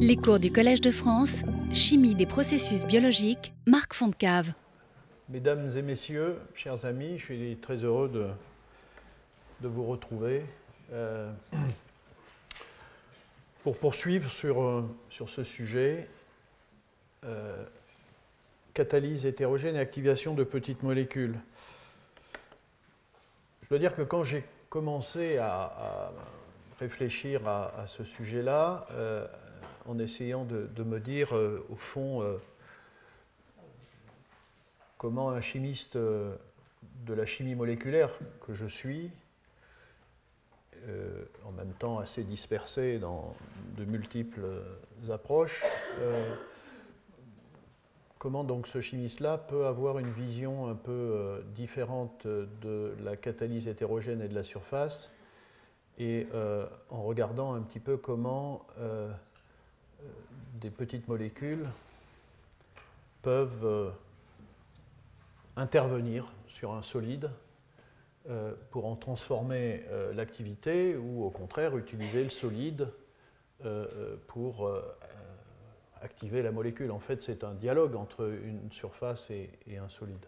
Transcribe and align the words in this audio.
Les 0.00 0.16
cours 0.16 0.40
du 0.40 0.50
Collège 0.50 0.80
de 0.80 0.90
France, 0.90 1.44
Chimie 1.72 2.16
des 2.16 2.26
processus 2.26 2.84
biologiques, 2.84 3.54
Marc 3.64 3.94
Fontcave. 3.94 4.52
Mesdames 5.28 5.70
et 5.76 5.82
messieurs, 5.82 6.36
chers 6.56 6.84
amis, 6.84 7.16
je 7.16 7.24
suis 7.26 7.56
très 7.58 7.76
heureux 7.76 8.08
de, 9.60 9.68
vous 9.68 9.86
retrouver 9.86 10.42
euh, 10.92 11.32
pour 13.62 13.78
poursuivre 13.78 14.28
sur, 14.28 14.60
euh, 14.62 14.82
ce 15.28 15.44
sujet 15.44 16.08
euh, 17.24 17.64
catalyse 18.74 19.26
hétérogène 19.26 19.76
et 19.76 19.78
activation 19.78 20.34
de 20.34 20.42
petites 20.42 20.82
molécules. 20.82 21.38
Je 23.62 23.68
dois 23.68 23.78
dire 23.78 23.94
que 23.94 24.02
quand 24.02 24.24
j'ai 24.24 24.42
commencé 24.70 25.38
à, 25.38 26.10
réfléchir 26.80 27.46
à, 27.46 27.84
ce 27.86 28.02
sujet-là, 28.02 28.88
en 29.86 29.98
essayant 29.98 30.44
de, 30.44 30.82
me 30.82 31.00
dire, 31.00 31.32
au 31.32 31.76
fond, 31.76 32.22
comment 34.98 35.30
un 35.30 35.40
chimiste 35.40 35.96
de 35.96 37.14
la 37.14 37.26
chimie 37.26 37.54
moléculaire 37.54 38.10
que 38.46 38.54
je 38.54 38.66
suis 38.66 39.10
euh, 40.88 41.24
en 41.46 41.52
même 41.52 41.72
temps 41.78 41.98
assez 41.98 42.24
dispersé 42.24 42.98
dans 42.98 43.34
de 43.78 43.86
multiples 43.86 44.44
approches. 45.08 45.62
Euh, 46.00 46.34
comment 48.18 48.44
donc 48.44 48.66
ce 48.66 48.82
chimiste-là 48.82 49.38
peut 49.38 49.64
avoir 49.64 49.98
une 49.98 50.10
vision 50.10 50.68
un 50.68 50.74
peu 50.74 50.92
euh, 50.92 51.40
différente 51.54 52.26
de 52.26 52.94
la 53.02 53.16
catalyse 53.16 53.66
hétérogène 53.66 54.20
et 54.20 54.28
de 54.28 54.34
la 54.34 54.44
surface, 54.44 55.12
et 55.98 56.26
en 56.90 57.02
regardant 57.02 57.54
un 57.54 57.60
petit 57.60 57.78
peu 57.78 57.96
comment 57.96 58.66
des 60.60 60.70
petites 60.70 61.08
molécules 61.08 61.66
peuvent 63.22 63.92
intervenir 65.56 66.32
sur 66.48 66.72
un 66.72 66.82
solide 66.82 67.30
euh, 68.30 68.52
pour 68.70 68.86
en 68.86 68.96
transformer 68.96 69.84
euh, 69.90 70.14
l'activité 70.14 70.96
ou 70.96 71.24
au 71.24 71.30
contraire 71.30 71.76
utiliser 71.76 72.24
le 72.24 72.30
solide 72.30 72.88
euh, 73.66 74.16
pour 74.28 74.70
activer 76.00 76.42
la 76.42 76.50
molécule. 76.50 76.90
En 76.90 77.00
fait, 77.00 77.22
c'est 77.22 77.44
un 77.44 77.52
dialogue 77.52 77.96
entre 77.96 78.24
une 78.44 78.72
surface 78.72 79.30
et, 79.30 79.50
un 79.76 79.88
solide. 79.88 80.24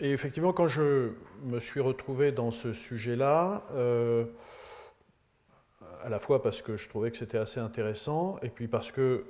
et 0.00 0.10
effectivement, 0.12 0.52
quand 0.52 0.68
je 0.68 1.12
me 1.42 1.58
suis 1.58 1.80
retrouvé 1.80 2.30
dans 2.30 2.50
ce 2.50 2.72
sujet-là, 2.72 3.64
à 6.06 6.08
la 6.08 6.20
fois 6.20 6.40
parce 6.40 6.62
que 6.62 6.76
je 6.76 6.88
trouvais 6.88 7.10
que 7.10 7.16
c'était 7.16 7.36
assez 7.36 7.58
intéressant, 7.58 8.38
et 8.40 8.48
puis 8.48 8.68
parce 8.68 8.92
que 8.92 9.24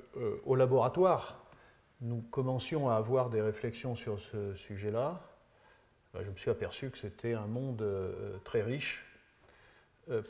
au 0.44 0.54
laboratoire, 0.54 1.42
nous 2.02 2.20
commencions 2.30 2.90
à 2.90 2.96
avoir 2.96 3.30
des 3.30 3.40
réflexions 3.40 3.96
sur 3.96 4.20
ce 4.20 4.54
sujet-là, 4.54 5.22
bah, 6.12 6.20
je 6.22 6.30
me 6.30 6.36
suis 6.36 6.50
aperçu 6.50 6.90
que 6.90 6.98
c'était 6.98 7.32
un 7.32 7.46
monde 7.46 7.80
euh, 7.80 8.36
très 8.44 8.62
riche. 8.62 9.04
Euh, 10.10 10.20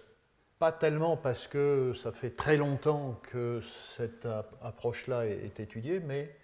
pas 0.61 0.73
tellement 0.73 1.17
parce 1.17 1.49
que 1.49 1.93
ça 1.95 2.13
fait 2.13 2.31
très 2.31 2.57
longtemps 2.57 3.21
que 3.31 3.61
cette 3.97 4.27
approche-là 4.63 5.27
est, 5.27 5.61
étudiée, 5.61 6.01
mais 6.01 6.35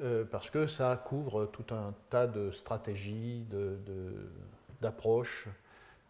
euh, 0.00 0.24
parce 0.24 0.50
que 0.50 0.66
ça 0.66 1.00
couvre 1.04 1.46
tout 1.46 1.72
un 1.72 1.94
tas 2.10 2.26
de 2.26 2.50
stratégies, 2.50 3.46
d'approches. 4.80 5.48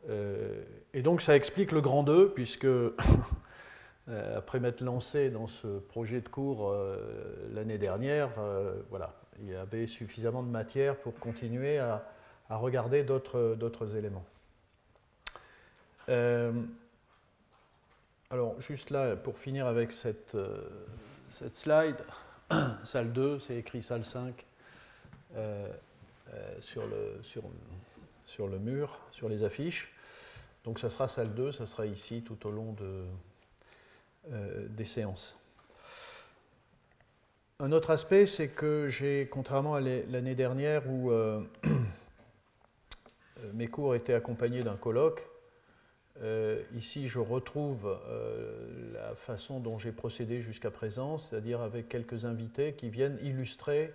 Et 0.08 1.02
donc 1.02 1.22
ça 1.22 1.36
explique 1.36 1.72
le 1.72 1.80
grand 1.80 2.02
2, 2.02 2.30
puisque 2.30 2.66
après 4.36 4.60
m'être 4.60 4.82
lancé 4.82 5.30
dans 5.30 5.46
ce 5.46 5.78
projet 5.78 6.20
de 6.20 6.28
cours 6.28 6.74
l'année 7.52 7.78
dernière, 7.78 8.30
voilà, 8.90 9.14
il 9.40 9.50
y 9.50 9.54
avait 9.54 9.86
suffisamment 9.86 10.42
de 10.42 10.48
matière 10.48 10.96
pour 10.96 11.14
continuer 11.18 11.78
à, 11.78 12.02
regarder 12.50 13.02
d'autres 13.02 13.96
éléments. 13.96 14.24
Euh, 16.08 16.52
alors, 18.30 18.60
juste 18.60 18.90
là, 18.90 19.16
pour 19.16 19.38
finir 19.38 19.66
avec 19.66 19.92
cette, 19.92 20.34
euh, 20.34 20.60
slide, 21.30 21.96
salle 22.84 23.12
2, 23.12 23.40
c'est 23.40 23.56
écrit 23.56 23.82
salle 23.82 24.04
5 24.04 24.44
euh, 25.36 25.68
sur, 26.60 26.86
le, 26.86 27.18
sur, 27.22 27.42
sur, 28.26 28.48
le 28.48 28.58
mur, 28.58 28.98
sur 29.12 29.28
les 29.28 29.44
affiches. 29.44 29.93
Donc, 30.64 30.78
ça 30.78 30.90
sera 30.90 31.08
salle 31.08 31.34
2, 31.34 31.52
ça 31.52 31.66
sera 31.66 31.86
ici 31.86 32.22
tout 32.22 32.46
au 32.46 32.50
long 32.50 32.72
de, 32.72 33.04
des 34.70 34.84
séances. 34.84 35.36
Un 37.60 37.70
autre 37.70 37.92
aspect, 37.92 38.26
c'est 38.26 38.48
que 38.48 38.88
j'ai, 38.88 39.28
contrairement 39.30 39.76
à 39.76 39.80
l'année 39.80 40.34
dernière 40.34 40.90
où 40.90 41.12
euh, 41.12 41.40
mes 43.54 43.68
cours 43.68 43.94
étaient 43.94 44.12
accompagnés 44.12 44.64
d'un 44.64 44.74
colloque. 44.74 45.28
Euh, 46.20 46.60
ici, 46.76 47.08
je 47.08 47.20
retrouve 47.20 47.96
euh, 48.08 48.92
la 48.92 49.14
façon 49.14 49.60
dont 49.60 49.78
j'ai 49.78 49.92
procédé 49.92 50.42
jusqu'à 50.42 50.72
présent, 50.72 51.16
c'est-à-dire 51.16 51.60
avec 51.60 51.88
quelques 51.88 52.24
invités 52.24 52.72
qui 52.72 52.90
viennent 52.90 53.20
illustrer 53.22 53.94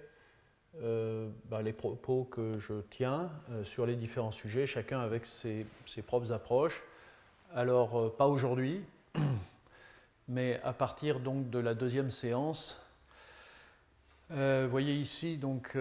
bah, 0.76 1.62
les 1.62 1.74
propos 1.74 2.24
que 2.26 2.58
je 2.60 2.82
tiens 2.90 3.30
sur 3.64 3.86
les 3.86 3.96
différents 3.96 4.32
sujets, 4.32 4.66
chacun 4.68 5.00
avec 5.00 5.26
ses, 5.26 5.66
propres 6.06 6.32
approches. 6.32 6.82
Alors, 7.54 8.16
pas 8.16 8.28
aujourd'hui, 8.28 8.82
mais 10.28 10.60
à 10.64 10.74
partir 10.74 11.20
donc 11.20 11.50
de 11.50 11.60
la 11.60 11.74
deuxième 11.74 12.12
séance, 12.12 12.82
vous 14.30 14.70
voyez 14.70 14.94
ici 14.94 15.38
donc 15.38 15.76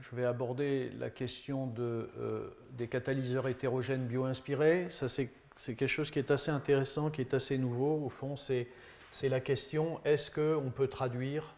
je 0.00 0.16
vais 0.16 0.24
aborder 0.24 0.90
la 0.98 1.10
question 1.10 1.66
de, 1.66 2.08
euh, 2.18 2.48
des 2.72 2.88
catalyseurs 2.88 3.48
hétérogènes 3.48 4.06
bio-inspirés. 4.06 4.86
Ça, 4.90 5.08
c'est, 5.08 5.30
quelque 5.66 5.86
chose 5.86 6.10
qui 6.10 6.18
est 6.18 6.30
assez 6.30 6.50
intéressant, 6.50 7.10
qui 7.10 7.20
est 7.20 7.34
assez 7.34 7.58
nouveau. 7.58 8.04
Au 8.04 8.08
fond, 8.08 8.36
c'est, 8.36 8.68
la 9.22 9.40
question 9.40 10.00
est-ce 10.04 10.30
qu'on 10.30 10.70
peut 10.70 10.88
traduire 10.88 11.54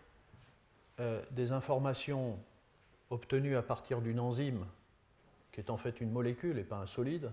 euh, 1.00 1.22
des 1.30 1.52
informations 1.52 2.38
obtenues 3.10 3.56
à 3.56 3.62
partir 3.62 4.00
d'une 4.00 4.20
enzyme, 4.20 4.66
qui 5.52 5.60
est 5.60 5.70
en 5.70 5.76
fait 5.76 6.00
une 6.00 6.10
molécule 6.10 6.58
et 6.58 6.64
pas 6.64 6.76
un 6.76 6.86
solide, 6.86 7.30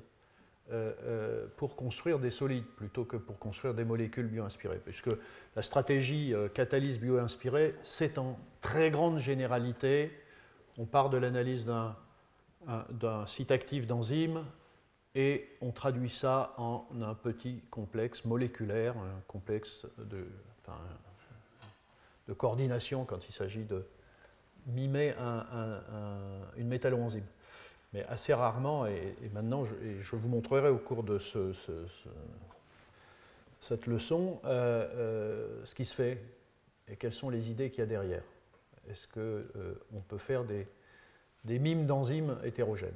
euh, 0.71 1.47
pour 1.57 1.75
construire 1.75 2.19
des 2.19 2.29
solides 2.29 2.65
plutôt 2.77 3.03
que 3.03 3.17
pour 3.17 3.39
construire 3.39 3.73
des 3.73 3.85
molécules 3.85 4.27
bio-inspirées. 4.27 4.81
Puisque 4.85 5.09
la 5.55 5.61
stratégie 5.63 6.33
catalyse 6.53 6.99
bio-inspirée, 6.99 7.75
c'est 7.81 8.17
en 8.19 8.37
très 8.61 8.91
grande 8.91 9.17
généralité 9.17 10.11
on 10.79 10.85
part 10.85 11.09
de 11.09 11.17
l'analyse 11.17 11.65
d'un 11.65 13.27
site 13.27 13.51
actif 13.51 13.85
d'enzyme 13.85 14.45
et 15.13 15.49
on 15.61 15.71
traduit 15.71 16.09
ça 16.09 16.53
en 16.57 16.87
un 17.01 17.13
petit 17.13 17.61
complexe 17.69 18.23
moléculaire, 18.23 18.97
un 18.97 19.21
complexe 19.27 19.85
de, 19.97 20.25
de 22.29 22.33
coordination 22.33 23.05
quand 23.05 23.27
il 23.27 23.31
s'agit 23.33 23.65
de 23.65 23.83
mimer 24.67 25.13
une 26.57 26.67
métalloenzyme. 26.67 27.25
Mais 27.91 28.05
assez 28.05 28.33
rarement, 28.35 28.85
et, 28.85 29.15
maintenant 29.33 29.65
je, 29.65 30.15
vous 30.15 30.29
montrerai 30.29 30.69
au 30.69 30.77
cours 30.77 31.03
de 31.03 31.19
cette 33.59 33.87
leçon 33.87 34.39
euh, 34.45 34.87
euh, 34.93 35.65
ce 35.65 35.73
qui 35.73 35.85
se 35.85 35.95
fait 35.95 36.21
et 36.87 36.95
quelles 36.95 37.13
sont 37.13 37.31
les 37.31 37.49
idées 37.49 37.71
qu'il 37.71 37.79
y 37.79 37.81
a 37.81 37.87
derrière. 37.87 38.23
Est-ce 38.89 39.07
qu'on 39.07 39.19
euh, 39.19 39.73
peut 40.07 40.19
faire 40.19 40.43
des, 40.43 40.67
mimes 41.59 41.87
d'enzymes 41.87 42.37
hétérogènes? 42.43 42.93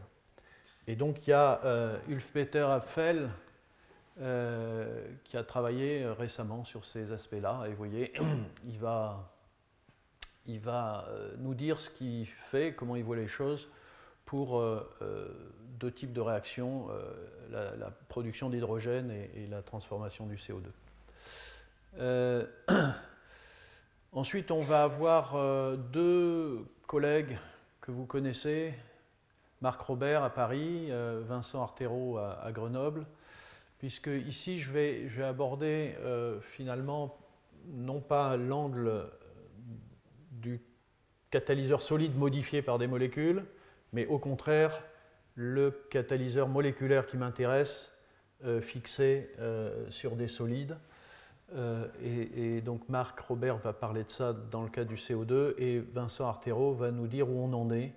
Et 0.85 0.95
donc 0.95 1.25
il 1.25 1.31
y 1.31 1.33
a 1.33 1.99
Ulf-Peter 2.07 2.67
Apfel 2.69 3.29
euh, 4.19 5.07
qui 5.23 5.37
a 5.37 5.43
travaillé 5.43 6.05
récemment 6.05 6.63
sur 6.63 6.85
ces 6.85 7.11
aspects-là. 7.11 7.63
Et 7.65 7.69
vous 7.69 7.77
voyez, 7.77 8.13
il 8.65 8.77
va, 8.79 9.33
il 10.45 10.59
va 10.59 11.07
nous 11.37 11.53
dire 11.53 11.79
ce 11.79 11.89
qu'il 11.89 12.27
fait, 12.27 12.73
comment 12.73 12.95
il 12.95 13.03
voit 13.03 13.15
les 13.15 13.27
choses 13.27 13.69
pour 14.25 14.63
deux 15.79 15.91
types 15.91 16.13
de 16.13 16.21
réactions, 16.21 16.87
la, 17.51 17.91
production 18.07 18.49
d'hydrogène 18.49 19.11
et, 19.11 19.47
la 19.47 19.61
transformation 19.61 20.25
du 20.25 20.37
CO2. 20.37 20.71
Ensuite, 24.15 24.51
on 24.51 24.61
va 24.61 24.83
avoir 24.83 25.35
euh, 25.35 25.75
deux 25.75 26.67
collègues 26.85 27.35
que 27.81 27.89
vous 27.89 28.05
connaissez, 28.05 28.75
Marc 29.59 29.81
Robert 29.81 30.23
à 30.23 30.29
Paris, 30.29 30.91
euh, 30.91 31.23
Vincent 31.27 31.63
Artero 31.63 32.19
à, 32.19 32.51
Grenoble, 32.51 33.07
puisque 33.83 34.07
ici 34.07 34.59
je 34.59 34.71
vais, 34.71 35.09
aborder 35.21 35.93
euh, 35.99 36.39
finalement 36.39 37.17
non 37.67 37.99
pas 37.99 38.37
l'angle 38.37 39.09
du 40.31 40.61
catalyseur 41.31 41.81
solide 41.81 42.15
modifié 42.15 42.61
par 42.61 42.79
des 42.79 42.87
molécules, 42.87 43.43
mais 43.91 44.05
au 44.05 44.19
contraire 44.19 44.81
le 45.35 45.71
catalyseur 45.89 46.47
moléculaire 46.47 47.05
qui 47.05 47.17
m'intéresse 47.17 47.91
fixé 48.61 49.29
sur 49.89 50.15
des 50.15 50.29
solides. 50.29 50.77
et, 52.01 52.61
donc 52.61 52.87
Marc 52.87 53.19
Robert 53.19 53.57
va 53.57 53.73
parler 53.73 54.05
de 54.05 54.11
ça 54.11 54.31
dans 54.31 54.63
le 54.63 54.69
cas 54.69 54.85
du 54.85 54.95
CO2 54.95 55.55
et 55.57 55.79
Vincent 55.79 56.25
Artero 56.25 56.73
va 56.73 56.91
nous 56.91 57.07
dire 57.07 57.29
où 57.29 57.37
on 57.37 57.51
en 57.51 57.69
est 57.69 57.93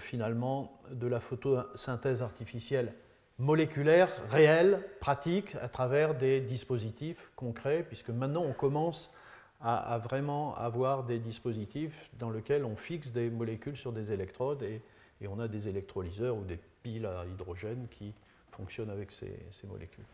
finalement 0.00 0.82
de 0.90 1.06
la 1.06 1.20
photosynthèse 1.20 2.22
artificielle 2.22 2.92
moléculaire, 3.38 4.10
réelle, 4.30 4.82
pratique, 5.00 5.54
à 5.62 5.68
travers 5.68 6.14
des 6.14 6.40
dispositifs 6.40 7.30
concrets, 7.36 7.84
puisque 7.86 8.10
maintenant 8.10 8.42
on 8.42 8.52
commence 8.52 9.10
à, 9.60 9.98
vraiment 9.98 10.56
avoir 10.56 11.04
des 11.04 11.18
dispositifs 11.18 12.10
dans 12.18 12.30
lesquels 12.30 12.64
on 12.64 12.76
fixe 12.76 13.10
des 13.10 13.28
molécules 13.28 13.76
sur 13.76 13.92
des 13.92 14.12
électrodes 14.12 14.62
et, 14.62 14.82
on 15.26 15.40
a 15.40 15.48
des 15.48 15.66
électrolyseurs 15.66 16.36
ou 16.36 16.44
des 16.44 16.60
piles 16.84 17.06
à 17.06 17.24
hydrogène 17.26 17.88
qui 17.90 18.14
fonctionnent 18.52 18.90
avec 18.90 19.10
ces, 19.10 19.66
molécules. 19.66 20.04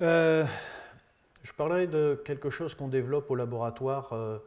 Euh, 0.00 0.44
je 1.44 1.52
parlerai 1.52 1.86
de 1.86 2.20
quelque 2.24 2.50
chose 2.50 2.74
qu'on 2.74 2.88
développe 2.88 3.30
au 3.30 3.36
laboratoire 3.36 4.12
euh, 4.12 4.38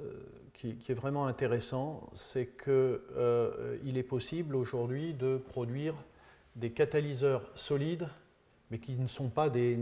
euh, 0.00 0.12
qui, 0.54 0.76
est 0.88 0.94
vraiment 0.94 1.26
intéressant, 1.26 2.08
c'est 2.14 2.56
qu'il 2.62 3.96
est 3.96 4.02
possible 4.02 4.54
aujourd'hui 4.54 5.14
de 5.14 5.36
produire 5.36 5.94
des 6.54 6.70
catalyseurs 6.70 7.50
solides 7.54 8.08
mais 8.72 8.78
qui 8.78 8.94
ne 8.94 9.06
sont 9.06 9.28
pas 9.28 9.50
des, 9.50 9.76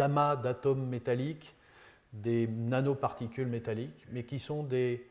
amas 0.00 0.36
d'atomes 0.36 0.86
métalliques, 0.86 1.56
des 2.12 2.46
nanoparticules 2.46 3.48
métalliques, 3.48 4.06
mais 4.12 4.22
qui 4.22 4.38
sont 4.38 4.62
des 4.62 5.04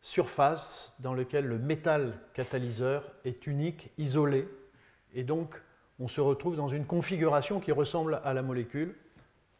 surfaces 0.00 0.94
dans 1.00 1.12
lesquelles 1.12 1.44
le 1.44 1.58
métal 1.58 2.18
catalyseur 2.32 3.04
est 3.26 3.46
unique, 3.46 3.90
isolé, 3.98 4.48
et 5.12 5.22
donc 5.22 5.60
on 5.98 6.08
se 6.08 6.22
retrouve 6.22 6.56
dans 6.56 6.68
une 6.68 6.86
configuration 6.86 7.60
qui 7.60 7.72
ressemble 7.72 8.22
à 8.24 8.32
la 8.32 8.40
molécule, 8.40 8.96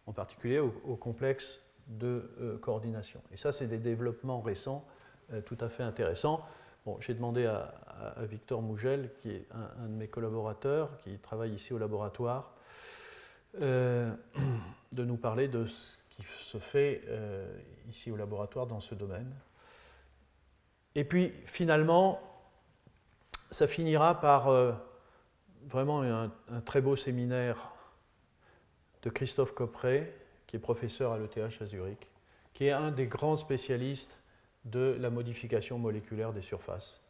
en 0.06 0.14
particulier 0.14 0.58
au, 0.58 0.96
complexe 0.96 1.60
de 1.90 2.30
euh, 2.40 2.58
coordination. 2.58 3.20
Et 3.32 3.36
ça, 3.36 3.52
c'est 3.52 3.66
des 3.66 3.78
développements 3.78 4.40
récents 4.40 4.86
euh, 5.32 5.40
tout 5.40 5.58
à 5.60 5.68
fait 5.68 5.82
intéressants. 5.82 6.46
J'ai 7.00 7.14
demandé 7.14 7.46
à, 7.46 7.74
Victor 8.22 8.62
Mougel, 8.62 9.10
qui 9.20 9.30
est 9.30 9.46
un, 9.52 9.86
de 9.86 9.92
mes 9.92 10.08
collaborateurs, 10.08 10.96
qui 10.98 11.18
travaille 11.18 11.52
ici 11.52 11.74
au 11.74 11.78
laboratoire, 11.78 12.54
euh, 13.60 14.10
de 14.92 15.04
nous 15.04 15.18
parler 15.18 15.46
de 15.46 15.66
ce 15.66 15.98
qui 16.08 16.24
se 16.40 16.58
fait 16.58 17.02
ici 17.90 18.10
au 18.10 18.16
laboratoire 18.16 18.66
dans 18.66 18.80
ce 18.80 18.94
domaine. 18.94 19.30
Et 20.94 21.04
puis 21.04 21.34
finalement, 21.44 22.18
ça 23.50 23.66
finira 23.66 24.18
par 24.18 24.50
vraiment 25.68 26.02
un, 26.02 26.30
très 26.64 26.80
beau 26.80 26.96
séminaire 26.96 27.72
de 29.02 29.10
Christophe 29.10 29.52
Copperet, 29.52 30.19
qui 30.50 30.56
est 30.56 30.60
professeur 30.60 31.12
à 31.12 31.18
l'ETH 31.18 31.62
à 31.62 31.64
Zurich, 31.64 32.10
qui 32.54 32.66
est 32.66 32.72
un 32.72 32.90
des 32.90 33.06
grands 33.06 33.36
spécialistes 33.36 34.18
de 34.64 34.96
la 34.98 35.08
modification 35.08 35.78
moléculaire 35.78 36.32
des 36.32 36.42
surfaces. 36.42 37.00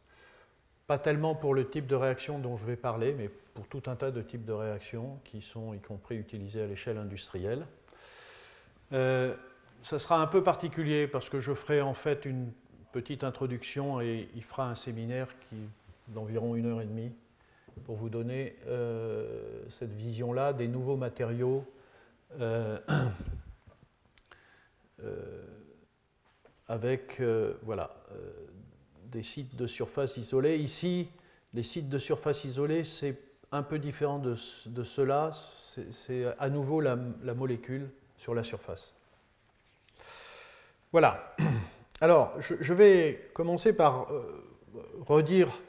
Pas 0.85 0.99
tellement 0.99 1.33
pour 1.33 1.55
le 1.55 1.67
type 1.67 1.87
de 1.87 1.95
réaction 1.95 2.37
dont 2.37 2.55
je 2.55 2.65
vais 2.65 2.75
parler, 2.75 3.15
mais 3.17 3.29
pour 3.55 3.65
tout 3.65 3.81
un 3.87 3.95
tas 3.95 4.11
de 4.11 4.21
types 4.21 4.45
de 4.45 4.53
réactions 4.53 5.17
qui 5.23 5.41
sont 5.41 5.73
y 5.73 5.79
compris 5.79 6.17
utilisées 6.17 6.61
à 6.61 6.67
l'échelle 6.67 6.99
industrielle. 6.99 7.65
Euh, 8.93 9.35
ça 9.81 9.97
sera 9.97 10.21
un 10.21 10.27
peu 10.27 10.43
particulier 10.43 11.07
parce 11.07 11.27
que 11.27 11.39
je 11.39 11.55
ferai 11.55 11.81
en 11.81 11.95
fait 11.95 12.25
une 12.25 12.51
petite 12.91 13.23
introduction 13.23 14.01
et 14.01 14.29
il 14.35 14.43
fera 14.43 14.69
un 14.69 14.75
séminaire 14.75 15.29
qui 15.49 15.55
d'environ 16.09 16.55
une 16.55 16.67
heure 16.67 16.81
et 16.81 16.85
demie 16.85 17.11
pour 17.85 17.95
vous 17.95 18.09
donner 18.09 18.55
euh, 18.67 19.63
cette 19.69 19.93
vision-là 19.93 20.53
des 20.53 20.67
nouveaux 20.67 20.97
matériaux 20.97 21.65
euh, 22.41 22.77
avec 26.67 27.21
voilà, 27.63 27.95
des 29.05 29.23
sites 29.23 29.55
de 29.55 29.67
surface 29.67 30.17
isolés. 30.17 30.57
Ici, 30.57 31.09
les 31.53 31.63
sites 31.63 31.89
de 31.89 31.97
surface 31.97 32.45
isolés, 32.45 32.83
c'est 32.83 33.17
un 33.51 33.63
peu 33.63 33.79
différent 33.79 34.19
de, 34.19 34.35
cela. 34.83 35.31
C'est 35.91 36.25
à 36.39 36.49
nouveau 36.49 36.79
la, 36.81 36.95
molécule 36.95 37.89
sur 38.17 38.33
la 38.33 38.43
surface. 38.43 38.93
Voilà. 40.91 41.35
Alors, 42.01 42.33
je, 42.39 42.73
vais 42.73 43.29
commencer 43.33 43.73
par 43.73 44.11
euh, 44.11 44.43
redire 45.05 45.61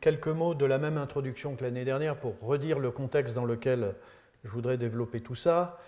quelques 0.00 0.28
mots 0.28 0.54
de 0.54 0.64
la 0.64 0.78
même 0.78 0.98
introduction 0.98 1.54
que 1.54 1.62
l'année 1.62 1.84
dernière 1.84 2.16
pour 2.16 2.34
redire 2.40 2.80
le 2.80 2.90
contexte 2.90 3.34
dans 3.34 3.44
lequel 3.44 3.94
je 4.44 4.50
voudrais 4.50 4.78
développer 4.78 5.20
tout 5.20 5.36
ça. 5.36 5.78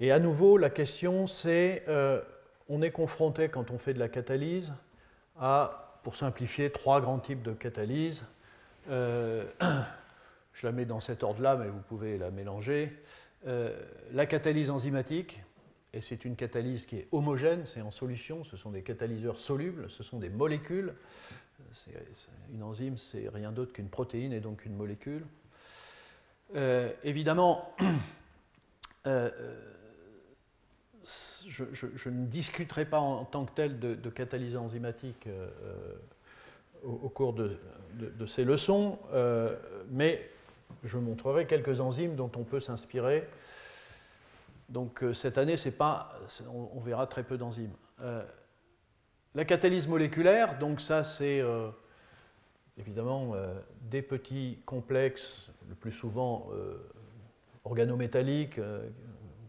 Et 0.00 0.10
à 0.10 0.18
nouveau, 0.18 0.58
la 0.58 0.70
question, 0.70 1.26
c'est, 1.26 1.84
euh, 1.88 2.20
on 2.68 2.82
est 2.82 2.90
confronté 2.90 3.48
quand 3.48 3.70
on 3.70 3.78
fait 3.78 3.94
de 3.94 4.00
la 4.00 4.08
catalyse 4.08 4.72
à 5.38 6.00
pour 6.02 6.16
simplifier, 6.16 6.70
trois 6.70 7.00
grands 7.00 7.18
types 7.18 7.42
de 7.42 7.52
catalyse. 7.52 8.24
Euh, 8.90 9.44
je 10.52 10.66
la 10.66 10.72
mets 10.72 10.84
dans 10.84 11.00
cet 11.00 11.22
ordre-là, 11.22 11.56
mais 11.56 11.68
vous 11.68 11.80
pouvez 11.80 12.18
la 12.18 12.30
mélanger. 12.30 12.92
Euh, 13.46 13.74
la 14.12 14.26
catalyse 14.26 14.68
enzymatique, 14.68 15.42
et 15.92 16.00
c'est 16.00 16.24
une 16.24 16.34
catalyse 16.34 16.86
qui 16.86 16.96
est 16.96 17.08
homogène, 17.12 17.64
c'est 17.64 17.80
en 17.80 17.92
solution, 17.92 18.42
ce 18.44 18.56
sont 18.56 18.70
des 18.70 18.82
catalyseurs 18.82 19.38
solubles, 19.38 19.88
ce 19.90 20.02
sont 20.02 20.18
des 20.18 20.28
molécules. 20.28 20.92
une 22.52 22.64
enzyme, 22.64 22.98
c'est 22.98 23.28
rien 23.32 23.52
d'autre 23.52 23.72
qu'une 23.72 23.88
protéine 23.88 24.32
et 24.32 24.40
donc 24.40 24.66
une 24.66 24.74
molécule. 24.74 25.24
Évidemment, 27.04 27.74
je, 31.04 32.08
ne 32.08 32.26
discuterai 32.26 32.84
pas 32.84 32.98
en, 32.98 33.24
tant 33.24 33.44
que 33.44 33.52
tel 33.52 33.78
de, 33.78 33.94
de 33.94 34.10
catalyse 34.10 34.56
enzymatique 34.56 35.26
euh, 35.26 35.48
euh, 35.64 35.94
au, 36.82 37.08
cours 37.08 37.32
de, 37.32 37.58
ces 38.26 38.44
leçons, 38.44 38.98
euh, 39.12 39.56
mais 39.90 40.30
je 40.84 40.98
montrerai 40.98 41.46
quelques 41.46 41.80
enzymes 41.80 42.14
dont 42.14 42.30
on 42.36 42.44
peut 42.44 42.60
s'inspirer. 42.60 43.26
Donc 44.68 45.04
cette 45.12 45.38
année, 45.38 45.56
c'est 45.56 45.76
pas, 45.76 46.18
on, 46.52 46.80
verra 46.80 47.06
très 47.06 47.22
peu 47.22 47.36
d'enzymes. 47.36 47.72
la 49.34 49.44
catalyse 49.44 49.86
moléculaire, 49.86 50.58
donc 50.58 50.80
ça 50.80 51.04
c'est 51.04 51.42
évidemment 52.78 53.34
des 53.82 54.02
petits 54.02 54.58
complexes, 54.64 55.48
le 55.68 55.74
plus 55.74 55.92
souvent 55.92 56.48
organométalliques, 57.64 58.58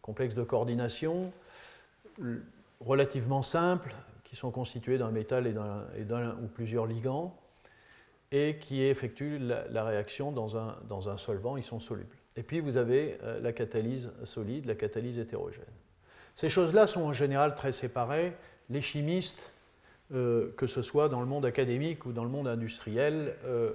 complexes 0.02 0.36
de 0.36 0.44
coordination, 0.44 1.32
relativement 2.80 3.42
simples, 3.42 3.94
qui 4.24 4.36
sont 4.36 4.52
constitués 4.52 4.98
d'un 4.98 5.12
métal 5.12 5.48
et 5.48 6.04
d'un 6.04 6.38
ou 6.42 6.48
plusieurs 6.48 6.86
ligands, 6.86 7.38
et 8.32 8.58
qui 8.58 8.82
effectuent 8.82 9.40
la, 9.40 9.84
réaction 9.84 10.32
dans 10.32 10.58
un, 10.58 10.76
dans 10.90 11.10
un, 11.10 11.18
solvant, 11.18 11.58
ils 11.58 11.64
sont 11.64 11.80
solubles. 11.80 12.16
Et 12.36 12.44
puis 12.44 12.60
vous 12.60 12.76
avez 12.76 13.18
euh, 13.24 13.40
la 13.40 13.54
catalyse 13.54 14.12
solide, 14.24 14.66
la 14.66 14.76
catalyse 14.76 15.20
hétérogène. 15.20 15.64
Ces 16.34 16.50
choses-là 16.50 16.86
sont 16.88 17.02
en 17.02 17.14
général 17.14 17.56
très 17.56 17.72
séparées. 17.72 18.36
Les 18.70 18.82
chimistes, 18.82 19.52
euh, 20.14 20.52
que 20.58 20.68
ce 20.68 20.82
soit 20.82 21.08
dans 21.08 21.22
le 21.22 21.28
monde 21.28 21.46
académique 21.46 22.06
ou 22.06 22.12
dans 22.12 22.24
le 22.24 22.30
monde 22.30 22.48
industriel, 22.48 23.36
euh, 23.46 23.74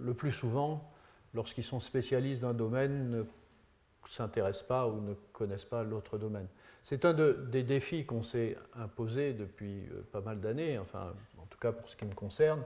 le 0.00 0.12
plus 0.12 0.32
souvent, 0.32 0.92
lorsqu'ils 1.32 1.64
sont 1.64 1.80
spécialistes 1.80 2.42
d'un 2.42 2.52
domaine, 2.52 3.10
ne 3.10 3.22
s'intéressent 4.10 4.66
pas 4.66 4.86
ou 4.86 5.00
ne 5.00 5.14
connaissent 5.32 5.64
pas 5.64 5.82
l'autre 5.82 6.18
domaine. 6.18 6.46
C'est 6.84 7.06
un 7.06 7.14
des 7.14 7.62
défis 7.62 8.04
qu'on 8.04 8.22
s'est 8.22 8.58
imposé 8.76 9.32
depuis 9.32 9.86
euh, 9.90 10.02
pas 10.12 10.20
mal 10.20 10.38
d'années, 10.40 10.78
enfin 10.78 11.14
en 11.38 11.46
tout 11.46 11.58
cas 11.58 11.72
pour 11.72 11.88
ce 11.88 11.96
qui 11.96 12.04
me 12.04 12.12
concerne, 12.14 12.62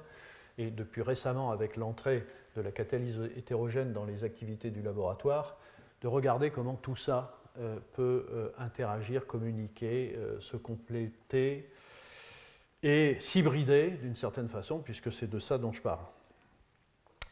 et 0.58 0.70
depuis 0.70 1.02
récemment 1.02 1.52
avec 1.52 1.76
l'entrée 1.76 2.26
de 2.56 2.60
la 2.60 2.72
catalyse 2.72 3.20
hétérogène 3.36 3.92
dans 3.92 4.04
les 4.04 4.24
activités 4.24 4.70
du 4.70 4.82
laboratoire, 4.82 5.56
de 6.02 6.08
regarder 6.08 6.50
comment 6.50 6.74
tout 6.74 6.96
ça 6.96 7.38
euh, 7.60 7.78
peut 7.92 8.26
euh, 8.32 8.48
interagir, 8.58 9.24
communiquer, 9.24 10.18
se 10.40 10.56
compléter 10.56 11.70
et 12.82 13.16
s'hybrider 13.20 13.90
d'une 13.90 14.16
certaine 14.16 14.48
façon, 14.48 14.80
puisque 14.80 15.12
c'est 15.12 15.30
de 15.30 15.38
ça 15.38 15.58
dont 15.58 15.72
je 15.72 15.80
parle. 15.80 16.04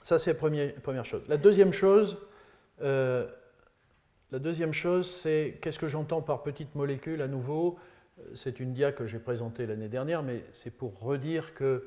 Ça, 0.05 0.21
c'est 0.21 0.40
la 0.40 0.81
première 0.81 1.05
chose. 1.05 1.23
La 1.26 1.37
deuxième 1.37 1.73
chose, 1.73 2.16
la 4.33 4.40
deuxième 4.40 4.73
chose, 4.73 5.09
c'est 5.09 5.59
qu'est-ce 5.62 5.78
que 5.78 5.87
j'entends 5.87 6.21
par 6.21 6.42
petite 6.42 6.75
molécule 6.75 7.23
à 7.23 7.28
nouveau? 7.28 7.78
C'est 8.35 8.59
une 8.59 8.73
dia 8.73 8.90
que 8.90 9.06
j'ai 9.06 9.21
présentée 9.21 9.66
l'année 9.66 9.88
dernière, 9.88 10.23
mais 10.23 10.45
c'est 10.52 10.71
pour 10.71 10.99
redire 10.99 11.54
que, 11.54 11.87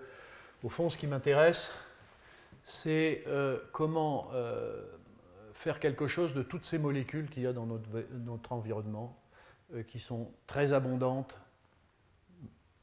au 0.64 0.70
fond, 0.70 0.90
ce 0.90 0.98
qui 0.98 1.06
m'intéresse, 1.06 1.72
c'est 2.64 3.24
euh, 3.28 3.60
comment 3.74 4.30
euh, 4.34 4.86
faire 5.54 5.80
quelque 5.80 6.08
chose 6.08 6.34
de 6.34 6.42
toutes 6.42 6.66
ces 6.66 6.78
molécules 6.78 7.30
qu'il 7.30 7.44
y 7.44 7.48
a 7.48 7.52
dans 7.52 7.66
notre, 7.66 8.52
environnement, 8.54 9.20
euh, 9.74 9.84
qui 9.84 10.00
sont 10.00 10.32
très 10.48 10.72
abondantes, 10.72 11.38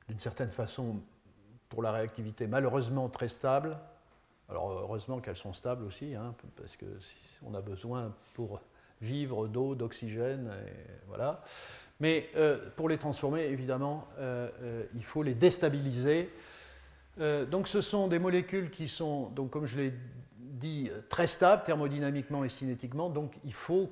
d'une 0.08 0.20
certaine 0.20 0.50
façon, 0.50 1.00
pour 1.70 1.82
la 1.82 1.92
réactivité, 1.92 2.46
malheureusement 2.46 3.08
très 3.08 3.28
stables. 3.28 3.78
Alors 4.48 4.70
heureusement 4.70 5.20
qu'elles 5.20 5.36
sont 5.36 5.54
stables 5.54 5.84
aussi, 5.84 6.14
hein, 6.14 6.34
parce 6.56 6.76
que 6.76 6.86
on 7.42 7.54
a 7.54 7.60
besoin 7.60 8.12
pour 8.34 8.60
vivre 9.00 9.48
d'eau, 9.48 9.74
d'oxygène, 9.74 10.50
voilà. 11.08 11.42
Mais 12.00 12.30
pour 12.76 12.88
les 12.88 12.98
transformer, 12.98 13.44
évidemment, 13.46 14.06
il 14.94 15.04
faut 15.04 15.22
les 15.22 15.34
déstabiliser. 15.34 16.30
donc 17.18 17.68
ce 17.68 17.80
sont 17.80 18.08
des 18.08 18.18
molécules 18.18 18.70
qui 18.70 18.88
sont, 18.88 19.30
donc, 19.30 19.50
comme 19.50 19.66
je 19.66 19.76
l'ai 19.78 19.94
dit, 20.38 20.90
très 21.08 21.26
stables 21.26 21.62
thermodynamiquement 21.64 22.44
et 22.44 22.48
cinétiquement. 22.48 23.10
Donc 23.10 23.38
il 23.44 23.54
faut 23.54 23.90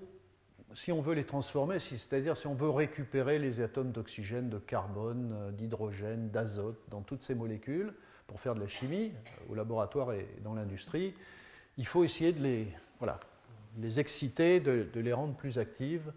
si 0.74 0.90
on 0.90 1.00
veut 1.00 1.14
les 1.14 1.24
transformer, 1.24 1.78
c'est-à-dire 1.78 2.36
si 2.36 2.46
on 2.46 2.54
veut 2.54 2.68
récupérer 2.68 3.38
les 3.38 3.60
atomes 3.60 3.92
d'oxygène, 3.92 4.50
de 4.50 4.58
carbone, 4.58 5.32
euh, 5.34 5.50
d'hydrogène, 5.52 6.30
d'azote 6.30 6.80
dans 6.90 7.02
toutes 7.02 7.22
ces 7.22 7.34
molécules 7.34 7.94
pour 8.26 8.40
faire 8.40 8.54
de 8.54 8.60
la 8.60 8.66
chimie 8.66 9.12
euh, 9.12 9.52
au 9.52 9.54
laboratoire 9.54 10.12
et 10.12 10.28
dans 10.42 10.54
l'industrie, 10.54 11.14
il 11.78 11.86
faut 11.86 12.04
essayer 12.04 12.32
de 12.32 12.42
les, 12.42 12.68
voilà, 12.98 13.20
les 13.78 14.00
exciter, 14.00 14.60
de, 14.60 14.88
les 14.94 15.12
rendre 15.12 15.34
plus 15.34 15.58
actives. 15.58 16.12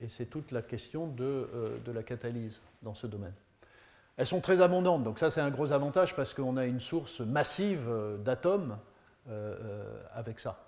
Et 0.00 0.08
c'est 0.08 0.26
toute 0.26 0.50
la 0.50 0.62
question 0.62 1.06
de, 1.06 1.24
euh, 1.24 1.78
de, 1.84 1.92
la 1.92 2.02
catalyse 2.02 2.60
dans 2.82 2.94
ce 2.94 3.06
domaine. 3.06 3.34
Elles 4.16 4.26
sont 4.26 4.40
très 4.40 4.60
abondantes, 4.60 5.02
donc 5.04 5.18
ça 5.18 5.30
c'est 5.30 5.40
un 5.40 5.50
gros 5.50 5.72
avantage 5.72 6.14
parce 6.14 6.34
qu'on 6.34 6.56
a 6.56 6.66
une 6.66 6.80
source 6.80 7.20
massive 7.20 7.88
d'atomes 8.22 8.76
avec 10.14 10.40
ça 10.40 10.66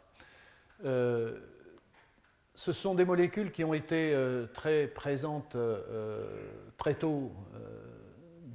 ce 2.54 2.72
sont 2.72 2.94
des 2.94 3.04
molécules 3.04 3.50
qui 3.50 3.64
ont 3.64 3.74
été 3.74 4.14
euh, 4.14 4.46
très 4.46 4.86
présentes 4.86 5.56
euh, 5.56 6.26
très 6.76 6.94
tôt 6.94 7.32
euh, 7.54 7.58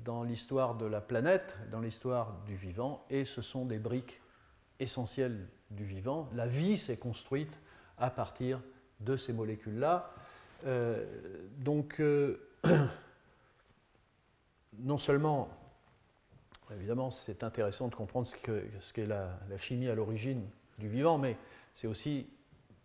dans 0.06 0.24
l'histoire 0.24 0.76
de 0.76 0.86
la 0.86 1.02
planète, 1.02 1.58
dans 1.72 1.82
l'histoire 1.82 2.36
du 2.46 2.56
vivant, 2.56 3.06
et 3.10 3.26
ce 3.26 3.42
sont 3.42 3.66
des 3.66 3.80
briques 3.80 4.22
essentielles 4.80 5.48
du 5.72 5.84
vivant. 5.84 6.30
La 6.34 6.48
vie 6.48 6.78
s'est 6.78 6.98
construite 6.98 7.60
à 7.98 8.10
partir 8.10 8.62
de 9.00 9.18
ces 9.18 9.34
molécules-là. 9.34 10.14
donc, 11.60 12.02
non 14.80 14.98
seulement, 14.98 15.50
évidemment, 16.72 17.12
c'est 17.12 17.44
intéressant 17.44 17.88
de 17.88 17.96
comprendre 17.96 18.28
ce 18.28 18.94
qu'est 18.94 19.06
la, 19.06 19.40
la 19.50 19.58
chimie 19.58 19.88
à 19.88 19.96
l'origine 19.96 20.44
du 20.78 20.90
vivant, 20.90 21.18
mais 21.18 21.38
c'est 21.74 21.88
aussi 21.88 22.28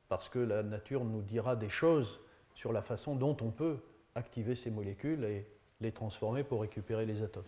parce 0.09 0.28
que 0.28 0.38
la 0.38 0.62
nature 0.62 1.04
nous 1.04 1.23
dira 1.23 1.57
des 1.57 1.71
choses 1.71 2.21
sur 2.54 2.73
la 2.73 2.83
façon 2.83 3.16
dont 3.16 3.37
on 3.40 3.50
peut 3.50 3.78
activer 4.14 4.54
ces 4.54 4.71
molécules 4.71 5.25
et 5.25 5.47
les 5.81 5.92
transformer 5.92 6.45
pour 6.45 6.61
récupérer 6.61 7.07
les 7.07 7.23
atomes. 7.23 7.45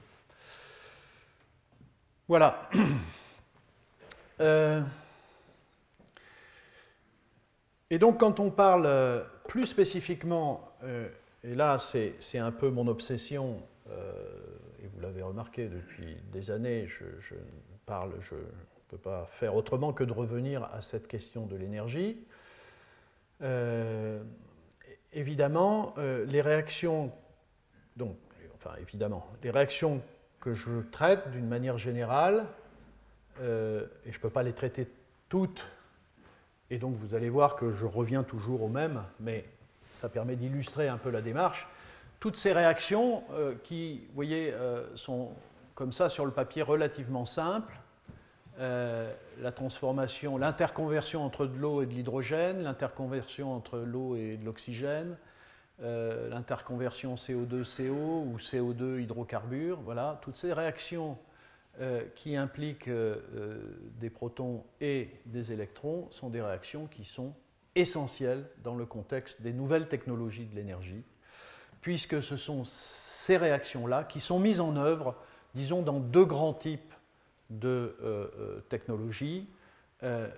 Voilà. 2.28 2.68
Euh, 4.40 4.82
et 7.94 7.98
donc 7.98 8.18
quand 8.18 8.40
on 8.40 8.50
parle 8.50 8.86
euh, 8.86 9.22
plus 9.46 9.66
spécifiquement, 9.66 10.68
euh, 10.82 11.08
et 11.44 11.54
là 11.54 11.78
c'est 11.78 12.38
un 12.38 12.50
peu 12.50 12.70
mon 12.70 12.88
obsession, 12.88 13.62
et 14.82 14.86
vous 14.86 15.00
l'avez 15.00 15.22
remarqué 15.22 15.68
depuis 15.68 16.16
des 16.32 16.50
années, 16.50 16.88
je, 16.88 17.34
parle, 17.86 18.12
je 18.20 18.34
ne 18.34 18.40
peux 18.88 18.98
pas 18.98 19.26
faire 19.26 19.54
autrement 19.54 19.92
que 19.92 20.02
de 20.02 20.12
revenir 20.12 20.64
à 20.74 20.82
cette 20.82 21.06
question 21.06 21.46
de 21.46 21.54
l'énergie. 21.54 22.18
Euh, 23.42 24.22
évidemment, 25.12 25.94
euh, 25.98 26.24
les 26.26 26.40
réactions, 26.40 27.12
donc, 27.96 28.16
enfin 28.54 28.74
évidemment, 28.80 29.26
les 29.42 29.50
réactions 29.50 30.02
que 30.40 30.54
je 30.54 30.80
traite 30.90 31.30
d'une 31.30 31.46
manière 31.46 31.78
générale, 31.78 32.46
euh, 33.40 33.86
et 34.06 34.12
je 34.12 34.18
ne 34.18 34.22
peux 34.22 34.30
pas 34.30 34.42
les 34.42 34.52
traiter 34.52 34.86
toutes, 35.28 35.66
et 36.74 36.78
donc 36.78 36.96
vous 36.96 37.14
allez 37.14 37.30
voir 37.30 37.56
que 37.56 37.72
je 37.72 37.86
reviens 37.86 38.22
toujours 38.22 38.62
au 38.62 38.68
même, 38.68 39.02
mais 39.20 39.44
ça 39.92 40.08
permet 40.08 40.36
d'illustrer 40.36 40.88
un 40.88 40.98
peu 40.98 41.10
la 41.10 41.22
démarche. 41.22 41.68
Toutes 42.18 42.36
ces 42.36 42.52
réactions 42.52 43.22
qui, 43.62 44.02
vous 44.08 44.14
voyez, 44.14 44.52
sont 44.94 45.30
comme 45.74 45.92
ça 45.92 46.08
sur 46.08 46.24
le 46.24 46.32
papier 46.32 46.62
relativement 46.62 47.26
simples, 47.26 47.74
euh, 48.60 49.12
la 49.40 49.50
transformation, 49.50 50.38
l'interconversion 50.38 51.24
entre 51.24 51.46
de 51.46 51.58
l'eau 51.58 51.82
et 51.82 51.86
de 51.86 51.92
l'hydrogène, 51.92 52.62
l'interconversion 52.62 53.52
entre 53.52 53.78
l'eau 53.78 54.14
et 54.14 54.36
de 54.36 54.44
l'oxygène, 54.44 55.16
euh, 55.82 56.28
l'interconversion 56.28 57.16
CO2-CO 57.16 57.90
ou 57.90 58.36
CO2 58.38 59.00
hydrocarbures, 59.00 59.80
voilà, 59.80 60.20
toutes 60.22 60.36
ces 60.36 60.52
réactions 60.52 61.18
euh, 61.80 62.04
qui 62.14 62.36
impliquent 62.36 62.90
des 64.00 64.10
protons 64.10 64.64
et 64.80 65.10
des 65.26 65.52
électrons 65.52 66.08
sont 66.10 66.30
des 66.30 66.42
réactions 66.42 66.86
qui 66.86 67.04
sont 67.04 67.34
essentielles 67.74 68.48
dans 68.62 68.76
le 68.76 68.86
contexte 68.86 69.42
des 69.42 69.52
nouvelles 69.52 69.88
technologies 69.88 70.46
de 70.46 70.54
l'énergie, 70.54 71.02
puisque 71.80 72.22
ce 72.22 72.36
sont 72.36 72.64
ces 72.64 73.36
réactions-là 73.36 74.04
qui 74.04 74.20
sont 74.20 74.38
mises 74.38 74.60
en 74.60 74.76
œuvre, 74.76 75.16
disons, 75.54 75.82
dans 75.82 76.00
deux 76.00 76.24
grands 76.24 76.54
types 76.54 76.94
de 77.50 77.68
euh, 77.68 78.26
euh, 78.38 78.60
technologie, 78.68 79.48
euh, 80.02 80.28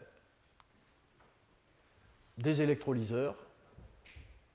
des 2.38 2.62
électrolyseurs, 2.62 3.37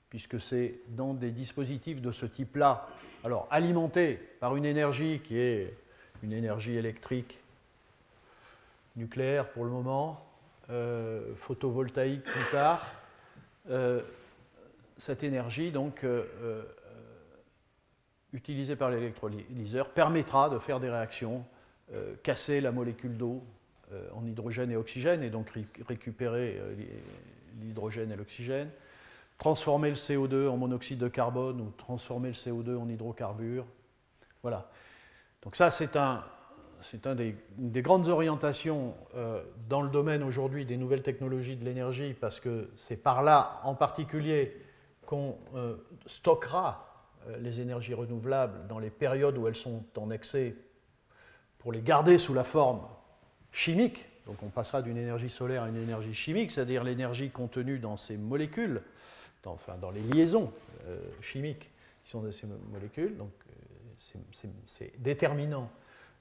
puisque 0.08 0.40
c'est 0.40 0.80
dans 0.88 1.14
des 1.14 1.30
dispositifs 1.30 2.00
de 2.00 2.12
ce 2.12 2.26
type-là, 2.26 2.88
alors 3.24 3.48
alimentés 3.50 4.14
par 4.40 4.56
une 4.56 4.64
énergie 4.64 5.20
qui 5.20 5.38
est 5.38 5.76
une 6.22 6.32
énergie 6.32 6.76
électrique 6.76 7.42
nucléaire 8.96 9.48
pour 9.50 9.64
le 9.64 9.70
moment, 9.70 10.24
photovoltaïque 11.36 12.22
plus 12.22 12.50
tard, 12.50 12.92
cette 14.98 15.22
énergie 15.22 15.70
donc 15.70 16.04
utilisée 18.32 18.76
par 18.76 18.90
l'électrolyseur 18.90 19.90
permettra 19.90 20.48
de 20.48 20.58
faire 20.58 20.80
des 20.80 20.90
réactions 20.90 21.44
euh, 21.92 22.14
casser 22.22 22.60
la 22.60 22.72
molécule 22.72 23.16
d'eau 23.16 23.42
euh, 23.92 24.08
en 24.14 24.24
hydrogène 24.24 24.70
et 24.70 24.76
oxygène 24.76 25.22
et 25.22 25.30
donc 25.30 25.52
récupérer 25.86 26.56
euh, 26.58 26.74
l'hydrogène 27.60 28.10
et 28.12 28.16
l'oxygène, 28.16 28.70
transformer 29.36 29.90
le 29.90 29.96
CO2 29.96 30.48
en 30.48 30.56
monoxyde 30.56 30.98
de 30.98 31.08
carbone 31.08 31.60
ou 31.60 31.70
transformer 31.76 32.28
le 32.28 32.34
CO2 32.34 32.76
en 32.76 32.88
hydrocarbure. 32.88 33.66
Voilà. 34.42 34.70
Donc 35.42 35.56
ça, 35.56 35.70
c'est 35.70 35.96
un, 35.96 36.24
un 37.04 37.14
des, 37.14 37.36
une 37.58 37.70
des 37.70 37.82
grandes 37.82 38.08
orientations 38.08 38.94
dans 39.68 39.82
le 39.82 39.90
domaine 39.90 40.22
aujourd'hui 40.22 40.64
des 40.64 40.76
nouvelles 40.76 41.02
technologies 41.02 41.56
de 41.56 41.64
l'énergie, 41.64 42.14
parce 42.14 42.40
que 42.40 42.70
c'est 42.76 42.96
par 42.96 43.22
là 43.22 43.60
en 43.64 43.74
particulier 43.74 44.56
qu'on 45.06 45.36
stockera 46.06 46.88
les 47.38 47.60
énergies 47.60 47.94
renouvelables 47.94 48.66
dans 48.68 48.78
les 48.78 48.90
périodes 48.90 49.36
où 49.36 49.46
elles 49.46 49.56
sont 49.56 49.84
en 49.96 50.10
excès 50.10 50.54
pour 51.58 51.72
les 51.72 51.82
garder 51.82 52.18
sous 52.18 52.34
la 52.34 52.44
forme 52.44 52.80
chimique, 53.52 54.08
donc 54.26 54.42
on 54.42 54.48
passera 54.48 54.82
d'une 54.82 54.96
énergie 54.96 55.28
solaire 55.28 55.62
à 55.62 55.68
une 55.68 55.76
énergie 55.76 56.14
chimique, 56.14 56.50
c'est-à-dire 56.50 56.84
l'énergie 56.84 57.30
contenue 57.30 57.78
dans 57.78 57.96
ces 57.96 58.16
molécules, 58.16 58.82
dans, 59.42 59.52
enfin 59.52 59.76
dans 59.80 59.90
les 59.90 60.00
liaisons 60.00 60.52
euh, 60.86 60.98
chimiques 61.20 61.70
qui 62.04 62.10
sont 62.10 62.22
de 62.22 62.30
ces 62.30 62.46
molécules, 62.72 63.14
euh, 63.20 63.24
c'est 64.66 65.02
déterminant 65.02 65.70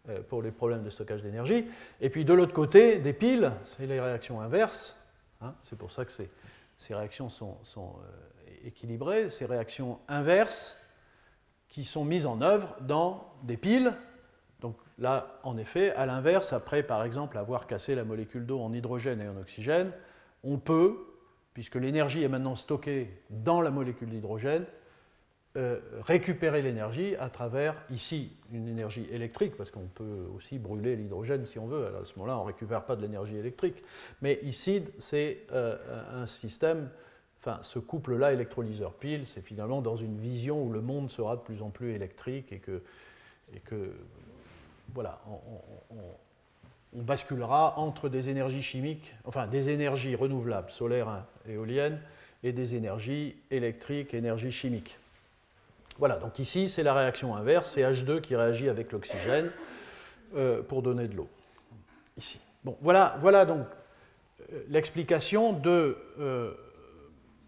euh, 0.09 0.21
pour 0.21 0.41
les 0.41 0.51
problèmes 0.51 0.83
de 0.83 0.89
stockage 0.89 1.21
d'énergie. 1.21 1.65
Et 1.99 2.09
puis 2.09 2.25
de 2.25 2.33
l'autre 2.33 2.53
côté, 2.53 2.99
des 2.99 3.13
piles, 3.13 3.51
c'est 3.65 3.85
les 3.85 3.99
réactions 3.99 4.41
inverses, 4.41 4.97
hein, 5.41 5.53
c'est 5.63 5.77
pour 5.77 5.91
ça 5.91 6.05
que 6.05 6.11
ces 6.11 6.95
réactions 6.95 7.29
sont, 7.29 7.57
sont 7.63 7.95
équilibrées, 8.63 9.29
ces 9.29 9.45
réactions 9.45 9.99
inverses 10.07 10.77
qui 11.71 11.85
sont 11.85 12.05
mises 12.05 12.25
en 12.25 12.41
œuvre 12.41 12.75
dans 12.81 13.33
des 13.43 13.57
piles. 13.57 13.93
Donc 14.59 14.75
là, 14.97 15.39
en 15.43 15.57
effet, 15.57 15.91
à 15.93 16.05
l'inverse, 16.05 16.53
après 16.53 16.83
par 16.83 17.03
exemple 17.03 17.37
avoir 17.37 17.65
cassé 17.65 17.95
la 17.95 18.03
molécule 18.03 18.45
d'eau 18.45 18.59
en 18.59 18.73
hydrogène 18.73 19.21
et 19.21 19.27
en 19.27 19.37
oxygène, 19.37 19.91
on 20.43 20.57
peut, 20.57 20.97
puisque 21.53 21.75
l'énergie 21.75 22.23
est 22.23 22.27
maintenant 22.27 22.55
stockée 22.55 23.09
dans 23.29 23.61
la 23.61 23.71
molécule 23.71 24.09
d'hydrogène, 24.09 24.65
euh, 25.57 25.79
récupérer 26.03 26.61
l'énergie 26.61 27.17
à 27.17 27.29
travers, 27.29 27.75
ici, 27.89 28.31
une 28.53 28.69
énergie 28.69 29.05
électrique, 29.11 29.57
parce 29.57 29.69
qu'on 29.69 29.87
peut 29.93 30.25
aussi 30.33 30.57
brûler 30.57 30.95
l'hydrogène 30.95 31.45
si 31.45 31.59
on 31.59 31.67
veut, 31.67 31.87
à 31.87 32.05
ce 32.05 32.13
moment-là, 32.15 32.37
on 32.37 32.43
ne 32.43 32.47
récupère 32.47 32.85
pas 32.85 32.95
de 32.95 33.01
l'énergie 33.01 33.35
électrique. 33.35 33.83
Mais 34.21 34.39
ici, 34.43 34.81
c'est 34.97 35.39
euh, 35.51 35.75
un 36.13 36.25
système, 36.25 36.89
enfin, 37.41 37.59
ce 37.63 37.79
couple-là, 37.79 38.31
électrolyseur-pile, 38.31 39.27
c'est 39.27 39.41
finalement 39.41 39.81
dans 39.81 39.97
une 39.97 40.17
vision 40.17 40.63
où 40.63 40.71
le 40.71 40.79
monde 40.79 41.11
sera 41.11 41.35
de 41.35 41.41
plus 41.41 41.61
en 41.61 41.69
plus 41.69 41.91
électrique 41.95 42.53
et 42.53 42.59
que, 42.59 42.81
et 43.53 43.59
que 43.59 43.91
voilà, 44.93 45.21
on, 45.89 45.97
basculera 46.93 47.77
entre 47.77 48.07
des 48.07 48.29
énergies 48.29 48.61
chimiques, 48.61 49.13
enfin 49.25 49.47
des 49.47 49.69
énergies 49.69 50.15
renouvelables, 50.15 50.71
solaires 50.71 51.25
éoliennes, 51.45 51.99
et 52.43 52.53
des 52.53 52.75
énergies 52.75 53.35
électriques, 53.49 54.13
énergies 54.13 54.51
chimiques. 54.51 54.97
Voilà, 56.01 56.15
donc 56.15 56.39
ici 56.39 56.67
c'est 56.67 56.81
la 56.81 56.95
réaction 56.95 57.35
inverse, 57.35 57.73
c'est 57.73 57.83
H2 57.83 58.21
qui 58.21 58.35
réagit 58.35 58.69
avec 58.69 58.91
l'oxygène 58.91 59.51
euh, 60.35 60.63
pour 60.63 60.81
donner 60.81 61.07
de 61.07 61.15
l'eau. 61.15 61.29
Ici. 62.17 62.41
Bon, 62.63 62.75
voilà, 62.81 63.45
donc 63.45 63.67
euh, 64.51 64.63
l'explication 64.67 65.53
de, 65.53 65.95
euh, 66.19 66.55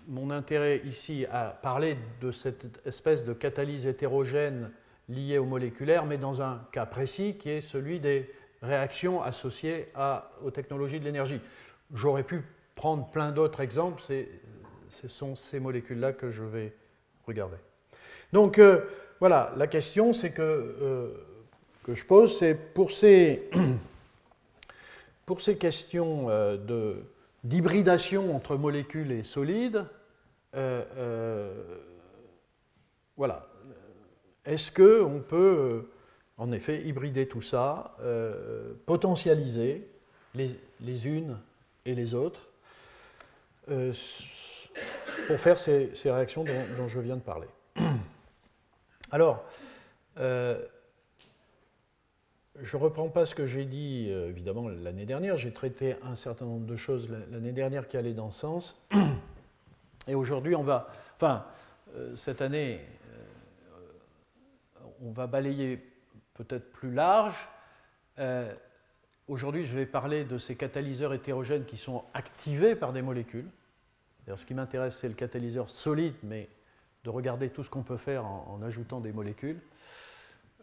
mon 0.07 0.29
intérêt 0.29 0.83
ici 0.85 1.25
à 1.31 1.45
parler 1.45 1.97
de 2.21 2.31
cette 2.31 2.79
espèce 2.85 3.25
de 3.25 3.33
catalyse 3.33 3.87
hétérogène 3.87 4.69
liée 5.09 5.39
au 5.39 5.45
moléculaire, 5.45 6.05
mais 6.05 6.19
dans 6.19 6.43
un 6.43 6.61
cas 6.71 6.85
précis 6.85 7.37
qui 7.39 7.49
est 7.49 7.61
celui 7.61 7.99
des 7.99 8.31
réactions 8.61 9.23
associées 9.23 9.91
aux 10.43 10.51
technologies 10.51 10.99
de 10.99 11.05
l'énergie. 11.05 11.41
J'aurais 11.91 12.21
pu 12.21 12.43
prendre 12.75 13.09
plein 13.09 13.31
d'autres 13.31 13.61
exemples, 13.61 13.99
ce 14.89 15.07
sont 15.07 15.35
ces 15.35 15.59
molécules-là 15.59 16.13
que 16.13 16.29
je 16.29 16.43
vais 16.43 16.75
regarder. 17.25 17.57
Donc 18.33 18.57
euh, 18.57 18.81
voilà, 19.19 19.53
la 19.57 19.67
question 19.67 20.11
euh, 20.39 21.07
que 21.83 21.93
je 21.93 22.03
pose, 22.03 22.35
c'est 22.35 22.55
pour 22.55 22.91
ces, 22.91 23.47
pour 25.27 25.39
ces 25.39 25.55
questions 25.55 26.31
euh, 26.31 26.95
d'hybridation 27.43 28.35
entre 28.35 28.57
molécules 28.57 29.11
et 29.11 29.23
solides, 29.23 29.85
voilà. 33.15 33.47
Est-ce 34.45 34.71
qu'on 34.71 35.19
peut, 35.19 35.87
en 36.37 36.51
effet, 36.51 36.81
hybrider 36.81 37.27
tout 37.27 37.41
ça, 37.41 37.95
potentialiser 38.85 39.87
les, 40.33 41.07
unes 41.07 41.37
et 41.85 41.95
les 41.95 42.13
autres 42.13 42.49
pour 45.27 45.39
faire 45.39 45.59
ces, 45.59 45.91
réactions 46.05 46.43
dont, 46.43 46.87
je 46.87 46.99
viens 46.99 47.15
de 47.15 47.21
parler? 47.21 47.47
Alors, 49.13 49.45
je 52.61 52.77
ne 52.77 52.81
reprends 52.81 53.09
pas 53.09 53.25
ce 53.25 53.33
que 53.33 53.45
j'ai 53.47 53.65
dit, 53.65 54.07
euh, 54.09 54.29
évidemment, 54.29 54.69
l'année 54.69 55.05
dernière. 55.05 55.37
J'ai 55.37 55.51
traité 55.51 55.95
un 56.03 56.15
certain 56.15 56.45
nombre 56.45 56.65
de 56.67 56.75
choses 56.75 57.09
l'année 57.31 57.51
dernière 57.51 57.87
qui 57.87 57.97
allaient 57.97 58.13
dans 58.13 58.29
ce 58.31 58.41
sens. 58.41 58.85
Et 60.07 60.15
aujourd'hui, 60.15 60.55
on 60.55 60.63
va. 60.63 60.89
Enfin, 61.15 61.45
euh, 61.95 62.15
cette 62.15 62.41
année, 62.41 62.79
euh, 63.11 64.85
on 65.01 65.11
va 65.11 65.25
balayer 65.25 65.79
peut-être 66.35 66.71
plus 66.71 66.91
large. 66.91 67.49
aujourd'hui, 69.27 69.65
je 69.65 69.75
vais 69.75 69.85
parler 69.85 70.23
de 70.23 70.37
ces 70.37 70.55
catalyseurs 70.55 71.13
hétérogènes 71.13 71.65
qui 71.65 71.77
sont 71.77 72.03
activés 72.13 72.75
par 72.75 72.93
des 72.93 73.01
molécules. 73.01 73.47
ce 74.27 74.45
qui 74.45 74.53
m'intéresse, 74.53 74.97
c'est 74.97 75.07
le 75.07 75.13
catalyseur 75.15 75.69
solide, 75.69 76.15
mais 76.23 76.49
de 77.03 77.09
regarder 77.09 77.49
tout 77.49 77.63
ce 77.63 77.69
qu'on 77.69 77.83
peut 77.83 77.97
faire 77.97 78.25
en 78.25 78.61
ajoutant 78.61 78.99
des 78.99 79.11
molécules. 79.11 79.59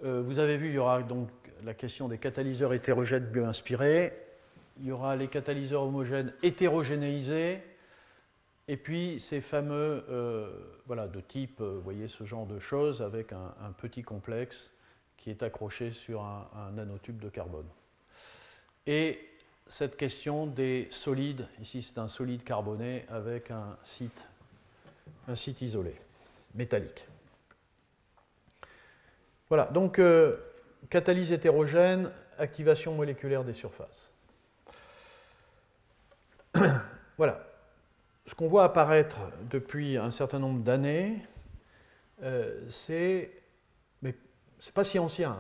Euh, 0.02 0.22
vous 0.22 0.38
avez 0.38 0.56
vu, 0.56 0.68
il 0.68 0.74
y 0.74 0.78
aura 0.78 1.02
donc 1.02 1.28
la 1.62 1.74
question 1.74 2.08
des 2.08 2.16
catalyseurs 2.16 2.72
hétérogènes 2.72 3.26
bio-inspirés, 3.26 4.14
il 4.80 4.86
y 4.86 4.92
aura 4.92 5.14
les 5.14 5.28
catalyseurs 5.28 5.82
homogènes 5.82 6.32
hétérogénéisés, 6.42 7.62
et 8.66 8.76
puis 8.78 9.20
ces 9.20 9.42
fameux, 9.42 10.04
euh, 10.08 10.50
voilà, 10.86 11.06
de 11.06 11.20
type, 11.20 11.60
euh, 11.60 11.74
vous 11.74 11.82
voyez 11.82 12.08
ce 12.08 12.24
genre 12.24 12.46
de 12.46 12.58
choses, 12.58 13.02
avec 13.02 13.32
un, 13.32 13.72
petit 13.76 14.02
complexe 14.02 14.70
qui 15.18 15.28
est 15.28 15.42
accroché 15.42 15.92
sur 15.92 16.22
un, 16.22 16.70
nanotube 16.72 17.18
de 17.18 17.28
carbone. 17.28 17.66
Et 18.86 19.20
cette 19.66 19.98
question 19.98 20.46
des 20.46 20.88
solides, 20.90 21.46
ici 21.60 21.82
c'est 21.82 21.98
un 21.98 22.08
solide 22.08 22.42
carboné 22.42 23.04
avec 23.10 23.50
un 23.50 23.76
site, 23.84 24.24
un 25.28 25.36
site 25.36 25.60
isolé, 25.60 25.94
métallique. 26.54 27.06
Voilà, 29.48 29.64
donc 29.66 29.98
euh, 29.98 30.36
catalyse 30.90 31.32
hétérogène, 31.32 32.10
activation 32.38 32.94
moléculaire 32.94 33.44
des 33.44 33.52
surfaces. 33.52 34.12
voilà. 37.16 37.46
Ce 38.26 38.34
qu'on 38.34 38.46
voit 38.46 38.64
apparaître 38.64 39.16
depuis 39.50 39.96
un 39.96 40.12
certain 40.12 40.38
nombre 40.38 40.62
d'années, 40.62 41.16
euh, 42.22 42.60
c'est. 42.68 43.32
Mais 44.02 44.14
c'est 44.60 44.72
pas 44.74 44.84
si 44.84 45.00
ancien. 45.00 45.36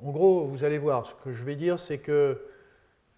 En 0.00 0.10
gros, 0.10 0.46
vous 0.46 0.62
allez 0.62 0.78
voir, 0.78 1.06
ce 1.06 1.14
que 1.24 1.32
je 1.32 1.42
vais 1.42 1.56
dire, 1.56 1.80
c'est 1.80 1.98
que 1.98 2.46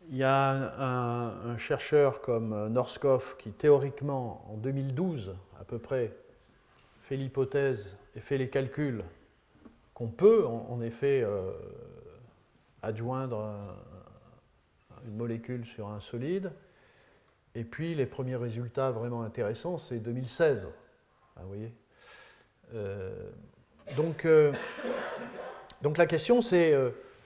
il 0.09 0.17
y 0.17 0.23
a 0.23 0.51
un, 0.51 1.51
un, 1.51 1.59
chercheur 1.59 2.21
comme 2.21 2.69
Norskov 2.69 3.37
qui, 3.39 3.51
théoriquement, 3.51 4.47
en 4.49 4.57
2012 4.57 5.35
à 5.61 5.65
peu 5.65 5.81
près, 5.81 6.13
fait 7.07 7.17
l'hypothèse 7.17 7.97
et 8.17 8.21
fait 8.21 8.37
les 8.37 8.49
calculs 8.49 9.05
qu'on 9.95 10.09
peut 10.09 10.45
en, 10.45 10.81
effet 10.81 11.23
euh, 11.23 11.53
adjoindre 12.83 13.49
une 15.07 15.17
molécule 15.17 15.65
sur 15.67 15.89
un 15.89 16.01
solide. 16.01 16.51
Et 17.55 17.63
puis 17.63 17.95
les 17.95 18.07
premiers 18.07 18.35
résultats 18.35 18.91
vraiment 18.91 19.23
intéressants, 19.23 19.79
c'est 19.79 20.01
2016. 20.01 20.69
Ah, 21.37 21.43
vous 21.45 21.55
euh, 22.75 23.31
donc, 23.97 24.25
euh, 24.25 24.53
donc 25.83 25.99
la 25.99 26.07
question 26.07 26.43
c'est, 26.43 26.75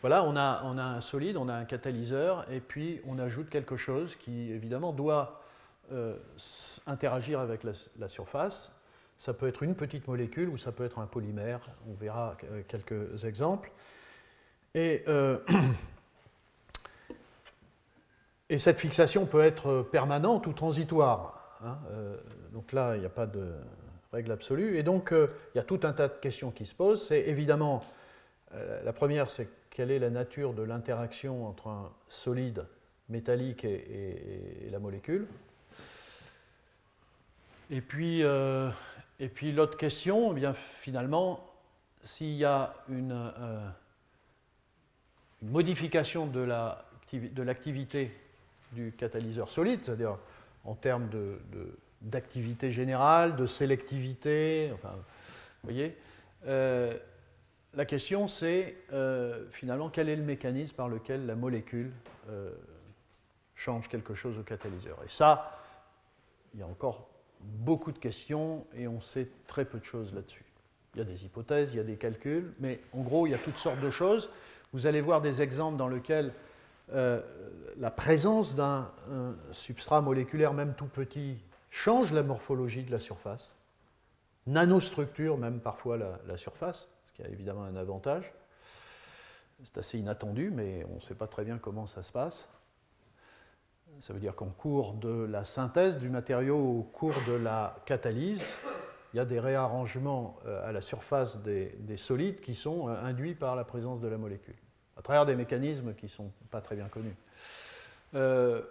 voilà, 0.03 0.25
on 0.25 0.37
a, 0.37 0.61
on 0.65 0.77
a 0.77 0.85
un 0.85 1.01
solide, 1.01 1.39
on 1.39 1.49
a 1.49 1.55
un 1.55 1.65
catalyseur, 1.65 2.45
et 2.53 2.61
puis 2.61 3.01
on 3.09 3.19
ajoute 3.19 3.49
quelque 3.49 3.79
chose 3.79 4.15
qui 4.17 4.53
évidemment 4.53 4.93
doit 4.93 5.43
interagir 6.87 7.41
avec 7.41 7.63
la 7.65 8.09
surface. 8.09 8.71
Ça 9.21 9.35
peut 9.35 9.49
être 9.49 9.63
une 9.63 9.75
petite 9.75 10.09
molécule 10.09 10.49
ou 10.49 10.57
ça 10.57 10.73
peut 10.73 10.83
être 10.83 10.99
un 10.99 11.05
polymère. 11.05 11.61
On 11.87 11.93
verra 11.93 12.39
euh, 12.45 12.63
quelques 12.67 13.27
exemples. 13.27 13.71
Et, 14.75 15.05
euh, 15.09 15.37
et 18.49 18.57
cette 18.57 18.81
fixation 18.81 19.27
peut 19.27 19.43
être 19.43 19.83
permanente 19.93 20.47
ou 20.47 20.55
transitoire. 20.55 21.59
Hein. 21.63 21.77
Euh, 21.91 22.17
donc 22.55 22.73
là, 22.73 22.97
il 22.97 23.01
n'y 23.01 23.07
a 23.07 23.11
pas 23.11 23.27
de 23.27 23.53
règle 24.11 24.33
absolue. 24.33 24.79
Et 24.79 24.83
donc, 24.83 25.13
il 25.13 25.59
y 25.59 25.61
a 25.61 25.65
tout 25.65 25.81
un 25.83 25.93
tas 25.93 26.09
de 26.09 26.15
questions 26.15 26.51
qui 26.51 26.65
se 26.65 26.75
posent. 26.75 27.07
C'est 27.07 27.29
évidemment, 27.29 27.83
la 28.55 28.93
première, 28.95 29.29
c'est 29.29 29.51
quelle 29.69 29.91
est 29.91 29.99
la 29.99 30.09
nature 30.09 30.55
de 30.55 30.63
l'interaction 30.63 31.47
entre 31.47 31.69
un 31.69 31.93
solide 32.09 32.65
métallique 33.11 33.67
et, 33.67 34.67
la 34.71 34.79
molécule. 34.79 35.27
Et 37.71 37.83
puis, 37.83 38.25
et 39.21 39.29
puis 39.29 39.53
l'autre 39.53 39.77
question, 39.77 40.33
eh 40.33 40.35
bien, 40.35 40.55
finalement, 40.55 41.47
s'il 42.03 42.35
y 42.35 42.45
a 42.47 42.75
une, 42.89 43.13
euh, 43.13 43.69
modification 45.43 46.27
de 46.27 46.41
l'activité 47.43 48.17
du 48.73 48.93
catalyseur 48.97 49.51
solide, 49.51 49.81
c'est-à-dire 49.85 50.17
en 50.65 50.75
termes 50.75 51.11
d'activité 52.01 52.73
générale, 52.73 53.37
de 53.37 53.45
sélectivité, 53.45 54.71
enfin, 54.73 54.95
vous 54.95 55.71
voyez, 55.71 55.99
euh, 56.47 56.97
la 57.75 57.85
question 57.85 58.27
c'est 58.27 58.77
euh, 58.93 59.47
finalement 59.53 59.91
quel 59.91 60.09
est 60.09 60.17
le 60.17 60.23
mécanisme 60.23 60.75
par 60.75 60.89
lequel 60.89 61.27
la 61.27 61.35
molécule 61.35 61.93
change 63.55 63.89
quelque 63.89 64.15
chose 64.15 64.39
au 64.39 64.43
catalyseur? 64.43 64.97
Et 65.05 65.11
ça, 65.11 65.59
il 66.55 66.61
y 66.61 66.63
a 66.63 66.67
encore 66.67 67.10
beaucoup 67.41 67.93
de 67.93 67.99
questions 67.99 68.67
et 68.75 68.87
on 68.89 69.01
sait 69.01 69.29
très 69.47 69.65
peu 69.65 69.79
de 69.79 69.85
choses 69.85 70.15
là-dessus. 70.15 70.45
Il 70.95 70.99
y 70.99 71.03
a 71.03 71.05
des 71.05 71.25
hypothèses, 71.25 71.73
il 71.73 71.77
y 71.77 71.81
a 71.81 71.85
des 71.85 71.97
calculs, 71.97 72.53
mais 72.59 72.81
en 72.93 73.03
gros, 73.03 73.27
il 73.27 73.31
y 73.31 73.35
a 73.35 73.39
toutes 73.39 73.59
sortes 73.59 73.81
de 73.81 73.91
choses. 73.91 74.31
Vous 74.73 74.87
allez 74.87 75.01
voir 75.01 75.21
des 75.21 75.43
exemples 75.43 75.77
dans 75.77 75.89
lesquels 75.89 76.33
euh, 76.93 77.21
la 77.79 77.91
présence 77.91 78.55
d'un 78.55 78.91
substrat 79.53 80.01
moléculaire, 80.01 80.53
même 80.53 80.75
tout 80.75 80.87
petit, 80.87 81.39
change 81.71 82.13
la 82.13 82.23
morphologie 82.23 82.83
de 82.83 82.91
la 82.91 82.99
surface, 82.99 83.55
nanostructure 84.47 85.39
même 85.39 85.61
parfois 85.61 85.97
la, 85.97 86.37
surface, 86.37 86.89
ce 87.07 87.13
qui 87.13 87.23
a 87.23 87.29
évidemment 87.29 87.65
un 87.65 87.77
avantage. 87.77 88.33
C'est 89.63 89.79
assez 89.79 89.99
inattendu, 89.99 90.51
mais 90.51 90.85
on 90.91 90.97
ne 90.97 91.01
sait 91.01 91.15
pas 91.15 91.27
très 91.27 91.45
bien 91.45 91.59
comment 91.59 91.87
ça 91.87 92.03
se 92.03 92.11
passe. 92.11 92.49
Ça 94.01 94.13
veut 94.15 94.19
dire 94.19 94.35
qu'en 94.35 94.49
cours 94.49 94.95
de 94.95 95.27
la 95.31 95.45
synthèse 95.45 95.99
du 95.99 96.09
matériau, 96.09 96.57
au 96.57 96.83
cours 96.83 97.15
de 97.29 97.35
la 97.35 97.77
catalyse, 97.85 98.43
il 99.13 99.19
y 99.19 99.21
a 99.21 99.27
des 99.27 99.39
réarrangements 99.39 100.39
euh, 100.47 100.67
à 100.67 100.73
la 100.73 100.81
surface 100.81 101.43
des, 101.43 101.97
solides 101.97 102.41
qui 102.41 102.55
sont 102.55 102.89
euh, 102.89 102.95
induits 103.03 103.35
par 103.35 103.57
la 103.57 103.65
présence 103.65 104.01
de 104.01 104.09
la 104.09 104.17
molécule, 104.17 104.57
à 104.97 105.03
travers 105.03 105.27
des 105.27 105.35
mécanismes 105.35 105.93
qui 105.95 106.07
ne 106.07 106.11
sont 106.11 106.33
pas 106.51 106.63
très 106.63 106.77
bien 106.77 106.89
connus. 106.89 107.15
Euh, 108.15 108.63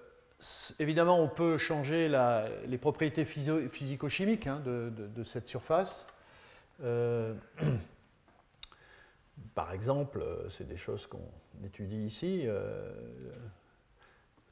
évidemment, 0.80 1.20
on 1.20 1.28
peut 1.28 1.60
changer 1.60 2.10
les 2.66 2.78
propriétés 2.80 3.24
physico-chimiques 3.24 4.48
hein, 4.48 4.64
de, 4.66 5.24
cette 5.24 5.48
surface. 5.48 6.08
par 9.54 9.74
exemple, 9.74 10.26
c'est 10.50 10.68
des 10.68 10.78
choses 10.78 11.06
qu'on 11.06 11.30
étudie 11.64 12.06
ici 12.06 12.48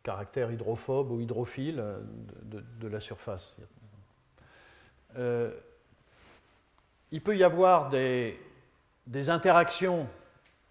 caractère 0.07 0.49
hydrophobe 0.53 1.11
ou 1.11 1.19
hydrophile 1.19 1.83
de, 2.45 2.87
la 2.87 3.01
surface. 3.01 3.57
Euh, 5.17 5.51
il 7.11 7.21
peut 7.21 7.35
y 7.35 7.43
avoir 7.43 7.89
des, 7.89 8.39
interactions. 9.27 10.07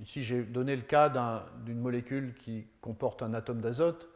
Ici, 0.00 0.22
j'ai 0.22 0.42
donné 0.42 0.74
le 0.74 0.80
cas 0.80 1.12
d'une 1.66 1.78
molécule 1.78 2.32
qui 2.38 2.66
comporte 2.80 3.22
un 3.22 3.34
atome 3.34 3.60
d'azote. 3.60 4.08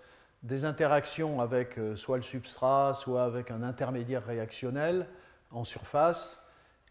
des 0.43 0.65
interactions 0.65 1.43
avec 1.43 1.79
soit 1.97 2.17
le 2.17 2.23
substrat, 2.23 2.95
soit 2.95 3.25
avec 3.25 3.51
un 3.51 3.63
intermédiaire 3.63 4.25
réactionnel 4.25 5.07
en 5.51 5.65
surface, 5.65 6.41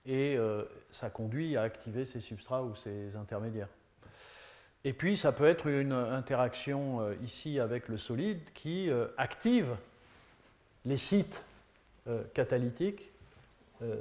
et 0.05 0.37
ça 0.91 1.09
conduit 1.09 1.57
à 1.57 1.63
activer 1.63 2.05
ces 2.05 2.19
substrats 2.19 2.61
ou 2.61 2.75
ces 2.75 3.15
intermédiaires. 3.15 3.69
Et 4.85 4.93
puis, 4.93 5.17
ça 5.17 5.31
peut 5.31 5.45
être 5.45 5.67
une 5.67 5.91
interaction 5.91 7.01
euh, 7.01 7.13
ici 7.23 7.59
avec 7.59 7.89
le 7.89 7.97
solide 7.97 8.39
qui 8.53 8.89
euh, 8.89 9.07
active 9.17 9.75
les 10.85 10.97
sites 10.97 11.41
euh, 12.07 12.23
catalytiques 12.33 13.11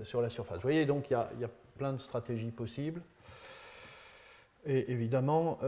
sur 0.03 0.21
la 0.21 0.29
surface. 0.29 0.57
Vous 0.57 0.63
voyez, 0.63 0.87
donc, 0.87 1.09
il 1.09 1.13
y, 1.13 1.45
a, 1.45 1.51
plein 1.77 1.93
de 1.93 1.99
stratégies 1.99 2.51
possibles. 2.51 3.01
Et 4.67 4.91
évidemment, 4.91 5.61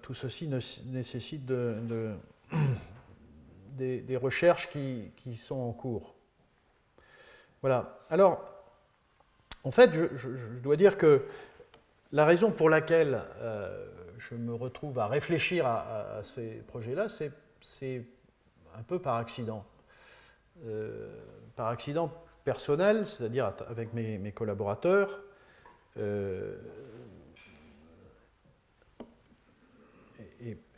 tout 0.00 0.14
ceci 0.14 0.48
nécessite 0.86 1.44
de, 1.44 2.14
des, 3.76 4.16
recherches 4.16 4.70
qui, 4.70 5.10
qui, 5.16 5.36
sont 5.36 5.60
en 5.60 5.72
cours. 5.72 6.14
Voilà. 7.60 8.00
Alors, 8.08 8.42
en 9.64 9.70
fait, 9.70 9.92
je, 10.16 10.58
dois 10.62 10.76
dire 10.76 10.96
que 10.96 11.26
la 12.12 12.24
raison 12.24 12.50
pour 12.50 12.70
laquelle 12.70 13.22
je 14.18 14.34
me 14.34 14.54
retrouve 14.54 14.98
à 14.98 15.06
réfléchir 15.06 15.66
à, 15.66 16.20
ces 16.22 16.62
projets-là, 16.68 17.06
c'est 17.08 18.04
un 18.76 18.82
peu 18.82 18.98
par 18.98 19.16
accident. 19.16 19.64
Euh, 20.66 21.08
par 21.56 21.68
accident 21.68 22.12
personnel, 22.44 23.06
c'est-à-dire 23.06 23.52
avec 23.68 23.92
mes, 23.92 24.32
collaborateurs. 24.32 25.20
Euh, 25.98 26.56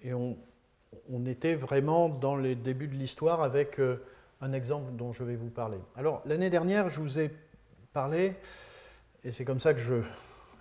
et, 0.03 0.13
on, 0.13 0.37
était 1.27 1.55
vraiment 1.55 2.09
dans 2.09 2.37
les 2.37 2.55
débuts 2.55 2.89
de 2.89 2.95
l'histoire 2.95 3.43
avec 3.43 3.79
euh, 3.79 4.03
un 4.41 4.53
exemple 4.53 4.93
dont 4.93 5.13
je 5.13 5.23
vais 5.23 5.37
vous 5.37 5.49
parler. 5.51 5.79
Alors, 5.97 6.23
l'année 6.27 6.51
dernière, 6.51 6.91
je 6.91 7.01
vous 7.01 7.19
ai 7.19 7.31
parlé, 7.93 8.35
et 9.23 9.33
c'est 9.33 9.45
comme 9.45 9.61
ça 9.61 9.75
que 9.75 9.81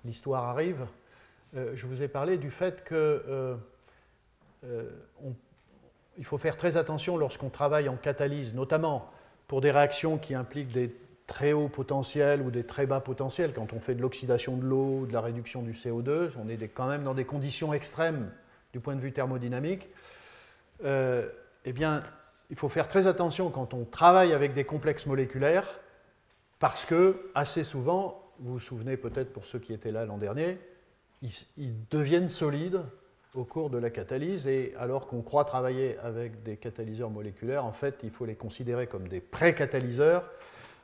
l'histoire 0.05 0.45
arrive, 0.45 0.85
euh, 1.55 1.71
je 1.75 1.85
vous 1.85 2.01
ai 2.01 2.07
parlé 2.07 2.37
du 2.37 2.49
fait 2.49 2.83
qu'il 2.83 2.97
euh, 2.97 3.55
euh, 4.65 4.89
faut 6.23 6.37
faire 6.37 6.57
très 6.57 6.77
attention 6.77 7.17
lorsqu'on 7.17 7.49
travaille 7.49 7.89
en 7.89 7.95
catalyse, 7.95 8.55
notamment 8.55 9.11
pour 9.47 9.61
des 9.61 9.71
réactions 9.71 10.17
qui 10.17 10.33
impliquent 10.33 10.71
des 10.71 10.95
très 11.27 11.53
hauts 11.53 11.69
potentiels 11.69 12.41
ou 12.41 12.49
des 12.49 12.65
très 12.65 12.85
bas 12.85 12.99
potentiels. 12.99 13.53
Quand 13.53 13.71
on 13.73 13.79
fait 13.79 13.95
de 13.95 14.01
l'oxydation 14.01 14.57
de 14.57 14.63
l'eau 14.63 14.99
ou 15.01 15.05
de 15.05 15.13
la 15.13 15.21
réduction 15.21 15.61
du 15.61 15.73
CO2, 15.73 16.31
on 16.43 16.49
est 16.49 16.67
quand 16.67 16.87
même 16.87 17.03
dans 17.03 17.13
des 17.13 17.25
conditions 17.25 17.73
extrêmes 17.73 18.31
du 18.73 18.79
point 18.79 18.95
de 18.95 18.99
vue 18.99 19.13
thermodynamique. 19.13 19.89
eh 20.83 21.71
bien, 21.73 22.03
il 22.49 22.55
faut 22.57 22.69
faire 22.69 22.87
très 22.87 23.07
attention 23.07 23.49
quand 23.51 23.73
on 23.73 23.85
travaille 23.85 24.33
avec 24.33 24.53
des 24.53 24.65
complexes 24.65 25.05
moléculaires, 25.05 25.79
parce 26.59 26.83
que 26.83 27.29
assez 27.35 27.63
souvent, 27.63 28.22
vous 28.39 28.53
vous 28.53 28.59
souvenez 28.59 28.97
peut-être 28.97 29.31
pour 29.33 29.45
ceux 29.45 29.59
qui 29.59 29.73
étaient 29.73 29.91
là 29.91 30.05
l'an 30.05 30.17
dernier, 30.17 30.57
ils, 31.57 31.87
deviennent 31.89 32.29
solides 32.29 32.81
au 33.33 33.45
cours 33.45 33.69
de 33.69 33.77
la 33.77 33.89
catalyse, 33.89 34.45
et 34.45 34.73
alors 34.77 35.07
qu'on 35.07 35.21
croit 35.21 35.45
travailler 35.45 35.97
avec 35.99 36.43
des 36.43 36.57
catalyseurs 36.57 37.09
moléculaires, 37.09 37.65
en 37.65 37.71
fait, 37.71 37.95
il 38.03 38.11
faut 38.11 38.25
les 38.25 38.35
considérer 38.35 38.87
comme 38.87 39.07
des 39.07 39.21
pré-catalyseurs, 39.21 40.29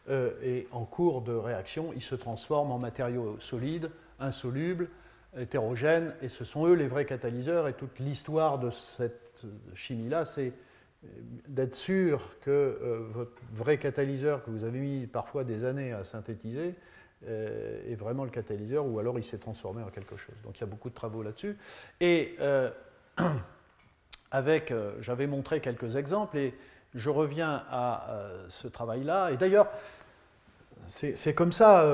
euh, 0.09 0.31
et 0.41 0.67
en 0.71 0.85
cours 0.85 1.21
de 1.21 1.33
réaction, 1.33 1.91
ils 1.95 2.01
se 2.01 2.15
transforment 2.15 2.71
en 2.71 2.79
matériaux 2.79 3.37
solides, 3.39 3.91
insolubles, 4.19 4.89
hétérogènes, 5.37 6.15
et 6.21 6.29
ce 6.29 6.43
sont 6.43 6.65
eux 6.65 6.73
les 6.73 6.87
vrais 6.87 7.05
catalyseurs, 7.05 7.67
et 7.67 7.73
toute 7.73 7.99
l'histoire 7.99 8.57
de 8.57 8.71
cette 8.71 9.45
chimie-là, 9.75 10.25
c'est 10.25 10.53
d'être 11.47 11.75
sûr 11.75 12.35
que 12.41 12.49
euh, 12.49 13.07
votre 13.11 13.41
vrai 13.53 13.77
catalyseur 13.77 14.43
que 14.43 14.49
vous 14.49 14.63
avez 14.63 14.79
mis 14.79 15.07
parfois 15.07 15.43
des 15.43 15.63
années 15.63 15.93
à 15.93 16.03
synthétiser, 16.03 16.69
euh, 16.69 16.73
est 17.27 17.95
vraiment 17.95 18.23
le 18.23 18.29
catalyseur, 18.29 18.85
ou 18.85 18.99
alors 18.99 19.19
il 19.19 19.25
s'est 19.25 19.37
transformé 19.37 19.83
en 19.83 19.89
quelque 19.89 20.15
chose. 20.15 20.35
Donc 20.43 20.57
il 20.57 20.61
y 20.61 20.63
a 20.63 20.67
beaucoup 20.67 20.89
de 20.89 20.95
travaux 20.95 21.21
là-dessus. 21.21 21.57
Et 21.99 22.35
euh, 22.39 22.71
avec, 24.31 24.71
euh, 24.71 24.93
j'avais 25.01 25.27
montré 25.27 25.59
quelques 25.59 25.95
exemples, 25.95 26.37
et 26.37 26.53
je 26.95 27.09
reviens 27.09 27.63
à 27.69 28.29
ce 28.47 28.67
travail-là. 28.67 29.31
Et 29.31 29.37
d'ailleurs, 29.37 29.67
c'est 30.87 31.35
comme 31.35 31.51
ça, 31.51 31.85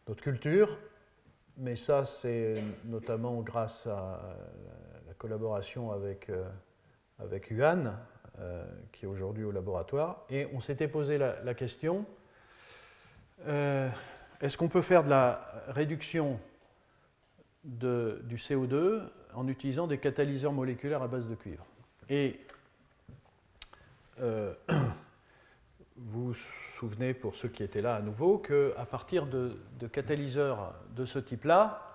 notre 0.08 0.22
culture. 0.22 0.78
Mais 1.56 1.76
ça, 1.76 2.04
c'est 2.04 2.62
notamment 2.84 3.40
grâce 3.42 3.86
à 3.86 4.36
la 5.06 5.14
collaboration 5.14 5.92
avec, 5.92 6.30
euh, 6.30 6.48
avec 7.18 7.50
Yuan, 7.50 7.96
euh, 8.38 8.64
qui 8.92 9.04
est 9.04 9.08
aujourd'hui 9.08 9.44
au 9.44 9.50
laboratoire. 9.50 10.24
Et 10.30 10.46
on 10.54 10.60
s'était 10.60 10.88
posé 10.88 11.18
la, 11.18 11.54
question, 11.54 12.06
est-ce 13.46 14.56
qu'on 14.56 14.68
peut 14.68 14.82
faire 14.82 15.04
de 15.04 15.10
la 15.10 15.64
réduction 15.68 16.40
de, 17.64 18.22
du 18.24 18.36
CO2 18.36 19.02
en 19.34 19.48
utilisant 19.48 19.86
des 19.86 19.98
catalyseurs 19.98 20.52
moléculaires 20.52 21.02
à 21.02 21.08
base 21.08 21.28
de 21.28 21.34
cuivre? 21.34 21.66
Et 22.08 22.40
vous 26.08 26.34
souvenez, 26.78 27.14
pour 27.14 27.36
ceux 27.36 27.48
qui 27.48 27.62
étaient 27.62 27.82
là 27.82 27.96
à 27.96 28.00
nouveau, 28.00 28.38
qu'à 28.38 28.84
partir 28.90 29.26
de, 29.26 29.56
catalyseurs 29.92 30.74
de 30.96 31.04
ce 31.04 31.18
type-là, 31.18 31.86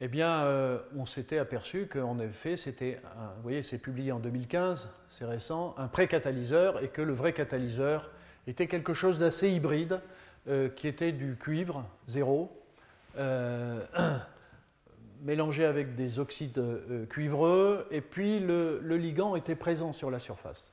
eh 0.00 0.08
bien, 0.08 0.44
euh, 0.44 0.78
on 0.96 1.06
s'était 1.06 1.38
aperçu 1.38 1.86
qu'en 1.86 2.18
effet, 2.20 2.56
c'était, 2.56 3.00
vous 3.36 3.42
voyez, 3.42 3.62
c'est 3.62 3.78
publié 3.78 4.12
en 4.12 4.20
2015, 4.20 4.92
c'est 5.08 5.24
récent, 5.24 5.74
un 5.76 5.88
pré-catalyseur, 5.88 6.82
et 6.82 6.88
que 6.88 7.02
le 7.02 7.12
vrai 7.12 7.32
catalyseur 7.32 8.10
était 8.46 8.68
quelque 8.68 8.94
chose 8.94 9.18
d'assez 9.18 9.50
hybride, 9.50 10.00
euh, 10.46 10.68
qui 10.68 10.86
était 10.86 11.12
du 11.12 11.36
cuivre 11.36 11.84
zéro, 12.06 12.52
euh, 13.16 13.82
mélangé 15.22 15.64
avec 15.64 15.96
des 15.96 16.20
oxydes 16.20 16.62
cuivreux, 17.08 17.88
et 17.90 18.00
puis 18.00 18.38
le, 18.38 18.78
le 18.80 18.96
ligand 18.96 19.34
était 19.34 19.56
présent 19.56 19.92
sur 19.92 20.12
la 20.12 20.20
surface. 20.20 20.72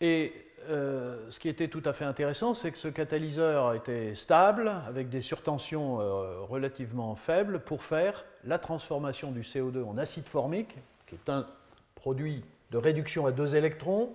Et 0.00 0.32
euh, 0.68 1.16
ce 1.30 1.38
qui 1.40 1.48
était 1.48 1.68
tout 1.68 1.82
à 1.84 1.92
fait 1.92 2.04
intéressant, 2.04 2.54
c'est 2.54 2.70
que 2.72 2.78
ce 2.78 2.88
catalyseur 2.88 3.74
était 3.74 4.14
stable, 4.14 4.70
avec 4.86 5.08
des 5.08 5.22
surtensions 5.22 6.00
euh, 6.00 6.40
relativement 6.42 7.14
faibles, 7.16 7.60
pour 7.60 7.84
faire 7.84 8.24
la 8.44 8.58
transformation 8.58 9.30
du 9.30 9.42
CO2 9.42 9.82
en 9.84 9.96
acide 9.98 10.26
formique, 10.26 10.76
qui 11.06 11.14
est 11.14 11.30
un 11.30 11.46
produit 11.94 12.44
de 12.70 12.76
réduction 12.76 13.26
à 13.26 13.32
deux 13.32 13.56
électrons, 13.56 14.14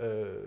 euh, 0.00 0.46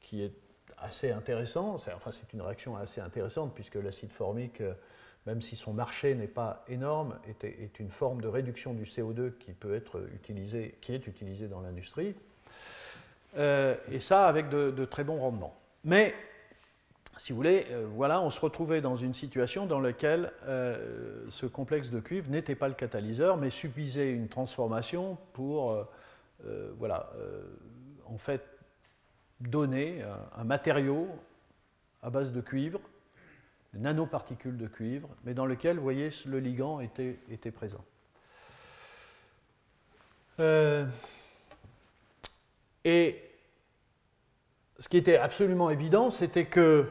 qui 0.00 0.22
est 0.22 0.32
assez 0.78 1.10
intéressant. 1.10 1.74
enfin, 1.74 2.12
c'est 2.12 2.32
une 2.32 2.42
réaction 2.42 2.76
assez 2.76 3.00
intéressante, 3.00 3.52
puisque 3.54 3.76
l'acide 3.76 4.12
formique, 4.12 4.62
même 5.26 5.42
si 5.42 5.56
son 5.56 5.72
marché 5.72 6.14
n'est 6.14 6.28
pas 6.28 6.64
énorme, 6.68 7.18
est, 7.26 7.44
est, 7.44 7.80
une 7.80 7.90
forme 7.90 8.20
de 8.20 8.28
réduction 8.28 8.74
du 8.74 8.84
CO2 8.84 9.32
qui 9.38 9.52
peut 9.52 9.74
être 9.74 10.00
utilisée, 10.14 10.76
qui 10.80 10.92
est 10.94 11.06
utilisée 11.06 11.48
dans 11.48 11.60
l'industrie. 11.60 12.14
Euh, 13.36 13.76
et 13.90 14.00
ça 14.00 14.26
avec 14.26 14.48
de, 14.48 14.84
très 14.84 15.04
bons 15.04 15.18
rendements. 15.18 15.54
Mais, 15.84 16.14
si 17.18 17.32
vous 17.32 17.36
voulez, 17.36 17.66
euh, 17.70 17.86
voilà, 17.94 18.20
on 18.22 18.30
se 18.30 18.40
retrouvait 18.40 18.80
dans 18.80 18.96
une 18.96 19.12
situation 19.12 19.66
dans 19.66 19.80
laquelle 19.80 20.32
euh, 20.44 21.24
ce 21.28 21.46
complexe 21.46 21.90
de 21.90 22.00
cuivre 22.00 22.30
n'était 22.30 22.54
pas 22.54 22.68
le 22.68 22.74
catalyseur, 22.74 23.36
mais 23.36 23.50
subissait 23.50 24.10
une 24.10 24.28
transformation 24.28 25.18
pour, 25.32 25.86
voilà, 26.78 27.10
en 28.06 28.18
fait, 28.18 28.42
donner 29.40 30.02
un, 30.36 30.44
matériau 30.44 31.08
à 32.02 32.10
base 32.10 32.32
de 32.32 32.40
cuivre, 32.40 32.80
nanoparticules 33.74 34.56
de 34.56 34.66
cuivre, 34.66 35.08
mais 35.24 35.34
dans 35.34 35.46
lequel, 35.46 35.76
vous 35.76 35.82
voyez, 35.82 36.10
le 36.24 36.38
ligand 36.38 36.80
était, 36.80 37.18
était 37.30 37.50
présent. 37.50 37.84
et 42.84 43.25
ce 44.78 44.88
qui 44.88 44.96
était 44.96 45.16
absolument 45.16 45.70
évident, 45.70 46.10
c'était 46.10 46.46
que 46.46 46.86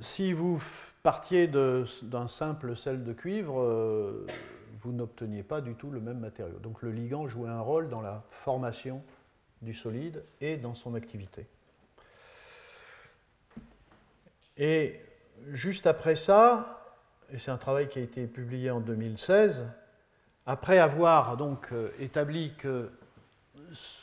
si 0.00 0.32
vous 0.32 0.62
partiez 1.02 1.48
d'un 1.48 2.28
simple 2.28 2.76
sel 2.76 3.04
de 3.04 3.12
cuivre, 3.12 3.60
euh, 3.60 4.26
vous 4.82 4.92
n'obteniez 4.92 5.42
pas 5.42 5.60
du 5.60 5.74
tout 5.74 5.90
le 5.90 6.00
même 6.00 6.18
matériau. 6.18 6.58
Donc 6.58 6.82
le 6.82 6.90
ligand 6.90 7.28
jouait 7.28 7.50
un 7.50 7.60
rôle 7.60 7.88
dans 7.88 8.00
la 8.00 8.22
formation 8.30 9.02
du 9.62 9.74
solide 9.74 10.22
et 10.40 10.56
dans 10.56 10.74
son 10.74 10.94
activité. 10.94 11.46
Et 14.56 15.00
juste 15.50 15.86
après 15.86 16.14
ça, 16.16 16.96
et 17.32 17.38
c'est 17.38 17.50
un 17.50 17.58
travail 17.58 17.88
qui 17.88 17.98
a 17.98 18.02
été 18.02 18.26
publié 18.26 18.70
en 18.70 18.80
2016, 18.80 19.66
après 20.46 20.78
avoir 20.78 21.36
donc 21.36 21.68
euh, 21.72 21.90
établi 21.98 22.52
que 22.58 22.90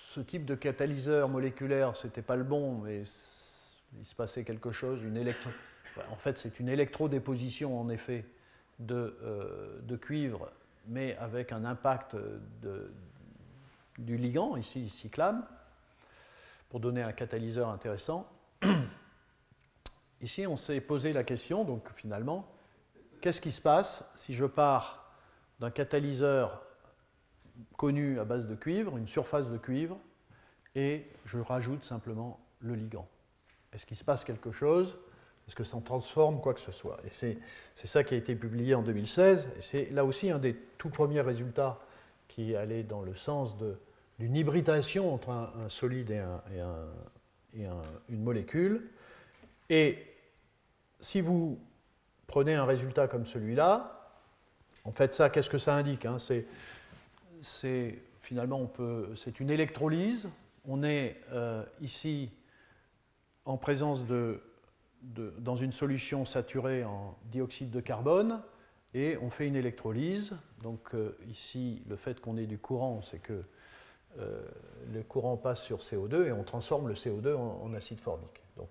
ce 0.10 0.22
type 0.22 0.46
de 0.46 0.56
catalyseur 0.56 1.30
moléculaire, 1.30 1.96
ce 1.96 2.08
n'était 2.08 2.24
pas 2.24 2.36
le 2.36 2.44
bon, 2.44 2.80
mais 2.80 3.04
il 4.00 4.06
se 4.06 4.16
passait 4.16 4.44
quelque 4.44 4.72
chose, 4.72 5.00
en 6.12 6.16
fait 6.16 6.38
c'est 6.40 6.60
une 6.60 6.68
électrodéposition 6.68 7.80
en 7.80 7.90
effet 7.90 8.26
de, 8.80 9.16
euh, 9.22 9.98
cuivre, 9.98 10.52
mais 10.88 11.16
avec 11.18 11.52
un 11.52 11.64
impact 11.64 12.16
du 14.00 14.18
ligand, 14.18 14.56
ici 14.56 14.90
cyclame, 14.90 15.46
pour 16.70 16.80
donner 16.80 17.04
un 17.04 17.12
catalyseur 17.12 17.70
intéressant. 17.70 18.28
Ici, 20.22 20.46
on 20.48 20.58
s'est 20.58 20.82
posé 20.82 21.14
la 21.14 21.24
question, 21.24 21.64
donc 21.64 21.90
finalement, 21.96 22.46
qu'est-ce 23.22 23.40
qui 23.40 23.52
se 23.52 23.62
passe 23.62 24.04
si 24.16 24.34
je 24.34 24.46
pars 24.46 25.14
d'un 25.60 25.72
catalyseur 25.72 26.62
connu 27.78 28.20
à 28.20 28.26
base 28.26 28.48
de 28.48 28.56
cuivre, 28.56 28.98
une 28.98 29.08
surface 29.08 29.50
de 29.50 29.58
cuivre, 29.58 29.98
et 30.76 31.06
je 31.26 31.38
rajoute 31.38 31.84
simplement 31.84 32.40
le 32.62 32.76
ligand. 32.76 33.08
Est-ce 33.74 33.86
qu'il 33.86 33.98
se 33.98 34.04
passe 34.04 34.24
quelque 34.24 34.52
chose? 34.52 34.98
Est-ce 35.48 35.56
que 35.56 35.64
ça 35.64 35.80
transforme 35.84 36.42
quoi 36.42 36.54
que 36.54 36.60
ce 36.60 36.72
soit? 36.72 37.00
Et 37.06 37.10
c'est 37.12 37.88
ça 37.88 38.04
qui 38.04 38.14
a 38.14 38.18
été 38.18 38.36
publié 38.36 38.76
en 38.76 38.82
2016, 38.82 39.50
et 39.58 39.62
c'est 39.62 39.90
là 39.92 40.06
aussi 40.06 40.30
un 40.30 40.40
des 40.40 40.56
tout 40.78 40.90
premiers 40.90 41.22
résultats 41.22 41.80
qui 42.28 42.56
allait 42.56 42.84
dans 42.84 43.02
le 43.02 43.16
sens 43.16 43.58
d'une 44.20 44.36
hybridation 44.36 45.14
entre 45.14 45.32
un, 45.32 45.70
solide 45.70 46.12
et, 46.12 46.22
et 47.60 47.66
une 48.10 48.24
molécule. 48.24 48.90
Et 49.70 50.06
si 51.00 51.22
vous 51.22 51.60
prenez 52.28 52.54
un 52.54 52.66
résultat 52.66 53.08
comme 53.08 53.26
celui-là, 53.26 54.00
en 54.86 54.92
fait, 54.92 55.14
ça, 55.14 55.30
qu'est-ce 55.30 55.50
que 55.50 55.58
ça 55.58 55.76
indique 55.76 56.06
hein? 56.06 56.18
C'est 56.20 56.46
finalement, 58.22 58.60
on 58.60 58.68
peut, 58.68 59.10
c'est 59.16 59.40
une 59.40 59.50
électrolyse. 59.50 60.30
On 60.68 60.84
est 60.84 61.18
euh, 61.32 61.64
ici 61.82 62.30
en 63.46 63.58
présence 63.58 64.06
de, 64.06 64.42
dans 65.02 65.56
une 65.56 65.72
solution 65.72 66.26
saturée 66.26 66.84
en 66.84 67.18
dioxyde 67.32 67.72
de 67.72 67.80
carbone 67.80 68.42
et 68.94 69.18
on 69.22 69.30
fait 69.30 69.48
une 69.48 69.56
électrolyse. 69.56 70.36
Donc 70.62 70.94
euh, 70.94 71.18
ici, 71.30 71.82
le 71.88 71.96
fait 71.96 72.20
qu'on 72.20 72.38
ait 72.38 72.46
du 72.46 72.58
courant, 72.58 73.02
c'est 73.02 73.20
que 73.20 73.44
euh, 74.20 74.42
le 74.92 75.04
courant 75.04 75.38
passe 75.38 75.64
sur 75.64 75.80
CO2 75.80 76.28
et 76.28 76.32
on 76.32 76.44
transforme 76.44 76.88
le 76.88 76.96
CO2 76.96 77.36
en, 77.36 77.74
acide 77.74 78.00
formique. 78.00 78.44
Donc 78.58 78.70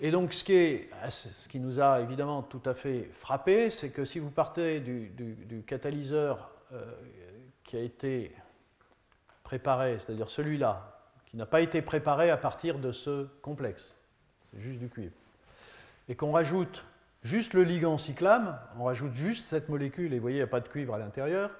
et 0.00 0.10
donc, 0.10 0.34
ce 0.34 0.44
qui, 0.44 1.60
nous 1.60 1.80
a 1.80 2.00
évidemment 2.00 2.42
tout 2.42 2.60
à 2.66 2.74
fait 2.74 3.10
frappé, 3.20 3.70
c'est 3.70 3.90
que 3.90 4.04
si 4.04 4.18
vous 4.18 4.30
partez 4.30 4.80
du, 4.80 5.64
catalyseur 5.66 6.50
qui 7.62 7.76
a 7.76 7.80
été 7.80 8.34
préparé, 9.42 9.98
c'est-à-dire 9.98 10.30
celui-là, 10.30 11.00
qui 11.26 11.36
n'a 11.36 11.46
pas 11.46 11.60
été 11.60 11.82
préparé 11.82 12.30
à 12.30 12.36
partir 12.36 12.78
de 12.78 12.92
ce 12.92 13.26
complexe, 13.42 13.96
c'est 14.50 14.60
juste 14.60 14.78
du 14.78 14.88
cuivre, 14.88 15.14
et 16.08 16.14
qu'on 16.14 16.32
rajoute 16.32 16.84
juste 17.22 17.54
le 17.54 17.62
ligand 17.62 17.98
cyclame, 17.98 18.58
on 18.78 18.84
rajoute 18.84 19.14
juste 19.14 19.48
cette 19.48 19.68
molécule, 19.68 20.12
et 20.12 20.18
vous 20.18 20.22
voyez, 20.22 20.36
il 20.36 20.40
n'y 20.40 20.44
a 20.44 20.48
pas 20.48 20.60
de 20.60 20.68
cuivre 20.68 20.94
à 20.94 20.98
l'intérieur, 20.98 21.50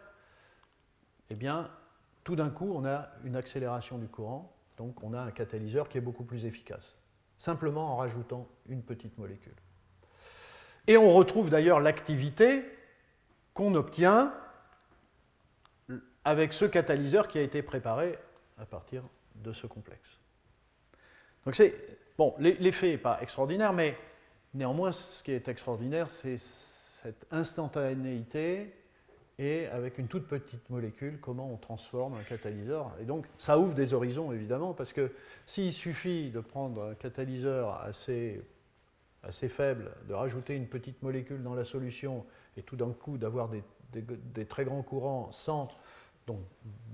eh 1.31 1.35
bien, 1.35 1.71
tout 2.23 2.37
d'un 2.37 2.51
coup, 2.51 2.73
on 2.75 2.85
a 2.85 3.09
une 3.25 3.37
accélération 3.37 3.99
du 3.99 4.09
courant, 4.09 4.55
donc 4.77 5.03
on 5.03 5.13
a 5.15 5.21
un 5.21 5.31
catalyseur 5.31 5.89
qui 5.89 5.99
est 5.99 6.03
beaucoup 6.03 6.25
plus 6.25 6.45
efficace. 6.45 6.97
Simplement 7.39 7.93
en 7.93 7.97
rajoutant 7.97 8.49
une 8.69 8.83
petite 8.83 9.19
molécule. 9.19 9.55
Et 10.87 10.97
on 10.97 11.11
retrouve 11.11 11.51
d'ailleurs 11.51 11.81
l'activité 11.81 12.65
qu'on 13.55 13.75
obtient 13.75 14.33
avec 16.25 16.53
ce 16.53 16.65
catalyseur 16.65 17.29
qui 17.29 17.39
a 17.39 17.43
été 17.43 17.63
préparé 17.63 18.19
à 18.59 18.65
partir 18.65 19.03
de 19.37 19.53
ce 19.53 19.67
complexe. 19.67 20.21
Donc 21.45 21.55
c'est 21.55 21.75
bon, 22.17 22.35
l'effet 22.39 22.93
n'est 22.93 22.99
pas 22.99 23.19
extraordinaire, 23.21 23.73
mais 23.73 23.97
néanmoins, 24.55 24.93
ce 24.93 25.23
qui 25.23 25.33
est 25.33 25.49
extraordinaire, 25.49 26.11
c'est 26.11 26.39
cette 26.39 27.27
instantanéité 27.31 28.73
et 29.39 29.67
avec 29.67 29.99
une 29.99 30.07
toute 30.07 30.29
petite 30.29 30.71
molécule, 30.71 31.19
comment 31.21 31.53
on 31.53 31.57
transforme 31.57 32.15
un 32.15 32.23
catalyseur. 32.23 32.93
Et 33.01 33.05
donc, 33.05 33.27
ça 33.37 33.59
ouvre 33.59 33.75
des 33.75 33.93
horizons, 33.93 34.33
évidemment, 34.33 34.75
parce 34.75 34.93
que 34.93 35.13
s'il 35.45 35.73
suffit 35.73 36.31
de 36.31 36.41
prendre 36.41 36.85
un 36.85 36.95
catalyseur 36.95 37.81
assez, 37.83 38.41
assez 39.25 39.49
faible, 39.49 39.91
de 40.09 40.15
rajouter 40.15 40.55
une 40.55 40.69
petite 40.69 41.03
molécule 41.03 41.43
dans 41.43 41.55
la 41.55 41.65
solution, 41.65 42.25
et 42.57 42.63
tout 42.63 42.77
d'un 42.77 42.93
coup 42.93 43.19
d'avoir 43.19 43.49
des, 43.49 43.65
des, 43.93 44.47
très 44.47 44.65
grands 44.65 44.83
courants 44.83 45.31
sans 45.33 45.69
donc, 46.27 46.41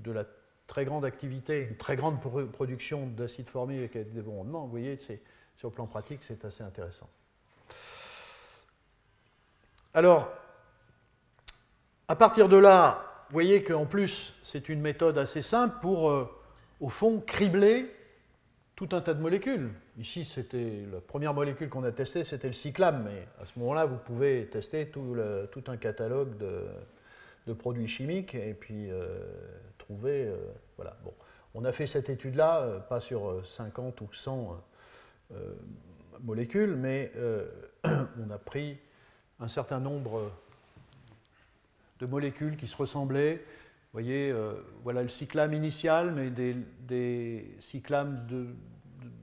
de 0.03 0.11
la 0.13 0.25
très 0.67 0.85
grande 0.85 1.05
activité, 1.05 1.67
une 1.69 1.77
très 1.77 1.97
grande 1.97 2.21
production 2.53 3.07
d'acide 3.07 3.49
formique 3.49 3.95
avec 3.95 4.13
des 4.13 4.23
bons 4.23 4.39
rendements, 4.39 4.65
vous 4.65 4.71
voyez, 4.71 4.97
sur 4.97 5.69
le 5.69 5.75
plan 5.75 5.87
pratique, 5.87 6.23
c'est 6.23 6.45
assez 6.45 6.63
intéressant. 6.63 7.09
Alors, 9.93 10.31
à 12.07 12.17
partir 12.17 12.49
de 12.49 12.57
là, 12.57 13.25
vous 13.29 13.35
voyez 13.35 13.63
qu'en 13.63 13.87
plus, 13.87 14.35
c'est 14.43 14.69
une 14.69 14.81
méthode 14.81 15.19
assez 15.19 15.43
simple 15.43 15.77
pour, 15.81 16.11
euh, 16.11 16.29
au 16.81 16.89
fond, 16.89 17.21
cribler 17.21 17.91
tout 18.75 18.89
un 18.93 19.01
tas 19.01 19.15
de 19.15 19.21
molécules. 19.21 19.71
Ici, 19.99 20.25
c'était 20.25 20.85
la 20.91 21.01
première 21.01 21.35
molécule 21.35 21.69
qu'on 21.69 21.85
a 21.85 21.93
testée, 21.93 22.25
c'était 22.25 22.47
le 22.47 22.55
cyclame, 22.55 23.05
mais 23.05 23.29
à 23.41 23.45
ce 23.45 23.59
moment-là, 23.59 23.85
vous 23.85 23.99
pouvez 23.99 24.47
tester 24.47 24.89
tout, 24.89 25.15
un 25.67 25.77
catalogue 25.77 26.39
de, 26.39 26.65
produits 27.55 27.87
chimiques 27.87 28.35
et 28.35 28.55
puis 28.55 28.91
euh, 28.91 29.19
trouver. 29.79 30.27
Euh, 30.27 30.37
voilà. 30.77 30.97
Bon. 31.05 31.13
On 31.55 31.65
a 31.65 31.73
fait 31.73 31.87
cette 31.87 32.09
étude-là, 32.09 32.87
pas 32.89 33.01
sur 33.01 33.45
50 33.45 34.01
ou 34.03 34.09
100 34.13 34.57
molécules, 36.21 36.77
mais 36.77 37.11
on 37.85 38.31
a 38.31 38.39
pris 38.39 38.79
un 39.41 39.49
certain 39.49 39.81
nombre 39.81 40.31
de 41.99 42.07
molécules 42.07 42.57
qui 42.57 42.69
se 42.69 42.77
ressemblaient. 42.77 43.37
Vous 43.37 43.95
voyez, 44.01 44.31
euh, 44.31 44.55
voilà 44.85 45.03
le 45.03 45.09
cyclame 45.09 45.53
initial, 45.53 46.13
mais 46.13 46.31
des, 46.31 47.57
cyclames 47.59 48.25
de, 48.29 48.47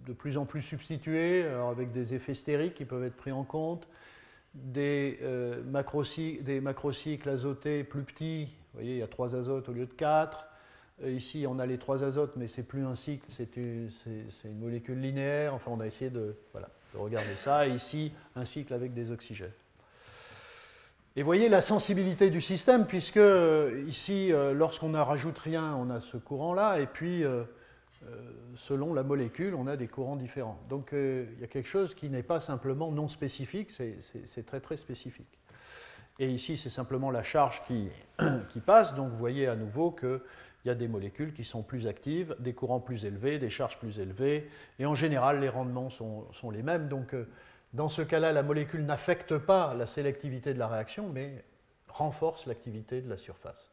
de, 0.05 0.13
plus 0.13 0.37
en 0.37 0.45
plus 0.45 0.61
substitués, 0.61 1.45
avec 1.45 1.93
des 1.93 2.13
effets 2.13 2.33
stériques 2.33 2.73
qui 2.73 2.83
peuvent 2.83 3.05
être 3.05 3.15
pris 3.15 3.31
en 3.31 3.45
compte, 3.45 3.87
des, 4.63 5.19
euh, 5.21 5.61
macrocycles 5.63 7.29
azotés 7.29 7.83
plus 7.83 8.03
petits, 8.03 8.45
vous 8.45 8.79
voyez, 8.79 8.95
il 8.95 8.99
y 8.99 9.03
a 9.03 9.07
trois 9.07 9.35
azotes 9.35 9.69
au 9.69 9.73
lieu 9.73 9.85
de 9.85 9.93
quatre. 9.93 10.47
Euh, 11.03 11.11
ici, 11.11 11.45
on 11.47 11.59
a 11.59 11.65
les 11.65 11.77
trois 11.77 12.03
azotes, 12.03 12.35
mais 12.35 12.47
c'est 12.47 12.63
plus 12.63 12.85
un 12.85 12.95
cycle, 12.95 13.25
c'est 13.29 13.55
une, 13.55 13.89
une, 14.45 14.59
molécule 14.59 14.99
linéaire. 14.99 15.53
Enfin, 15.53 15.71
on 15.71 15.79
a 15.79 15.85
essayé 15.85 16.09
de, 16.09 16.35
voilà, 16.51 16.69
de 16.93 16.99
regarder 16.99 17.35
ça. 17.35 17.67
Ici, 17.67 18.11
un 18.35 18.45
cycle 18.45 18.73
avec 18.73 18.93
des 18.93 19.11
oxygènes. 19.11 19.51
Et 21.15 21.23
voyez 21.23 21.49
la 21.49 21.61
sensibilité 21.61 22.29
du 22.29 22.41
système, 22.41 22.85
puisque 22.85 23.17
euh, 23.17 23.83
ici, 23.87 24.31
euh, 24.31 24.53
lorsqu'on 24.53 24.89
ne 24.89 24.99
rajoute 24.99 25.39
rien, 25.39 25.75
on 25.75 25.89
a 25.89 25.99
ce 25.99 26.17
courant-là, 26.17 26.79
et 26.79 26.85
puis 26.85 27.23
euh, 28.05 28.31
selon 28.55 28.93
la 28.93 29.03
molécule, 29.03 29.55
on 29.55 29.67
a 29.67 29.75
des 29.75 29.87
courants 29.87 30.15
différents. 30.15 30.59
Donc 30.69 30.89
il 30.93 31.39
y 31.39 31.43
a 31.43 31.47
quelque 31.47 31.67
chose 31.67 31.95
qui 31.95 32.09
n'est 32.09 32.23
pas 32.23 32.39
simplement 32.39 32.91
non 32.91 33.07
spécifique, 33.07 33.71
c'est 33.71 34.45
très 34.45 34.59
très 34.59 34.77
spécifique. 34.77 35.39
Et 36.19 36.29
ici, 36.29 36.57
c'est 36.57 36.69
simplement 36.69 37.11
la 37.11 37.21
charge 37.21 37.61
qui, 37.63 37.89
passe, 38.65 38.95
donc 38.95 39.11
vous 39.11 39.17
voyez 39.17 39.47
à 39.47 39.55
nouveau 39.55 39.91
qu'il 39.91 40.19
y 40.65 40.69
a 40.69 40.75
des 40.75 40.87
molécules 40.87 41.31
qui 41.33 41.43
sont 41.43 41.61
plus 41.61 41.85
actives, 41.85 42.35
des 42.39 42.53
courants 42.53 42.79
plus 42.79 43.05
élevés, 43.05 43.37
des 43.37 43.51
charges 43.51 43.77
plus 43.77 43.99
élevées, 43.99 44.49
et 44.79 44.87
en 44.87 44.95
général, 44.95 45.39
les 45.39 45.49
rendements 45.49 45.91
sont, 45.91 46.25
sont 46.33 46.49
les 46.49 46.63
mêmes. 46.63 46.87
Donc 46.87 47.13
dans 47.73 47.89
ce 47.89 48.01
cas-là, 48.01 48.31
la 48.31 48.43
molécule 48.43 48.85
n'affecte 48.85 49.37
pas 49.37 49.73
la 49.73 49.87
sélectivité 49.87 50.53
de 50.53 50.59
la 50.59 50.67
réaction, 50.67 51.09
mais 51.09 51.43
renforce 51.87 52.45
l'activité 52.45 53.01
de 53.01 53.09
la 53.09 53.17
surface. 53.17 53.71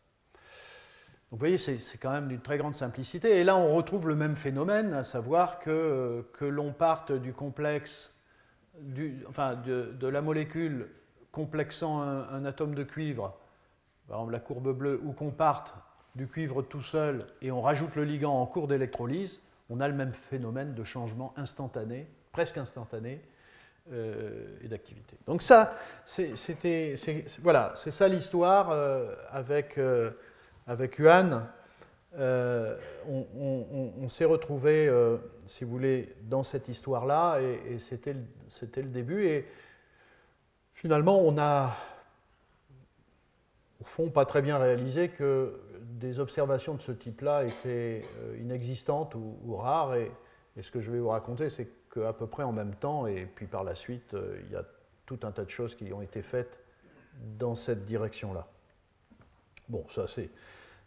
Donc 1.30 1.38
vous 1.38 1.38
voyez, 1.38 1.58
c'est 1.58 1.98
quand 1.98 2.12
même 2.12 2.28
d'une 2.28 2.40
très 2.40 2.58
grande 2.58 2.74
simplicité. 2.74 3.38
Et 3.38 3.44
là, 3.44 3.56
on 3.56 3.74
retrouve 3.74 4.08
le 4.08 4.14
même 4.14 4.36
phénomène, 4.36 4.92
à 4.94 5.04
savoir 5.04 5.58
que, 5.58 6.24
que 6.34 6.44
l'on 6.44 6.72
parte 6.72 7.12
du 7.12 7.32
complexe, 7.32 8.14
enfin 9.28 9.54
de, 9.56 10.06
la 10.06 10.22
molécule 10.22 10.88
complexant 11.32 12.00
un, 12.02 12.44
atome 12.44 12.74
de 12.74 12.84
cuivre, 12.84 13.36
par 14.08 14.18
exemple 14.18 14.32
la 14.32 14.40
courbe 14.40 14.76
bleue, 14.76 15.00
ou 15.04 15.12
qu'on 15.12 15.30
parte 15.30 15.74
du 16.14 16.28
cuivre 16.28 16.62
tout 16.62 16.82
seul 16.82 17.26
et 17.42 17.50
on 17.50 17.60
rajoute 17.60 17.96
le 17.96 18.04
ligand 18.04 18.40
en 18.40 18.46
cours 18.46 18.68
d'électrolyse, 18.68 19.40
on 19.70 19.80
a 19.80 19.88
le 19.88 19.94
même 19.94 20.12
phénomène 20.12 20.74
de 20.74 20.84
changement 20.84 21.32
instantané, 21.36 22.06
presque 22.32 22.58
instantané, 22.58 23.20
euh, 23.92 24.46
et 24.62 24.68
d'activité. 24.68 25.18
Donc 25.26 25.42
ça, 25.42 25.76
c'était, 26.06 26.94
voilà, 27.42 27.74
c'est 27.76 27.90
ça 27.90 28.08
l'histoire 28.08 28.70
euh, 28.70 29.14
avec, 29.30 29.76
euh, 29.76 30.12
avec 30.66 30.98
Yuan. 30.98 31.46
on, 32.16 34.08
s'est 34.08 34.24
retrouvé, 34.24 34.90
si 35.46 35.64
vous 35.64 35.70
voulez, 35.70 36.14
dans 36.22 36.42
cette 36.42 36.68
histoire-là, 36.68 37.40
et, 37.40 37.78
c'était, 37.78 38.14
le 38.14 38.88
début. 38.88 39.24
Et 39.26 39.46
finalement, 40.74 41.20
on 41.20 41.36
a, 41.38 41.76
au 43.80 43.84
fond, 43.84 44.10
pas 44.10 44.24
très 44.24 44.42
bien 44.42 44.58
réalisé 44.58 45.08
que 45.08 45.60
des 45.80 46.18
observations 46.18 46.74
de 46.74 46.82
ce 46.82 46.92
type-là 46.92 47.44
étaient 47.44 48.04
inexistantes 48.40 49.14
ou, 49.14 49.56
rares. 49.56 49.96
Et, 49.96 50.10
et, 50.56 50.62
ce 50.62 50.70
que 50.70 50.80
je 50.80 50.90
vais 50.90 50.98
vous 50.98 51.08
raconter, 51.08 51.50
c'est 51.50 51.68
qu'à 51.92 52.12
peu 52.12 52.26
près 52.26 52.42
en 52.42 52.52
même 52.52 52.74
temps, 52.74 53.06
et 53.06 53.26
puis 53.26 53.46
par 53.46 53.64
la 53.64 53.74
suite, 53.74 54.16
il 54.46 54.52
y 54.52 54.56
a 54.56 54.64
tout 55.06 55.18
un 55.22 55.32
tas 55.32 55.44
de 55.44 55.50
choses 55.50 55.74
qui 55.74 55.92
ont 55.92 56.02
été 56.02 56.22
faites 56.22 56.58
dans 57.38 57.54
cette 57.54 57.84
direction-là. 57.84 58.46
Bon, 59.68 59.84
ça 59.88 60.06
c'est 60.06 60.30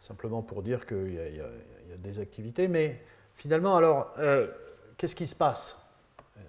simplement 0.00 0.42
pour 0.42 0.62
dire 0.62 0.86
qu'il 0.86 1.14
y, 1.14 1.40
a 1.40 1.96
des 1.96 2.20
activités, 2.20 2.68
mais 2.68 3.00
finalement, 3.34 3.76
alors, 3.76 4.14
euh, 4.18 4.48
qu'est-ce 4.96 5.16
qui 5.16 5.26
se 5.26 5.34
passe? 5.34 5.76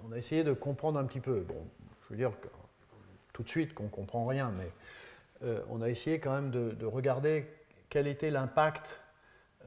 On 0.07 0.11
a 0.11 0.17
essayé 0.17 0.43
de 0.43 0.53
comprendre 0.53 0.99
un 0.99 1.05
petit 1.05 1.19
peu. 1.19 1.41
Bon, 1.41 1.65
je 2.03 2.09
veux 2.09 2.17
dire 2.17 2.31
tout 3.33 3.43
de 3.43 3.49
suite 3.49 3.73
qu'on 3.73 3.85
ne 3.85 3.89
comprend 3.89 4.25
rien, 4.25 4.51
mais 4.55 4.71
euh, 5.43 5.61
on 5.69 5.81
a 5.81 5.89
essayé 5.89 6.19
quand 6.19 6.33
même 6.33 6.51
de, 6.51 6.85
regarder 6.85 7.45
quel 7.89 8.07
était 8.07 8.29
l'impact 8.29 8.99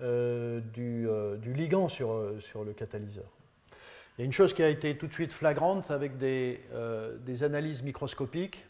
euh, 0.01 0.61
du, 0.61 1.09
ligand 1.53 1.88
sur, 1.88 2.35
sur 2.40 2.64
le 2.64 2.73
catalyseur. 2.73 3.25
Il 4.16 4.21
y 4.21 4.23
a 4.23 4.27
une 4.27 4.33
chose 4.33 4.53
qui 4.53 4.62
a 4.62 4.68
été 4.68 4.97
tout 4.97 5.07
de 5.07 5.12
suite 5.12 5.33
flagrante 5.33 5.90
avec 5.90 6.18
des, 6.18 6.61
des 7.21 7.45
analyses 7.45 7.83
microscopiques. 7.83 8.64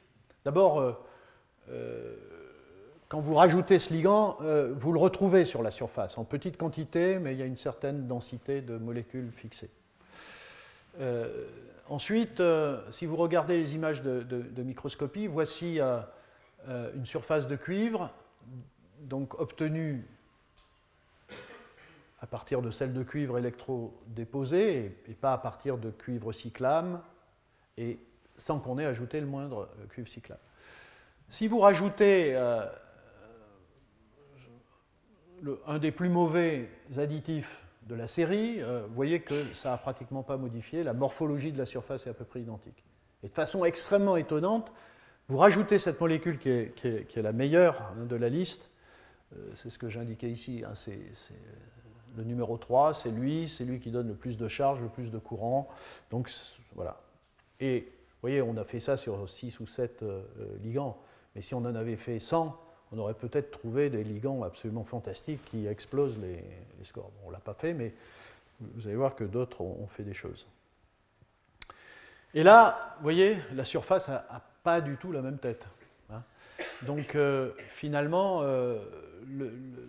D'abord, 0.44 0.96
quand 3.12 3.20
vous 3.20 3.34
rajoutez 3.34 3.78
ce 3.78 3.92
ligand, 3.92 4.38
euh, 4.40 4.72
vous 4.74 4.90
le 4.90 4.98
retrouvez 4.98 5.44
sur 5.44 5.62
la 5.62 5.70
surface, 5.70 6.16
en 6.16 6.24
petite 6.24 6.56
quantité, 6.56 7.18
mais 7.18 7.34
il 7.34 7.38
y 7.38 7.42
a 7.42 7.44
une 7.44 7.58
certaine 7.58 8.06
densité 8.06 8.62
de 8.62 8.78
molécules 8.78 9.30
fixées. 9.36 9.68
Euh, 10.98 11.46
ensuite, 11.90 12.40
euh, 12.40 12.80
si 12.90 13.04
vous 13.04 13.16
regardez 13.16 13.58
les 13.58 13.74
images 13.74 14.00
de, 14.00 14.62
microscopie, 14.62 15.26
voici 15.26 15.78
une 16.68 17.04
surface 17.04 17.46
de 17.46 17.54
cuivre, 17.54 18.10
donc 19.00 19.38
obtenue 19.38 20.06
à 22.22 22.26
partir 22.26 22.62
de 22.62 22.70
celle 22.70 22.94
de 22.94 23.02
cuivre 23.02 23.36
électrodéposée, 23.36 24.86
et, 25.06 25.10
et 25.10 25.14
pas 25.14 25.34
à 25.34 25.38
partir 25.38 25.76
de 25.76 25.90
cuivre 25.90 26.32
cyclame, 26.32 27.02
et 27.76 27.98
sans 28.38 28.58
qu'on 28.58 28.78
ait 28.78 28.86
ajouté 28.86 29.20
le 29.20 29.26
moindre 29.26 29.68
cuivre 29.90 30.08
cyclame. 30.08 30.38
Si 31.28 31.46
vous 31.46 31.58
rajoutez 31.58 32.34
un 35.66 35.78
des 35.78 35.92
plus 35.92 36.08
mauvais 36.08 36.68
additifs 36.96 37.64
de 37.88 37.94
la 37.94 38.06
série, 38.06 38.60
euh, 38.60 38.86
vous 38.86 38.94
voyez 38.94 39.20
que 39.20 39.52
ça 39.54 39.70
n'a 39.70 39.76
pratiquement 39.76 40.22
pas 40.22 40.36
modifié, 40.36 40.84
la 40.84 40.92
morphologie 40.92 41.52
de 41.52 41.58
la 41.58 41.66
surface 41.66 42.06
est 42.06 42.10
à 42.10 42.14
peu 42.14 42.24
près 42.24 42.40
identique. 42.40 42.84
Et 43.22 43.28
de 43.28 43.32
façon 43.32 43.64
extrêmement 43.64 44.16
étonnante, 44.16 44.72
vous 45.28 45.36
rajoutez 45.36 45.78
cette 45.78 46.00
molécule 46.00 46.38
qui 46.38 46.48
est, 46.50 47.16
la 47.16 47.32
meilleure 47.32 47.80
hein, 47.82 48.04
de 48.04 48.16
la 48.16 48.28
liste, 48.28 48.70
euh, 49.34 49.50
c'est 49.54 49.70
ce 49.70 49.78
que 49.78 49.88
j'indiquais 49.88 50.30
ici, 50.30 50.62
hein, 50.66 50.74
c'est 50.74 50.98
le 52.16 52.24
numéro 52.24 52.58
3, 52.58 52.94
c'est 52.94 53.10
lui, 53.10 53.48
c'est 53.48 53.64
lui 53.64 53.80
qui 53.80 53.90
donne 53.90 54.08
le 54.08 54.14
plus 54.14 54.36
de 54.36 54.48
charge, 54.48 54.80
le 54.80 54.88
plus 54.88 55.10
de 55.10 55.18
courant. 55.18 55.68
Donc 56.10 56.30
voilà. 56.74 57.00
Et 57.58 57.80
vous 57.80 58.18
voyez, 58.28 58.42
on 58.42 58.56
a 58.56 58.64
fait 58.64 58.80
ça 58.80 58.96
sur 58.96 59.28
6 59.28 59.60
ou 59.60 59.66
7 59.66 60.02
euh, 60.02 60.22
ligands, 60.62 60.98
mais 61.34 61.42
si 61.42 61.54
on 61.54 61.58
en 61.58 61.74
avait 61.74 61.96
fait 61.96 62.20
100, 62.20 62.58
on 62.92 62.98
aurait 62.98 63.14
peut-être 63.14 63.50
trouvé 63.50 63.90
des 63.90 64.04
ligands 64.04 64.42
absolument 64.42 64.84
fantastiques 64.84 65.44
qui 65.46 65.66
explosent 65.66 66.18
les, 66.18 66.44
scores. 66.84 67.10
on 67.24 67.28
ne 67.28 67.32
l'a 67.32 67.40
pas 67.40 67.54
fait, 67.54 67.72
mais 67.72 67.94
vous 68.60 68.86
allez 68.86 68.96
voir 68.96 69.14
que 69.14 69.24
d'autres 69.24 69.60
ont, 69.62 69.86
fait 69.88 70.02
des 70.02 70.14
choses. 70.14 70.46
Et 72.34 72.42
là, 72.42 72.94
vous 72.98 73.02
voyez, 73.02 73.38
la 73.54 73.64
surface 73.64 74.08
n'a 74.08 74.42
pas 74.62 74.80
du 74.80 74.96
tout 74.96 75.12
la 75.12 75.22
même 75.22 75.38
tête. 75.38 75.66
Hein. 76.10 76.22
Donc 76.82 77.14
euh, 77.14 77.52
finalement, 77.68 78.42
euh, 78.42 78.78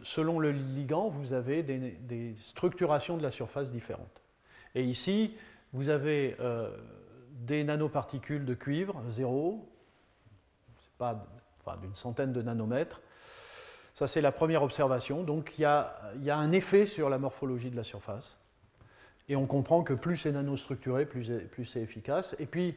selon 0.03 0.39
le 0.39 0.51
ligand, 0.51 1.09
vous 1.09 1.33
avez 1.33 1.63
des, 1.63 2.35
structurations 2.39 3.17
de 3.17 3.23
la 3.23 3.31
surface 3.31 3.71
différentes. 3.71 4.21
Et 4.75 4.83
ici, 4.83 5.35
vous 5.73 5.89
avez 5.89 6.35
euh, 6.39 6.75
des 7.31 7.63
nanoparticules 7.63 8.45
de 8.45 8.53
cuivre, 8.53 9.01
zéro, 9.09 9.67
pas 10.97 11.25
d'une 11.81 11.95
centaine 11.95 12.33
de 12.33 12.41
nanomètres. 12.41 13.01
Ça, 13.93 14.07
c'est 14.07 14.21
la 14.21 14.31
première 14.31 14.63
observation. 14.63 15.23
Donc, 15.23 15.53
il 15.57 15.61
y, 15.61 15.65
a, 15.65 16.11
un 16.27 16.51
effet 16.51 16.85
sur 16.85 17.09
la 17.09 17.19
morphologie 17.19 17.69
de 17.69 17.75
la 17.75 17.83
surface. 17.83 18.37
Et 19.29 19.35
on 19.35 19.45
comprend 19.45 19.83
que 19.83 19.93
plus 19.93 20.17
c'est 20.17 20.31
nanostructuré, 20.31 21.05
plus, 21.05 21.31
plus 21.51 21.65
c'est 21.65 21.81
efficace. 21.81 22.35
Et 22.39 22.45
puis, 22.45 22.75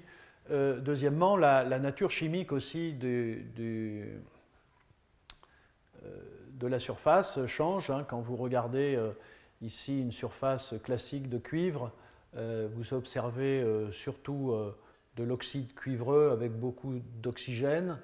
euh, 0.51 0.79
deuxièmement, 0.79 1.37
la, 1.37 1.65
nature 1.79 2.11
chimique 2.11 2.53
aussi 2.53 2.93
de, 2.93 3.39
euh, 3.59 4.19
de 6.51 6.67
la 6.67 6.79
surface 6.79 7.45
change. 7.47 7.91
Hein. 7.91 8.05
Quand 8.09 8.21
vous 8.21 8.37
regardez 8.37 8.95
euh, 8.95 9.13
ici 9.63 10.01
une 10.01 10.13
surface 10.13 10.75
classique 10.85 11.29
de 11.29 11.39
cuivre, 11.39 11.93
vous 12.75 12.93
observez 12.93 13.65
surtout 13.93 14.55
de 15.17 15.25
l'oxyde 15.25 15.75
cuivreux 15.75 16.29
avec 16.31 16.53
beaucoup 16.53 17.01
d'oxygène. 17.23 17.99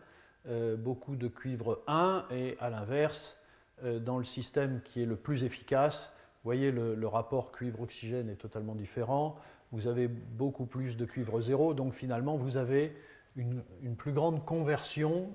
Euh, 0.48 0.76
beaucoup 0.76 1.14
de 1.14 1.28
cuivre 1.28 1.82
1 1.86 2.26
et 2.32 2.56
à 2.58 2.68
l'inverse, 2.68 3.40
euh, 3.84 4.00
dans 4.00 4.18
le 4.18 4.24
système 4.24 4.80
qui 4.84 5.00
est 5.00 5.06
le 5.06 5.14
plus 5.14 5.44
efficace, 5.44 6.12
vous 6.42 6.48
voyez 6.48 6.72
le, 6.72 7.06
rapport 7.06 7.52
cuivre-oxygène 7.52 8.28
est 8.28 8.36
totalement 8.36 8.74
différent. 8.74 9.36
Vous 9.70 9.86
avez 9.86 10.08
beaucoup 10.08 10.66
plus 10.66 10.96
de 10.96 11.04
cuivre 11.04 11.40
0, 11.40 11.74
donc 11.74 11.94
finalement 11.94 12.36
vous 12.36 12.56
avez 12.56 12.96
une, 13.36 13.62
plus 13.96 14.10
grande 14.10 14.44
conversion 14.44 15.30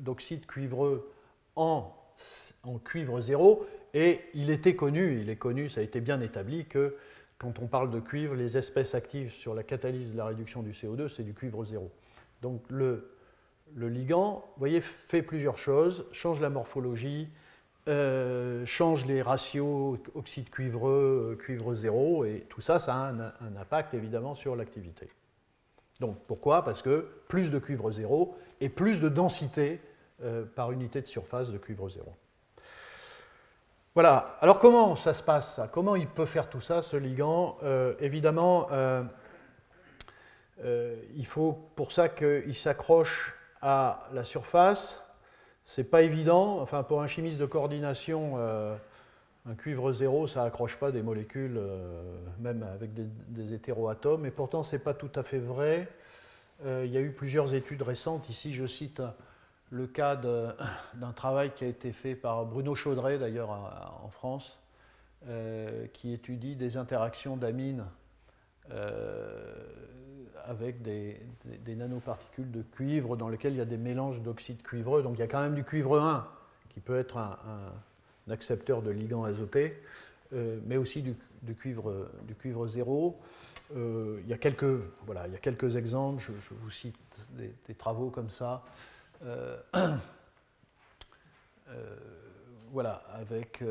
d'oxyde 0.00 0.44
cuivreux 0.44 1.10
en, 1.56 1.90
en 2.62 2.78
cuivre 2.78 3.22
0. 3.22 3.66
Et 3.94 4.20
il 4.34 4.50
était 4.50 4.76
connu, 4.76 5.22
il 5.22 5.30
est 5.30 5.36
connu, 5.36 5.70
ça 5.70 5.80
a 5.80 5.82
été 5.82 6.02
bien 6.02 6.20
établi 6.20 6.66
que 6.66 6.94
quand 7.38 7.58
on 7.58 7.66
parle 7.66 7.90
de 7.90 8.00
cuivre, 8.00 8.34
les 8.34 8.58
espèces 8.58 8.94
actives 8.94 9.32
sur 9.32 9.54
la 9.54 9.62
catalyse 9.62 10.12
de 10.12 10.18
la 10.18 10.26
réduction 10.26 10.62
du 10.62 10.72
CO2, 10.72 11.08
c'est 11.08 11.24
du 11.24 11.32
cuivre 11.32 11.64
0. 11.64 11.90
Donc 12.42 12.62
le, 12.68 13.11
le 13.74 13.88
ligand, 13.88 14.44
voyez, 14.56 14.80
fait 14.80 15.22
plusieurs 15.22 15.58
choses, 15.58 16.06
change 16.12 16.40
la 16.40 16.50
morphologie, 16.50 17.28
euh, 17.88 18.64
change 18.64 19.06
les 19.06 19.22
ratios 19.22 19.98
oxyde 20.14 20.50
cuivreux, 20.50 21.32
euh, 21.32 21.36
cuivre 21.36 21.74
zéro, 21.74 22.24
et 22.24 22.46
tout 22.48 22.60
ça, 22.60 22.78
ça 22.78 22.94
a 22.94 22.98
un, 22.98 23.56
impact 23.60 23.94
évidemment 23.94 24.36
sur 24.36 24.54
l'activité. 24.54 25.08
Donc 25.98 26.16
pourquoi? 26.28 26.64
Parce 26.64 26.80
que 26.80 27.08
plus 27.26 27.50
de 27.50 27.58
cuivre 27.58 27.90
zéro 27.90 28.36
et 28.60 28.68
plus 28.68 29.00
de 29.00 29.08
densité 29.08 29.80
euh, 30.22 30.44
par 30.44 30.70
unité 30.70 31.00
de 31.00 31.08
surface 31.08 31.50
de 31.50 31.58
cuivre 31.58 31.88
zéro. 31.88 32.14
Voilà, 33.94 34.38
alors 34.40 34.60
comment 34.60 34.94
ça 34.94 35.12
se 35.12 35.22
passe 35.22 35.60
Comment 35.72 35.96
il 35.96 36.06
peut 36.06 36.24
faire 36.24 36.48
tout 36.48 36.60
ça, 36.60 36.82
ce 36.82 36.96
ligand? 36.96 37.58
Évidemment, 38.00 38.68
il 40.64 41.26
faut 41.26 41.52
pour 41.76 41.92
ça 41.92 42.08
qu'il 42.08 42.56
s'accroche 42.56 43.34
à 43.62 44.08
la 44.12 44.24
surface. 44.24 45.00
C'est 45.64 45.84
pas 45.84 46.02
évident. 46.02 46.60
Enfin, 46.60 46.82
pour 46.82 47.02
un 47.02 47.06
chimiste 47.06 47.38
de 47.38 47.46
coordination, 47.46 48.34
euh, 48.36 48.76
un 49.48 49.54
cuivre 49.54 49.92
zéro, 49.92 50.26
ça 50.26 50.42
accroche 50.42 50.76
pas 50.76 50.90
des 50.90 51.02
molécules, 51.02 51.56
euh, 51.56 52.02
même 52.40 52.64
avec 52.64 52.92
des, 52.92 53.54
hétéroatomes. 53.54 54.26
Et 54.26 54.30
pourtant, 54.30 54.64
c'est 54.64 54.80
pas 54.80 54.94
tout 54.94 55.10
à 55.14 55.22
fait 55.22 55.38
vrai. 55.38 55.88
Euh, 56.66 56.82
il 56.84 56.92
y 56.92 56.96
a 56.96 57.00
eu 57.00 57.12
plusieurs 57.12 57.54
études 57.54 57.82
récentes. 57.82 58.28
Ici, 58.28 58.52
je 58.52 58.66
cite 58.66 59.00
le 59.70 59.86
cas 59.86 60.16
d'un 60.94 61.12
travail 61.12 61.52
qui 61.54 61.64
a 61.64 61.68
été 61.68 61.92
fait 61.92 62.16
par 62.16 62.44
Bruno 62.44 62.74
Chaudret, 62.74 63.18
d'ailleurs 63.18 63.50
en 64.04 64.10
France, 64.10 64.58
qui 65.92 66.12
étudie 66.12 66.56
des 66.56 66.76
interactions 66.76 67.36
d'amines 67.36 67.84
avec 70.46 70.82
des, 70.82 71.20
nanoparticules 71.66 72.50
de 72.50 72.62
cuivre 72.62 73.16
dans 73.16 73.28
lesquelles 73.28 73.54
il 73.54 73.58
y 73.58 73.62
a 73.62 73.66
des 73.66 73.76
mélanges 73.76 74.20
d'oxyde 74.22 74.62
cuivreux. 74.62 75.02
Donc 75.02 75.16
il 75.16 75.20
y 75.20 75.24
a 75.24 75.26
quand 75.26 75.42
même 75.42 75.54
du 75.54 75.64
cuivre 75.64 75.98
1 75.98 76.26
qui 76.70 76.80
peut 76.80 76.98
être 76.98 77.16
un, 77.18 77.38
accepteur 78.30 78.82
de 78.82 78.90
ligand 78.90 79.24
azoté, 79.24 79.82
euh, 80.32 80.60
mais 80.64 80.76
aussi 80.76 81.02
du, 81.02 81.16
cuivre, 81.54 82.08
du 82.22 82.34
cuivre 82.34 82.66
0. 82.68 83.20
Euh, 83.74 84.20
il, 84.22 84.30
y 84.30 84.32
a 84.32 84.38
quelques, 84.38 84.80
voilà, 85.06 85.26
il 85.26 85.32
y 85.32 85.36
a 85.36 85.40
quelques 85.40 85.76
exemples, 85.76 86.22
je, 86.22 86.32
vous 86.54 86.70
cite 86.70 86.94
des, 87.30 87.74
travaux 87.74 88.10
comme 88.10 88.30
ça. 88.30 88.64
Euh, 89.24 89.56
voilà, 92.70 93.02
avec 93.12 93.62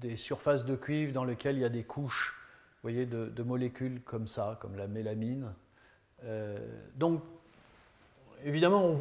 des 0.00 0.16
surfaces 0.16 0.64
de 0.64 0.76
cuivre 0.76 1.12
dans 1.12 1.24
lesquelles 1.24 1.56
il 1.56 1.62
y 1.62 1.64
a 1.64 1.70
des 1.70 1.84
couches 1.84 2.41
voyez, 2.82 3.06
de, 3.06 3.42
molécules 3.42 4.00
comme 4.04 4.26
ça, 4.26 4.58
comme 4.60 4.76
la 4.76 4.86
mélamine, 4.86 5.52
euh, 6.24 6.58
donc, 6.96 7.22
évidemment, 8.44 8.96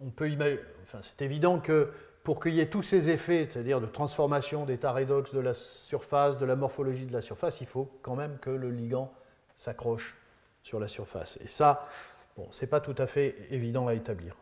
on, 0.00 0.10
peut 0.10 0.30
imaginer, 0.30 0.60
c'est 1.02 1.22
évident 1.22 1.58
que 1.58 1.90
pour 2.24 2.42
qu'il 2.42 2.54
y 2.54 2.60
ait 2.60 2.68
tous 2.68 2.82
ces 2.82 3.08
effets, 3.08 3.48
c'est-à-dire 3.50 3.80
de 3.80 3.86
transformation 3.86 4.66
d'état 4.66 4.92
redox 4.92 5.32
de 5.32 5.40
la 5.40 5.54
surface, 5.54 6.38
de 6.38 6.44
la 6.44 6.56
morphologie 6.56 7.06
de 7.06 7.12
la 7.12 7.22
surface, 7.22 7.60
il 7.60 7.66
faut 7.66 7.90
quand 8.02 8.16
même 8.16 8.38
que 8.38 8.50
le 8.50 8.70
ligand 8.70 9.12
s'accroche 9.56 10.16
sur 10.62 10.78
la 10.78 10.88
surface. 10.88 11.38
Et 11.42 11.48
ça, 11.48 11.88
bon, 12.36 12.48
c'est 12.50 12.66
pas 12.66 12.80
tout 12.80 12.94
à 12.98 13.06
fait 13.06 13.36
évident 13.50 13.86
à 13.86 13.94
établir. 13.94 14.34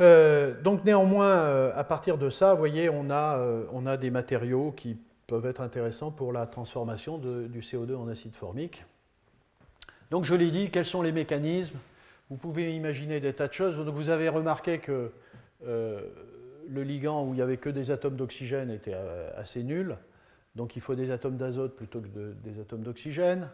donc 0.00 0.84
néanmoins, 0.84 1.70
à 1.70 1.84
partir 1.84 2.18
de 2.18 2.30
ça, 2.30 2.54
voyez, 2.54 2.88
on 2.88 3.10
a, 3.10 3.38
on 3.72 3.86
a 3.86 3.96
des 3.96 4.10
matériaux 4.10 4.72
qui 4.72 4.98
peuvent 5.32 5.46
être 5.46 5.62
intéressants 5.62 6.10
pour 6.10 6.30
la 6.30 6.46
transformation 6.46 7.16
du 7.16 7.60
CO2 7.60 7.96
en 7.96 8.06
acide 8.08 8.34
formique. 8.34 8.84
Donc 10.10 10.26
je 10.26 10.34
l'ai 10.34 10.50
dit, 10.50 10.70
quels 10.70 10.84
sont 10.84 11.00
les 11.00 11.10
mécanismes? 11.10 11.78
Vous 12.28 12.36
pouvez 12.36 12.76
imaginer 12.76 13.18
des 13.18 13.32
tas 13.32 13.48
de 13.48 13.54
choses. 13.54 13.76
Vous 13.76 14.10
avez 14.10 14.28
remarqué 14.28 14.78
que 14.78 15.10
le 15.64 16.82
ligand 16.82 17.24
où 17.24 17.32
il 17.32 17.36
n'y 17.36 17.40
avait 17.40 17.56
que 17.56 17.70
des 17.70 17.90
atomes 17.90 18.16
d'oxygène 18.16 18.70
était 18.70 18.96
assez 19.34 19.62
nul. 19.62 19.96
Donc 20.54 20.76
il 20.76 20.82
faut 20.82 20.94
des 20.94 21.10
atomes 21.10 21.38
d'azote 21.38 21.76
plutôt 21.76 22.02
que 22.02 22.34
des 22.44 22.60
atomes 22.60 22.82
d'oxygène. 22.82 23.48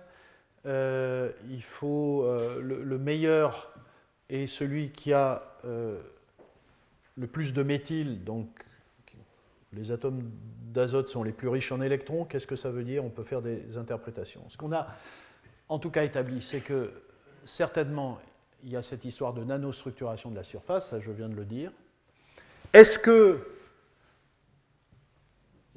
Euh, 0.67 1.31
il 1.49 1.63
faut 1.63 2.25
euh, 2.25 2.61
le, 2.61 2.99
meilleur 2.99 3.73
est 4.29 4.49
celui 4.49 4.91
qui 4.91 5.13
a 5.13 5.43
euh, 5.65 6.01
le 7.17 7.27
plus 7.29 7.53
de 7.53 7.63
méthyle, 7.63 8.25
donc 8.25 8.49
les 9.73 9.93
atomes 9.93 10.31
d'azote 10.73 11.09
sont 11.09 11.23
les 11.23 11.33
plus 11.33 11.49
riches 11.49 11.73
en 11.73 11.81
électrons. 11.81 12.25
Qu'est-ce 12.25 12.47
que 12.47 12.57
ça 12.57 12.71
veut 12.71 12.85
dire? 12.85 13.05
On 13.05 13.11
peut 13.11 13.25
faire 13.25 13.43
des 13.43 13.77
interprétations. 13.77 14.43
Ce 14.49 14.57
qu'on 14.57 14.73
a 14.73 14.89
en 15.69 15.79
tout 15.79 15.91
cas 15.91 16.05
établi, 16.05 16.43
c'est 16.43 16.61
que 16.61 16.91
certainement 17.45 18.19
il 18.65 18.71
y 18.71 18.77
a 18.77 18.83
cette 18.83 19.05
histoire 19.05 19.35
de 19.35 19.45
nanostructuration 19.45 20.31
de 20.31 20.37
la 20.37 20.43
surface, 20.43 20.91
ça 20.91 21.01
je 21.01 21.11
viens 21.11 21.29
de 21.29 21.35
le 21.35 21.45
dire. 21.45 21.71
Est-ce 22.73 22.99
que 22.99 23.47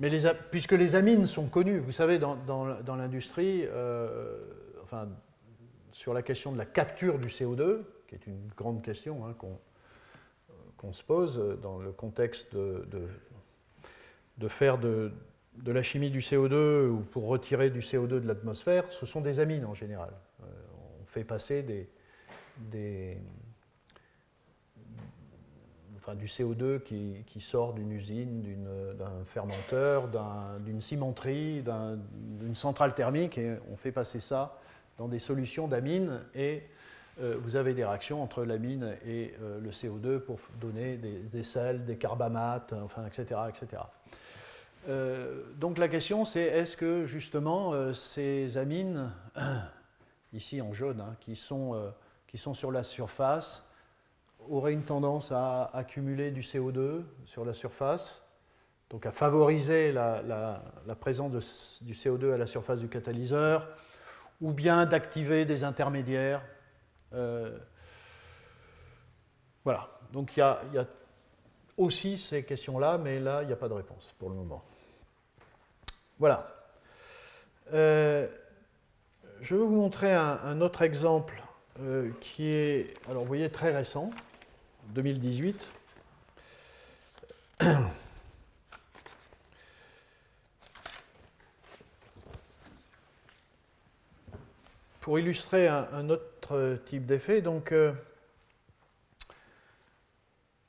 mais 0.01 0.09
puisque 0.49 0.71
les 0.71 0.95
amines 0.95 1.27
sont 1.27 1.45
connues, 1.45 1.77
vous 1.77 1.91
savez, 1.91 2.17
dans, 2.17 2.95
l'industrie, 2.97 3.65
euh, 3.65 4.39
enfin, 4.81 5.07
sur 5.91 6.15
la 6.15 6.23
question 6.23 6.51
de 6.51 6.57
la 6.57 6.65
capture 6.65 7.19
du 7.19 7.27
CO2, 7.27 7.81
qui 8.07 8.15
est 8.15 8.25
une 8.25 8.47
grande 8.57 8.81
question 8.81 9.27
hein, 9.27 9.35
qu'on 10.77 10.93
se 10.93 11.03
pose 11.03 11.59
dans 11.61 11.77
le 11.77 11.91
contexte 11.91 12.51
de, 12.55 12.87
de, 12.89 13.07
faire 14.47 14.77
de, 14.77 15.11
de, 15.57 15.71
la 15.71 15.81
chimie 15.81 16.09
du 16.09 16.19
CO2 16.19 16.87
ou 16.87 16.99
pour 16.99 17.27
retirer 17.27 17.69
du 17.69 17.79
CO2 17.79 18.19
de 18.19 18.27
l'atmosphère, 18.27 18.85
ce 18.89 19.05
sont 19.05 19.21
des 19.21 19.39
amines 19.39 19.65
en 19.65 19.73
général. 19.73 20.11
Euh, 20.41 20.45
on 21.01 21.05
fait 21.05 21.23
passer 21.23 21.63
des, 21.63 21.89
des 22.57 23.17
du 26.15 26.25
CO2 26.25 26.81
qui, 26.81 27.41
sort 27.41 27.73
d'une 27.73 27.91
usine, 27.91 28.43
d'un 28.97 29.23
fermenteur, 29.25 30.09
d'une 30.59 30.81
cimenterie, 30.81 31.63
d'une 31.63 32.55
centrale 32.55 32.93
thermique, 32.93 33.37
et 33.37 33.55
on 33.71 33.77
fait 33.77 33.91
passer 33.91 34.19
ça 34.19 34.57
dans 34.97 35.07
des 35.07 35.19
solutions 35.19 35.67
d'amine, 35.67 36.21
et 36.35 36.63
euh, 37.21 37.37
vous 37.41 37.55
avez 37.55 37.73
des 37.73 37.83
réactions 37.83 38.21
entre 38.21 38.43
l'amine 38.43 38.95
et 39.05 39.33
euh, 39.41 39.59
le 39.59 39.71
CO2 39.71 40.19
pour 40.19 40.39
donner 40.59 40.97
des, 40.97 41.43
sels, 41.43 41.85
des 41.85 41.97
carbamates, 41.97 42.73
etc. 43.07 43.41
etc. 43.49 43.81
Euh, 44.87 45.43
donc 45.55 45.77
la 45.77 45.87
question 45.87 46.25
c'est 46.25 46.41
est-ce 46.41 46.75
que 46.75 47.05
justement 47.05 47.93
ces 47.93 48.57
amines, 48.57 49.11
ici 50.33 50.61
en 50.61 50.73
jaune, 50.73 51.01
hein, 51.01 51.15
qui, 51.19 51.35
sont, 51.35 51.91
qui 52.27 52.37
sont 52.37 52.53
sur 52.53 52.71
la 52.71 52.83
surface, 52.83 53.67
aurait 54.49 54.73
une 54.73 54.83
tendance 54.83 55.31
à 55.31 55.65
accumuler 55.73 56.31
du 56.31 56.41
CO2 56.41 57.03
sur 57.25 57.45
la 57.45 57.53
surface, 57.53 58.25
donc 58.89 59.05
à 59.05 59.11
favoriser 59.11 59.91
la, 59.91 60.61
présence 60.99 61.81
du 61.81 61.93
CO2 61.93 62.33
à 62.33 62.37
la 62.37 62.47
surface 62.47 62.79
du 62.79 62.89
catalyseur, 62.89 63.67
ou 64.41 64.51
bien 64.51 64.85
d'activer 64.85 65.45
des 65.45 65.63
intermédiaires. 65.63 66.43
Euh, 67.13 67.57
voilà, 69.63 69.89
donc 70.11 70.35
il 70.35 70.39
y, 70.39 70.43
a, 70.43 70.87
aussi 71.77 72.17
ces 72.17 72.43
questions-là, 72.43 72.97
mais 72.97 73.19
là, 73.19 73.43
il 73.43 73.47
n'y 73.47 73.53
a 73.53 73.57
pas 73.57 73.69
de 73.69 73.73
réponse 73.73 74.13
pour 74.17 74.29
le 74.29 74.35
moment. 74.35 74.63
Voilà. 76.21 76.47
Euh, 77.73 78.27
je 79.41 79.55
vais 79.55 79.61
vous 79.61 79.69
montrer 79.71 80.13
un, 80.13 80.61
autre 80.61 80.83
exemple 80.83 81.41
euh, 81.81 82.11
qui 82.19 82.45
est, 82.49 82.93
alors 83.09 83.25
voyez, 83.25 83.49
très 83.49 83.75
récent. 83.75 84.11
2018. 84.89 85.67
Pour 94.99 95.17
illustrer 95.17 95.67
un, 95.67 96.07
autre 96.11 96.77
type 96.85 97.07
d'effet, 97.07 97.41
donc 97.41 97.71
euh, 97.71 97.93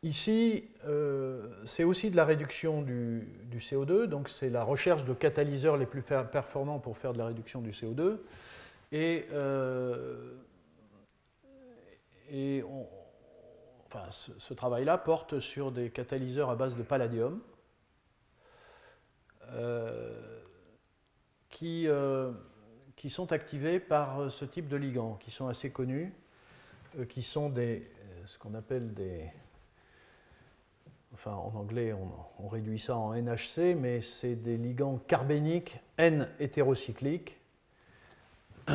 ici, 0.03 0.69
euh, 0.85 1.49
c'est 1.65 1.85
aussi 1.85 2.11
de 2.11 2.17
la 2.17 2.25
réduction 2.25 2.83
du, 2.83 3.29
CO2, 3.59 4.07
donc 4.07 4.29
c'est 4.29 4.51
la 4.51 4.65
recherche 4.65 5.05
de 5.05 5.15
catalyseurs 5.15 5.77
les 5.77 5.87
plus 5.87 6.03
performants 6.03 6.79
pour 6.79 6.99
faire 6.99 7.13
de 7.13 7.19
la 7.19 7.27
réduction 7.27 7.61
du 7.61 7.71
CO2. 7.71 8.19
Et, 8.91 9.27
euh, 9.33 10.33
ce, 14.11 14.55
travail-là 14.55 14.99
porte 14.99 15.41
sur 15.41 15.71
des 15.71 15.91
catalyseurs 15.91 16.51
à 16.51 16.57
base 16.57 16.77
de 16.77 16.83
palladium 16.83 17.41
euh, 19.51 20.41
qui, 21.51 21.87
sont 23.09 23.33
activés 23.33 23.81
par 23.81 24.31
ce 24.31 24.45
type 24.45 24.69
de 24.69 24.77
ligands, 24.77 25.19
qui 25.21 25.31
sont 25.31 25.47
assez 25.49 25.71
connus, 25.71 26.13
qui 27.09 27.23
sont 27.23 27.53
ce 27.55 28.39
qu'on 28.39 28.55
appelle 28.55 28.93
des... 28.95 29.31
Enfin, 31.15 31.33
en 31.33 31.53
anglais, 31.55 31.95
on, 32.39 32.49
réduit 32.49 32.79
ça 32.79 32.97
en 32.97 33.15
NHC, 33.15 33.77
mais 33.77 34.01
c'est 34.01 34.35
des 34.35 34.57
ligands 34.57 34.99
carbéniques 35.07 35.79
N 35.97 36.29
hétérocycliques. 36.41 37.39
Vous 38.67 38.75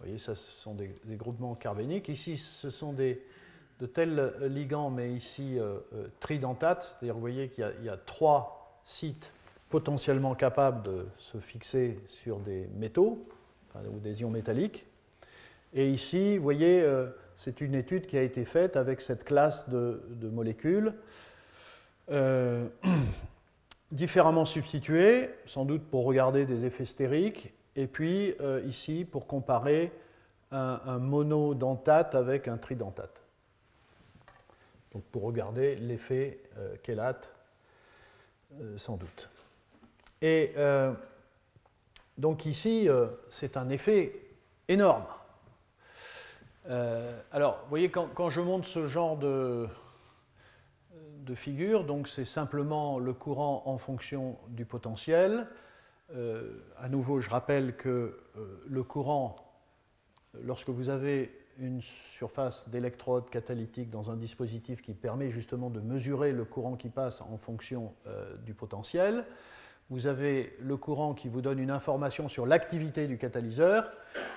voyez, 0.00 0.18
ça, 0.18 0.34
ce 0.34 0.50
sont 0.52 0.74
des, 0.74 0.94
groupements 1.16 1.54
carbéniques. 1.54 2.08
Ici, 2.08 2.36
ce 2.36 2.70
sont 2.70 2.92
de 2.92 3.86
tels 3.86 4.32
ligands, 4.42 4.90
mais 4.90 5.12
ici 5.12 5.58
euh, 5.58 5.78
euh, 5.94 6.08
tridentates, 6.20 6.84
c'est-à-dire 6.84 7.14
vous 7.14 7.20
voyez 7.20 7.48
qu'il 7.48 7.72
y, 7.82 7.88
a 7.88 7.96
trois 7.96 8.80
sites 8.84 9.32
potentiellement 9.68 10.34
capables 10.34 10.82
de 10.82 11.06
se 11.18 11.38
fixer 11.38 11.98
sur 12.06 12.40
des 12.40 12.66
métaux 12.74 13.26
ou 13.76 13.98
des 14.00 14.20
ions 14.20 14.30
métalliques. 14.30 14.86
Et 15.72 15.88
ici, 15.88 16.36
vous 16.36 16.42
voyez, 16.42 16.82
euh, 16.82 17.06
c'est 17.36 17.60
une 17.60 17.74
étude 17.74 18.06
qui 18.06 18.18
a 18.18 18.22
été 18.22 18.44
faite 18.44 18.76
avec 18.76 19.00
cette 19.00 19.24
classe 19.24 19.68
de, 19.68 20.02
molécules, 20.32 20.92
différemment 23.92 24.44
substituées, 24.44 25.30
sans 25.46 25.64
doute 25.64 25.82
pour 25.82 26.04
regarder 26.04 26.44
des 26.44 26.64
effets 26.64 26.84
stériques, 26.84 27.52
et 27.76 27.86
puis 27.86 28.34
ici 28.66 29.04
pour 29.04 29.26
comparer 29.26 29.92
un, 30.50 30.80
un 30.86 30.98
monodentate 30.98 32.14
avec 32.14 32.48
un 32.48 32.56
tridentate 32.56 33.20
donc 34.92 35.04
pour 35.04 35.22
regarder 35.22 35.76
l'effet 35.76 36.38
euh, 36.58 36.76
euh, 38.60 38.78
sans 38.78 38.96
doute. 38.96 39.28
Et 40.20 40.52
euh, 40.56 40.92
donc 42.18 42.44
ici, 42.44 42.88
euh, 42.88 43.06
c'est 43.28 43.56
un 43.56 43.68
effet 43.70 44.12
énorme. 44.68 45.04
alors, 47.32 47.58
vous 47.62 47.68
voyez, 47.68 47.90
quand, 47.90 48.30
je 48.30 48.40
montre 48.40 48.68
ce 48.68 48.86
genre 48.86 49.16
de, 49.16 49.66
de 51.24 51.34
figure, 51.34 51.84
donc 51.84 52.08
c'est 52.08 52.24
simplement 52.24 52.98
le 52.98 53.12
courant 53.12 53.62
en 53.66 53.78
fonction 53.78 54.38
du 54.48 54.64
potentiel. 54.64 55.46
à 56.78 56.88
nouveau, 56.88 57.20
je 57.20 57.30
rappelle 57.30 57.76
que 57.76 58.18
le 58.66 58.82
courant, 58.82 59.36
lorsque 60.42 60.70
vous 60.70 60.90
avez 60.90 61.30
une 61.60 61.80
surface 62.16 62.68
d'électrode 62.68 63.28
catalytique 63.30 63.90
dans 63.90 64.10
un 64.10 64.16
dispositif 64.16 64.82
qui 64.82 64.94
permet 64.94 65.30
justement 65.30 65.70
de 65.70 65.80
mesurer 65.80 66.32
le 66.32 66.44
courant 66.44 66.76
qui 66.76 66.88
passe 66.88 67.20
en 67.20 67.36
fonction 67.36 67.92
euh, 68.06 68.36
du 68.44 68.54
potentiel. 68.54 69.24
Vous 69.90 70.06
avez 70.06 70.56
le 70.60 70.76
courant 70.76 71.14
qui 71.14 71.28
vous 71.28 71.40
donne 71.40 71.58
une 71.58 71.70
information 71.70 72.28
sur 72.28 72.46
l'activité 72.46 73.06
du 73.06 73.18
catalyseur 73.18 73.90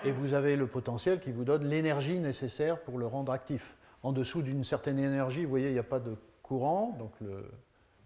et 0.03 0.11
vous 0.11 0.33
avez 0.33 0.55
le 0.55 0.67
potentiel 0.67 1.19
qui 1.19 1.31
vous 1.31 1.43
donne 1.43 1.65
l'énergie 1.65 2.19
nécessaire 2.19 2.79
pour 2.81 2.97
le 2.97 3.05
rendre 3.05 3.31
actif. 3.31 3.75
En 4.01 4.11
dessous 4.11 4.41
d'une 4.41 4.63
certaine 4.63 4.99
énergie, 4.99 5.43
vous 5.43 5.49
voyez, 5.49 5.67
il 5.67 5.73
n'y 5.73 5.79
a 5.79 5.83
pas 5.83 5.99
de 5.99 6.15
courant, 6.43 6.95
donc 6.99 7.11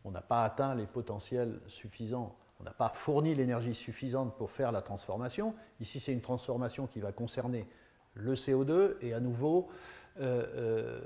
on 0.06 0.12
n'a 0.12 0.22
pas 0.22 0.46
atteint 0.46 0.74
les 0.76 0.86
potentiels 0.86 1.60
suffisants, 1.68 2.36
on 2.60 2.64
n'a 2.64 2.72
pas 2.72 2.90
fourni 2.90 3.36
l'énergie 3.36 3.76
suffisante 3.76 4.36
pour 4.38 4.52
faire 4.52 4.72
la 4.72 4.82
transformation. 4.82 5.54
Ici, 5.80 6.00
c'est 6.00 6.14
une 6.14 6.22
transformation 6.22 6.88
qui 6.88 7.00
va 7.00 7.12
concerner 7.12 7.68
le 8.16 8.34
CO2 8.34 8.96
et 9.02 9.14
à 9.14 9.20
nouveau, 9.20 9.68
euh, 10.20 10.46
euh, 10.56 11.02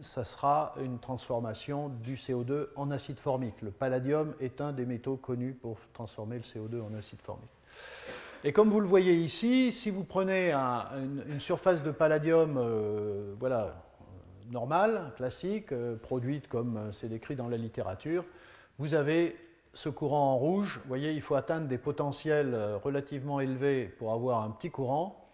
ça 0.00 0.24
sera 0.24 0.74
une 0.82 0.98
transformation 0.98 1.88
du 1.88 2.14
CO2 2.14 2.68
en 2.76 2.90
acide 2.90 3.18
formique. 3.18 3.60
Le 3.60 3.70
palladium 3.70 4.34
est 4.40 4.60
un 4.60 4.72
des 4.72 4.86
métaux 4.86 5.16
connus 5.16 5.54
pour 5.54 5.78
transformer 5.92 6.36
le 6.36 6.42
CO2 6.42 6.80
en 6.80 6.94
acide 6.94 7.20
formique. 7.20 7.50
Et 8.44 8.52
comme 8.52 8.70
vous 8.70 8.80
le 8.80 8.88
voyez 8.88 9.14
ici, 9.14 9.72
si 9.72 9.90
vous 9.90 10.04
prenez 10.04 10.52
une, 10.52 11.40
surface 11.40 11.82
de 11.82 11.90
palladium, 11.90 12.56
euh, 12.56 13.34
voilà, 13.38 13.84
normale, 14.50 15.12
classique, 15.16 15.72
produite 16.02 16.48
comme 16.48 16.92
c'est 16.92 17.08
décrit 17.08 17.36
dans 17.36 17.48
la 17.48 17.56
littérature, 17.56 18.24
vous 18.78 18.94
avez 18.94 19.36
ce 19.74 19.88
courant 19.88 20.32
en 20.32 20.36
rouge. 20.36 20.80
Vous 20.82 20.88
voyez, 20.88 21.12
il 21.12 21.22
faut 21.22 21.34
atteindre 21.34 21.66
des 21.66 21.78
potentiels 21.78 22.54
relativement 22.82 23.40
élevés 23.40 23.86
pour 23.86 24.12
avoir 24.12 24.42
un 24.42 24.50
petit 24.50 24.70
courant. 24.70 25.28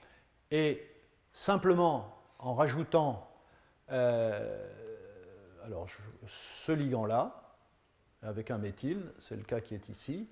Et 0.51 0.87
simplement 1.33 2.17
en 2.39 2.55
rajoutant 2.55 3.29
alors, 5.69 5.87
ce 6.27 6.73
ligand-là, 6.73 7.57
avec 8.23 8.51
un 8.51 8.57
méthyle, 8.57 9.03
c'est 9.19 9.37
le 9.37 9.43
cas 9.43 9.61
qui 9.61 9.75
est 9.75 9.89
ici, 9.91 10.27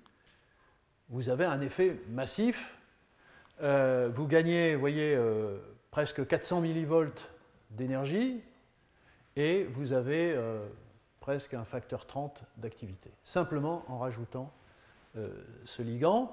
vous 1.10 1.28
avez 1.28 1.44
un 1.44 1.60
effet 1.60 2.00
massif. 2.08 2.78
Euh, 3.60 4.10
vous 4.14 4.26
gagnez, 4.26 4.74
vous 4.74 4.80
voyez, 4.80 5.14
euh, 5.14 5.58
presque 5.90 6.26
400 6.26 6.62
millivolts 6.62 7.28
d'énergie 7.70 8.40
et 9.36 9.64
vous 9.64 9.92
avez 9.92 10.32
euh, 10.32 10.66
presque 11.20 11.54
un 11.54 11.64
facteur 11.64 12.06
30 12.06 12.42
d'activité, 12.56 13.10
simplement 13.24 13.84
en 13.88 13.98
rajoutant 13.98 14.52
ce 15.64 15.80
ligand. 15.80 16.30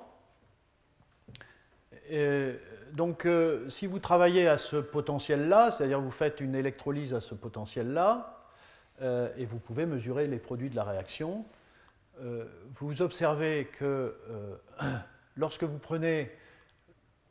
donc, 2.92 3.26
si 3.70 3.88
vous 3.88 4.00
travaillez 4.00 4.50
à 4.50 4.58
ce 4.58 4.76
potentiel-là, 4.76 5.72
c'est-à-dire 5.72 6.02
vous 6.02 6.12
faites 6.12 6.42
une 6.42 6.54
électrolyse 6.54 7.14
à 7.14 7.22
ce 7.22 7.34
potentiel-là, 7.34 8.44
euh, 9.02 9.30
et 9.38 9.46
vous 9.46 9.60
pouvez 9.60 9.86
mesurer 9.86 10.28
les 10.28 10.38
produits 10.38 10.70
de 10.70 10.76
la 10.76 10.84
réaction. 10.84 11.46
Euh, 12.22 12.46
vous 12.76 13.02
observez 13.02 13.70
que 13.74 14.16
euh, 14.30 14.56
lorsque 15.36 15.64
vous 15.64 15.80
prenez 15.80 16.32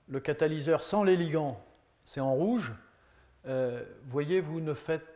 le 0.09 0.21
catalyseur 0.21 0.83
sans 0.83 1.05
les 1.05 1.17
ligands, 1.17 1.65
c'est 2.05 2.21
en 2.21 2.35
rouge. 2.35 2.73
voyez, 4.09 4.41
vous 4.41 4.61
ne 4.61 4.75
faites. 4.75 5.12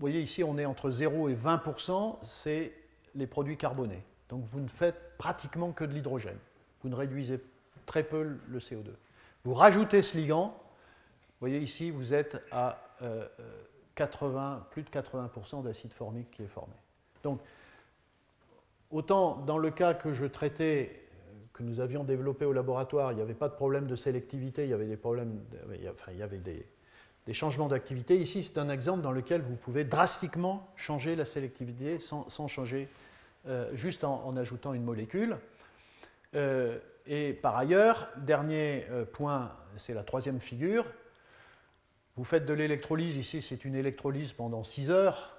Vous 0.00 0.06
voyez, 0.06 0.22
ici, 0.22 0.42
on 0.42 0.56
est 0.56 0.64
entre 0.64 0.90
0 0.90 1.28
et 1.28 1.34
20% 1.34 2.16
c'est 2.22 2.72
les 3.14 3.26
produits 3.26 3.58
carbonés. 3.58 4.02
Donc 4.30 4.46
vous 4.50 4.60
ne 4.60 4.68
faites 4.68 5.18
pratiquement 5.18 5.72
que 5.72 5.84
de 5.84 5.92
l'hydrogène. 5.92 6.38
Vous 6.82 6.88
ne 6.88 6.94
réduisez 6.94 7.38
très 7.84 8.02
peu 8.02 8.38
le 8.48 8.58
CO2. 8.58 8.92
Vous 9.44 9.52
rajoutez 9.52 10.00
ce 10.00 10.16
ligand. 10.16 10.56
Vous 10.56 11.40
voyez 11.40 11.58
ici, 11.58 11.90
vous 11.90 12.14
êtes 12.14 12.42
à 12.50 12.78
80, 13.94 14.68
plus 14.70 14.84
de 14.84 14.88
80% 14.88 15.64
d'acide 15.64 15.92
formique 15.92 16.30
qui 16.30 16.44
est 16.44 16.48
formé. 16.48 16.72
Donc, 17.22 17.42
autant 18.90 19.36
dans 19.36 19.58
le 19.58 19.70
cas 19.70 19.92
que 19.92 20.14
je 20.14 20.24
traitais, 20.24 20.98
que 21.52 21.62
nous 21.62 21.78
avions 21.78 22.04
développé 22.04 22.46
au 22.46 22.54
laboratoire, 22.54 23.12
il 23.12 23.16
n'y 23.16 23.22
avait 23.22 23.34
pas 23.34 23.50
de 23.50 23.54
problème 23.54 23.86
de 23.86 23.96
sélectivité, 23.96 24.64
il 24.64 24.70
y 24.70 24.72
avait 24.72 24.88
des 24.88 24.96
problèmes, 24.96 25.44
enfin, 25.90 26.12
il 26.12 26.18
y 26.18 26.22
avait 26.22 26.38
des, 26.38 26.64
changements 27.34 27.68
d'activité. 27.68 28.20
Ici, 28.20 28.42
c'est 28.42 28.58
un 28.58 28.68
exemple 28.68 29.02
dans 29.02 29.12
lequel 29.12 29.42
vous 29.42 29.56
pouvez 29.56 29.84
drastiquement 29.84 30.68
changer 30.76 31.16
la 31.16 31.24
sélectivité 31.24 32.00
sans, 32.00 32.48
changer, 32.48 32.88
euh, 33.46 33.70
juste 33.74 34.04
en, 34.04 34.36
ajoutant 34.36 34.74
une 34.74 34.84
molécule. 34.84 35.36
Euh, 36.34 36.78
et 37.06 37.32
par 37.32 37.56
ailleurs, 37.56 38.08
dernier 38.16 38.86
euh, 38.90 39.04
point, 39.04 39.52
c'est 39.76 39.94
la 39.94 40.02
troisième 40.02 40.40
figure, 40.40 40.84
vous 42.16 42.24
faites 42.24 42.44
de 42.44 42.52
l'électrolyse, 42.52 43.16
ici 43.16 43.40
c'est 43.40 43.64
une 43.64 43.74
électrolyse 43.74 44.32
pendant 44.32 44.64
6 44.64 44.90
heures. 44.90 45.36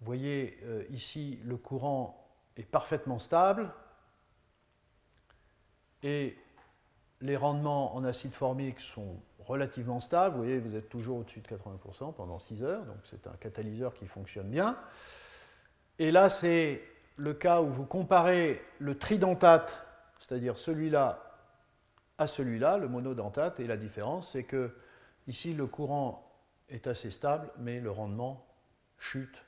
Vous 0.00 0.06
voyez 0.06 0.58
ici 0.90 1.38
le 1.44 1.56
courant 1.56 2.28
est 2.56 2.64
parfaitement 2.64 3.18
stable 3.18 3.70
et 6.02 6.36
les 7.20 7.36
rendements 7.36 7.94
en 7.94 8.04
acide 8.04 8.32
formique 8.32 8.80
sont 8.80 9.20
relativement 9.50 10.00
stables. 10.00 10.36
Vous 10.36 10.42
voyez, 10.42 10.58
vous 10.58 10.76
êtes 10.76 10.88
toujours 10.88 11.18
au-dessus 11.18 11.40
de 11.40 11.48
80% 11.48 12.14
pendant 12.14 12.38
6 12.38 12.62
heures, 12.62 12.84
donc 12.84 12.96
c'est 13.04 13.26
un 13.26 13.34
catalyseur 13.40 13.94
qui 13.94 14.06
fonctionne 14.06 14.48
bien. 14.48 14.76
Et 15.98 16.10
là, 16.10 16.30
c'est 16.30 16.82
le 17.16 17.34
cas 17.34 17.60
où 17.60 17.66
vous 17.66 17.84
comparez 17.84 18.62
le 18.78 18.96
tridentate, 18.96 19.76
c'est-à-dire 20.18 20.56
celui-là, 20.56 21.36
à 22.18 22.26
celui-là, 22.26 22.78
le 22.78 22.88
monodentate, 22.88 23.60
et 23.60 23.66
la 23.66 23.76
différence, 23.76 24.32
c'est 24.32 24.44
que 24.44 24.72
Ici, 25.30 25.54
le 25.54 25.68
courant 25.68 26.28
est 26.68 26.88
assez 26.88 27.12
stable, 27.12 27.50
mais 27.58 27.78
le 27.78 27.92
rendement 27.92 28.44
chute. 28.98 29.44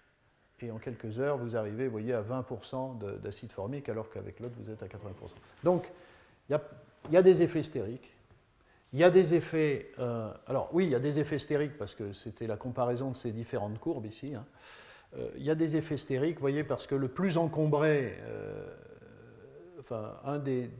Et 0.60 0.70
en 0.70 0.78
quelques 0.78 1.18
heures, 1.18 1.38
vous 1.38 1.56
arrivez, 1.56 1.86
vous 1.86 1.90
voyez, 1.90 2.12
à 2.12 2.22
20% 2.22 3.20
d'acide 3.20 3.50
formique, 3.50 3.88
alors 3.88 4.08
qu'avec 4.08 4.38
l'autre, 4.38 4.54
vous 4.58 4.70
êtes 4.70 4.80
à 4.80 4.86
80%. 4.86 4.90
Donc, 5.64 5.90
il 6.48 6.58
y, 7.10 7.16
a, 7.16 7.22
des 7.22 7.42
effets 7.42 7.64
stériques. 7.64 8.14
Il 8.92 8.98
y 8.98 9.04
a 9.04 9.10
des 9.10 9.34
effets. 9.34 9.90
Euh, 9.98 10.30
alors, 10.46 10.68
oui, 10.72 10.84
il 10.84 10.90
y 10.90 10.94
a 10.94 11.00
des 11.00 11.18
effets 11.18 11.38
stériques, 11.38 11.78
parce 11.78 11.94
que 11.94 12.12
c'était 12.12 12.46
la 12.46 12.56
comparaison 12.56 13.10
de 13.10 13.16
ces 13.16 13.32
différentes 13.32 13.78
courbes 13.78 14.06
ici. 14.06 14.34
Hein. 14.34 14.44
Euh, 15.16 15.28
il 15.36 15.44
y 15.44 15.50
a 15.50 15.54
des 15.54 15.76
effets 15.76 15.96
stériques, 15.96 16.40
voyez, 16.40 16.64
parce 16.64 16.86
que 16.86 16.94
le 16.94 17.08
plus 17.08 17.36
encombré, 17.36 18.18
euh, 18.22 18.66
enfin, 19.80 20.16
un 20.24 20.38
des, 20.38 20.70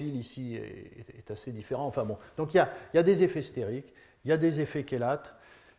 ici 0.00 0.56
est, 0.56 1.30
assez 1.30 1.52
différent. 1.52 1.86
Enfin 1.86 2.04
bon, 2.04 2.18
donc 2.36 2.54
il 2.54 2.58
y, 2.58 2.98
a, 2.98 3.02
des 3.02 3.22
effets 3.22 3.42
stériques, 3.42 3.92
il 4.24 4.28
y 4.28 4.32
a 4.32 4.36
des 4.36 4.60
effets 4.60 4.84
chélates, 4.86 5.34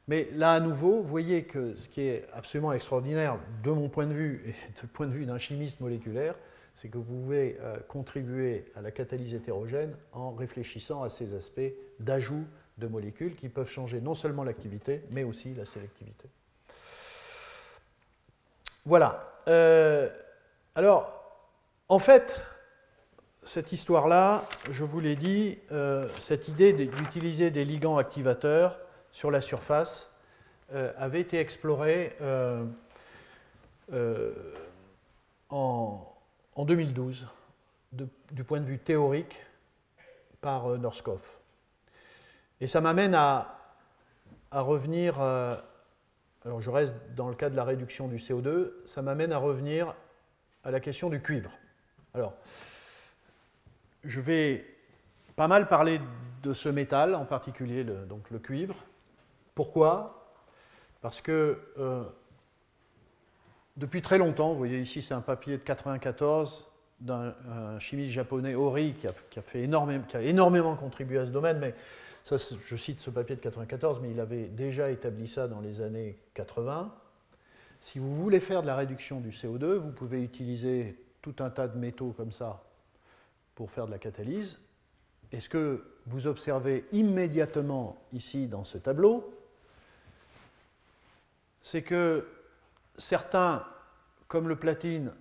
mais 0.08 0.30
là 0.34 0.54
à 0.54 0.60
nouveau, 0.60 1.02
vous 1.02 1.08
voyez 1.08 1.44
que 1.44 1.76
ce 1.76 1.90
qui 1.90 2.02
est 2.02 2.26
absolument 2.34 2.74
extraordinaire 2.74 3.38
de 3.64 3.72
mon 3.72 3.90
point 3.90 4.08
de 4.08 4.14
vue 4.14 4.44
et 4.48 4.82
du 4.82 4.88
point 4.88 5.06
de 5.06 5.12
vue 5.12 5.26
d'un 5.26 5.38
chimiste 5.38 5.80
moléculaire, 5.80 6.36
c'est 6.76 6.90
que 6.90 6.98
vous 6.98 7.04
pouvez 7.04 7.58
euh, 7.62 7.78
contribuer 7.88 8.66
à 8.76 8.82
la 8.82 8.92
catalyse 8.92 9.34
hétérogène 9.34 9.96
en 10.12 10.32
réfléchissant 10.32 11.04
à 11.04 11.10
ces 11.10 11.34
aspects 11.34 11.74
d'ajout 12.00 12.46
de 12.78 12.88
molécules 12.88 13.36
qui 13.36 13.48
peuvent 13.50 13.70
changer 13.70 14.02
non 14.02 14.14
seulement 14.14 14.44
l'activité, 14.44 15.02
mais 15.10 15.24
aussi 15.24 15.54
la 15.54 15.66
sélectivité. 15.66 16.28
Voilà. 18.86 19.32
Euh, 19.48 20.10
alors, 20.76 21.12
en 21.88 22.00
fait, 22.00 22.42
cette 23.44 23.72
histoire-là, 23.72 24.44
je 24.70 24.84
vous 24.84 25.00
l'ai 25.00 25.16
dit, 25.16 25.58
euh, 25.72 26.10
cette 26.20 26.50
idée 26.50 26.74
d'utiliser 26.74 27.52
des 27.52 27.64
ligands 27.64 27.98
activateurs 27.98 28.78
sur 29.12 29.32
la 29.32 29.42
surface 29.42 30.12
avait 30.98 31.22
été 31.22 31.40
explorée 31.40 32.18
euh, 32.22 32.66
en, 36.56 36.66
2012 36.66 37.28
du 37.92 38.44
point 38.44 38.60
de 38.60 38.66
vue 38.66 38.80
théorique 38.80 39.40
par 40.42 40.68
Norskov. 40.78 41.22
Et 42.60 42.68
ça 42.68 42.82
m'amène 42.82 43.16
à, 43.16 43.52
revenir, 44.52 45.20
alors 45.20 46.62
je 46.62 46.70
reste 46.70 46.96
dans 47.16 47.30
le 47.30 47.36
cas 47.36 47.50
de 47.50 47.56
la 47.56 47.64
réduction 47.64 48.08
du 48.08 48.18
CO2, 48.18 48.72
ça 48.86 49.02
m'amène 49.02 49.32
à 49.32 49.38
revenir 49.38 49.94
à 50.64 50.72
la 50.72 50.80
question 50.80 51.10
du 51.10 51.22
cuivre. 51.22 51.52
Alors, 52.14 52.34
je 54.04 54.22
vais 54.22 54.66
pas 55.36 55.48
mal 55.48 55.68
parler 55.68 56.00
de 56.44 56.54
ce 56.54 56.70
métal, 56.70 57.16
en 57.16 57.26
particulier 57.26 57.84
le, 57.84 58.06
donc 58.06 58.30
le 58.32 58.40
cuivre. 58.40 58.76
Pourquoi? 59.54 60.32
Parce 61.02 61.22
que 61.22 61.60
euh, 61.78 62.04
depuis 63.78 64.02
très 64.02 64.18
longtemps, 64.18 64.52
vous 64.52 64.58
voyez 64.58 64.80
ici 64.80 65.02
c'est 65.02 65.14
un 65.14 65.22
papier 65.22 65.58
de 65.58 65.64
94 65.64 66.68
d'un 67.02 67.34
chimiste 67.80 68.12
japonais 68.12 68.56
Ori 68.56 68.94
qui 68.94 69.08
a, 69.08 69.14
énormément, 69.54 70.76
contribué 70.76 71.20
à 71.20 71.26
ce 71.26 71.32
domaine, 71.32 71.60
mais 71.60 71.76
je 72.30 72.76
cite 72.76 73.00
ce 73.02 73.10
papier 73.10 73.36
de 73.36 73.42
94, 73.42 74.00
mais 74.02 74.12
il 74.12 74.20
avait 74.20 74.46
déjà 74.46 74.90
établi 74.90 75.28
ça 75.28 75.48
dans 75.48 75.60
les 75.60 75.82
années 75.82 76.18
80. 76.34 76.94
Si 77.82 78.00
vous 78.00 78.16
voulez 78.16 78.40
faire 78.40 78.62
de 78.62 78.68
la 78.68 78.76
réduction 78.76 79.20
du 79.20 79.30
CO2, 79.30 79.76
vous 79.76 79.92
pouvez 79.92 80.24
utiliser 80.24 80.98
tout 81.22 81.36
un 81.40 81.50
tas 81.50 81.68
de 81.68 81.78
métaux 81.78 82.14
comme 82.16 82.32
ça 82.32 82.64
pour 83.54 83.70
faire 83.70 83.86
de 83.86 83.92
la 83.92 84.00
catalyse. 84.00 84.58
Et 85.32 85.40
ce 85.40 85.50
que 85.50 85.84
vous 86.08 86.28
observez 86.28 86.86
immédiatement 86.94 88.02
ici 88.14 88.48
dans 88.48 88.64
ce 88.64 88.78
tableau, 88.78 89.34
c'est 91.62 91.82
que 91.82 92.26
certains, 92.98 93.66
comme 94.28 94.48
le 94.48 94.56
platine, 94.56 95.12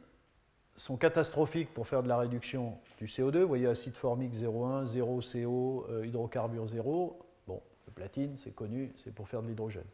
sont 0.77 0.97
catastrophiques 0.97 1.73
pour 1.73 1.87
faire 1.87 2.03
de 2.03 2.09
la 2.09 2.19
réduction 2.19 2.79
du 2.99 3.07
CO2. 3.07 3.41
Vous 3.43 3.49
voyez 3.49 3.67
acide 3.67 3.95
formique 3.95 4.35
0,1, 4.35 4.87
0 4.87 5.21
CO, 5.21 5.87
hydrocarbure 6.03 6.67
0. 6.67 7.19
Bon, 7.47 7.63
le 7.87 7.93
platine, 7.93 8.37
c'est 8.37 8.55
connu, 8.55 8.93
c'est 8.97 9.15
pour 9.15 9.29
faire 9.29 9.43
de 9.43 9.49
l'hydrogène. 9.49 9.85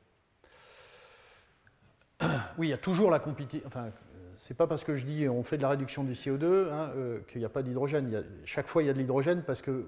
Oui, 2.58 2.68
il 2.68 2.70
y 2.70 2.74
a 2.74 2.78
toujours 2.78 3.10
la 3.10 3.18
compétition. 3.18 3.66
Enfin, 3.66 3.90
c'est 4.36 4.56
pas 4.56 4.66
parce 4.66 4.84
que 4.84 4.96
je 4.96 5.04
dis 5.04 5.28
on 5.28 5.42
fait 5.42 5.58
de 5.58 5.62
la 5.62 5.68
réduction 5.68 6.02
du 6.02 6.14
CO2 6.14 6.70
hein, 6.70 6.90
euh, 6.96 7.20
qu'il 7.28 7.40
n'y 7.40 7.44
a 7.44 7.50
pas 7.50 7.62
d'hydrogène. 7.62 8.24
Chaque 8.46 8.68
fois, 8.68 8.82
il 8.82 8.86
y 8.86 8.88
a 8.88 8.92
de 8.94 8.98
l'hydrogène 8.98 9.42
parce 9.42 9.60
que, 9.60 9.70
euh, 9.70 9.84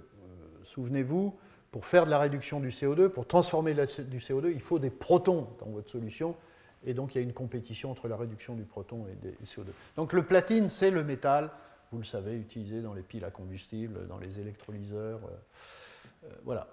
souvenez-vous, 0.63 1.35
pour 1.71 1.87
faire 1.87 2.05
de 2.05 2.11
la 2.11 2.19
réduction 2.19 2.61
du 2.61 2.69
CO2, 2.69 3.09
pour 3.09 3.27
transformer 3.27 3.73
du 3.73 4.19
CO2, 4.19 4.53
il 4.53 4.61
faut 4.61 4.79
des 4.79 4.91
protons 4.91 5.49
dans 5.61 5.71
votre 5.71 5.91
solution. 5.91 6.37
Et 6.85 6.95
donc, 6.95 7.15
il 7.15 7.19
y 7.19 7.21
a 7.21 7.25
une 7.25 7.33
compétition 7.33 7.91
entre 7.91 8.09
la 8.09 8.17
réduction 8.17 8.55
du 8.55 8.65
proton 8.65 9.07
et 9.07 9.15
du 9.15 9.47
CO2. 9.47 9.67
Donc, 9.97 10.13
le 10.13 10.25
platine, 10.25 10.69
c'est 10.69 10.91
le 10.91 11.05
métal, 11.05 11.51
vous 11.93 11.99
le 11.99 12.05
savez, 12.05 12.37
utilisé 12.37 12.81
dans 12.81 12.95
les 12.95 13.03
piles 13.03 13.25
à 13.25 13.31
combustible, 13.31 14.07
dans 14.09 14.19
les 14.19 14.41
électrolyseurs. 14.41 15.21
Euh, 16.25 16.29
voilà. 16.45 16.69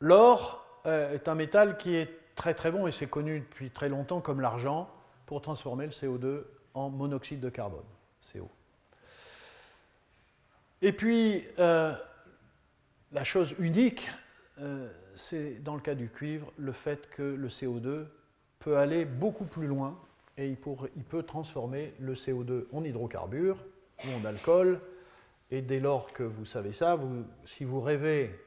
L'or, 0.00 0.66
est 0.86 1.28
un 1.28 1.34
métal 1.34 1.76
qui 1.76 1.94
est 1.94 2.08
très 2.34 2.54
très 2.54 2.70
bon 2.70 2.86
et 2.86 2.92
c'est 2.92 3.06
connu 3.06 3.40
depuis 3.40 3.68
très 3.68 3.90
longtemps 3.90 4.22
comme 4.22 4.40
l'argent 4.40 4.88
pour 5.26 5.42
transformer 5.42 5.84
le 5.84 5.92
CO2 5.92 6.44
en 6.72 6.88
monoxyde 6.88 7.38
de 7.40 7.50
carbone, 7.50 7.84
CO. 8.32 8.48
Et 10.82 10.92
puis, 10.92 11.44
euh, 11.58 11.94
la 13.12 13.24
chose 13.24 13.54
unique, 13.58 14.08
euh, 14.08 14.19
c'est 15.14 15.62
dans 15.62 15.74
le 15.74 15.80
cas 15.80 15.94
du 15.94 16.08
cuivre, 16.08 16.52
le 16.58 16.72
fait 16.72 17.08
que 17.10 17.22
le 17.22 17.48
CO2 17.48 18.06
peut 18.58 18.76
aller 18.76 19.04
beaucoup 19.04 19.44
plus 19.44 19.66
loin 19.66 19.98
et 20.36 20.48
il, 20.48 20.56
peut 21.04 21.22
transformer 21.22 21.94
le 21.98 22.14
CO2 22.14 22.64
en 22.72 22.84
hydrocarbure 22.84 23.58
ou 24.04 24.20
en 24.20 24.24
alcool. 24.24 24.80
Et 25.50 25.62
dès 25.62 25.80
lors 25.80 26.12
que 26.12 26.22
vous 26.22 26.46
savez 26.46 26.72
ça, 26.72 26.98
si 27.44 27.64
vous 27.64 27.80
rêvez 27.80 28.38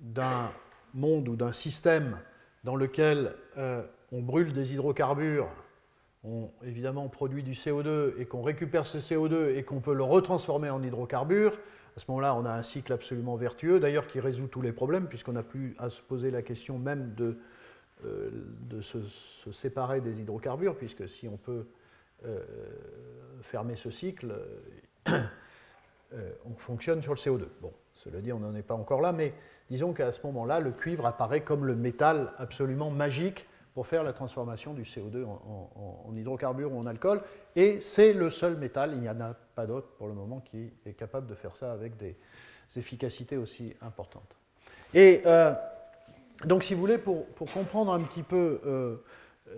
d'un 0.00 0.50
monde 0.94 1.28
ou 1.28 1.36
d'un 1.36 1.52
système 1.52 2.18
dans 2.64 2.76
lequel 2.76 3.34
euh, 3.56 3.82
on 4.12 4.20
brûle 4.20 4.52
des 4.52 4.72
hydrocarbures 4.72 5.48
on 6.26 6.50
évidemment 6.64 7.08
produit 7.08 7.42
du 7.42 7.52
CO2 7.52 8.18
et 8.18 8.26
qu'on 8.26 8.42
récupère 8.42 8.86
ce 8.86 8.98
CO2 8.98 9.54
et 9.56 9.62
qu'on 9.62 9.80
peut 9.80 9.94
le 9.94 10.02
retransformer 10.02 10.70
en 10.70 10.82
hydrocarbures, 10.82 11.58
à 11.96 12.00
ce 12.00 12.04
moment-là, 12.08 12.34
on 12.34 12.44
a 12.44 12.50
un 12.50 12.62
cycle 12.62 12.92
absolument 12.92 13.36
vertueux, 13.36 13.80
d'ailleurs 13.80 14.06
qui 14.06 14.20
résout 14.20 14.48
tous 14.48 14.60
les 14.60 14.72
problèmes, 14.72 15.06
puisqu'on 15.06 15.32
n'a 15.32 15.42
plus 15.42 15.74
à 15.78 15.88
se 15.88 16.02
poser 16.02 16.30
la 16.30 16.42
question 16.42 16.78
même 16.78 17.14
de, 17.14 17.38
euh, 18.04 18.30
se, 18.82 18.98
séparer 19.52 20.02
des 20.02 20.20
hydrocarbures, 20.20 20.76
puisque 20.76 21.08
si 21.08 21.26
on 21.26 21.38
peut 21.38 21.64
euh, 22.26 22.40
fermer 23.40 23.76
ce 23.76 23.90
cycle, 23.90 24.34
euh, 25.08 26.30
on 26.44 26.54
fonctionne 26.56 27.00
sur 27.00 27.14
le 27.14 27.18
CO2. 27.18 27.44
Bon, 27.62 27.72
cela 27.94 28.20
dit, 28.20 28.30
on 28.30 28.40
n'en 28.40 28.54
est 28.54 28.62
pas 28.62 28.74
encore 28.74 29.00
là, 29.00 29.12
mais 29.12 29.32
disons 29.70 29.94
qu'à 29.94 30.12
ce 30.12 30.24
moment-là, 30.26 30.60
le 30.60 30.72
cuivre 30.72 31.06
apparaît 31.06 31.40
comme 31.40 31.64
le 31.64 31.74
métal 31.74 32.32
absolument 32.36 32.90
magique 32.90 33.46
pour 33.76 33.86
faire 33.86 34.02
la 34.02 34.14
transformation 34.14 34.72
du 34.72 34.84
CO2 34.84 35.26
en, 35.26 36.16
hydrocarbures 36.16 36.72
ou 36.72 36.80
en 36.80 36.86
alcool. 36.86 37.20
Et 37.54 37.82
c'est 37.82 38.14
le 38.14 38.30
seul 38.30 38.56
métal, 38.56 38.92
il 38.94 39.00
n'y 39.00 39.08
en 39.10 39.20
a 39.20 39.34
pas 39.54 39.66
d'autre 39.66 39.88
pour 39.98 40.06
le 40.08 40.14
moment, 40.14 40.40
qui 40.40 40.72
est 40.86 40.94
capable 40.94 41.26
de 41.26 41.34
faire 41.34 41.54
ça 41.54 41.72
avec 41.72 41.98
des 41.98 42.16
efficacités 42.74 43.36
aussi 43.36 43.74
importantes. 43.82 44.34
Et 44.94 45.20
euh, 45.26 45.52
donc, 46.46 46.62
si 46.62 46.72
vous 46.72 46.80
voulez, 46.80 46.96
pour, 46.96 47.26
comprendre 47.52 47.92
un 47.92 48.00
petit 48.00 48.22
peu 48.22 48.62
euh, 48.64 48.96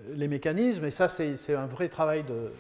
les 0.08 0.26
mécanismes, 0.26 0.84
et 0.84 0.90
ça, 0.90 1.08
c'est 1.08 1.54
un 1.54 1.66
vrai 1.66 1.88
travail, 1.88 2.24
de, 2.24 2.50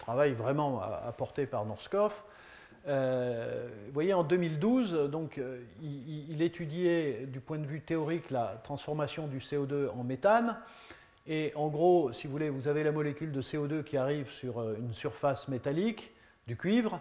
travail 0.00 0.32
vraiment 0.32 0.82
apporté 0.82 1.46
par 1.46 1.64
Norskopf, 1.64 2.24
euh, 2.88 3.68
vous 3.86 3.92
voyez, 3.92 4.12
en 4.12 4.24
2012, 4.24 5.10
donc, 5.10 5.38
euh, 5.38 5.60
il, 5.80 6.42
étudiait 6.42 7.26
du 7.26 7.40
point 7.40 7.58
de 7.58 7.66
vue 7.66 7.80
théorique 7.80 8.30
la 8.30 8.60
transformation 8.64 9.26
du 9.28 9.38
CO2 9.38 9.90
en 9.90 10.02
méthane. 10.02 10.56
Et 11.26 11.52
en 11.54 11.68
gros, 11.68 12.12
si 12.12 12.26
vous 12.26 12.32
voulez, 12.32 12.50
vous 12.50 12.66
avez 12.66 12.82
la 12.82 12.90
molécule 12.90 13.30
de 13.30 13.40
CO2 13.40 13.84
qui 13.84 13.96
arrive 13.96 14.28
sur 14.28 14.60
euh, 14.60 14.76
une 14.78 14.94
surface 14.94 15.46
métallique 15.48 16.12
du 16.48 16.56
cuivre. 16.56 17.00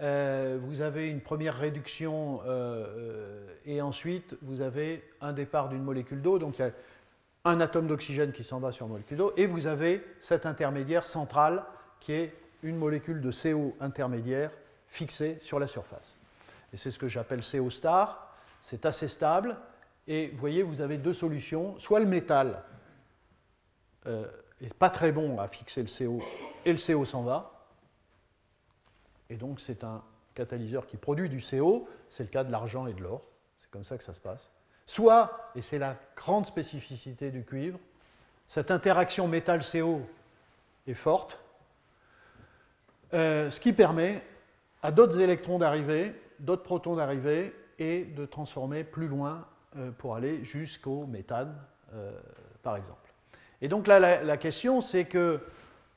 vous 0.00 0.80
avez 0.80 1.08
une 1.08 1.20
première 1.20 1.58
réduction 1.58 2.40
et 3.66 3.82
ensuite 3.82 4.36
vous 4.40 4.62
avez 4.62 5.02
un 5.20 5.34
départ 5.34 5.68
d'une 5.68 5.82
molécule 5.82 6.22
d'eau. 6.22 6.38
Donc 6.38 6.58
il 6.58 6.62
y 6.62 6.64
a 6.64 6.70
un 7.44 7.60
atome 7.60 7.86
d'oxygène 7.86 8.32
qui 8.32 8.44
s'en 8.44 8.60
va 8.60 8.72
sur 8.72 8.86
une 8.86 8.92
molécule 8.92 9.18
d'eau 9.18 9.32
et 9.36 9.44
vous 9.44 9.66
avez 9.66 10.02
cet 10.20 10.46
intermédiaire 10.46 11.06
central 11.06 11.64
qui 12.00 12.12
est 12.12 12.32
une 12.62 12.76
molécule 12.76 13.20
de 13.20 13.30
CO 13.30 13.76
intermédiaire 13.80 14.50
fixé 14.88 15.38
sur 15.40 15.58
la 15.58 15.66
surface. 15.66 16.16
Et 16.72 16.76
c'est 16.76 16.90
ce 16.90 16.98
que 16.98 17.08
j'appelle 17.08 17.40
CO 17.40 17.70
star. 17.70 18.34
C'est 18.62 18.86
assez 18.86 19.08
stable. 19.08 19.56
Et 20.06 20.28
vous 20.28 20.38
voyez, 20.38 20.62
vous 20.62 20.80
avez 20.80 20.98
deux 20.98 21.14
solutions. 21.14 21.78
Soit 21.78 22.00
le 22.00 22.06
métal 22.06 22.62
n'est 24.04 24.12
euh, 24.12 24.70
pas 24.78 24.90
très 24.90 25.12
bon 25.12 25.38
à 25.38 25.48
fixer 25.48 25.82
le 25.82 25.88
CO 25.88 26.22
et 26.64 26.72
le 26.72 26.78
CO 26.78 27.04
s'en 27.04 27.22
va. 27.22 27.66
Et 29.30 29.36
donc 29.36 29.60
c'est 29.60 29.84
un 29.84 30.02
catalyseur 30.34 30.86
qui 30.86 30.96
produit 30.96 31.28
du 31.28 31.42
CO. 31.42 31.88
C'est 32.08 32.22
le 32.22 32.30
cas 32.30 32.44
de 32.44 32.50
l'argent 32.50 32.86
et 32.86 32.94
de 32.94 33.02
l'or. 33.02 33.22
C'est 33.58 33.70
comme 33.70 33.84
ça 33.84 33.98
que 33.98 34.04
ça 34.04 34.14
se 34.14 34.20
passe. 34.20 34.50
Soit, 34.86 35.50
et 35.54 35.60
c'est 35.60 35.78
la 35.78 35.96
grande 36.16 36.46
spécificité 36.46 37.30
du 37.30 37.44
cuivre, 37.44 37.78
cette 38.46 38.70
interaction 38.70 39.28
métal-CO 39.28 40.00
est 40.86 40.94
forte, 40.94 41.38
euh, 43.12 43.50
ce 43.50 43.60
qui 43.60 43.74
permet 43.74 44.22
à 44.82 44.92
d'autres 44.92 45.20
électrons 45.20 45.58
d'arriver, 45.58 46.14
d'autres 46.38 46.62
protons 46.62 46.96
d'arriver, 46.96 47.52
et 47.78 48.04
de 48.04 48.26
transformer 48.26 48.84
plus 48.84 49.08
loin 49.08 49.46
euh, 49.76 49.90
pour 49.92 50.16
aller 50.16 50.44
jusqu'au 50.44 51.06
méthane, 51.06 51.54
euh, 51.94 52.10
par 52.62 52.76
exemple. 52.76 53.12
Et 53.60 53.68
donc 53.68 53.86
là, 53.86 53.98
la, 54.22 54.36
question, 54.36 54.80
c'est 54.80 55.04
que 55.04 55.40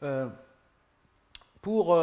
euh, 0.04 0.28
pour 1.62 1.96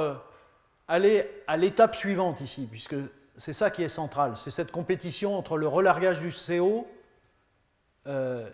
aller 0.86 1.28
à 1.48 1.56
l'étape 1.56 1.96
suivante 1.96 2.40
ici, 2.40 2.68
puisque 2.70 2.94
c'est 3.36 3.52
ça 3.52 3.70
qui 3.70 3.82
est 3.82 3.88
central, 3.88 4.36
c'est 4.36 4.52
cette 4.52 4.70
compétition 4.70 5.36
entre 5.36 5.56
le 5.56 5.66
relargage 5.66 6.20
du 6.20 6.32
CO, 6.32 6.86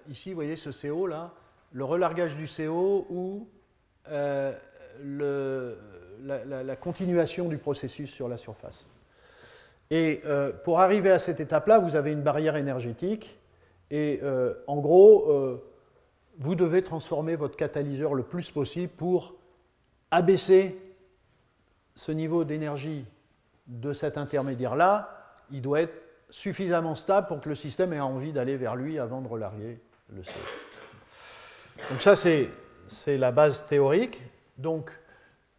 ici, 0.09 0.31
vous 0.31 0.35
voyez 0.35 0.57
ce 0.57 0.71
CO 0.71 1.07
là, 1.07 1.33
le 1.73 1.85
relargage 1.85 2.37
du 2.37 2.47
CO 2.47 3.07
ou 3.11 3.49
le, 4.07 5.79
la, 6.25 6.77
continuation 6.77 7.49
du 7.49 7.59
processus 7.59 8.11
sur 8.11 8.29
la 8.29 8.37
surface. 8.37 8.87
Et 9.91 10.23
euh, 10.25 10.53
pour 10.65 10.81
arriver 10.81 11.11
à 11.11 11.19
cette 11.19 11.41
étape-là, 11.41 11.79
vous 11.79 11.97
avez 11.97 12.13
une 12.13 12.23
barrière 12.23 12.57
énergétique. 12.57 13.39
Et 13.91 14.21
euh, 14.23 14.55
en 14.67 14.79
gros, 14.79 15.31
euh, 15.31 15.63
vous 16.39 16.55
devez 16.55 16.83
transformer 16.83 17.37
votre 17.37 17.57
catalyseur 17.57 18.15
le 18.15 18.23
plus 18.23 18.51
possible 18.51 18.89
pour 18.89 19.35
abaisser 20.11 20.81
ce 21.95 22.13
niveau 22.13 22.45
d'énergie 22.45 23.05
de 23.67 23.93
cet 23.93 24.19
intermédiaire-là. 24.19 25.11
Il 25.51 25.63
doit 25.63 25.83
être 25.83 25.95
suffisamment 26.31 26.95
stable 26.95 27.29
pour 27.29 27.41
que 27.41 27.49
le 27.49 27.55
système 27.55 27.93
ait 27.93 28.01
envie 28.01 28.33
d'aller 28.33 28.57
vers 28.57 28.75
lui 28.75 28.99
avant 28.99 29.21
de 29.21 29.29
relarguer 29.29 29.79
le 30.13 30.23
CO. 30.23 30.31
Donc 31.91 32.01
ça, 32.01 32.17
c'est 32.17 32.49
la 33.17 33.31
base 33.31 33.67
théorique. 33.67 34.21
Donc, 34.59 34.91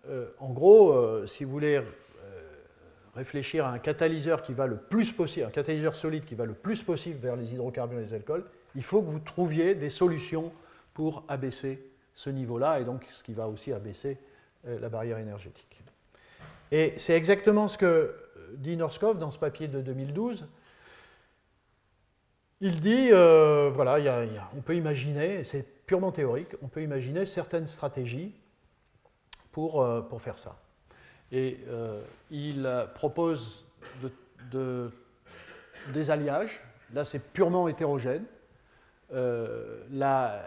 euh, 0.10 0.28
en 0.40 0.50
gros, 0.50 0.92
euh, 0.92 1.26
si 1.26 1.44
vous 1.44 1.52
voulez 1.52 1.78
euh, 1.78 1.82
réfléchir 3.16 3.66
à 3.66 3.72
un 3.72 3.80
catalyseur 3.80 4.42
qui 4.42 4.54
va 4.54 4.68
le 4.68 4.78
plus 4.78 5.12
possible, 5.12 5.46
un 5.46 5.52
catalyseur 5.52 5.96
solide 5.96 6.26
qui 6.26 6.36
va 6.36 6.46
le 6.46 6.54
plus 6.54 6.84
possible 6.84 7.20
vers 7.20 7.36
les 7.36 7.54
hydrocarbures 7.54 8.00
et 8.00 8.04
les 8.04 8.14
alcools, 8.14 8.46
il 8.76 8.84
faut 8.84 9.02
que 9.02 9.10
vous 9.10 9.20
trouviez 9.20 9.76
des 9.76 9.90
solutions 9.90 10.52
pour 10.94 11.24
abaisser 11.28 11.82
ce 12.14 12.30
niveau-là, 12.30 12.80
et 12.80 12.86
donc 12.86 13.06
ce 13.12 13.24
qui 13.24 13.34
va 13.34 13.48
aussi 13.48 13.74
abaisser 13.74 14.18
la 14.66 14.90
barrière 14.90 15.18
énergétique. 15.18 15.82
Et 16.72 16.94
c'est 16.98 17.14
exactement 17.14 17.68
ce 17.68 17.78
que 17.78 18.16
dit 18.54 18.78
Norskov 18.78 19.18
dans 19.18 19.32
ce 19.32 19.38
papier 19.38 19.68
de 19.68 19.82
2012. 19.82 20.46
Il 22.62 22.80
dit, 22.80 23.10
voilà, 23.10 23.98
on 24.58 24.62
peut 24.62 24.76
imaginer, 24.76 25.44
c'est 25.44 25.66
purement 25.86 26.12
théorique, 26.12 26.56
on 26.62 26.68
peut 26.68 26.82
imaginer 26.82 27.26
certaines 27.26 27.68
stratégies 27.68 28.34
pour, 29.56 29.82
euh, 29.82 30.02
pour 30.02 30.22
faire 30.22 30.38
ça. 30.38 30.58
Et 31.32 31.60
euh, 31.70 32.04
il 32.30 32.70
propose 32.94 33.66
de, 34.52 34.92
des 35.94 36.12
alliages. 36.12 36.62
Là, 36.94 37.06
c'est 37.06 37.20
purement 37.20 37.70
hétérogène. 37.70 38.26
Euh, 39.14 39.82
la, 39.92 40.42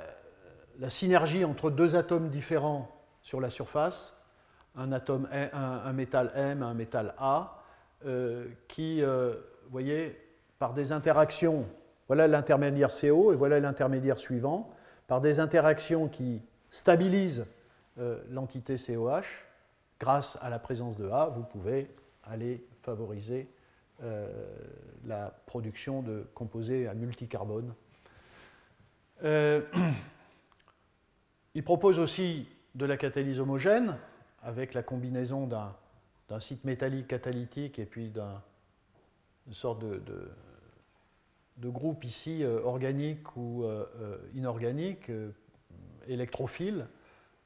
synergie 0.90 1.42
entre 1.46 1.70
deux 1.70 1.96
atomes 1.96 2.28
différents 2.28 2.94
sur 3.22 3.40
la 3.40 3.48
surface, 3.48 4.14
un, 4.76 4.86
métal 5.94 6.30
M, 6.34 6.62
un 6.62 6.74
métal 6.74 7.14
A, 7.16 7.62
qui, 8.68 9.02
vous 9.02 9.70
voyez, 9.70 10.20
par 10.58 10.74
des 10.74 10.92
interactions, 10.92 11.64
voilà 12.08 12.28
l'intermédiaire 12.28 12.90
CO 12.90 13.32
et 13.32 13.36
voilà 13.36 13.58
l'intermédiaire 13.58 14.18
suivant, 14.18 14.70
par 15.06 15.22
des 15.22 15.40
interactions 15.40 16.08
qui 16.08 16.42
stabilisent 16.70 17.46
euh, 17.98 18.22
l'entité 18.30 18.76
COH, 18.76 19.24
grâce 19.98 20.38
à 20.40 20.50
la 20.50 20.60
présence 20.60 20.96
de 20.96 21.08
A, 21.08 21.26
vous 21.26 21.42
pouvez 21.42 21.90
aller 22.22 22.64
favoriser 22.82 23.48
euh, 24.04 24.28
la 25.04 25.30
production 25.46 26.02
de 26.02 26.24
composés 26.32 26.86
à 26.86 26.94
multicarbone. 26.94 27.74
Euh, 29.24 29.62
il 31.54 31.64
propose 31.64 31.98
aussi 31.98 32.46
de 32.76 32.86
la 32.86 32.96
catalyse 32.96 33.40
homogène 33.40 33.96
avec 34.42 34.74
la 34.74 34.84
combinaison 34.84 35.48
d'un 35.48 36.40
site 36.40 36.64
métallique 36.64 37.08
catalytique 37.08 37.80
et 37.80 37.84
puis 37.84 38.10
d'une 38.10 39.54
sorte 39.54 39.80
de, 39.80 40.00
de, 41.56 41.68
groupe 41.68 42.04
ici 42.04 42.44
organique 42.44 43.36
ou 43.36 43.64
inorganique, 44.34 45.10
électrophile, 46.06 46.86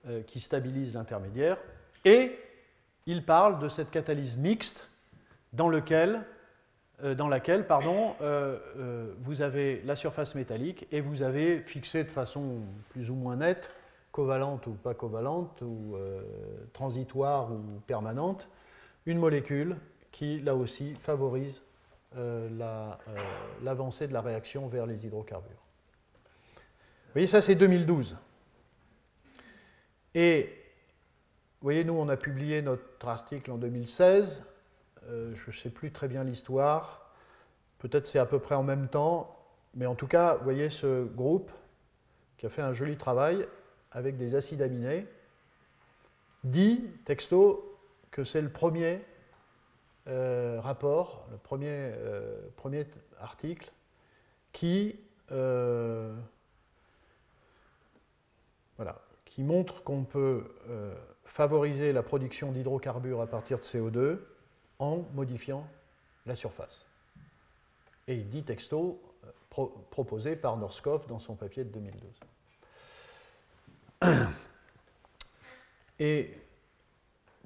euh, 0.07 0.23
qui 0.23 0.41
stabilise 0.41 0.95
l'intermédiaire. 0.95 1.59
Et 2.05 2.39
il 3.07 3.25
parle 3.25 3.59
de 3.59 3.69
cette 3.69 3.91
catalyse 3.91 4.37
mixte 4.37 4.89
dans 5.53 5.69
lequel 5.69 6.23
dans 7.17 7.27
laquelle 7.27 7.67
pardon, 7.67 8.15
vous 9.23 9.43
avez 9.43 9.83
la 9.85 9.97
surface 9.97 10.37
métallique 10.37 10.87
et 10.93 11.01
vous 11.01 11.23
avez 11.23 11.59
fixé 11.59 12.05
de 12.05 12.11
façon 12.11 12.61
plus 12.91 13.11
ou 13.11 13.17
moins 13.17 13.35
nette, 13.35 13.73
covalente 14.13 14.69
ou 14.69 14.75
pas 14.75 14.95
covalente, 14.95 15.61
ou 15.63 15.97
transitoire 16.73 17.51
ou 17.51 17.81
permanente, 17.89 18.47
une 19.05 19.19
molécule 19.19 19.77
qui, 20.13 20.39
là 20.39 20.55
aussi, 20.55 20.95
favorise 20.95 21.65
l'avancée 23.63 24.07
de 24.07 24.13
la 24.13 24.21
réaction 24.21 24.69
vers 24.69 24.87
les 24.87 25.05
hydrocarbures. 25.05 25.63
Vous 27.13 27.17
voyez, 27.17 27.27
ça 27.27 27.43
c'est 27.43 27.55
2012. 27.55 28.17
Et 30.15 30.63
vous 31.61 31.67
voyez, 31.67 31.85
nous, 31.85 31.95
on 31.95 32.09
a 32.09 32.17
publié 32.17 32.61
notre 32.61 33.07
article 33.07 33.51
en 33.51 33.57
2016. 33.57 34.45
Euh, 35.05 35.35
je 35.35 35.51
ne 35.51 35.57
sais 35.57 35.71
plus 35.71 35.91
très 35.93 36.09
bien 36.09 36.25
l'histoire. 36.25 37.13
Peut-être 37.79 38.07
c'est 38.07 38.19
à 38.19 38.27
peu 38.27 38.39
près 38.39 38.55
en 38.55 38.63
même 38.63 38.89
temps. 38.89 39.39
Mais 39.75 39.87
en 39.87 39.95
tout 39.95 40.07
cas, 40.07 40.35
vous 40.35 40.45
voyez 40.45 40.71
ce 40.71 41.05
groupe 41.05 41.51
qui 42.37 42.47
a 42.47 42.51
fait 42.51 42.63
un 42.63 42.73
joli 42.73 42.97
travail 42.97 43.47
avec 43.91 44.17
des 44.17 44.35
acides 44.35 44.61
aminés 44.61 45.07
dit, 46.45 46.91
texto, 47.05 47.79
que 48.11 48.25
c'est 48.25 48.43
le 48.43 48.51
premier 48.51 49.01
euh, 50.09 50.61
rapport, 50.61 51.27
le 51.31 51.39
premier, 51.39 51.69
euh, 51.71 52.41
premier 52.57 52.87
article 53.21 53.71
qui, 54.53 54.97
voilà, 58.77 59.01
qui 59.35 59.43
montre 59.43 59.83
qu'on 59.83 60.05
peut 60.05 60.45
favoriser 61.25 61.95
la 61.95 62.03
production 62.03 62.53
d'hydrocarbures 62.53 63.23
à 63.23 63.27
partir 63.27 63.59
de 63.59 63.63
CO2 63.63 64.19
en 64.79 65.07
modifiant 65.15 65.67
la 66.27 66.37
surface. 66.37 66.85
Et 68.09 68.15
il 68.17 68.29
dit 68.29 68.43
texto 68.43 69.01
euh, 69.25 69.31
proposé 69.91 70.37
par 70.37 70.57
Norskov 70.57 71.07
dans 71.07 71.19
son 71.19 71.35
papier 71.35 71.65
de 71.65 71.71
2012. 71.71 72.11
Et 75.99 76.37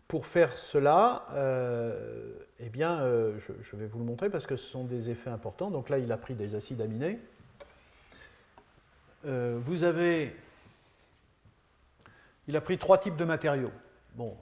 pour 0.08 0.26
faire 0.26 0.56
cela, 0.56 1.26
euh, 1.32 2.32
eh 2.58 2.70
bien, 2.70 3.00
euh, 3.02 3.38
je, 3.62 3.76
vais 3.76 3.86
vous 3.86 3.98
le 3.98 4.04
montrer 4.04 4.30
parce 4.30 4.46
que 4.46 4.56
ce 4.56 4.66
sont 4.66 4.84
des 4.84 5.10
effets 5.10 5.30
importants. 5.30 5.70
Donc 5.70 5.90
là, 5.90 5.98
il 5.98 6.10
a 6.10 6.16
pris 6.16 6.34
des 6.34 6.54
acides 6.54 6.80
aminés. 6.80 7.20
vous 9.24 9.82
avez 9.82 10.34
il 12.48 12.56
a 12.56 12.60
pris 12.60 12.78
trois 12.78 12.98
types 12.98 13.16
de 13.16 13.24
matériaux. 13.24 13.72
Bon, 14.14 14.36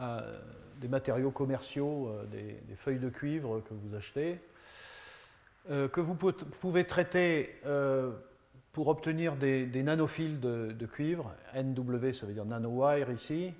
euh, 0.00 0.38
des 0.80 0.86
matériaux 0.86 1.32
commerciaux, 1.32 2.08
euh, 2.08 2.24
des, 2.26 2.76
feuilles 2.76 3.00
de 3.00 3.08
cuivre 3.08 3.60
que 3.68 3.74
vous 3.74 3.96
achetez, 3.96 4.38
euh, 5.70 5.88
que 5.88 6.00
vous 6.00 6.14
pouvez 6.14 6.84
traiter 6.84 7.60
pour 8.72 8.86
obtenir 8.86 9.34
des, 9.34 9.66
nanophiles 9.82 10.38
de, 10.38 10.86
cuivre, 10.86 11.34
NW, 11.56 12.12
ça 12.12 12.26
veut 12.26 12.32
dire 12.32 12.44
nanowire 12.44 13.10
ici, 13.10 13.52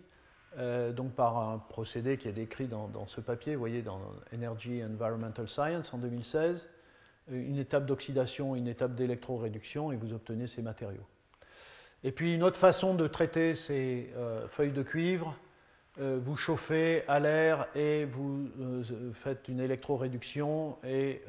donc 0.94 1.12
par 1.14 1.38
un 1.38 1.58
procédé 1.58 2.18
qui 2.18 2.28
est 2.28 2.32
décrit 2.32 2.68
dans, 2.68 2.86
dans, 2.86 3.08
ce 3.08 3.20
papier, 3.20 3.54
vous 3.54 3.60
voyez, 3.60 3.82
dans 3.82 4.00
Energy 4.32 4.82
Environmental 4.84 5.48
Science 5.48 5.92
en 5.92 5.98
2016, 5.98 6.68
une 7.30 7.58
étape 7.58 7.84
d'oxydation, 7.84 8.54
une 8.54 8.68
étape 8.68 8.94
d'électroréduction, 8.94 9.90
et 9.90 9.96
vous 9.96 10.12
obtenez 10.12 10.46
ces 10.46 10.62
matériaux. 10.62 11.06
Et 12.04 12.12
puis 12.12 12.34
une 12.34 12.42
autre 12.42 12.58
façon 12.58 12.94
de 12.94 13.06
traiter 13.08 13.54
ces 13.54 14.10
euh, 14.16 14.46
feuilles 14.48 14.72
de 14.72 14.82
cuivre, 14.82 15.34
euh, 16.00 16.20
vous 16.22 16.36
chauffez 16.36 17.02
à 17.08 17.18
l'air 17.18 17.66
et 17.74 18.04
vous 18.04 18.48
euh, 18.60 18.84
faites 19.14 19.48
une 19.48 19.58
électroréduction 19.58 20.76
et 20.86 21.22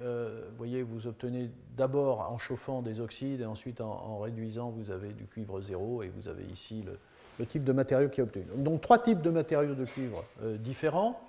voyez, 0.58 0.84
vous 0.84 1.08
obtenez 1.08 1.50
d'abord 1.76 2.32
en 2.32 2.38
chauffant 2.38 2.84
des 2.84 3.00
oxydes 3.00 3.42
et 3.42 3.46
ensuite 3.46 3.82
en, 3.82 4.20
réduisant, 4.20 4.70
vous 4.70 4.92
avez 4.92 5.10
du 5.10 5.26
cuivre 5.26 5.60
zéro 5.62 6.04
et 6.04 6.12
vous 6.16 6.28
avez 6.28 6.44
ici 6.44 6.84
le, 6.86 7.46
type 7.48 7.64
de 7.64 7.72
matériau 7.72 8.10
qui 8.10 8.20
est 8.20 8.24
obtenu. 8.24 8.46
Donc 8.58 8.82
trois 8.82 9.00
types 9.00 9.22
de 9.22 9.30
matériaux 9.30 9.74
de 9.74 9.86
cuivre 9.86 10.24
différents. 10.60 11.20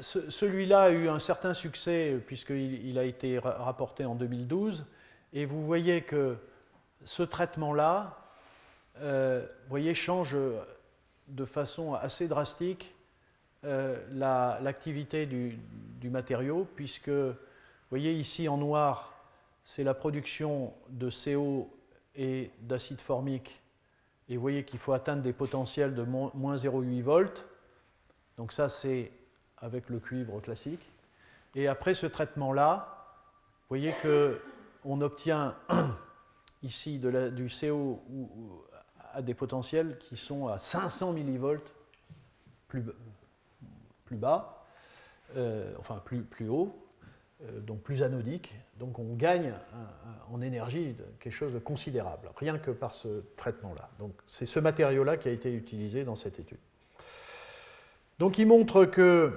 Celui-là 0.00 0.82
a 0.82 0.90
eu 0.90 1.08
un 1.08 1.18
certain 1.18 1.52
succès 1.52 2.16
puisqu'il 2.24 2.86
il 2.86 2.96
a 2.96 3.02
été 3.02 3.38
rapporté 3.40 4.04
en 4.04 4.14
2012 4.14 4.86
et 5.32 5.44
vous 5.44 5.66
voyez 5.66 6.02
que 6.02 6.36
ce 7.04 7.22
traitement-là, 7.22 8.18
euh, 9.00 9.46
voyez, 9.68 9.94
change 9.94 10.36
de 11.28 11.44
façon 11.44 11.94
assez 11.94 12.28
drastique 12.28 12.94
euh, 13.64 13.96
l'activité 14.60 15.26
du, 15.26 15.58
matériau, 16.10 16.66
puisque, 16.76 17.08
vous 17.08 17.34
voyez 17.90 18.12
ici 18.12 18.48
en 18.48 18.56
noir, 18.56 19.12
c'est 19.64 19.84
la 19.84 19.94
production 19.94 20.72
de 20.90 21.10
CO 21.10 21.68
et 22.14 22.50
d'acide 22.60 23.00
formique, 23.00 23.60
et 24.28 24.36
vous 24.36 24.42
voyez 24.42 24.64
qu'il 24.64 24.78
faut 24.78 24.92
atteindre 24.92 25.22
des 25.22 25.32
potentiels 25.32 25.94
de 25.94 26.02
moins 26.02 26.56
0,8 26.56 27.02
volts. 27.02 27.44
Donc 28.36 28.52
ça, 28.52 28.68
c'est 28.68 29.10
avec 29.58 29.88
le 29.88 29.98
cuivre 29.98 30.40
classique. 30.40 30.90
Et 31.54 31.66
après 31.66 31.94
ce 31.94 32.06
traitement-là, 32.06 33.06
vous 33.68 33.76
voyez 33.76 33.92
qu'on 34.02 35.00
obtient 35.00 35.56
ici 36.62 36.98
du 36.98 37.48
CO 37.48 38.02
à 39.12 39.22
des 39.22 39.34
potentiels 39.34 39.98
qui 39.98 40.16
sont 40.16 40.48
à 40.48 40.60
500 40.60 41.12
millivolts 41.12 41.62
plus, 42.66 42.84
plus 44.04 44.16
bas, 44.16 44.64
euh, 45.36 45.72
enfin 45.78 46.00
plus, 46.04 46.22
plus 46.22 46.48
haut, 46.48 46.76
euh, 47.42 47.60
donc 47.60 47.80
plus 47.80 48.02
anodique. 48.02 48.54
Donc 48.78 48.98
on 48.98 49.14
gagne 49.14 49.54
en 50.30 50.40
énergie 50.40 50.94
quelque 51.20 51.32
chose 51.32 51.52
de 51.52 51.58
considérable, 51.58 52.30
rien 52.36 52.58
que 52.58 52.70
par 52.70 52.94
ce 52.94 53.24
traitement-là. 53.36 53.90
Donc 53.98 54.12
c'est 54.26 54.46
ce 54.46 54.60
matériau-là 54.60 55.16
qui 55.16 55.28
a 55.28 55.32
été 55.32 55.52
utilisé 55.52 56.04
dans 56.04 56.16
cette 56.16 56.38
étude. 56.38 56.58
Donc 58.18 58.38
il 58.38 58.46
montre 58.46 58.84
que, 58.84 59.32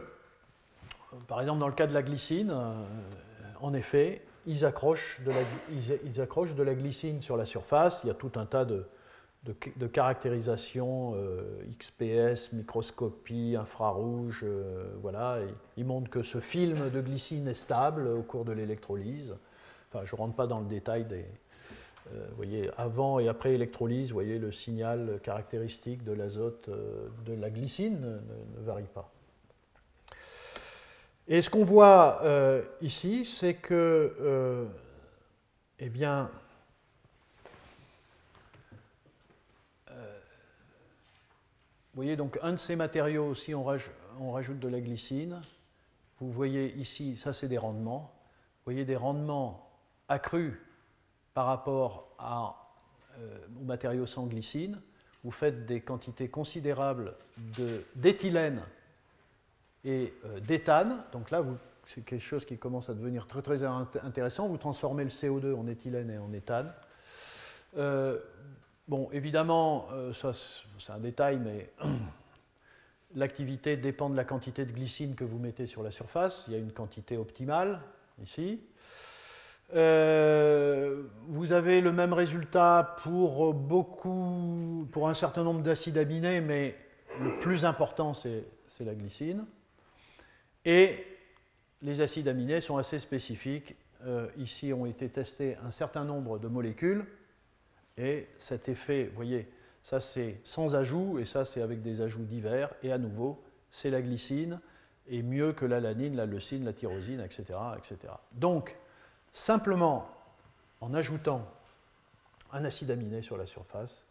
par 1.27 1.39
exemple 1.41 1.59
dans 1.59 1.67
le 1.67 1.73
cas 1.73 1.87
de 1.87 1.93
la 1.93 2.01
glycine, 2.01 2.51
euh, 2.51 2.83
en 3.59 3.73
effet, 3.73 4.23
ils 4.45 4.65
accrochent, 4.65 5.19
de 5.21 5.31
la, 6.63 6.73
glycine 6.75 7.21
sur 7.21 7.37
la 7.37 7.45
surface. 7.45 8.01
Il 8.03 8.07
y 8.07 8.09
a 8.09 8.15
tout 8.15 8.31
un 8.35 8.45
tas 8.45 8.65
de, 8.65 8.85
caractérisations 9.87 11.13
euh, 11.15 11.63
XPS, 11.79 12.53
microscopie, 12.53 13.55
infrarouge. 13.59 14.41
Euh, 14.43 14.93
voilà. 15.01 15.39
ils 15.77 15.85
montrent 15.85 16.09
que 16.09 16.23
ce 16.23 16.39
film 16.39 16.89
de 16.89 17.01
glycine 17.01 17.47
est 17.47 17.53
stable 17.53 18.07
au 18.07 18.23
cours 18.23 18.45
de 18.45 18.51
l'électrolyse. 18.51 19.35
Je 19.93 20.15
ne 20.15 20.17
rentre 20.17 20.35
pas 20.35 20.47
dans 20.47 20.59
le 20.59 20.67
détail 20.67 21.05
des. 21.05 21.25
Euh, 22.13 22.25
voyez, 22.35 22.69
avant 22.77 23.19
et 23.19 23.27
après 23.27 23.53
électrolyse, 23.53 24.11
voyez, 24.11 24.39
le 24.39 24.51
signal 24.51 25.19
caractéristique 25.21 26.03
de 26.03 26.13
l'azote 26.13 26.69
de 27.25 27.33
la 27.33 27.49
glycine 27.49 28.01
ne 28.01 28.65
varie 28.65 28.89
pas. 28.93 29.11
Et 31.27 31.41
ce 31.41 31.49
qu'on 31.49 31.63
voit 31.63 32.21
euh, 32.23 32.63
ici, 32.81 33.25
c'est 33.25 33.53
que, 33.53 34.15
euh, 34.19 34.65
eh 35.79 35.89
bien, 35.89 36.31
euh, 39.91 40.19
vous 41.93 41.95
voyez 41.95 42.15
donc 42.15 42.39
un 42.41 42.53
de 42.53 42.57
ces 42.57 42.75
matériaux, 42.75 43.35
si 43.35 43.53
on, 43.53 43.63
rajoute 43.63 44.59
de 44.59 44.67
la 44.67 44.81
glycine, 44.81 45.41
vous 46.19 46.31
voyez 46.31 46.73
ici, 46.75 47.17
ça 47.17 47.33
c'est 47.33 47.47
des 47.47 47.57
rendements, 47.57 48.11
vous 48.57 48.71
voyez 48.71 48.85
des 48.85 48.95
rendements 48.95 49.69
accrus 50.09 50.53
par 51.33 51.45
rapport 51.45 52.09
aux 53.59 53.63
matériaux 53.63 54.05
sans 54.05 54.25
glycine, 54.25 54.81
vous 55.23 55.31
faites 55.31 55.65
des 55.65 55.81
quantités 55.81 56.29
considérables 56.29 57.15
d'éthylène 57.95 58.61
et 59.85 60.13
euh, 60.25 60.39
d'éthane. 60.39 61.03
Donc 61.11 61.31
là, 61.31 61.43
c'est 61.87 62.03
quelque 62.05 62.23
chose 62.23 62.45
qui 62.45 62.57
commence 62.57 62.89
à 62.89 62.93
devenir 62.93 63.27
très 63.27 63.63
intéressant. 63.63 64.47
Vous 64.47 64.57
transformez 64.57 65.03
le 65.03 65.09
CO2 65.09 65.55
en 65.55 65.67
éthylène 65.67 66.09
et 66.09 66.17
en 66.17 66.31
éthane. 66.33 66.71
Euh, 67.77 68.19
bon, 68.87 69.09
évidemment, 69.11 69.87
euh, 69.91 70.13
ça 70.13 70.33
c'est 70.79 70.91
un 70.91 70.99
détail, 70.99 71.39
mais 71.39 71.71
l'activité 73.15 73.77
dépend 73.77 74.09
de 74.09 74.15
la 74.15 74.23
quantité 74.23 74.65
de 74.65 74.71
glycine 74.71 75.15
que 75.15 75.23
vous 75.23 75.39
mettez 75.39 75.67
sur 75.67 75.83
la 75.83 75.91
surface. 75.91 76.43
Il 76.47 76.53
y 76.53 76.55
a 76.55 76.59
une 76.59 76.71
quantité 76.71 77.17
optimale 77.17 77.81
ici. 78.23 78.61
vous 79.71 79.77
avez 81.51 81.81
le 81.81 81.91
même 81.91 82.13
résultat 82.13 82.97
pour 83.03 83.53
beaucoup, 83.53 84.87
pour 84.91 85.09
un 85.09 85.13
certain 85.13 85.43
nombre 85.43 85.61
d'acides 85.61 85.97
aminés, 85.97 86.41
mais 86.41 86.75
le 87.19 87.39
plus 87.39 87.65
important 87.65 88.13
c'est 88.13 88.45
la 88.79 88.93
glycine. 88.93 89.45
Et 90.65 91.05
les 91.81 92.01
acides 92.01 92.27
aminés 92.27 92.61
sont 92.61 92.77
assez 92.77 92.99
spécifiques. 92.99 93.75
Euh, 94.05 94.27
ici 94.37 94.73
ont 94.73 94.85
été 94.85 95.09
testés 95.09 95.57
un 95.63 95.71
certain 95.71 96.03
nombre 96.03 96.39
de 96.39 96.47
molécules. 96.47 97.05
Et 97.97 98.27
cet 98.37 98.69
effet, 98.69 99.05
vous 99.05 99.15
voyez, 99.15 99.47
ça 99.83 99.99
c'est 99.99 100.37
sans 100.43 100.75
ajout 100.75 101.19
et 101.19 101.25
ça 101.25 101.45
c'est 101.45 101.61
avec 101.61 101.81
des 101.81 102.01
ajouts 102.01 102.23
divers. 102.23 102.73
Et 102.83 102.91
à 102.91 102.97
nouveau, 102.97 103.41
c'est 103.69 103.89
la 103.89 104.01
glycine. 104.01 104.59
est 105.09 105.21
mieux 105.21 105.53
que 105.53 105.65
l'alanine, 105.65 106.15
la 106.15 106.25
leucine, 106.25 106.63
la 106.63 106.73
tyrosine, 106.73 107.21
etc., 107.21 107.59
etc. 107.77 108.13
Donc, 108.33 108.75
simplement 109.33 110.09
en 110.79 110.93
ajoutant 110.93 111.47
un 112.53 112.65
acide 112.65 112.91
aminé 112.91 113.21
sur 113.21 113.37
la 113.37 113.45
surface, 113.45 114.03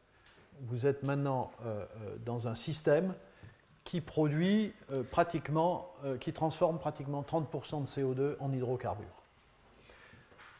vous 0.63 0.87
êtes 0.87 1.03
maintenant 1.03 1.53
euh, 1.65 1.85
euh, 2.03 2.17
dans 2.25 2.49
un 2.49 2.55
système 2.55 3.15
qui 3.91 4.01
produit 4.01 4.73
euh, 4.93 5.03
pratiquement, 5.03 5.93
qui 6.21 6.33
transforme 6.33 6.79
pratiquement 6.79 7.23
30% 7.29 7.83
de 7.83 7.87
CO2 7.89 8.37
en 8.39 8.53
hydrocarbures. 8.53 9.05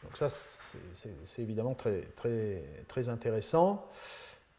Donc 0.03 0.17
ça, 0.17 0.27
c'est 0.29 1.41
évidemment 1.41 1.73
très, 1.73 2.01
très, 2.17 3.07
intéressant. 3.07 3.85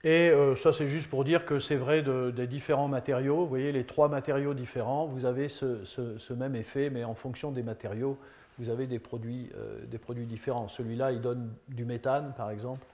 Et 0.05 0.33
ça, 0.57 0.73
c'est 0.73 0.89
juste 0.89 1.11
pour 1.11 1.25
dire 1.25 1.45
que 1.45 1.59
c'est 1.59 1.77
vrai 1.77 2.03
des 2.03 2.47
différents 2.47 2.89
matériaux. 2.89 3.41
Vous 3.41 3.49
voyez, 3.49 3.73
les 3.73 3.85
trois 3.85 4.09
matériaux 4.09 4.55
différents, 4.55 5.07
vous 5.07 5.27
avez 5.27 5.49
ce, 5.49 5.85
ce, 5.85 6.33
même 6.33 6.57
effet, 6.57 6.91
mais 6.91 7.05
en 7.05 7.15
fonction 7.15 7.51
des 7.51 7.63
matériaux, 7.63 8.17
vous 8.59 8.71
avez 8.71 8.87
des 8.87 8.99
produits, 9.01 9.51
des 9.89 9.99
produits 9.99 10.27
différents. 10.27 10.69
Celui-là, 10.69 11.13
il 11.13 11.21
donne 11.21 11.53
du 11.69 11.85
méthane, 11.85 12.33
par 12.37 12.51
exemple, 12.51 12.87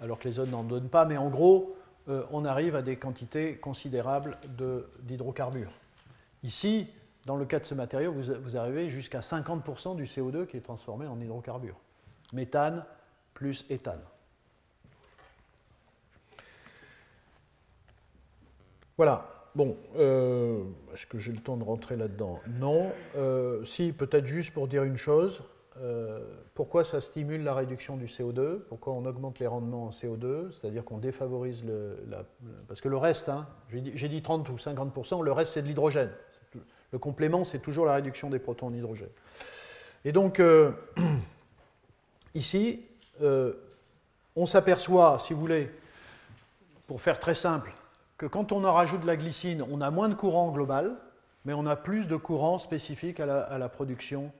alors 0.00 0.18
que 0.18 0.26
les 0.26 0.38
autres 0.38 0.50
n'en 0.50 0.64
donnent 0.64 0.88
pas. 0.88 1.04
Mais 1.04 1.18
en 1.18 1.28
gros, 1.28 1.76
euh, 2.08 2.24
on 2.30 2.44
arrive 2.44 2.76
à 2.76 2.82
des 2.82 2.96
quantités 2.96 3.56
considérables 3.56 4.38
d'hydrocarbures. 5.02 5.72
Ici, 6.42 6.88
dans 7.26 7.36
le 7.36 7.44
cas 7.44 7.60
de 7.60 7.66
ce 7.66 7.74
matériau, 7.74 8.12
vous, 8.12 8.56
arrivez 8.56 8.88
jusqu'à 8.88 9.20
50% 9.20 9.96
du 9.96 10.04
CO2 10.04 10.46
qui 10.46 10.56
est 10.56 10.62
transformé 10.62 11.06
en 11.06 11.20
hydrocarbures. 11.20 11.78
Méthane 12.32 12.84
plus 13.34 13.66
éthane. 13.68 14.00
Voilà. 18.96 19.26
Bon, 19.54 19.76
euh, 19.96 20.62
est-ce 20.94 21.06
que 21.06 21.18
j'ai 21.18 21.32
le 21.32 21.40
temps 21.40 21.56
de 21.56 21.64
rentrer 21.64 21.96
là-dedans? 21.96 22.40
Non. 22.46 22.92
Euh, 23.16 23.64
si, 23.64 23.92
peut-être 23.92 24.26
juste 24.26 24.52
pour 24.52 24.68
dire 24.68 24.84
une 24.84 24.96
chose. 24.96 25.42
Euh, 25.82 26.20
pourquoi 26.54 26.84
ça 26.84 27.00
stimule 27.00 27.42
la 27.42 27.54
réduction 27.54 27.96
du 27.96 28.04
CO2 28.04 28.58
Pourquoi 28.68 28.92
on 28.92 29.06
augmente 29.06 29.38
les 29.38 29.46
rendements 29.46 29.86
en 29.86 29.90
CO2 29.90 30.52
C'est-à-dire 30.52 30.84
qu'on 30.84 30.98
défavorise 30.98 31.64
le... 31.64 31.96
parce 32.68 32.82
que 32.82 32.88
le 32.88 32.98
reste, 32.98 33.30
hein, 33.30 33.46
j'ai 33.70 34.08
dit, 34.08 34.20
30 34.20 34.48
ou 34.50 34.56
50%, 34.56 35.22
le 35.22 35.32
reste 35.32 35.54
c'est 35.54 35.62
de 35.62 35.68
l'hydrogène. 35.68 36.10
Le 36.92 36.98
complément 36.98 37.44
c'est 37.44 37.60
toujours 37.60 37.86
la 37.86 37.94
réduction 37.94 38.28
des 38.28 38.38
protons 38.38 38.66
en 38.66 38.74
hydrogène. 38.74 39.08
Et 40.04 40.12
donc, 40.12 40.38
euh, 40.38 40.72
ici, 42.34 42.84
euh, 43.22 43.54
on 44.36 44.44
s'aperçoit, 44.44 45.18
si 45.18 45.32
vous 45.32 45.40
voulez, 45.40 45.70
pour 46.88 47.00
faire 47.00 47.20
très 47.20 47.34
simple, 47.34 47.72
que 48.18 48.26
quand 48.26 48.52
on 48.52 48.64
en 48.64 48.72
rajoute 48.74 49.00
de 49.00 49.06
la 49.06 49.16
glycine, 49.16 49.64
on 49.70 49.80
a 49.80 49.90
moins 49.90 50.10
de 50.10 50.14
courant 50.14 50.50
global, 50.50 50.96
mais 51.46 51.54
on 51.54 51.64
a 51.64 51.76
plus 51.76 52.06
de 52.06 52.16
courant 52.16 52.58
spécifique 52.58 53.18
à 53.18 53.24
la, 53.24 53.40
à 53.40 53.56
la 53.56 53.70
production 53.70 54.30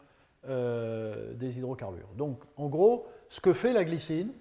euh, 0.49 1.35
des 1.35 1.59
hydrocarbures. 1.59 2.09
Donc, 2.17 2.41
en 2.57 2.69
gros, 2.69 3.07
ce 3.29 3.41
que 3.41 3.53
fait 3.53 3.75
la 3.75 3.85
glycine, 3.85 4.33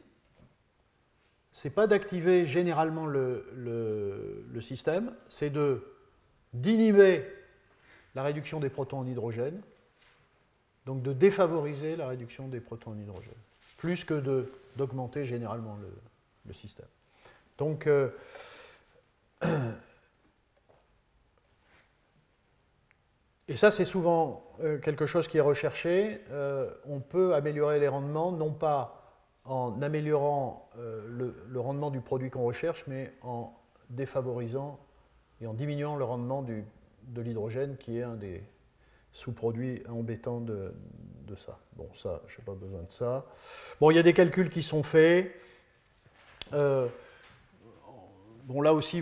c'est 1.52 1.70
pas 1.70 1.88
d'activer 1.88 2.46
généralement 2.46 3.06
le, 3.06 4.48
système, 4.62 5.14
c'est 5.28 5.50
de 5.50 5.84
d'inhiber 6.54 7.26
la 8.16 8.24
réduction 8.24 8.60
des 8.60 8.70
protons 8.70 9.00
en 9.00 9.08
hydrogène, 9.08 9.62
donc 10.86 11.04
de 11.04 11.14
défavoriser 11.14 11.96
la 11.96 12.08
réduction 12.08 12.48
des 12.48 12.60
protons 12.60 12.92
en 12.92 12.98
hydrogène, 12.98 13.34
plus 13.78 14.04
que 14.04 14.48
d'augmenter 14.78 15.26
généralement 15.26 15.78
le, 15.82 15.92
le, 16.48 16.54
système. 16.54 16.88
Donc, 17.58 17.88
euh, 17.88 18.10
Et 23.50 23.58
ça, 23.58 23.72
c'est 23.72 23.84
souvent 23.84 24.44
euh, 24.62 24.78
quelque 24.78 25.08
chose 25.08 25.28
qui 25.28 25.40
est 25.40 25.42
recherché. 25.42 26.22
Euh, 26.30 26.70
on 26.86 27.00
peut 27.00 27.34
améliorer 27.34 27.80
les 27.80 27.88
rendements, 27.88 28.32
non 28.32 28.52
pas 28.52 28.96
en 29.44 29.82
améliorant 29.82 30.70
euh, 30.78 31.34
le, 31.48 31.60
rendement 31.60 31.90
du 31.90 32.00
produit 32.00 32.30
qu'on 32.30 32.44
recherche, 32.44 32.84
mais 32.86 33.12
en 33.24 33.52
défavorisant 33.90 34.80
et 35.42 35.48
en 35.48 35.56
diminuant 35.56 35.96
le 35.96 36.04
rendement 36.04 36.44
de 36.44 37.22
l'hydrogène, 37.22 37.76
qui 37.78 37.98
est 37.98 38.04
un 38.04 38.14
des 38.14 38.44
sous-produits 39.14 39.82
embêtants 39.90 40.42
de, 40.42 40.72
ça. 41.44 41.58
Bon, 41.76 41.90
ça, 41.96 42.22
je 42.28 42.38
n'ai 42.38 42.46
pas 42.46 42.54
besoin 42.54 42.84
de 42.84 42.92
ça. 42.92 43.26
Bon, 43.82 43.90
il 43.90 43.96
y 43.96 44.00
a 44.00 44.04
des 44.04 44.14
calculs 44.14 44.52
qui 44.52 44.62
sont 44.62 44.84
faits. 44.84 45.34
bon, 46.52 46.92
là 48.62 48.76
aussi, 48.76 49.02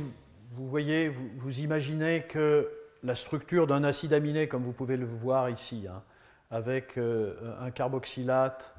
vous 0.52 0.70
voyez, 0.70 1.10
vous 1.10 1.60
imaginez 1.60 2.24
que 2.30 2.77
la 3.04 3.16
structure 3.16 3.68
d'un 3.68 3.84
acide 3.84 4.14
aminé, 4.14 4.48
comme 4.48 4.64
vous 4.64 4.74
pouvez 4.74 4.98
le 4.98 5.06
voir 5.06 5.50
ici, 5.50 5.86
hein, 5.90 6.02
avec 6.52 6.98
euh, 6.98 7.56
un 7.60 7.72
carboxylate 7.72 8.74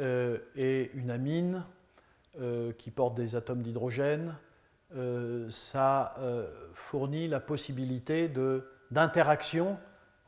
euh, 0.00 0.38
et 0.56 0.90
une 0.94 1.10
amine 1.10 1.64
euh, 2.40 2.72
qui 2.72 2.90
portent 2.90 3.14
des 3.14 3.36
atomes 3.36 3.62
d'hydrogène, 3.62 4.36
ça 5.50 6.14
fournit 6.72 7.26
la 7.26 7.40
possibilité 7.40 8.30
d'interaction 8.92 9.76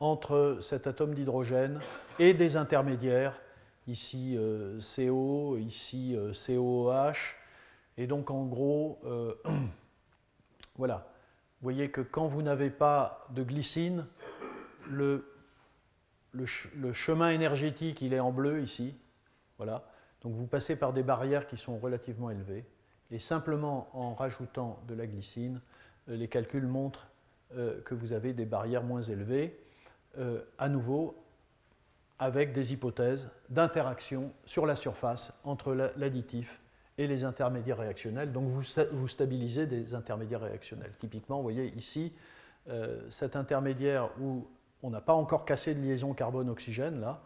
entre 0.01 0.57
cet 0.59 0.87
atome 0.87 1.13
d'hydrogène 1.13 1.79
et 2.19 2.33
des 2.33 2.57
intermédiaires, 2.57 3.39
ici 3.87 4.37
CO, 4.77 5.55
ici 5.55 6.17
COOH, 6.33 7.13
et 7.97 8.07
donc 8.07 8.29
en 8.29 8.43
gros, 8.45 8.99
voilà, 10.75 11.07
vous 11.59 11.63
voyez 11.63 11.89
que 11.89 12.01
quand 12.01 12.27
vous 12.27 12.43
n'avez 12.43 12.69
pas 12.69 13.25
de 13.31 13.41
glycine, 13.41 14.05
le, 14.89 15.25
chemin 16.93 17.31
énergétique, 17.31 18.01
il 18.01 18.13
est 18.13 18.19
en 18.19 18.31
bleu 18.31 18.61
ici. 18.61 18.95
Voilà. 19.57 19.83
Donc 20.21 20.33
vous 20.33 20.45
passez 20.45 20.75
par 20.75 20.93
des 20.93 21.01
barrières 21.01 21.47
qui 21.47 21.57
sont 21.57 21.79
relativement 21.79 22.29
élevées. 22.29 22.65
Et 23.09 23.19
simplement 23.19 23.89
en 23.93 24.13
rajoutant 24.13 24.79
de 24.87 24.93
la 24.93 25.07
glycine, 25.07 25.61
euh, 26.09 26.15
les 26.15 26.27
calculs 26.27 26.67
montrent 26.67 27.07
euh, 27.55 27.81
que 27.81 27.95
vous 27.95 28.11
avez 28.11 28.33
des 28.33 28.45
barrières 28.45 28.83
moins 28.83 29.01
élevées, 29.01 29.57
euh, 30.17 30.41
à 30.57 30.67
nouveau 30.69 31.23
avec 32.19 32.51
des 32.51 32.73
hypothèses 32.73 33.29
d'interaction 33.49 34.33
sur 34.45 34.65
la 34.65 34.75
surface 34.75 35.33
entre 35.43 35.73
l'additif 35.95 36.59
et 36.97 37.07
les 37.07 37.23
intermédiaires 37.23 37.77
réactionnels. 37.77 38.31
Donc 38.31 38.49
vous, 38.49 39.07
stabilisez 39.07 39.67
des 39.67 39.93
intermédiaires 39.93 40.41
réactionnels. 40.41 40.91
Typiquement, 40.99 41.37
vous 41.37 41.43
voyez 41.43 41.73
ici, 41.75 42.13
euh, 42.69 42.99
cet 43.09 43.35
intermédiaire 43.35 44.09
où 44.19 44.47
on 44.81 44.89
n'a 44.89 45.01
pas 45.01 45.13
encore 45.13 45.45
cassé 45.45 45.75
de 45.75 45.81
liaison 45.81 46.13
carbone-oxygène, 46.13 46.99
là, 46.99 47.21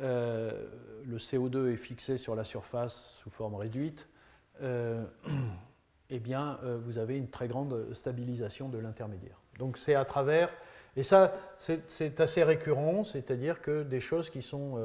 euh, 0.00 0.66
le 1.06 1.16
CO2 1.16 1.72
est 1.72 1.76
fixé 1.76 2.18
sur 2.18 2.34
la 2.34 2.44
surface 2.44 3.18
sous 3.22 3.30
forme 3.30 3.54
réduite, 3.54 4.06
euh, 4.62 5.04
eh 6.10 6.18
bien, 6.18 6.58
vous 6.84 6.98
avez 6.98 7.16
une 7.16 7.28
très 7.28 7.48
grande 7.48 7.94
stabilisation 7.94 8.68
de 8.68 8.78
l'intermédiaire. 8.78 9.40
Donc 9.58 9.76
c'est 9.78 9.94
à 9.94 10.04
travers, 10.04 10.50
et 10.96 11.02
ça 11.02 11.34
c'est 11.58 12.20
assez 12.20 12.42
récurrent, 12.42 13.04
c'est-à-dire 13.04 13.60
que 13.60 13.82
des 13.82 14.00
choses 14.00 14.30
qui 14.30 14.40
sont 14.40 14.78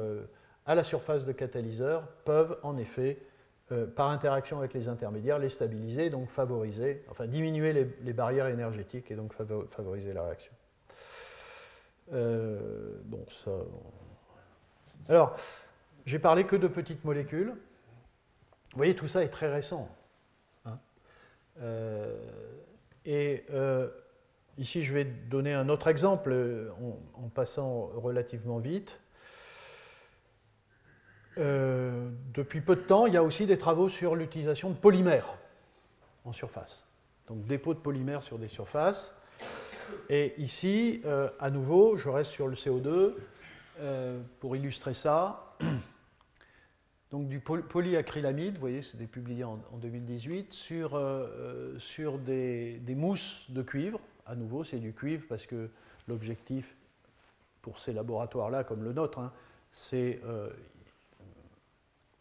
à 0.66 0.74
la 0.74 0.84
surface 0.84 1.24
de 1.24 1.32
catalyseur 1.32 2.06
peuvent 2.26 2.58
en 2.62 2.76
effet 2.76 3.22
euh, 3.74 3.86
par 3.86 4.10
interaction 4.10 4.58
avec 4.58 4.72
les 4.74 4.88
intermédiaires, 4.88 5.38
les 5.38 5.48
stabiliser, 5.48 6.08
donc 6.08 6.30
favoriser, 6.30 7.02
enfin 7.10 7.26
diminuer 7.26 7.72
les, 7.72 8.12
barrières 8.12 8.46
énergétiques 8.46 9.10
et 9.10 9.16
donc 9.16 9.32
favoriser 9.32 10.12
la 10.12 10.22
réaction. 10.22 10.52
Euh, 12.12 13.00
bon, 13.04 13.24
ça. 13.28 13.50
Alors, 15.08 15.36
j'ai 16.06 16.18
parlé 16.18 16.44
que 16.44 16.56
de 16.56 16.68
petites 16.68 17.04
molécules. 17.04 17.48
Vous 17.48 18.76
voyez, 18.76 18.94
tout 18.94 19.08
ça 19.08 19.24
est 19.24 19.28
très 19.28 19.52
récent. 19.52 19.88
Hein. 20.66 20.78
Euh, 21.60 22.16
et 23.04 23.44
ici, 24.56 24.82
je 24.82 24.94
vais 24.94 25.04
donner 25.04 25.52
un 25.52 25.68
autre 25.68 25.88
exemple 25.88 26.34
en 27.14 27.28
passant 27.28 27.90
relativement 27.96 28.58
vite. 28.58 29.00
Euh, 31.38 32.10
depuis 32.32 32.60
peu 32.60 32.76
de 32.76 32.82
temps, 32.82 33.06
il 33.06 33.14
y 33.14 33.16
a 33.16 33.22
aussi 33.22 33.46
des 33.46 33.58
travaux 33.58 33.88
sur 33.88 34.14
l'utilisation 34.14 34.70
de 34.70 34.74
polymères 34.74 35.34
en 36.24 36.32
surface. 36.32 36.84
Donc 37.28 37.44
dépôt 37.46 37.74
de 37.74 37.78
polymères 37.78 38.22
sur 38.22 38.38
des 38.38 38.48
surfaces. 38.48 39.14
Et 40.08 40.34
ici, 40.38 41.02
euh, 41.04 41.28
à 41.38 41.50
nouveau, 41.50 41.96
je 41.96 42.08
reste 42.08 42.30
sur 42.30 42.48
le 42.48 42.54
CO2 42.54 43.14
euh, 43.80 44.20
pour 44.40 44.56
illustrer 44.56 44.94
ça. 44.94 45.56
Donc 47.10 47.28
du 47.28 47.38
polyacrylamide, 47.38 48.54
vous 48.54 48.60
voyez, 48.60 48.82
c'était 48.82 49.06
publié 49.06 49.44
en, 49.44 49.58
2018, 49.74 50.52
sur, 50.52 51.00
sur 51.78 52.18
des, 52.18 52.80
mousses 52.88 53.48
de 53.50 53.62
cuivre. 53.62 54.00
À 54.26 54.34
nouveau, 54.34 54.64
c'est 54.64 54.80
du 54.80 54.92
cuivre 54.92 55.24
parce 55.28 55.46
que 55.46 55.70
l'objectif 56.08 56.74
pour 57.62 57.78
ces 57.78 57.92
laboratoires-là, 57.92 58.64
comme 58.64 58.82
le 58.82 58.92
nôtre, 58.92 59.20
hein, 59.20 59.32
c'est 59.70 60.20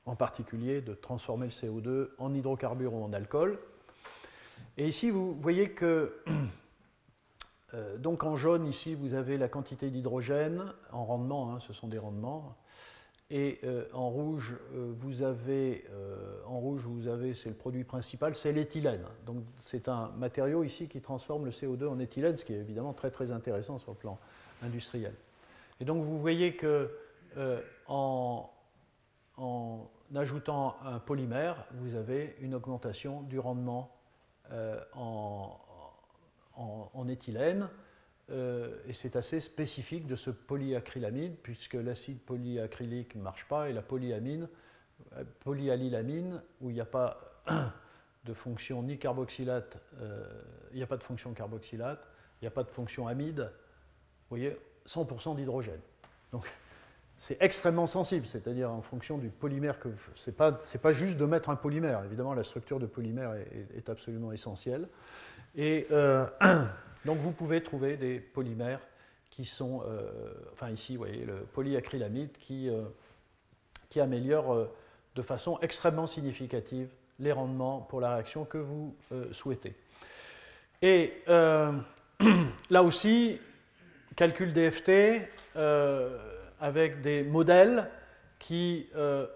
en 0.05 0.15
particulier 0.15 0.81
de 0.81 0.93
transformer 0.93 1.47
le 1.47 1.51
CO2 1.51 2.09
en 2.17 2.33
hydrocarbures 2.33 2.93
ou 2.93 3.03
en 3.03 3.13
alcool. 3.13 3.57
Et 4.77 4.87
ici, 4.87 5.09
vous 5.09 5.33
voyez 5.35 5.71
que 5.71 6.23
donc 7.97 8.23
en 8.23 8.35
jaune, 8.35 8.67
ici, 8.67 8.95
vous 8.95 9.13
avez 9.13 9.37
la 9.37 9.47
quantité 9.47 9.89
d'hydrogène 9.89 10.63
en 10.91 11.05
rendement, 11.05 11.53
hein, 11.53 11.59
ce 11.65 11.73
sont 11.73 11.87
des 11.87 11.97
rendements. 11.97 12.55
Et 13.31 13.61
en 13.93 14.09
rouge, 14.11 14.55
vous 14.71 15.23
avez, 15.23 15.85
en 16.45 16.59
rouge, 16.59 16.83
vous 16.85 17.07
avez, 17.07 17.33
c'est 17.33 17.49
le 17.49 17.55
produit 17.55 17.83
principal, 17.83 18.35
c'est 18.35 18.51
l'éthylène. 18.51 19.05
Donc 19.25 19.43
c'est 19.59 19.87
un 19.87 20.11
matériau 20.19 20.63
ici 20.63 20.87
qui 20.87 21.01
transforme 21.01 21.45
le 21.45 21.51
CO2 21.51 21.87
en 21.87 21.97
éthylène, 21.97 22.37
ce 22.37 22.45
qui 22.45 22.53
est 22.53 22.59
évidemment 22.59 22.93
très 22.93 23.09
très 23.09 23.31
intéressant 23.31 23.79
sur 23.79 23.93
le 23.93 23.97
plan 23.97 24.19
industriel. 24.61 25.15
Et 25.79 25.85
donc 25.85 26.03
vous 26.03 26.19
voyez 26.19 26.55
que 26.55 26.91
en, 27.87 28.51
en 29.37 29.89
ajoutant 30.15 30.77
un 30.83 30.99
polymère, 30.99 31.65
vous 31.71 31.95
avez 31.95 32.35
une 32.39 32.53
augmentation 32.53 33.21
du 33.23 33.39
rendement 33.39 33.95
euh, 34.51 34.79
en, 34.93 35.59
éthylène. 37.09 37.67
Euh, 38.29 38.77
et 38.87 38.93
c'est 38.93 39.17
assez 39.17 39.41
spécifique 39.41 40.07
de 40.07 40.15
ce 40.15 40.29
polyacrylamide, 40.29 41.35
puisque 41.43 41.73
l'acide 41.73 42.19
polyacrylique 42.19 43.15
ne 43.15 43.21
marche 43.21 43.45
pas, 43.47 43.69
et 43.69 43.73
la 43.73 43.81
polyamine, 43.81 44.47
euh, 45.17 45.23
polyalylamine, 45.41 46.41
où 46.61 46.69
il 46.69 46.75
n'y 46.75 46.81
a 46.81 46.85
pas 46.85 47.43
de 48.23 48.33
fonction 48.33 48.81
ni 48.83 48.97
carboxylate, 48.97 49.77
il 50.71 50.77
n'y 50.77 50.83
a 50.83 50.87
pas 50.87 50.97
de 50.97 51.03
fonction 51.03 51.33
carboxylate, 51.33 51.99
il 52.41 52.45
n'y 52.45 52.47
a 52.47 52.51
pas 52.51 52.63
de 52.63 52.69
fonction 52.69 53.07
amide, 53.07 53.51
vous 54.29 54.37
voyez, 54.37 54.57
100% 54.87 55.35
d'hydrogène. 55.35 55.81
Donc 56.31 56.49
c'est 57.23 57.37
extrêmement 57.39 57.87
sensible, 57.87 58.25
c'est-à-dire 58.27 58.69
en 58.69 58.81
fonction 58.81 59.17
du 59.17 59.29
polymère 59.29 59.79
que 59.79 59.87
ce 60.15 60.29
n'est 60.29 60.35
pas, 60.35 60.91
juste 60.91 61.15
de 61.15 61.23
mettre 61.23 61.49
un 61.49 61.55
polymère, 61.55 62.03
évidemment 62.03 62.33
la 62.33 62.43
structure 62.43 62.81
de 62.81 62.85
polymère 62.85 63.33
est, 63.77 63.87
absolument 63.87 64.33
essentielle. 64.33 64.89
Et 65.55 65.87
euh, 65.91 66.25
donc 67.05 67.19
vous 67.19 67.31
pouvez 67.31 67.63
trouver 67.63 67.95
des 67.95 68.19
polymères 68.19 68.81
qui 69.29 69.45
sont, 69.45 69.83
euh, 69.87 70.33
enfin 70.51 70.69
ici 70.69 70.97
vous 70.97 71.05
voyez 71.05 71.23
le 71.23 71.35
polyacrylamide 71.53 72.33
qui, 72.39 72.67
euh, 72.67 72.81
qui 73.89 74.01
améliore 74.01 74.67
de 75.15 75.21
façon 75.21 75.57
extrêmement 75.61 76.07
significative 76.07 76.89
les 77.19 77.31
rendements 77.31 77.79
pour 77.79 78.01
la 78.01 78.15
réaction 78.15 78.43
que 78.43 78.57
vous 78.57 78.97
souhaitez. 79.31 79.75
Et 80.81 81.13
là 82.69 82.83
aussi, 82.83 83.39
calcul 84.17 84.51
DFT, 84.51 85.21
avec 86.63 87.01
des 87.01 87.23
modèles 87.23 87.89
qui 88.39 88.87
euh, 88.95 89.27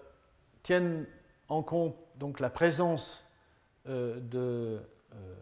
tiennent 0.62 1.04
en 1.50 1.62
compte 1.62 1.94
donc, 2.16 2.40
la 2.40 2.48
présence 2.48 3.22
euh, 3.86 4.18
de 4.18 4.80
euh, 5.12 5.34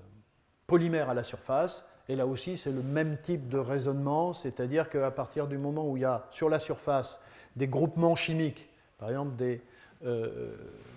polymères 0.67 1.11
à 1.11 1.15
la 1.15 1.23
surface. 1.23 1.89
Et 2.09 2.17
là 2.17 2.27
aussi, 2.27 2.57
c'est 2.57 2.73
le 2.73 2.83
même 2.83 3.19
type 3.23 3.49
de 3.49 3.59
raisonnement, 3.59 4.33
c'est-à-dire 4.33 4.91
qu'à 4.91 5.13
partir 5.13 5.47
du 5.47 5.59
moment 5.59 5.89
où 5.89 5.97
il 5.97 6.01
y 6.01 6.05
a 6.05 6.27
sur 6.33 6.49
la 6.49 6.59
surface 6.59 7.23
des 7.55 7.69
groupements 7.69 8.17
chimiques, 8.17 8.69
par 8.99 9.09
exemple 9.09 9.37
des, 9.37 9.61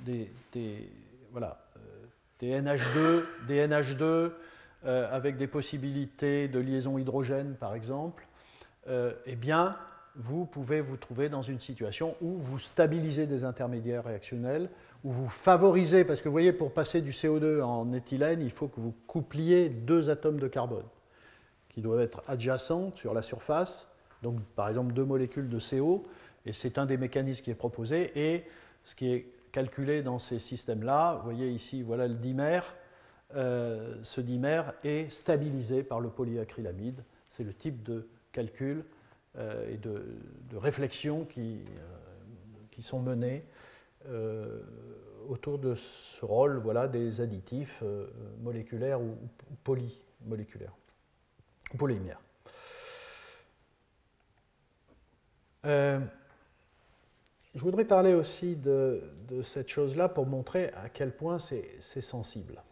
des, 0.05 0.89
voilà, 1.31 1.59
des 2.39 2.59
NH2, 2.59 3.25
des 3.47 3.67
NH2 3.67 4.31
avec 5.11 5.37
des 5.37 5.47
possibilités 5.47 6.47
de 6.47 6.59
liaison 6.59 6.97
hydrogène, 6.97 7.55
par 7.55 7.73
exemple, 7.75 8.27
eh 8.87 9.35
bien, 9.35 9.75
vous 10.19 10.45
pouvez 10.45 10.81
vous 10.81 10.97
trouver 10.97 11.29
dans 11.29 11.41
une 11.41 11.59
situation 11.59 12.15
où 12.21 12.37
vous 12.37 12.59
stabilisez 12.59 13.25
des 13.25 13.45
intermédiaires 13.45 14.03
réactionnels, 14.03 14.69
où 15.05 15.11
vous 15.11 15.29
favorisez, 15.29 16.03
parce 16.03 16.21
que 16.21 16.27
vous 16.27 16.33
voyez, 16.33 16.51
pour 16.51 16.73
passer 16.73 17.01
du 17.01 17.11
CO2 17.11 17.61
en 17.61 17.93
éthylène, 17.93 18.41
il 18.41 18.51
faut 18.51 18.67
que 18.67 18.81
vous 18.81 18.93
coupliez 19.07 19.69
deux 19.69 20.09
atomes 20.09 20.39
de 20.39 20.47
carbone 20.47 20.85
qui 21.69 21.81
doivent 21.81 22.01
être 22.01 22.21
adjacents 22.27 22.91
sur 22.95 23.13
la 23.13 23.21
surface, 23.21 23.87
donc 24.21 24.41
par 24.55 24.67
exemple 24.67 24.93
deux 24.93 25.05
molécules 25.05 25.47
de 25.47 25.59
CO, 25.59 26.05
et 26.45 26.51
c'est 26.51 26.77
un 26.77 26.85
des 26.85 26.97
mécanismes 26.97 27.43
qui 27.43 27.51
est 27.51 27.55
proposé, 27.55 28.11
et 28.15 28.43
ce 28.83 28.95
qui 28.95 29.13
est 29.13 29.27
calculé 29.53 30.01
dans 30.01 30.19
ces 30.19 30.39
systèmes-là, 30.39 31.15
vous 31.15 31.23
voyez 31.23 31.49
ici, 31.49 31.81
voilà 31.81 32.07
le 32.07 32.15
dimère, 32.15 32.75
euh, 33.35 33.95
ce 34.03 34.19
dimère 34.19 34.73
est 34.83 35.09
stabilisé 35.11 35.83
par 35.83 36.01
le 36.01 36.09
polyacrylamide, 36.09 37.03
c'est 37.29 37.43
le 37.43 37.53
type 37.53 37.83
de 37.83 38.07
calcul 38.33 38.83
et 39.37 39.77
de, 39.77 40.57
réflexions 40.57 41.23
qui, 41.25 41.59
euh, 41.59 41.97
qui, 42.71 42.81
sont 42.81 42.99
menées 42.99 43.43
euh, 44.07 44.61
autour 45.27 45.59
de 45.59 45.75
ce 45.75 46.25
rôle 46.25 46.57
voilà, 46.57 46.87
des 46.87 47.21
additifs 47.21 47.83
moléculaires 48.41 48.99
ou, 48.99 49.15
polymoléculaires, 49.63 50.75
polymères. 51.77 52.19
je 55.63 56.01
voudrais 57.55 57.85
parler 57.85 58.13
aussi 58.13 58.55
de, 58.55 59.03
de 59.27 59.41
cette 59.41 59.69
chose-là 59.69 60.09
pour 60.09 60.25
montrer 60.25 60.71
à 60.73 60.89
quel 60.89 61.15
point 61.15 61.37
c'est 61.37 62.01
sensible. 62.01 62.63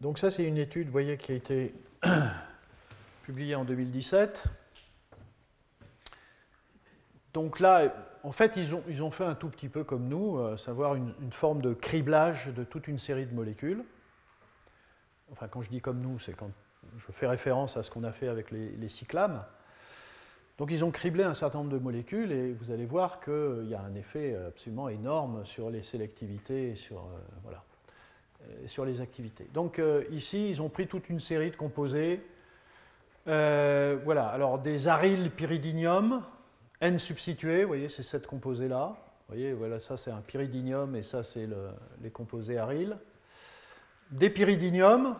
donc 0.00 0.18
ça, 0.18 0.30
c'est 0.30 0.44
une 0.44 0.58
étude, 0.58 0.86
vous 0.86 0.92
voyez, 0.92 1.16
qui 1.16 1.32
a 1.32 1.34
été 1.36 1.74
publié 3.28 3.54
en 3.54 3.66
2017. 3.66 4.42
Donc 7.34 7.60
là, 7.60 7.94
en 8.22 8.32
fait, 8.32 8.52
ils 8.56 8.74
ont, 8.74 8.82
ils 8.88 9.02
ont 9.02 9.10
fait 9.10 9.24
un 9.24 9.34
tout 9.34 9.50
petit 9.50 9.68
peu 9.68 9.84
comme 9.84 10.08
nous, 10.08 10.38
à 10.38 10.56
savoir 10.56 10.94
une, 10.94 11.12
forme 11.30 11.60
de 11.60 11.74
criblage 11.74 12.46
de 12.46 12.64
toute 12.64 12.88
une 12.88 12.98
série 12.98 13.26
de 13.26 13.34
molécules. 13.34 13.84
Enfin, 15.30 15.46
quand 15.46 15.60
je 15.60 15.68
dis 15.68 15.82
comme 15.82 16.00
nous, 16.00 16.18
c'est 16.18 16.32
quand 16.32 16.50
je 16.96 17.12
fais 17.12 17.26
référence 17.26 17.76
à 17.76 17.82
ce 17.82 17.90
qu'on 17.90 18.02
a 18.04 18.12
fait 18.12 18.28
avec 18.28 18.50
les, 18.50 18.88
cyclames. 18.88 19.44
Donc 20.56 20.70
ils 20.70 20.82
ont 20.82 20.90
criblé 20.90 21.22
un 21.22 21.34
certain 21.34 21.58
nombre 21.58 21.72
de 21.72 21.78
molécules 21.78 22.32
et 22.32 22.54
vous 22.54 22.70
allez 22.70 22.86
voir 22.86 23.20
qu'il 23.20 23.68
y 23.68 23.74
a 23.74 23.82
un 23.82 23.94
effet 23.94 24.34
absolument 24.46 24.88
énorme 24.88 25.44
sur 25.44 25.68
les 25.68 25.82
sélectivités 25.82 26.70
et 26.70 26.76
sur, 26.76 27.00
euh, 27.00 27.18
voilà, 27.42 27.62
sur 28.64 28.86
les 28.86 29.02
activités. 29.02 29.50
Donc 29.52 29.78
euh, 29.78 30.04
ici, 30.12 30.48
ils 30.48 30.62
ont 30.62 30.70
pris 30.70 30.86
toute 30.86 31.10
une 31.10 31.20
série 31.20 31.50
de 31.50 31.56
composés 31.56 32.22
euh, 33.28 33.98
voilà, 34.04 34.28
alors 34.28 34.58
des 34.58 34.88
aryl 34.88 35.30
pyridinium, 35.30 36.24
N 36.80 36.98
substitués, 36.98 37.62
vous 37.62 37.68
voyez, 37.68 37.88
c'est 37.88 38.02
cette 38.02 38.26
composés-là. 38.26 38.96
Vous 38.96 39.34
voyez, 39.34 39.52
voilà, 39.52 39.80
ça 39.80 39.96
c'est 39.96 40.10
un 40.10 40.20
pyridinium 40.20 40.96
et 40.96 41.02
ça 41.02 41.22
c'est 41.22 41.46
le, 41.46 41.70
les 42.00 42.10
composés 42.10 42.58
aryl. 42.58 42.96
Des 44.10 44.30
pyridinium, 44.30 45.18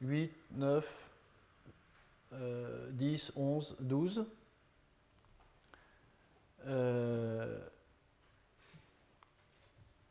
8, 0.00 0.32
9, 0.52 0.88
10, 2.90 3.32
11, 3.36 3.76
12. 3.80 4.26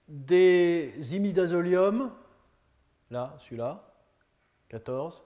des 0.08 0.94
imidazolium, 1.16 2.12
là, 3.10 3.36
celui-là, 3.40 3.84
14 4.70 5.24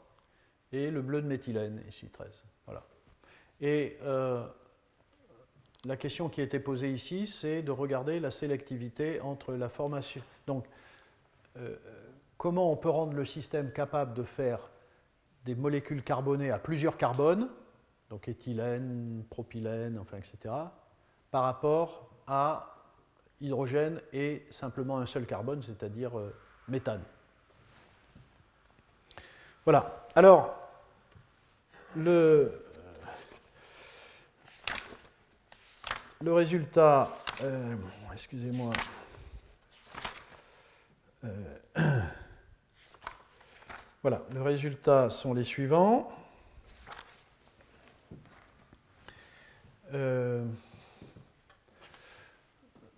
et 0.72 0.92
le 0.92 1.02
bleu 1.02 1.22
de 1.22 1.28
méthylène, 1.28 1.82
ici 1.88 2.08
13. 2.08 2.44
Voilà. 2.66 2.84
Et 3.62 3.98
euh, 4.04 4.46
la 5.86 5.98
question 5.98 6.30
qui 6.30 6.42
a 6.42 6.44
été 6.44 6.60
posée 6.60 6.92
ici, 6.92 7.28
c'est 7.28 7.62
de 7.62 7.72
regarder 7.72 8.20
la 8.20 8.32
sélectivité 8.32 9.22
entre 9.22 9.54
la 9.54 9.70
formation. 9.70 10.22
Donc, 10.46 10.66
euh, 11.58 11.76
comment 12.38 12.72
on 12.72 12.76
peut 12.76 12.90
rendre 12.90 13.14
le 13.14 13.26
système 13.26 13.72
capable 13.72 14.14
de 14.14 14.24
faire 14.24 14.60
des 15.46 15.56
molécules 15.56 16.04
carbonées 16.04 16.52
à 16.52 16.60
plusieurs 16.60 16.98
carbones, 16.98 17.50
donc 18.10 18.28
éthylène, 18.28 19.24
propylène, 19.30 19.98
enfin, 19.98 20.18
etc., 20.18 20.54
par 21.32 21.44
rapport 21.44 22.10
à 22.28 22.76
hydrogène 23.40 24.02
et 24.14 24.46
simplement 24.50 25.00
un 25.00 25.06
seul 25.06 25.26
carbone, 25.26 25.62
c'est-à-dire 25.62 26.18
euh, 26.18 26.34
méthane. 26.68 27.04
Voilà. 29.64 30.08
Alors, 30.16 30.57
le, 31.98 32.52
résultat, 36.26 37.10
euh, 37.42 37.76
excusez-moi, 38.14 38.72
euh, 41.26 41.60
voilà, 44.02 44.22
le 44.34 44.42
résultat 44.42 45.10
sont 45.10 45.34
les 45.34 45.44
suivants. 45.44 46.12
Euh, 49.94 50.46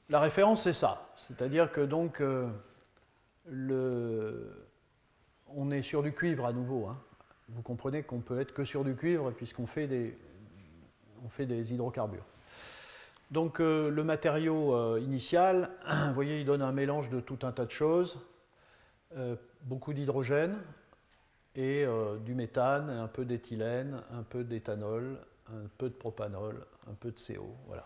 la 0.10 0.20
référence, 0.20 0.64
c'est 0.64 0.74
ça. 0.74 1.08
C'est-à-dire 1.16 1.72
que 1.72 1.82
donc, 1.82 2.22
le, 3.46 4.68
on 5.48 5.72
est 5.72 5.84
sur 5.84 6.04
du 6.04 6.12
cuivre 6.12 6.46
à 6.46 6.52
nouveau. 6.54 6.88
Hein. 6.88 6.98
Vous 7.50 7.62
comprenez 7.62 8.04
qu'on 8.04 8.20
peut 8.20 8.40
être 8.40 8.54
que 8.54 8.64
sur 8.64 8.84
du 8.84 8.96
cuivre 8.96 9.32
puisqu'on 9.32 9.68
fait 9.68 9.88
des, 9.88 10.18
on 11.26 11.30
fait 11.30 11.46
des 11.46 11.74
hydrocarbures. 11.74 12.26
Donc 13.32 13.60
euh, 13.60 13.90
le 13.92 14.04
matériau 14.04 14.74
euh, 14.74 15.00
initial, 15.00 15.70
vous 16.08 16.14
voyez, 16.14 16.40
il 16.40 16.46
donne 16.46 16.62
un 16.62 16.72
mélange 16.72 17.10
de 17.10 17.20
tout 17.20 17.40
un 17.44 17.52
tas 17.52 17.66
de 17.66 17.72
choses, 17.72 18.20
euh, 19.16 19.36
beaucoup 19.64 19.94
d'hydrogène, 19.94 20.58
et 21.56 21.86
du 22.24 22.36
méthane, 22.36 22.90
un 22.90 23.08
peu 23.08 23.26
d'éthylène, 23.26 24.02
un 24.14 24.24
peu 24.24 24.46
d'éthanol, 24.46 25.18
un 25.50 25.68
peu 25.78 25.90
de 25.90 25.94
propanol, 25.94 26.66
un 26.90 26.94
peu 26.94 27.12
de 27.12 27.20
CO. 27.20 27.54
Voilà. 27.68 27.86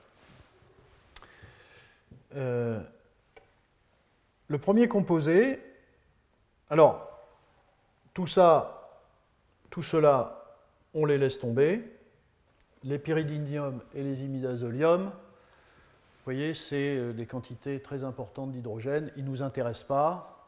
le 4.48 4.58
premier 4.60 4.88
composé, 4.88 5.60
alors, 6.70 7.20
tout 8.14 8.28
ça, 8.28 8.83
tout 9.74 9.82
cela, 9.82 10.46
on 10.94 11.04
les 11.04 11.18
laisse 11.18 11.40
tomber. 11.40 11.82
Les 12.84 13.00
pyridinium 13.00 13.82
et 13.96 14.04
les 14.04 14.24
imidazolium, 14.24 15.06
vous 15.06 15.12
voyez, 16.26 16.54
c'est 16.54 16.96
euh, 16.96 17.12
des 17.12 17.26
quantités 17.26 17.80
très 17.80 18.04
importantes 18.04 18.52
d'hydrogène. 18.52 19.12
Ils 19.18 19.26
ne 19.26 19.30
nous 19.32 19.42
intéressent 19.42 19.88
pas. 19.88 20.48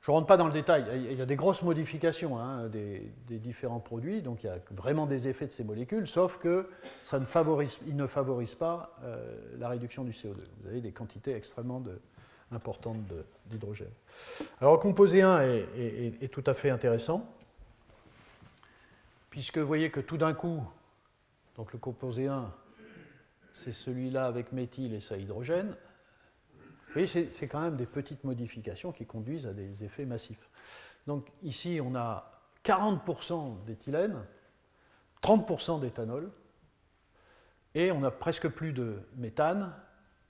Je 0.00 0.10
ne 0.10 0.16
rentre 0.16 0.26
pas 0.26 0.36
dans 0.36 0.48
le 0.48 0.52
détail. 0.52 0.84
Il 0.96 1.16
y 1.16 1.22
a 1.22 1.26
des 1.26 1.36
grosses 1.36 1.62
modifications 1.62 2.40
hein, 2.40 2.66
des, 2.66 3.12
différents 3.28 3.78
produits, 3.78 4.20
donc 4.20 4.42
il 4.42 4.46
y 4.46 4.50
a 4.50 4.58
vraiment 4.72 5.06
des 5.06 5.28
effets 5.28 5.46
de 5.46 5.52
ces 5.52 5.62
molécules, 5.62 6.08
sauf 6.08 6.38
que 6.38 6.68
ça 7.04 7.20
ne 7.20 7.26
favorise, 7.26 7.78
ne 7.86 8.08
favorisent 8.08 8.56
pas 8.56 8.98
euh, 9.04 9.38
la 9.60 9.68
réduction 9.68 10.02
du 10.02 10.10
CO2. 10.10 10.34
Vous 10.60 10.68
avez 10.68 10.80
des 10.80 10.90
quantités 10.90 11.36
extrêmement 11.36 11.84
importantes 12.50 12.98
d'hydrogène. 13.46 13.92
Alors 14.60 14.80
composé 14.80 15.22
1 15.22 15.40
est, 15.40 16.32
tout 16.32 16.44
à 16.46 16.54
fait 16.54 16.70
intéressant, 16.70 17.32
puisque 19.30 19.58
vous 19.58 19.66
voyez 19.66 19.90
que 19.90 20.00
tout 20.00 20.18
d'un 20.18 20.34
coup, 20.34 20.62
donc 21.56 21.72
le 21.72 21.78
composé 21.78 22.26
1, 22.26 22.52
c'est 23.52 23.72
celui-là 23.72 24.26
avec 24.26 24.52
méthyle 24.52 24.94
et 24.94 25.00
sa 25.00 25.16
hydrogène. 25.16 25.76
Vous 26.58 26.94
voyez, 26.94 27.06
c'est 27.06 27.48
quand 27.48 27.60
même 27.60 27.76
des 27.76 27.86
petites 27.86 28.24
modifications 28.24 28.92
qui 28.92 29.06
conduisent 29.06 29.46
à 29.46 29.52
des 29.52 29.84
effets 29.84 30.04
massifs. 30.04 30.50
Donc 31.06 31.28
ici, 31.42 31.80
on 31.82 31.94
a 31.94 32.42
40% 32.64 33.64
d'éthylène, 33.64 34.16
30% 35.22 35.80
d'éthanol, 35.80 36.30
et 37.74 37.92
on 37.92 38.02
a 38.02 38.10
presque 38.10 38.48
plus 38.48 38.72
de 38.72 38.98
méthane, 39.16 39.72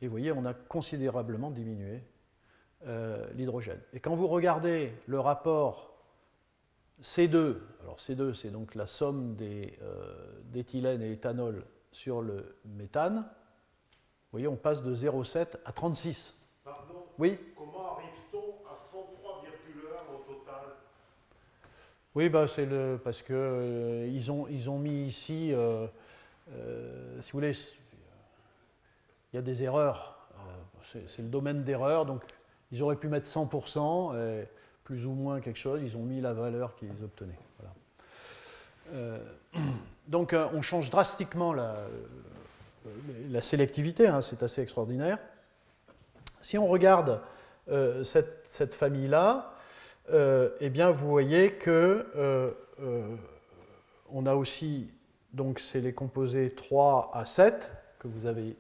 et 0.03 0.07
vous 0.07 0.11
voyez, 0.11 0.32
on 0.32 0.44
a 0.44 0.53
considérablement 0.53 1.51
diminué 1.51 2.03
euh, 2.86 3.26
l'hydrogène. 3.34 3.80
Et 3.92 4.01
quand 4.01 4.14
vous 4.14 4.28
regardez 4.28 4.92
le 5.07 5.20
rapport 5.20 5.89
C2, 7.03 7.57
alors 7.82 7.96
C2 7.98 8.34
c'est 8.34 8.51
donc 8.51 8.74
la 8.74 8.86
somme 8.86 9.36
euh, 9.40 10.40
d'éthylène 10.44 11.03
et 11.03 11.12
éthanol 11.12 11.64
sur 11.92 12.20
le 12.20 12.57
méthane, 12.64 13.16
vous 13.16 14.38
voyez 14.38 14.48
on 14.48 14.57
passe 14.57 14.82
de 14.82 14.94
0,7 14.94 15.57
à 15.64 15.72
36. 15.72 16.34
Pardon? 16.62 17.05
Oui 17.18 17.38
Comment 17.57 17.96
arrive-t-on 17.96 18.66
à 18.68 18.74
103,1 18.74 20.14
au 20.14 20.34
total? 20.34 20.74
Oui, 22.14 22.28
bah, 22.28 22.46
c'est 22.48 22.66
le, 22.66 23.01
parce 23.03 23.22
qu'ils 23.22 23.34
euh, 23.34 24.09
ils 24.12 24.30
ont, 24.30 24.46
ils 24.48 24.68
ont 24.68 24.78
mis 24.78 25.07
ici, 25.07 25.53
si 25.53 27.30
vous 27.32 27.38
voulez, 27.38 27.53
il 29.32 29.36
y 29.36 29.38
a 29.38 29.42
des 29.42 29.62
erreurs. 29.62 30.28
c'est 31.07 31.22
le 31.22 31.28
domaine 31.28 31.64
d'erreur, 31.64 32.05
donc 32.05 32.22
ils 32.72 32.82
auraient 32.82 32.96
pu 32.96 33.09
mettre 33.09 33.28
100%, 33.28 34.44
plus 34.85 35.07
ou 35.07 35.12
moins 35.12 35.41
quelque 35.41 35.59
chose, 35.59 35.81
ils 35.83 35.97
ont 35.97 36.03
mis 36.03 36.20
la 36.20 36.33
valeur 36.33 36.74
qu'ils 36.76 37.05
obtenaient. 37.05 37.39
Euh, 38.93 39.18
donc 40.09 40.33
euh, 40.33 40.47
on 40.53 40.62
change 40.62 40.91
drastiquement 40.91 41.53
la, 41.53 41.76
la 43.28 43.41
sélectivité, 43.41 44.09
hein, 44.09 44.20
c'est 44.20 44.43
assez 44.43 44.62
extraordinaire. 44.62 45.18
Si 46.41 46.59
on 46.59 46.66
regarde 46.66 47.20
euh, 47.68 48.03
cette, 48.05 48.45
cette 48.49 48.74
famille-là, 48.74 49.55
eh 50.61 50.70
bien 50.70 50.91
vous 50.91 51.09
voyez 51.09 51.53
que 51.53 52.53
on 54.12 54.26
a 54.26 54.35
aussi, 54.35 54.91
donc 55.33 55.61
c'est 55.61 55.81
les 55.81 55.93
composés 55.93 56.53
3 56.53 57.12
à 57.14 57.24
7 57.26 57.70
que 58.01 58.09
vous 58.09 58.26
avez 58.26 58.57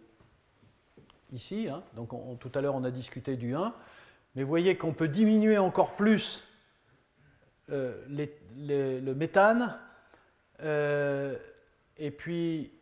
ici. 1.32 1.68
Hein. 1.68 1.82
donc 1.96 2.10
tout 2.38 2.52
à 2.54 2.60
l'heure 2.60 2.76
on 2.76 2.84
a 2.84 2.92
discuté 2.92 3.36
du 3.36 3.56
1. 3.56 3.74
Mais 4.34 4.42
vous 4.42 4.48
voyez 4.48 4.76
qu'on 4.76 4.92
peut 4.92 5.08
diminuer 5.08 5.58
encore 5.58 5.96
plus 5.96 6.46
euh, 7.70 7.94
le 8.56 9.14
méthane, 9.14 9.76
euh, 10.62 11.36
et, 11.96 12.10
puis, 12.10 12.72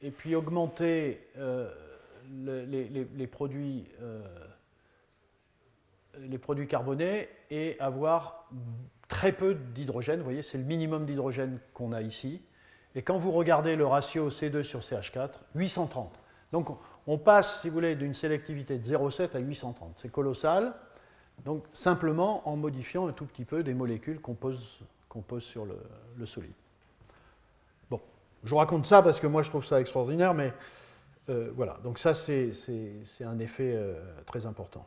et 0.00 0.10
puis 0.10 0.34
augmenter 0.34 1.28
euh, 1.36 1.70
les, 2.30 3.26
produits, 3.26 3.86
les 6.18 6.38
produits 6.38 6.66
carbonés 6.66 7.28
et 7.50 7.76
avoir 7.78 8.48
très 9.08 9.32
peu 9.32 9.54
d'hydrogène. 9.54 10.18
Vous 10.18 10.24
voyez, 10.24 10.42
c'est 10.42 10.58
le 10.58 10.64
minimum 10.64 11.04
d'hydrogène 11.04 11.58
qu'on 11.74 11.92
a 11.92 12.00
ici. 12.00 12.42
Et 12.94 13.02
quand 13.02 13.18
vous 13.18 13.32
regardez 13.32 13.76
le 13.76 13.86
ratio 13.86 14.30
C2 14.30 14.62
sur 14.62 14.80
CH4, 14.80 15.30
830. 15.54 16.18
Donc 16.52 16.68
on 17.06 17.18
passe, 17.18 17.60
si 17.60 17.68
vous 17.68 17.74
voulez, 17.74 17.96
d'une 17.96 18.14
sélectivité 18.14 18.78
de 18.78 18.86
0,7 18.86 19.36
à 19.36 19.40
830. 19.40 19.94
C'est 19.96 20.10
colossal. 20.10 20.72
Donc 21.44 21.64
simplement 21.72 22.48
en 22.48 22.56
modifiant 22.56 23.08
un 23.08 23.12
tout 23.12 23.24
petit 23.24 23.44
peu 23.44 23.62
des 23.62 23.74
molécules 23.74 24.20
qu'on 24.20 24.34
pose, 24.34 24.78
sur 25.40 25.66
le, 25.66 26.26
solide. 26.26 26.52
Bon, 27.90 28.00
je 28.44 28.54
raconte 28.54 28.86
ça 28.86 29.02
parce 29.02 29.18
que 29.18 29.26
moi 29.26 29.42
je 29.42 29.50
trouve 29.50 29.64
ça 29.64 29.80
extraordinaire, 29.80 30.34
mais 30.34 30.52
euh, 31.28 31.50
voilà. 31.54 31.78
Donc 31.82 31.98
ça 31.98 32.14
c'est 32.14 32.52
un 33.24 33.38
effet 33.40 33.72
euh, 33.74 34.00
très 34.24 34.46
important. 34.46 34.86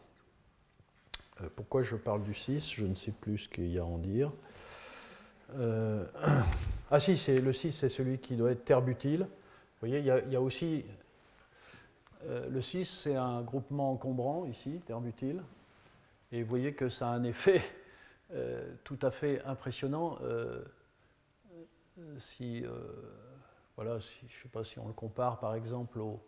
Euh, 1.41 1.47
pourquoi 1.55 1.83
je 1.83 1.97
parle 1.97 2.23
du 2.23 2.33
6 2.33 2.71
Je 2.73 2.85
ne 2.85 2.95
sais 2.95 3.11
plus 3.11 3.39
ce 3.39 3.49
qu'il 3.49 3.67
y 3.67 3.77
a 3.77 3.81
à 3.81 3.85
en 3.85 3.97
dire. 3.97 4.31
ah 6.91 6.99
si, 6.99 7.17
le 7.27 7.53
6 7.53 7.71
c'est 7.71 7.89
celui 7.89 8.19
qui 8.19 8.35
doit 8.35 8.51
être 8.51 8.63
terbutyle. 8.63 9.21
Vous 9.21 9.89
voyez, 9.89 9.99
il 9.99 10.31
y 10.31 10.35
a 10.35 10.41
aussi 10.41 10.85
euh, 12.27 12.49
le 12.49 12.61
6, 12.61 12.85
c'est 12.85 13.15
un 13.15 13.41
groupement 13.41 13.91
encombrant 13.91 14.45
ici, 14.45 14.81
terre-butyle. 14.85 15.43
Et 16.31 16.41
vous 16.41 16.49
voyez 16.49 16.73
que 16.73 16.89
ça 16.89 17.09
a 17.09 17.11
un 17.11 17.23
effet 17.23 17.61
euh, 18.33 18.73
tout 18.83 18.99
à 19.01 19.11
fait 19.11 19.43
impressionnant. 19.43 20.17
Euh, 20.23 20.63
si, 22.17 22.65
voilà, 23.75 23.99
je 23.99 24.25
ne 24.25 24.29
sais 24.41 24.49
pas 24.51 24.63
si 24.63 24.79
on 24.79 24.87
le 24.87 24.93
compare 24.93 25.39
par 25.39 25.55
exemple 25.55 25.99
au, 25.99 26.19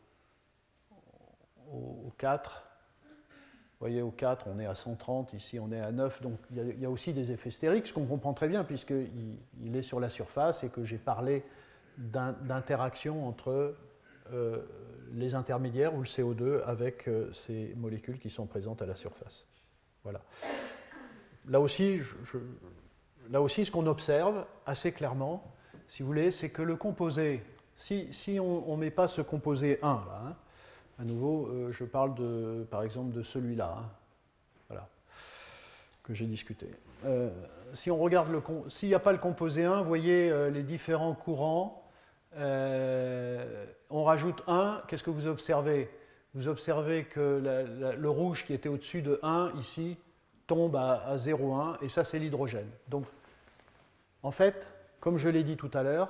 4. 2.18 2.64
Vous 3.10 3.86
voyez, 3.86 4.02
au 4.02 4.12
4, 4.12 4.48
on 4.48 4.60
est 4.60 4.66
à 4.66 4.76
130, 4.76 5.34
ici 5.34 5.60
on 5.60 5.72
est 5.72 5.82
à 5.82 5.92
9, 5.92 6.22
donc 6.22 6.40
il 6.52 6.80
y, 6.80 6.86
a, 6.86 6.90
aussi 6.90 7.14
des 7.14 7.32
effets 7.32 7.52
stériques, 7.52 7.88
ce 7.88 7.94
qu'on 7.94 8.06
comprend 8.06 8.34
très 8.34 8.48
bien 8.48 8.64
puisqu'il 8.64 9.38
il 9.62 9.76
est 9.76 9.82
sur 9.82 10.00
la 10.00 10.10
surface 10.10 10.64
et 10.64 10.70
que 10.70 10.84
j'ai 10.84 10.98
parlé 10.98 11.44
d'interaction 11.98 13.28
entre 13.28 13.76
les 15.14 15.36
intermédiaires 15.36 15.96
ou 15.96 16.00
le 16.00 16.06
CO2 16.06 16.64
avec 16.64 17.08
euh, 17.08 17.32
ces 17.34 17.74
molécules 17.76 18.20
qui 18.20 18.30
sont 18.30 18.46
présentes 18.46 18.82
à 18.82 18.86
la 18.86 18.96
surface. 18.96 19.46
Voilà. 20.04 20.22
Là 21.48 21.60
aussi, 21.60 22.02
là 23.30 23.42
aussi 23.42 23.66
ce 23.66 23.72
qu'on 23.72 23.88
observe 23.88 24.46
assez 24.66 24.92
clairement, 24.92 25.54
si 25.88 26.04
vous 26.04 26.08
voulez, 26.08 26.32
c'est 26.32 26.50
que 26.50 26.62
le 26.62 26.76
composé, 26.76 27.42
si, 27.76 28.12
si 28.12 28.40
on 28.40 28.76
ne 28.76 28.82
met 28.82 28.92
pas 28.92 29.08
ce 29.08 29.22
composé 29.22 29.80
1, 29.82 29.88
là, 29.88 30.22
hein, 30.26 30.36
à 31.00 31.06
nouveau, 31.06 31.48
euh, 31.48 31.72
je 31.72 31.84
parle 31.86 32.16
de, 32.16 32.66
par 32.70 32.84
exemple 32.84 33.12
de 33.12 33.24
celui-là, 33.24 33.78
hein, 33.80 33.90
voilà, 34.68 34.90
que 36.04 36.14
j'ai 36.14 36.26
discuté. 36.26 36.68
Euh, 37.06 37.30
si 37.74 37.92
on 37.92 37.98
regarde 37.98 38.30
le, 38.30 38.42
s'il 38.70 38.90
n'y 38.90 38.96
a 38.96 39.00
pas 39.00 39.14
le 39.14 39.20
composé 39.20 39.64
1, 39.64 39.82
vous 39.82 39.88
voyez 39.88 40.50
les 40.52 40.64
différents 40.64 41.14
courants 41.14 41.87
euh, 42.38 43.66
on 43.90 44.04
rajoute 44.04 44.44
1, 44.48 44.84
qu'est-ce 44.88 45.04
que 45.04 45.10
vous 45.10 45.28
observez? 45.28 45.90
Vous 46.34 46.48
observez 46.48 47.06
que 47.06 47.42
le 47.98 48.10
rouge 48.10 48.46
qui 48.46 48.54
était 48.54 48.70
au-dessus 48.70 49.02
de 49.02 49.20
1 49.24 49.54
ici 49.60 49.98
tombe 50.46 50.76
à, 50.76 51.04
à 51.08 51.16
0,1 51.16 51.78
et 51.82 51.90
ça 51.90 52.04
c'est 52.04 52.20
l'hydrogène. 52.20 52.70
Donc 52.90 53.06
en 54.24 54.32
fait, 54.32 54.68
comme 55.00 55.18
je 55.18 55.30
l'ai 55.30 55.44
dit 55.44 55.58
tout 55.58 55.72
à 55.74 55.84
l'heure, 55.84 56.10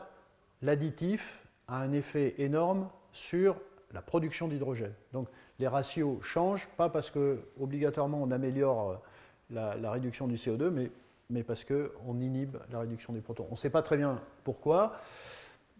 l'additif 0.62 1.40
a 1.68 1.78
un 1.78 1.92
effet 1.94 2.36
énorme 2.40 2.90
sur 3.12 3.56
la 3.94 4.02
production 4.02 4.48
d'hydrogène. 4.48 4.94
Donc 5.14 5.28
les 5.60 5.68
ratios 5.68 6.22
changent, 6.22 6.68
pas 6.78 6.90
parce 6.90 7.10
que 7.10 7.40
obligatoirement 7.60 8.22
on 8.22 8.32
améliore 8.32 9.02
la, 9.50 9.76
la 9.76 9.92
réduction 9.92 10.28
du 10.28 10.36
CO2, 10.36 10.70
mais, 10.70 10.92
mais 11.30 11.44
parce 11.44 11.64
qu'on 11.64 12.20
inhibe 12.20 12.58
la 12.72 12.80
réduction 12.80 13.14
des 13.14 13.22
protons. 13.22 13.48
On 13.50 13.54
ne 13.54 13.58
sait 13.58 13.70
pas 13.70 13.82
très 13.82 13.98
bien 13.98 14.20
pourquoi. 14.44 15.00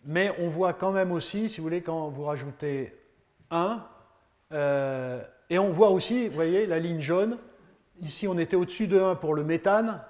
Mais 0.08 0.34
on 0.40 0.48
voit 0.48 0.72
quand 0.74 0.94
même 0.94 1.12
aussi, 1.12 1.50
si 1.50 1.58
vous 1.58 1.64
voulez, 1.64 1.82
quand 1.82 2.08
vous 2.08 2.24
rajoutez 2.24 2.98
1, 3.52 3.86
euh, 4.54 5.22
et 5.50 5.60
on 5.60 5.70
voit 5.70 5.90
aussi, 5.90 6.30
vous 6.30 6.34
voyez, 6.34 6.66
la 6.66 6.80
ligne 6.80 7.02
jaune, 7.02 7.38
ici 8.02 8.26
on 8.26 8.38
était 8.38 8.56
au-dessus 8.56 8.88
de 8.88 8.98
1 8.98 9.16
pour 9.16 9.36
le 9.36 9.44
méthane, 9.44 10.02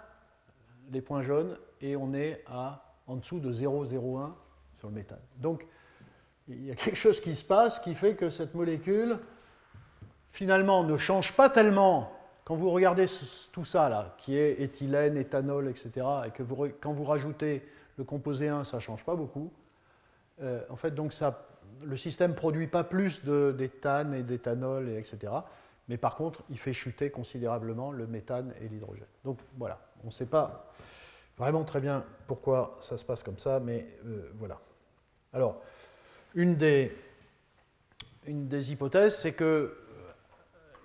les 0.91 1.01
points 1.01 1.23
jaunes, 1.23 1.57
et 1.81 1.95
on 1.95 2.13
est 2.13 2.43
à, 2.45 2.93
en 3.07 3.15
dessous 3.15 3.39
de 3.39 3.51
0,01 3.51 4.33
sur 4.77 4.87
le 4.87 4.93
méthane. 4.93 5.19
Donc 5.37 5.65
il 6.47 6.63
y 6.63 6.71
a 6.71 6.75
quelque 6.75 6.95
chose 6.95 7.19
qui 7.19 7.35
se 7.35 7.43
passe 7.43 7.79
qui 7.79 7.95
fait 7.95 8.13
que 8.13 8.29
cette 8.29 8.53
molécule, 8.53 9.17
finalement, 10.31 10.83
ne 10.83 10.97
change 10.97 11.33
pas 11.33 11.49
tellement 11.49 12.13
quand 12.45 12.55
vous 12.55 12.69
regardez 12.69 13.07
tout 13.51 13.65
ça, 13.65 13.89
là, 13.89 14.15
qui 14.19 14.37
est 14.37 14.61
éthylène, 14.61 15.17
éthanol, 15.17 15.69
etc., 15.69 16.05
et 16.27 16.29
que 16.29 16.43
quand 16.79 16.93
vous 16.93 17.03
rajoutez 17.03 17.67
le 17.97 18.03
composé 18.03 18.47
1, 18.47 18.63
ça 18.63 18.77
ne 18.77 18.81
change 18.81 19.03
pas 19.03 19.15
beaucoup. 19.15 19.51
Euh, 20.41 20.61
en 20.69 20.75
fait, 20.75 20.91
donc 20.91 21.13
le 21.83 21.97
système 21.97 22.31
ne 22.31 22.35
produit 22.35 22.67
pas 22.67 22.83
plus 22.83 23.23
d'éthane 23.23 24.13
et 24.13 24.23
d'éthanol, 24.23 24.89
etc. 24.89 25.33
Mais 25.87 25.97
par 25.97 26.15
contre, 26.15 26.43
il 26.49 26.59
fait 26.59 26.73
chuter 26.73 27.09
considérablement 27.09 27.91
le 27.91 28.07
méthane 28.07 28.53
et 28.61 28.67
l'hydrogène. 28.67 29.07
Donc 29.23 29.39
voilà, 29.57 29.79
on 30.03 30.07
ne 30.07 30.11
sait 30.11 30.25
pas 30.25 30.71
vraiment 31.37 31.63
très 31.63 31.79
bien 31.79 32.03
pourquoi 32.27 32.77
ça 32.81 32.97
se 32.97 33.05
passe 33.05 33.23
comme 33.23 33.37
ça, 33.37 33.59
mais 33.59 33.87
euh, 34.05 34.29
voilà. 34.35 34.59
Alors, 35.33 35.61
une 36.35 36.55
des, 36.55 36.95
une 38.25 38.47
des 38.47 38.71
hypothèses, 38.71 39.17
c'est 39.17 39.33
que, 39.33 39.77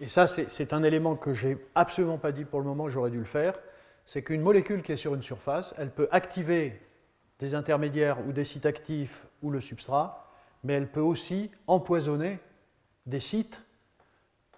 et 0.00 0.08
ça 0.08 0.26
c'est 0.26 0.72
un 0.72 0.82
élément 0.82 1.16
que 1.16 1.32
je 1.32 1.48
n'ai 1.48 1.58
absolument 1.74 2.18
pas 2.18 2.32
dit 2.32 2.44
pour 2.44 2.60
le 2.60 2.66
moment, 2.66 2.88
j'aurais 2.88 3.10
dû 3.10 3.18
le 3.18 3.24
faire, 3.24 3.58
c'est 4.04 4.22
qu'une 4.22 4.40
molécule 4.40 4.82
qui 4.82 4.92
est 4.92 4.96
sur 4.96 5.14
une 5.14 5.22
surface, 5.22 5.74
elle 5.78 5.90
peut 5.90 6.08
activer 6.10 6.80
des 7.38 7.54
intermédiaires 7.54 8.18
ou 8.26 8.32
des 8.32 8.44
sites 8.44 8.66
actifs 8.66 9.26
ou 9.42 9.50
le 9.50 9.60
substrat, 9.60 10.30
mais 10.64 10.74
elle 10.74 10.90
peut 10.90 11.00
aussi 11.00 11.50
empoisonner 11.66 12.38
des 13.06 13.20
sites 13.20 13.60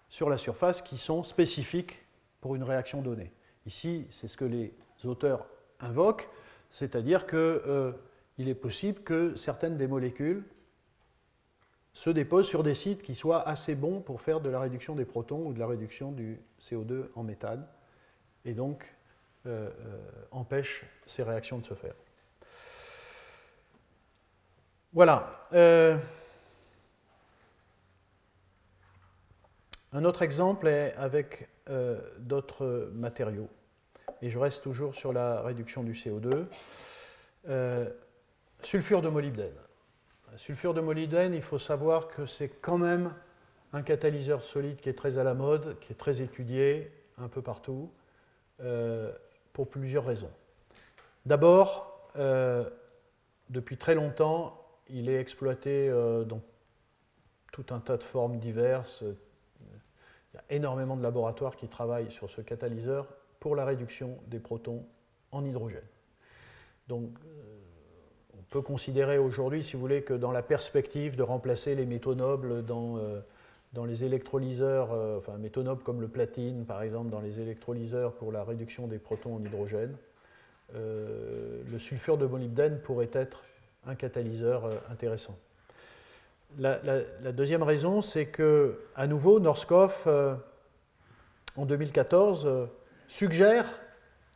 sur 0.09 0.31
la 0.31 0.39
surface 0.39 0.83
qui 0.83 0.99
sont 0.99 1.25
spécifiques 1.25 2.05
pour 2.41 2.55
une 2.55 2.63
réaction 2.63 3.03
donnée. 3.03 3.33
Ici, 3.67 4.07
c'est 4.11 4.29
ce 4.29 4.37
que 4.37 4.45
les 4.45 4.75
auteurs 5.05 5.47
invoquent, 5.81 6.29
c'est-à-dire 6.71 7.27
qu'il 7.27 7.39
euh, 7.39 7.93
est 8.39 8.55
possible 8.55 9.01
que 9.03 9.35
certaines 9.37 9.77
des 9.77 9.87
molécules 9.87 10.45
se 11.95 12.11
déposent 12.11 12.49
sur 12.49 12.63
des 12.63 12.75
sites 12.75 13.03
qui 13.03 13.15
soient 13.15 13.49
assez 13.49 13.75
bons 13.75 14.01
pour 14.01 14.21
faire 14.21 14.41
de 14.41 14.51
la 14.51 14.61
réduction 14.61 14.95
des 14.95 15.05
protons 15.05 15.47
ou 15.47 15.53
de 15.53 15.61
la 15.61 15.67
réduction 15.67 16.13
du 16.13 16.41
CO2 16.61 17.07
en 17.15 17.23
méthane, 17.23 17.67
et 18.45 18.53
donc 18.53 18.95
euh, 19.47 19.71
euh, 19.81 19.99
empêchent 20.33 20.85
ces 21.07 21.23
réactions 21.23 21.59
de 21.59 21.65
se 21.65 21.75
faire. 21.75 21.95
Voilà. 24.95 25.47
Euh, 25.53 25.99
un 29.93 30.05
autre 30.05 30.23
exemple 30.23 30.67
est 30.69 30.95
avec 30.97 31.49
d'autres 32.19 32.91
matériaux. 32.95 33.49
Et 34.23 34.31
je 34.31 34.39
reste 34.39 34.63
toujours 34.63 34.95
sur 34.95 35.13
la 35.13 35.43
réduction 35.43 35.83
du 35.83 35.93
CO2. 35.93 36.47
sulfure 38.63 39.03
de 39.03 39.09
molybdène 39.09 39.55
sulfure 40.37 40.75
de 40.75 40.81
molybdène, 40.81 41.35
il 41.35 41.43
faut 41.43 41.59
savoir 41.59 42.09
que 42.09 42.27
c'est 42.27 42.49
quand 42.49 42.79
même 42.79 43.13
un 43.73 43.83
catalyseur 43.83 44.43
solide 44.43 44.77
qui 44.77 44.89
est 44.89 44.95
très 44.95 45.19
à 45.19 45.25
la 45.25 45.35
mode, 45.35 45.79
qui 45.81 45.93
est 45.93 45.97
très 45.97 46.23
étudié 46.23 46.91
un 47.19 47.29
peu 47.29 47.43
partout, 47.43 47.91
euh, 48.61 49.13
pour 49.53 49.69
plusieurs 49.69 50.05
raisons. 50.05 50.31
D'abord, 51.27 52.11
euh, 52.17 52.69
depuis 53.51 53.77
très 53.77 53.95
longtemps, 53.95 54.61
il 54.89 55.09
est 55.09 55.21
exploité 55.21 55.89
euh, 55.89 56.25
dans 56.25 56.41
tout 57.53 57.67
un 57.71 57.81
tas 57.81 57.97
de 57.97 58.03
formes 58.03 58.39
diverses. 58.39 59.03
Il 59.03 60.37
y 60.37 60.39
a 60.39 60.45
énormément 60.51 60.97
de 60.97 61.03
laboratoires 61.03 61.57
qui 61.57 61.69
travaillent 61.69 62.11
sur 62.11 62.31
ce 62.31 62.41
catalyseur 62.41 63.07
pour 63.41 63.55
la 63.57 63.65
réduction 63.65 64.19
des 64.27 64.41
protons 64.41 64.85
en 65.31 65.45
hydrogène. 65.45 65.87
Donc, 66.89 67.11
peut 68.55 68.63
considérer 68.63 69.19
aujourd'hui, 69.19 69.65
si 69.65 69.73
vous 69.73 69.81
voulez, 69.81 70.03
que 70.03 70.15
dans 70.15 70.31
la 70.31 70.41
perspective 70.41 71.17
de 71.17 71.25
remplacer 71.25 71.75
les 71.75 71.87
métaux 71.87 72.15
nobles 72.15 72.65
dans, 72.65 72.99
euh, 72.99 73.21
les 73.85 74.05
électrolyseurs, 74.05 74.93
euh, 74.93 75.19
enfin 75.19 75.37
métaux 75.39 75.65
nobles 75.65 75.83
comme 75.83 76.01
le 76.01 76.07
platine 76.07 76.65
par 76.65 76.83
exemple, 76.83 77.11
dans 77.11 77.19
les 77.19 77.41
électrolyseurs 77.41 78.13
pour 78.13 78.31
la 78.31 78.45
réduction 78.45 78.87
des 78.87 78.99
protons 78.99 79.35
en 79.35 79.45
hydrogène, 79.45 79.97
euh, 80.77 81.63
le 81.69 81.79
sulfure 81.81 82.17
de 82.17 82.27
molybdène 82.27 82.79
pourrait 82.79 83.11
être 83.13 83.43
un 83.87 83.95
catalyseur 83.95 84.69
intéressant. 84.91 85.39
La, 86.59 86.79
deuxième 87.33 87.63
raison, 87.63 88.01
c'est 88.01 88.27
que, 88.27 88.81
à 88.95 89.07
nouveau, 89.07 89.41
Norskov, 89.41 90.09
en 91.57 91.67
2014, 91.67 92.69
suggère 93.09 93.81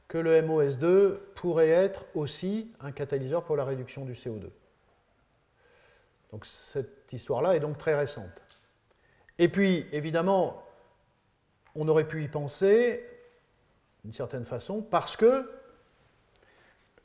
que 0.08 0.18
le 0.18 0.40
MOS2 0.40 1.16
pourrait 1.34 1.68
être 1.68 2.06
aussi 2.14 2.72
un 2.80 2.92
catalyseur 2.92 3.44
pour 3.44 3.56
la 3.56 3.64
réduction 3.64 4.04
du 4.04 4.14
CO2. 4.14 4.48
Donc 6.32 6.44
cette 6.46 7.12
histoire-là 7.12 7.56
est 7.56 7.60
donc 7.60 7.78
très 7.78 7.94
récente. 7.94 8.42
Et 9.38 9.48
puis, 9.48 9.86
évidemment, 9.92 10.64
on 11.74 11.86
aurait 11.88 12.08
pu 12.08 12.24
y 12.24 12.28
penser 12.28 13.04
d'une 14.04 14.12
certaine 14.12 14.44
façon 14.44 14.82
parce 14.82 15.16
que, 15.16 15.50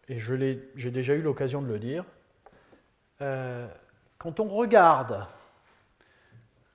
et 0.09 0.19
j'ai 0.19 0.91
déjà 0.91 1.13
eu 1.13 1.21
l'occasion 1.21 1.61
de 1.61 1.67
le 1.67 1.79
dire, 1.79 2.05
euh, 3.21 3.67
quand 4.17 4.39
on 4.39 4.47
regarde 4.47 5.25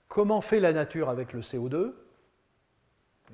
comment 0.09 0.41
fait 0.41 0.61
la 0.61 0.73
nature 0.73 1.09
avec 1.09 1.33
le 1.33 1.41
CO2, 1.41 1.93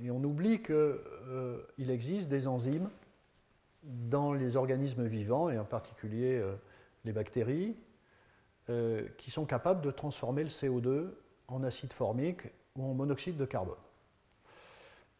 et 0.02 0.10
on 0.10 0.22
oublie 0.24 0.62
qu'il 0.62 0.74
euh, 0.74 1.62
existe 1.78 2.28
des 2.28 2.48
enzymes 2.48 2.90
dans 3.82 4.32
les 4.32 4.56
organismes 4.56 5.06
vivants, 5.06 5.50
et 5.50 5.58
en 5.58 5.64
particulier 5.64 6.38
euh, 6.38 6.54
les 7.04 7.12
bactéries, 7.12 7.76
euh, 8.70 9.06
qui 9.18 9.30
sont 9.30 9.44
capables 9.44 9.82
de 9.82 9.90
transformer 9.90 10.42
le 10.42 10.50
CO2 10.50 11.10
en 11.48 11.62
acide 11.62 11.92
formique 11.92 12.48
ou 12.76 12.84
en 12.84 12.94
monoxyde 12.94 13.36
de 13.36 13.44
carbone. 13.44 13.74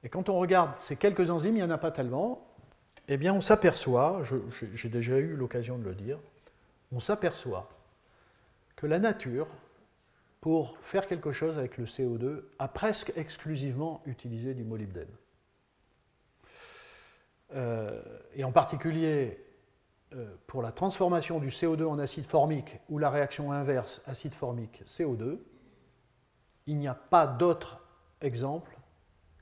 Et 0.03 0.09
quand 0.09 0.29
on 0.29 0.39
regarde 0.39 0.79
ces 0.79 0.97
quelques 0.97 1.31
enzymes, 1.31 1.57
il 1.57 1.59
n'y 1.59 1.63
en 1.63 1.71
a 1.71 1.79
pas 1.79 1.91
tellement, 1.91 2.47
eh 3.09 3.17
bien 3.17 3.35
on 3.35 3.41
s'aperçoit, 3.41 4.23
j'ai 4.75 4.89
déjà 4.89 5.19
eu 5.19 5.37
l'occasion 5.37 5.79
de 5.79 5.85
le 5.85 5.95
dire, 5.95 6.19
on 6.91 7.01
s'aperçoit 7.01 7.69
la 8.87 8.99
nature 8.99 9.49
pour 10.41 10.77
faire 10.83 11.07
quelque 11.07 11.33
chose 11.33 11.57
avec 11.57 11.79
le 11.79 11.87
CO2, 11.87 12.43
a 12.59 12.69
presque 12.69 13.15
exclusivement 13.17 14.03
utilisé 14.05 14.53
du 14.53 14.63
molybdène. 14.63 15.09
Euh, 17.55 18.03
et 18.35 18.45
en 18.45 18.53
particulier 18.53 19.43
euh, 20.13 20.27
pour 20.47 20.61
la 20.61 20.71
transformation 20.71 21.39
du 21.39 21.49
CO2 21.49 21.85
en 21.87 21.99
acide 21.99 22.27
formique 22.27 22.79
ou 22.91 22.99
la 22.99 23.09
réaction 23.09 23.53
inverse 23.53 24.03
acide 24.07 24.35
formique 24.35 24.83
CO2, 24.87 25.39
il 26.67 26.77
n'y 26.77 26.89
a 26.89 26.95
pas 26.95 27.27
d'autre 27.27 27.81
exemple 28.21 28.77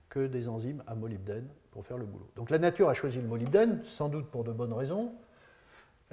que 0.09 0.27
des 0.27 0.47
enzymes 0.47 0.85
à 0.87 0.95
molybdène 0.95 1.49
pour 1.73 1.85
faire 1.85 1.99
le 1.99 2.07
boulot. 2.07 2.31
Donc 2.37 2.51
la 2.51 2.59
nature 2.59 2.89
a 2.89 2.95
choisi 2.95 3.21
le 3.21 3.27
molybdène, 3.27 3.83
sans 3.87 4.09
doute 4.09 4.31
pour 4.31 4.45
de 4.45 4.53
bonnes 4.53 4.73
raisons, 4.73 5.13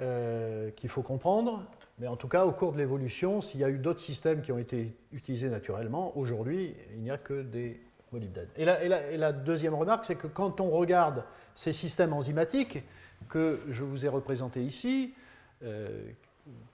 euh, 0.00 0.70
qu'il 0.72 0.88
faut 0.88 1.02
comprendre, 1.02 1.62
mais 2.00 2.06
en 2.06 2.16
tout 2.16 2.28
cas, 2.28 2.46
au 2.46 2.52
cours 2.52 2.72
de 2.72 2.78
l'évolution, 2.78 3.42
s'il 3.42 3.60
y 3.60 3.64
a 3.64 3.68
eu 3.68 3.76
d'autres 3.76 4.00
systèmes 4.00 4.40
qui 4.40 4.52
ont 4.52 4.58
été 4.58 4.96
utilisés 5.12 5.50
naturellement, 5.50 6.16
aujourd'hui, 6.16 6.74
il 6.94 7.00
n'y 7.00 7.10
a 7.10 7.18
que 7.18 7.42
des 7.42 7.78
molybdènes. 8.10 8.48
Et 8.56 8.64
la, 8.64 9.32
deuxième 9.32 9.74
remarque, 9.74 10.06
c'est 10.06 10.14
que 10.14 10.26
quand 10.26 10.62
on 10.62 10.70
regarde 10.70 11.24
ces 11.54 11.74
systèmes 11.74 12.14
enzymatiques 12.14 12.78
que 13.28 13.60
je 13.68 13.84
vous 13.84 14.06
ai 14.06 14.08
représentés 14.08 14.62
ici, 14.62 15.12
euh, 15.62 16.10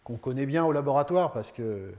qu'on 0.05 0.17
connaît 0.17 0.47
bien 0.47 0.65
au 0.65 0.71
laboratoire 0.71 1.33
parce 1.33 1.51
que 1.51 1.93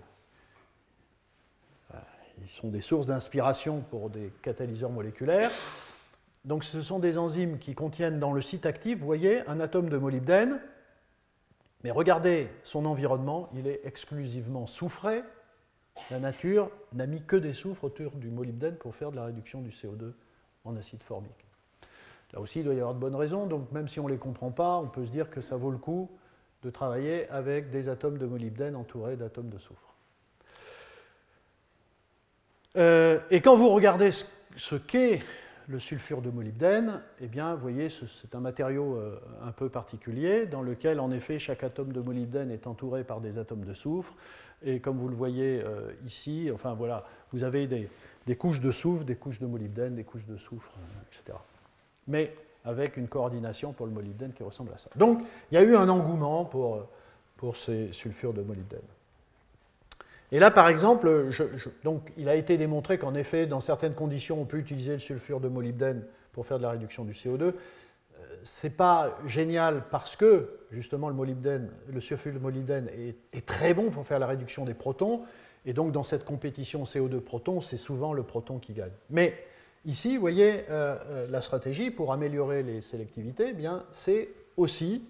euh, 1.93 1.97
ils 2.41 2.49
sont 2.49 2.69
des 2.69 2.79
sources 2.79 3.07
d'inspiration 3.07 3.81
pour 3.81 4.09
des 4.09 4.31
catalyseurs 4.41 4.89
moléculaires. 4.89 5.51
Donc 6.45 6.63
ce 6.63 6.81
sont 6.81 6.99
des 6.99 7.17
enzymes 7.17 7.59
qui 7.59 7.75
contiennent 7.75 8.19
dans 8.19 8.31
le 8.31 8.41
site 8.41 8.65
actif, 8.65 8.99
vous 8.99 9.05
voyez, 9.05 9.45
un 9.49 9.59
atome 9.59 9.89
de 9.89 9.97
molybdène 9.97 10.61
mais 11.83 11.91
regardez 11.91 12.49
son 12.63 12.85
environnement, 12.85 13.49
il 13.53 13.67
est 13.67 13.81
exclusivement 13.83 14.67
soufré. 14.67 15.21
La 16.11 16.19
nature 16.19 16.69
n'a 16.93 17.05
mis 17.05 17.21
que 17.21 17.35
des 17.35 17.53
soufres 17.53 17.83
autour 17.83 18.11
du 18.15 18.29
molybdène 18.29 18.75
pour 18.75 18.95
faire 18.95 19.11
de 19.11 19.15
la 19.15 19.25
réduction 19.25 19.61
du 19.61 19.69
CO2 19.69 20.13
en 20.65 20.75
acide 20.75 21.03
formique. 21.03 21.45
Là 22.33 22.41
aussi, 22.41 22.59
il 22.59 22.65
doit 22.65 22.73
y 22.73 22.79
avoir 22.79 22.93
de 22.93 22.99
bonnes 22.99 23.15
raisons, 23.15 23.45
donc 23.45 23.71
même 23.71 23.87
si 23.87 23.99
on 23.99 24.07
ne 24.07 24.11
les 24.11 24.17
comprend 24.17 24.51
pas, 24.51 24.77
on 24.77 24.87
peut 24.87 25.05
se 25.05 25.11
dire 25.11 25.29
que 25.29 25.41
ça 25.41 25.55
vaut 25.55 25.71
le 25.71 25.77
coup 25.77 26.09
de 26.63 26.69
travailler 26.69 27.29
avec 27.29 27.69
des 27.69 27.87
atomes 27.89 28.17
de 28.17 28.25
molybdène 28.25 28.75
entourés 28.75 29.15
d'atomes 29.15 29.49
de 29.49 29.57
soufre. 29.57 29.93
Euh, 32.75 33.19
et 33.31 33.41
quand 33.41 33.55
vous 33.55 33.69
regardez 33.69 34.11
ce 34.11 34.75
qu'est 34.75 35.21
le 35.67 35.79
sulfure 35.79 36.21
de 36.21 36.29
molybdène, 36.29 37.01
eh 37.19 37.27
bien, 37.27 37.53
vous 37.53 37.61
voyez, 37.61 37.89
c'est 37.89 38.33
un 38.35 38.39
matériau 38.39 38.95
euh, 38.95 39.19
un 39.43 39.51
peu 39.51 39.69
particulier 39.69 40.45
dans 40.45 40.61
lequel, 40.61 40.99
en 40.99 41.11
effet, 41.11 41.39
chaque 41.39 41.63
atome 41.63 41.91
de 41.91 41.99
molybdène 41.99 42.51
est 42.51 42.67
entouré 42.67 43.03
par 43.03 43.19
des 43.19 43.37
atomes 43.37 43.65
de 43.65 43.73
soufre. 43.73 44.13
Et 44.63 44.79
comme 44.79 44.97
vous 44.97 45.09
le 45.09 45.15
voyez 45.15 45.61
euh, 45.63 45.91
ici, 46.05 46.49
enfin 46.53 46.73
voilà, 46.73 47.05
vous 47.33 47.43
avez 47.43 47.67
des, 47.67 48.35
couches 48.35 48.61
de 48.61 48.71
soufre, 48.71 49.03
des 49.03 49.15
couches 49.15 49.39
de 49.39 49.45
molybdène, 49.45 49.95
des 49.95 50.05
couches 50.05 50.25
de 50.25 50.37
soufre, 50.37 50.71
euh, 50.77 51.03
etc. 51.11 51.37
Mais 52.07 52.33
avec 52.63 52.95
une 52.95 53.09
coordination 53.09 53.73
pour 53.73 53.87
le 53.87 53.91
molybdène 53.91 54.31
qui 54.33 54.43
ressemble 54.43 54.71
à 54.73 54.77
ça. 54.77 54.89
Donc, 54.95 55.21
il 55.51 55.55
y 55.55 55.57
a 55.57 55.63
eu 55.63 55.75
un 55.75 55.89
engouement 55.89 56.45
pour, 56.45 56.87
pour 57.35 57.57
ces 57.57 57.91
sulfures 57.91 58.33
de 58.33 58.41
molybdène. 58.41 58.79
Et 60.31 60.39
là, 60.39 60.51
par 60.51 60.67
exemple, 60.67 61.29
donc, 61.83 62.11
il 62.17 62.27
a 62.27 62.35
été 62.35 62.57
démontré 62.57 62.97
qu'en 62.97 63.15
effet, 63.15 63.47
dans 63.47 63.61
certaines 63.61 63.93
conditions, 63.95 64.41
on 64.41 64.45
peut 64.45 64.57
utiliser 64.57 64.93
le 64.93 64.99
sulfure 64.99 65.39
de 65.39 65.47
molybdène 65.47 66.03
pour 66.33 66.45
faire 66.45 66.57
de 66.57 66.63
la 66.63 66.71
réduction 66.71 67.05
du 67.05 67.13
CO2 67.13 67.53
c'est 68.43 68.69
pas 68.69 69.17
génial 69.25 69.83
parce 69.89 70.15
que 70.15 70.59
justement 70.71 71.09
le 71.09 71.15
molybdène, 71.15 71.69
le 71.91 72.01
sulfure 72.01 72.33
de 72.33 72.39
molybdène 72.39 72.89
est, 73.33 73.45
très 73.45 73.73
bon 73.73 73.89
pour 73.89 74.05
faire 74.05 74.19
la 74.19 74.27
réduction 74.27 74.65
des 74.65 74.73
protons, 74.73 75.21
et 75.65 75.73
donc 75.73 75.91
dans 75.91 76.03
cette 76.03 76.25
compétition 76.25 76.83
CO2 76.83 77.19
protons, 77.19 77.61
c'est 77.61 77.77
souvent 77.77 78.13
le 78.13 78.23
proton 78.23 78.59
qui 78.59 78.73
gagne. 78.73 78.91
Mais 79.09 79.37
ici, 79.85 80.15
vous 80.15 80.21
voyez, 80.21 80.65
euh, 80.69 80.97
euh, 81.09 81.27
la 81.29 81.41
stratégie 81.41 81.91
pour 81.91 82.13
améliorer 82.13 82.63
les 82.63 82.81
sélectivités, 82.81 83.53
eh 83.57 83.67
c'est 83.91 84.29
aussi, 84.55 85.03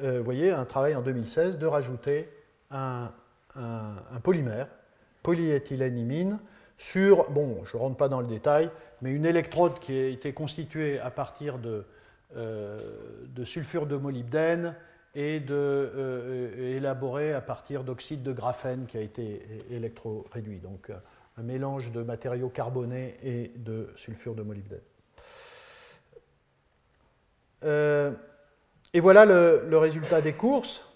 euh, 0.00 0.18
vous 0.18 0.24
voyez, 0.24 0.50
un 0.50 0.64
travail 0.64 0.94
en 0.94 1.02
2016 1.02 1.58
de 1.58 1.66
rajouter 1.66 2.28
un, 2.70 3.10
un 3.58 4.20
polymère, 4.20 4.68
polyéthylénimine, 5.22 6.38
sur, 6.78 7.28
bon, 7.30 7.64
je 7.64 7.76
ne 7.76 7.82
rentre 7.82 7.96
pas 7.96 8.08
dans 8.08 8.20
le 8.20 8.26
détail, 8.26 8.70
mais 9.02 9.10
une 9.10 9.26
électrode 9.26 9.80
qui 9.80 9.92
a 9.92 10.06
été 10.06 10.32
constituée 10.32 11.00
à 11.00 11.10
partir 11.10 11.58
de 11.58 11.84
euh, 12.36 12.78
sulfure 13.44 13.86
de 13.86 13.96
molybdène 13.96 14.74
et 15.14 15.40
de, 15.40 15.54
euh, 15.54 16.76
élaboré 16.76 17.32
à 17.32 17.40
partir 17.40 17.82
d'oxyde 17.82 18.22
de 18.22 18.32
graphène 18.32 18.86
qui 18.86 18.96
a 18.96 19.00
été 19.00 19.42
électroréduit. 19.70 20.58
Donc 20.58 20.92
un 21.38 21.42
mélange 21.42 21.90
de 21.92 22.02
matériaux 22.02 22.48
carbonés 22.48 23.16
et 23.22 23.52
de 23.56 23.90
sulfure 23.96 24.34
de 24.34 24.42
molybdène. 24.42 24.80
Euh, 27.64 28.12
et 28.92 29.00
voilà 29.00 29.24
le, 29.24 29.78
résultat 29.78 30.20
des 30.20 30.32
courses. 30.32 30.87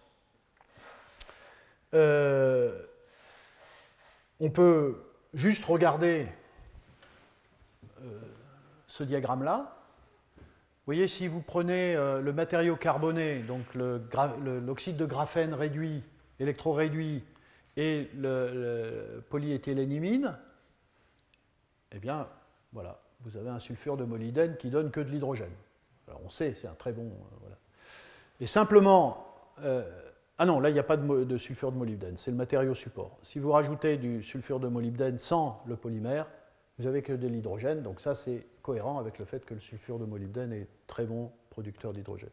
On 1.93 2.71
peut 4.51 4.97
juste 5.35 5.65
regarder 5.65 6.27
ce 8.93 9.03
diagramme-là. 9.05 9.83
Vous 10.83 10.87
voyez, 10.87 11.07
si 11.07 11.29
vous 11.29 11.41
prenez 11.41 11.95
euh, 11.95 12.21
le 12.21 12.33
matériau 12.33 12.75
carboné, 12.75 13.39
donc 13.39 13.65
l'oxyde 13.75 14.97
de 14.97 15.07
graphène 15.07 15.55
réduit, 15.55 16.03
électroréduit, 16.41 17.23
et 17.77 18.11
le, 18.15 19.25
polyéthylénimine, 19.31 20.37
eh 21.93 21.99
bien, 21.99 22.29
voilà, 22.73 23.01
vous 23.21 23.37
avez 23.37 23.49
un 23.49 23.61
sulfure 23.61 23.97
de 23.97 24.05
molybdène 24.05 24.57
qui 24.57 24.71
donne 24.71 24.91
que 24.91 25.01
de 25.01 25.09
l'hydrogène. 25.09 25.55
Alors 26.09 26.21
on 26.25 26.31
sait, 26.31 26.53
c'est 26.55 26.67
un 26.67 26.75
très 26.75 26.93
bon. 26.93 27.13
Euh. 27.45 27.49
Et 28.41 28.47
simplement, 28.47 29.25
euh, 29.61 29.89
ah 30.39 30.47
non, 30.47 30.61
là 30.61 30.71
il 30.71 30.73
n'y 30.73 30.79
a 30.79 30.85
pas 30.85 30.97
de, 30.97 31.39
sulfure 31.39 31.73
de 31.73 31.77
molybdène, 31.77 32.17
c'est 32.17 32.31
le 32.31 32.37
matériau 32.37 32.75
support. 32.75 33.19
Si 33.23 33.39
vous 33.39 33.53
rajoutez 33.53 33.97
du 33.97 34.23
sulfure 34.23 34.61
de 34.61 34.69
molybdène 34.69 35.19
sans 35.19 35.63
le 35.67 35.77
polymère, 35.77 36.27
vous 36.79 36.87
avez 36.87 37.03
que 37.03 37.13
de 37.13 37.29
l'hydrogène, 37.29 37.83
donc 37.83 38.01
ça 38.01 38.15
c'est 38.15 38.47
cohérent 38.63 38.99
avec 38.99 39.19
le 39.19 39.25
fait 39.25 39.45
que 39.45 39.55
le 39.55 39.61
sulfure 39.61 39.99
de 39.99 40.05
molybdène 40.05 40.53
est 40.53 40.69
très 40.87 41.05
bon 41.05 41.31
producteur 41.51 41.93
d'hydrogène. 41.93 42.31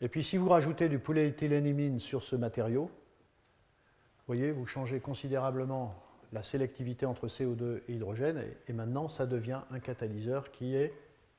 Et 0.00 0.08
puis 0.08 0.22
si 0.22 0.36
vous 0.36 0.48
rajoutez 0.48 0.88
du 0.88 0.98
polyéthylénimine 0.98 2.00
sur 2.00 2.22
ce 2.22 2.36
matériau, 2.36 2.84
vous 2.84 4.34
voyez, 4.34 4.50
vous 4.50 4.66
changez 4.66 5.00
considérablement 5.00 5.94
la 6.32 6.42
sélectivité 6.42 7.06
entre 7.06 7.28
CO2 7.28 7.80
et 7.88 7.94
hydrogène, 7.94 8.42
et, 8.68 8.72
maintenant 8.72 9.08
ça 9.08 9.26
devient 9.26 9.60
un 9.70 9.80
catalyseur 9.80 10.50
qui 10.50 10.76
est 10.76 10.92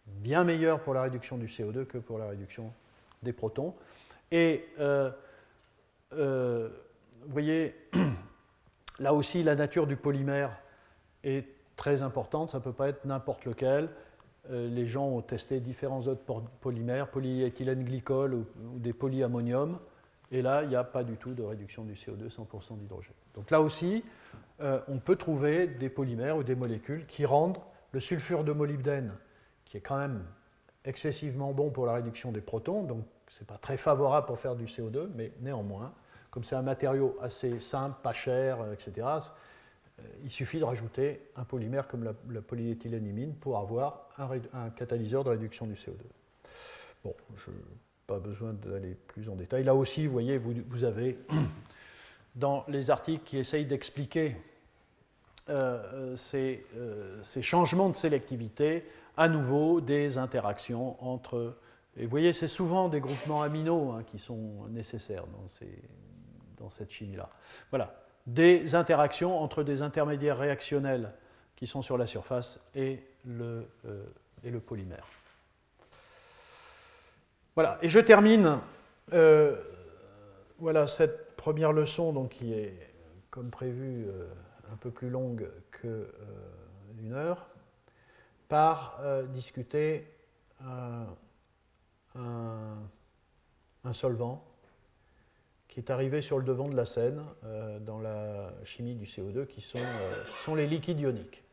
bien 0.07 0.43
meilleur 0.43 0.81
pour 0.81 0.93
la 0.93 1.03
réduction 1.03 1.37
du 1.37 1.45
CO2 1.45 1.85
que 1.85 1.99
pour 1.99 2.17
la 2.17 2.27
réduction 2.27 2.73
des 3.21 3.33
protons. 3.33 3.75
Et 4.31 4.65
euh, 4.79 5.11
euh, 6.13 6.69
vous 7.25 7.31
voyez, 7.31 7.75
là 8.99 9.13
aussi 9.13 9.43
la 9.43 9.55
nature 9.55 9.87
du 9.87 9.95
polymère 9.95 10.57
est 11.23 11.47
très 11.75 12.01
importante, 12.01 12.49
ça 12.49 12.59
ne 12.59 12.63
peut 12.63 12.73
pas 12.73 12.89
être 12.89 13.05
n'importe 13.05 13.45
lequel. 13.45 13.89
Euh, 14.51 14.67
les 14.69 14.87
gens 14.87 15.05
ont 15.05 15.21
testé 15.21 15.59
différents 15.59 16.01
autres 16.07 16.23
polymères, 16.61 17.09
polyéthylène 17.09 17.83
glycol 17.83 18.33
ou, 18.33 18.45
des 18.79 18.93
polyammonium, 18.93 19.79
et 20.31 20.41
là, 20.41 20.63
il 20.63 20.69
n'y 20.69 20.75
a 20.75 20.83
pas 20.83 21.03
du 21.03 21.17
tout 21.17 21.33
de 21.33 21.43
réduction 21.43 21.83
du 21.83 21.93
CO2, 21.93 22.29
100% 22.29 22.77
d'hydrogène. 22.77 23.13
Donc 23.35 23.49
là 23.51 23.61
aussi, 23.61 24.03
euh, 24.61 24.79
on 24.87 24.99
peut 24.99 25.15
trouver 25.15 25.67
des 25.67 25.89
polymères 25.89 26.37
ou 26.37 26.43
des 26.43 26.55
molécules 26.55 27.05
qui 27.05 27.25
rendent 27.25 27.57
le 27.91 27.99
sulfure 27.99 28.43
de 28.43 28.51
molybdène, 28.51 29.13
qui 29.65 29.77
est 29.77 29.81
quand 29.81 29.97
même 29.97 30.23
excessivement 30.85 31.51
bon 31.53 31.69
pour 31.69 31.85
la 31.85 31.93
réduction 31.93 32.31
des 32.31 32.41
protons, 32.41 32.83
donc 32.83 33.03
ce 33.29 33.39
n'est 33.39 33.45
pas 33.45 33.57
très 33.57 33.77
favorable 33.77 34.27
pour 34.27 34.39
faire 34.39 34.55
du 34.55 34.65
CO2, 34.65 35.07
mais 35.15 35.31
néanmoins, 35.39 35.93
comme 36.31 36.43
c'est 36.43 36.55
un 36.55 36.61
matériau 36.61 37.17
assez 37.21 37.59
simple, 37.59 37.97
pas 38.01 38.13
cher, 38.13 38.59
etc., 38.73 39.07
euh, 39.99 40.03
il 40.23 40.31
suffit 40.31 40.59
de 40.59 40.63
rajouter 40.63 41.21
un 41.35 41.43
polymère 41.43 41.87
comme 41.87 42.03
la, 42.03 42.41
polyéthylénimine 42.41 43.33
pour 43.35 43.57
avoir 43.57 44.09
un, 44.17 44.69
catalyseur 44.69 45.23
de 45.23 45.29
réduction 45.29 45.65
du 45.65 45.73
CO2. 45.73 45.97
Bon, 47.03 47.13
je 47.37 47.51
n'ai 47.51 47.57
pas 48.07 48.19
besoin 48.19 48.53
d'aller 48.53 48.95
plus 49.07 49.29
en 49.29 49.35
détail. 49.35 49.63
Là 49.63 49.75
aussi, 49.75 50.05
vous 50.05 50.13
voyez, 50.13 50.37
vous, 50.37 50.83
avez 50.83 51.17
dans 52.35 52.65
les 52.67 52.89
articles 52.89 53.23
qui 53.23 53.37
essayent 53.37 53.65
d'expliquer 53.65 54.35
euh, 55.49 56.15
euh, 56.33 57.21
ces, 57.23 57.41
changements 57.41 57.89
de 57.89 57.95
sélectivité, 57.95 58.85
à 59.17 59.27
nouveau 59.29 59.81
des 59.81 60.17
interactions 60.17 61.01
entre... 61.03 61.55
Et 61.99 62.03
vous 62.05 62.09
voyez, 62.09 62.31
c'est 62.31 62.47
souvent 62.47 62.87
des 62.87 63.01
groupements 63.01 63.43
aminaux 63.43 63.91
hein, 63.91 64.03
qui 64.03 64.19
sont 64.19 64.65
nécessaires 64.69 65.25
dans, 66.57 66.69
cette 66.69 66.91
chimie-là. 66.91 67.29
Voilà, 67.71 67.93
des 68.25 68.73
interactions 68.73 69.37
entre 69.37 69.63
des 69.63 69.81
intermédiaires 69.81 70.37
réactionnels 70.37 71.11
qui 71.57 71.67
sont 71.67 71.81
sur 71.81 71.97
la 71.97 72.07
surface 72.07 72.57
et 72.73 73.03
le, 73.25 73.67
euh, 73.85 74.59
polymère. 74.65 75.05
Voilà, 77.55 77.77
et 77.81 77.89
je 77.89 77.99
termine 77.99 78.59
euh, 79.11 79.61
voilà, 80.57 80.87
cette 80.87 81.35
première 81.35 81.73
leçon 81.73 82.13
donc, 82.13 82.29
qui 82.29 82.53
est, 82.53 82.93
comme 83.29 83.49
prévu, 83.49 84.05
euh, 84.07 84.29
un 84.71 84.77
peu 84.77 84.89
plus 84.89 85.09
longue 85.09 85.49
qu'une 85.71 87.11
heure, 87.11 87.49
par 88.47 89.01
discuter 89.33 90.07
un, 92.15 93.93
solvant 93.93 94.45
qui 95.67 95.79
est 95.79 95.89
arrivé 95.89 96.21
sur 96.21 96.37
le 96.37 96.43
devant 96.43 96.67
de 96.67 96.75
la 96.75 96.85
scène 96.85 97.23
euh, 97.43 97.79
dans 97.79 97.99
la 97.99 98.51
chimie 98.63 98.95
du 98.95 99.05
CO2, 99.05 99.45
qui 99.45 99.61
sont, 99.61 99.77
euh, 99.77 100.23
sont 100.43 100.55
les 100.55 100.67
liquides 100.67 100.99
ioniques. 100.99 101.43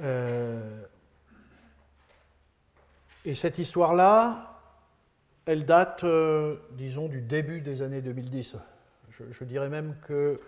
Euh, 0.00 0.82
et 3.24 3.34
cette 3.34 3.58
histoire-là, 3.58 4.60
elle 5.44 5.64
date, 5.64 6.04
disons, 6.72 7.08
du 7.08 7.20
début 7.20 7.60
des 7.60 7.82
années 7.82 8.02
2010. 8.02 8.56
Je, 9.10 9.24
je 9.30 9.44
dirais 9.44 9.68
même 9.68 9.96
que 10.06 10.40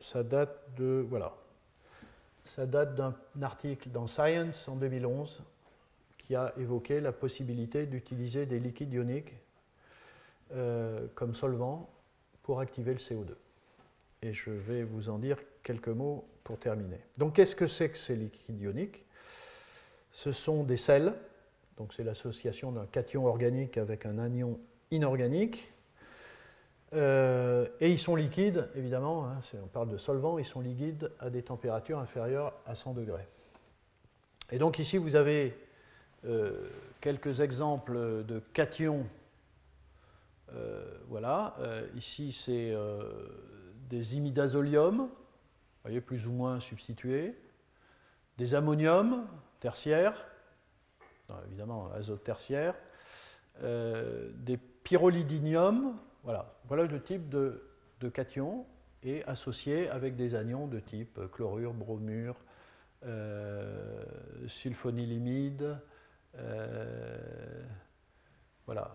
ça 0.00 0.22
date 0.22 0.74
de, 0.76 1.04
voilà, 1.08 1.34
ça 2.44 2.66
date 2.66 2.94
d'un 2.94 3.14
article 3.42 3.90
dans 3.90 4.06
Science 4.06 4.68
en 4.68 4.76
2011 4.76 5.42
qui 6.28 6.36
a 6.36 6.52
évoqué 6.58 7.00
la 7.00 7.10
possibilité 7.10 7.86
d'utiliser 7.86 8.44
des 8.44 8.60
liquides 8.60 8.92
ioniques 8.92 9.34
euh, 10.52 11.06
comme 11.14 11.34
solvant 11.34 11.88
pour 12.42 12.60
activer 12.60 12.92
le 12.92 12.98
CO2. 12.98 13.30
Et 14.20 14.34
je 14.34 14.50
vais 14.50 14.82
vous 14.82 15.08
en 15.08 15.16
dire 15.16 15.38
quelques 15.62 15.88
mots 15.88 16.28
pour 16.44 16.58
terminer. 16.58 17.00
Donc 17.16 17.36
qu'est-ce 17.36 17.56
que 17.56 17.66
c'est 17.66 17.88
que 17.88 17.96
ces 17.96 18.14
liquides 18.14 18.60
ioniques? 18.60 19.06
Ce 20.12 20.32
sont 20.32 20.64
des 20.64 20.76
sels, 20.76 21.14
donc 21.78 21.94
c'est 21.94 22.04
l'association 22.04 22.72
d'un 22.72 22.84
cation 22.84 23.24
organique 23.24 23.78
avec 23.78 24.04
un 24.04 24.18
anion 24.18 24.60
inorganique. 24.90 25.72
Euh, 26.92 27.66
et 27.80 27.90
ils 27.90 27.98
sont 27.98 28.16
liquides, 28.16 28.68
évidemment, 28.74 29.24
hein, 29.24 29.40
on 29.62 29.66
parle 29.66 29.88
de 29.88 29.96
solvants, 29.96 30.38
ils 30.38 30.44
sont 30.44 30.60
liquides 30.60 31.10
à 31.20 31.30
des 31.30 31.42
températures 31.42 31.98
inférieures 31.98 32.52
à 32.66 32.74
100 32.74 32.92
degrés. 32.92 33.26
Et 34.50 34.58
donc 34.58 34.78
ici, 34.78 34.98
vous 34.98 35.16
avez 35.16 35.67
euh, 36.24 36.68
quelques 37.00 37.40
exemples 37.40 38.24
de 38.24 38.40
cations 38.52 39.06
euh, 40.52 40.82
voilà, 41.08 41.54
euh, 41.60 41.86
ici 41.94 42.32
c'est 42.32 42.74
des 43.88 44.16
imidazolium, 44.16 45.08
voyez, 45.84 46.00
plus 46.00 46.26
ou 46.26 46.32
moins 46.32 46.58
substitués, 46.58 47.36
des 48.36 48.54
ammoniums 48.54 49.26
tertiaires, 49.60 50.26
évidemment 51.46 51.92
azote 51.92 52.24
tertiaire, 52.24 52.74
des 53.62 54.56
pyrrolidinium, 54.82 55.96
voilà, 56.24 56.56
le 56.70 57.02
type 57.02 57.28
de, 57.28 57.62
cation 58.12 58.66
et 59.02 59.24
associé 59.24 59.88
avec 59.88 60.16
des 60.16 60.34
anions 60.34 60.66
de 60.66 60.80
type 60.80 61.20
chlorure, 61.32 61.74
bromure, 61.74 62.36
sulfonylimide, 64.46 65.78
voilà, 68.66 68.90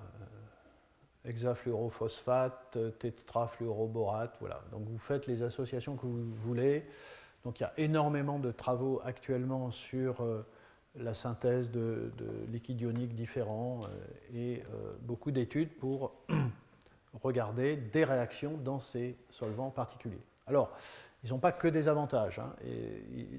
hexafluorophosphate, 1.25 2.77
tétrafluoroborate, 2.99 4.35
voilà. 4.39 4.61
Donc 4.71 4.83
vous 4.85 4.97
faites 4.97 5.27
les 5.27 5.41
associations 5.41 5.95
que 5.95 6.05
vous 6.05 6.33
voulez. 6.45 6.85
Donc 7.43 7.59
il 7.59 7.63
y 7.63 7.65
a 7.65 7.73
énormément 7.77 8.39
de 8.39 8.51
travaux 8.51 9.01
actuellement 9.03 9.71
sur 9.71 10.25
la 10.95 11.13
synthèse 11.13 11.71
de, 11.71 12.11
liquides 12.51 12.81
ioniques 12.81 13.15
différents 13.15 13.81
et 14.33 14.63
beaucoup 15.01 15.31
d'études 15.31 15.75
pour 15.77 16.13
regarder 17.23 17.75
des 17.75 18.03
réactions 18.03 18.57
dans 18.57 18.79
ces 18.79 19.15
solvants 19.29 19.71
particuliers. 19.71 20.21
Alors, 20.47 20.71
ils 21.23 21.29
n'ont 21.29 21.39
pas 21.39 21.51
que 21.51 21.67
des 21.67 21.87
avantages. 21.87 22.39
Hein. 22.39 22.53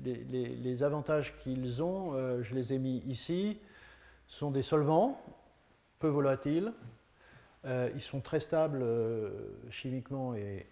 les, 0.03 0.83
avantages 0.83 1.37
qu'ils 1.39 1.83
ont, 1.83 2.15
euh, 2.15 2.43
je 2.43 2.55
les 2.55 2.73
ai 2.73 2.79
mis 2.79 2.99
ici, 3.07 3.59
sont 4.27 4.51
des 4.51 4.63
solvants 4.63 5.21
peu 5.99 6.09
volatiles. 6.09 6.73
Euh, 7.65 7.91
ils 7.95 8.03
sont 8.03 8.21
très 8.21 8.41
stables 8.41 8.83
euh, 8.83 9.31
chimiquement 9.71 10.35
et, 10.35 10.67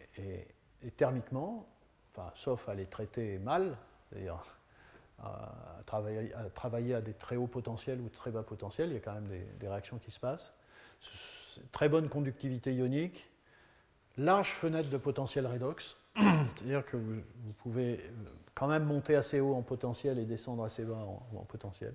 thermiquement, 0.96 1.66
enfin, 2.12 2.30
sauf 2.34 2.68
à 2.68 2.74
les 2.74 2.86
traiter 2.86 3.38
mal, 3.38 3.76
c'est-à-dire 4.10 4.44
à, 5.22 5.80
travailler, 5.86 6.94
à 6.94 7.00
des 7.00 7.14
très 7.14 7.36
hauts 7.36 7.46
potentiels 7.46 8.00
ou 8.00 8.08
très 8.08 8.30
bas 8.30 8.42
potentiels. 8.42 8.90
Il 8.90 8.94
y 8.94 8.96
a 8.96 9.00
quand 9.00 9.14
même 9.14 9.28
des 9.60 9.68
réactions 9.68 9.98
qui 9.98 10.10
se 10.10 10.18
passent. 10.18 10.52
Très 11.70 11.88
bonne 11.88 12.08
conductivité 12.08 12.74
ionique, 12.74 13.30
large 14.16 14.52
fenêtre 14.52 14.90
de 14.90 14.96
potentiel 14.96 15.46
redox 15.46 15.96
C'est-à-dire 16.16 16.84
que 16.84 16.96
vous, 16.96 17.22
pouvez 17.58 18.00
quand 18.54 18.68
même 18.68 18.84
monter 18.84 19.16
assez 19.16 19.40
haut 19.40 19.54
en 19.54 19.62
potentiel 19.62 20.18
et 20.18 20.24
descendre 20.24 20.64
assez 20.64 20.84
bas 20.84 21.06
en, 21.34 21.44
potentiel. 21.44 21.94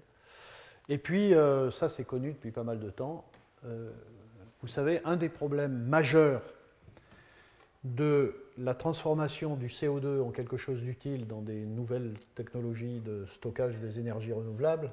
Et 0.89 0.97
puis, 0.97 1.33
euh, 1.33 1.71
ça 1.71 1.89
c'est 1.89 2.05
connu 2.05 2.33
depuis 2.33 2.51
pas 2.51 2.63
mal 2.63 2.79
de 2.79 2.89
temps, 2.89 3.25
euh, 3.65 3.91
vous 4.61 4.67
savez, 4.67 5.01
un 5.05 5.17
des 5.17 5.29
problèmes 5.29 5.77
majeurs 5.77 6.41
de 7.83 8.35
la 8.57 8.73
transformation 8.73 9.55
du 9.55 9.67
CO2 9.67 10.21
en 10.21 10.31
quelque 10.31 10.57
chose 10.57 10.81
d'utile 10.81 11.27
dans 11.27 11.41
des 11.41 11.65
nouvelles 11.65 12.15
technologies 12.35 12.99
de 13.01 13.25
stockage 13.27 13.77
des 13.77 13.99
énergies 13.99 14.33
renouvelables, 14.33 14.91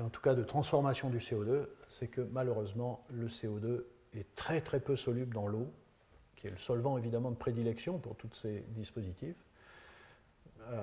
en 0.00 0.08
tout 0.08 0.20
cas 0.20 0.34
de 0.34 0.42
transformation 0.42 1.10
du 1.10 1.18
CO2, 1.18 1.66
c'est 1.88 2.08
que 2.08 2.20
malheureusement 2.20 3.04
le 3.10 3.28
CO2 3.28 3.84
est 4.14 4.26
très 4.34 4.60
très 4.60 4.80
peu 4.80 4.96
soluble 4.96 5.32
dans 5.32 5.46
l'eau 5.46 5.68
qui 6.36 6.46
est 6.46 6.50
le 6.50 6.58
solvant 6.58 6.98
évidemment 6.98 7.30
de 7.30 7.36
prédilection 7.36 7.98
pour 7.98 8.14
tous 8.14 8.32
ces 8.34 8.62
dispositifs. 8.68 9.36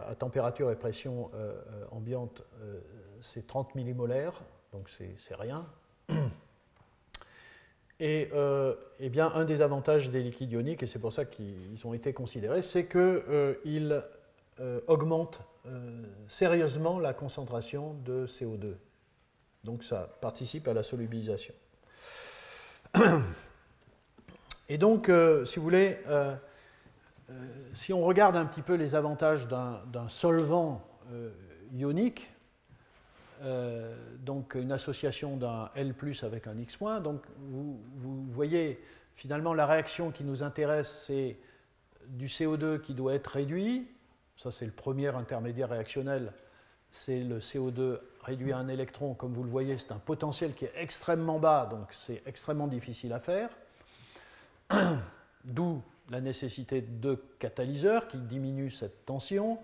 À 0.08 0.16
température 0.16 0.72
et 0.72 0.76
pression 0.76 1.30
euh, 1.34 1.52
euh, 1.52 1.86
ambiante, 1.92 2.44
euh, 2.62 2.80
c'est 3.20 3.46
30 3.46 3.76
millimolaires, 3.76 4.42
donc 4.72 4.90
c'est 4.90 5.36
rien. 5.36 5.66
Et, 8.00 8.30
eh 9.00 9.10
bien, 9.10 9.32
un 9.34 9.46
des 9.46 9.62
avantages 9.62 10.10
des 10.10 10.22
liquides 10.22 10.52
ioniques, 10.52 10.84
et 10.84 10.88
c'est 10.88 11.00
pour 11.00 11.14
ça 11.14 11.24
qu'ils 11.24 11.80
ont 11.86 11.94
été 11.94 12.12
considérés, 12.12 12.62
c'est 12.62 12.86
qu'ils 12.86 14.04
augmentent 14.88 15.42
sérieusement 16.28 17.00
la 17.00 17.14
concentration 17.14 17.94
de 18.04 18.26
CO2. 18.28 18.74
Donc 19.64 19.86
ça 19.86 20.10
participe 20.20 20.68
à 20.68 20.74
la 20.74 20.84
solubilisation. 20.84 21.54
Et 24.68 24.78
donc, 24.78 25.10
si 25.46 25.60
vous 25.60 25.64
voulez, 25.64 25.98
si 27.74 27.94
on 27.94 28.02
regarde 28.02 28.36
un 28.36 28.46
petit 28.46 28.62
peu 28.62 28.76
les 28.76 28.96
avantages 28.96 29.48
d'un 29.48 30.10
solvant 30.10 30.86
ionique, 31.74 32.32
donc 34.20 34.56
une 34.56 34.72
association 34.72 35.38
d'un 35.38 35.70
L 35.76 35.96
avec 36.22 36.48
un 36.48 36.58
X-, 36.58 36.78
donc 37.02 37.22
vous, 37.40 37.80
vous, 37.96 38.24
voyez 38.32 38.84
finalement 39.16 39.54
la 39.54 39.66
réaction 39.66 40.12
qui 40.12 40.24
nous 40.24 40.44
intéresse, 40.44 41.06
c'est 41.08 41.38
du 42.08 42.28
CO2 42.28 42.80
qui 42.80 42.94
doit 42.94 43.14
être 43.14 43.28
réduit, 43.28 43.88
ça 44.38 44.52
c'est 44.52 44.66
le 44.66 44.72
premier 44.72 45.10
intermédiaire 45.10 45.70
réactionnel, 45.70 46.34
c'est 46.92 47.24
le 47.24 47.40
CO2 47.40 48.00
réduit 48.24 48.52
à 48.52 48.58
un 48.58 48.68
électron, 48.68 49.14
comme 49.14 49.34
vous 49.34 49.44
le 49.44 49.50
voyez, 49.50 49.78
c'est 49.78 49.92
un 49.92 50.00
potentiel 50.00 50.54
qui 50.54 50.66
est 50.66 50.74
extrêmement 50.76 51.40
bas, 51.40 51.68
donc 51.70 51.88
c'est 51.92 52.22
extrêmement 52.26 52.68
difficile 52.68 53.14
à 53.14 53.20
faire. 53.20 53.50
D'où 55.44 55.82
la 56.10 56.22
nécessité 56.22 56.82
de 56.82 57.22
catalyseurs 57.40 58.08
qui 58.08 58.18
diminuent 58.18 58.72
cette 58.72 59.06
tension. 59.06 59.60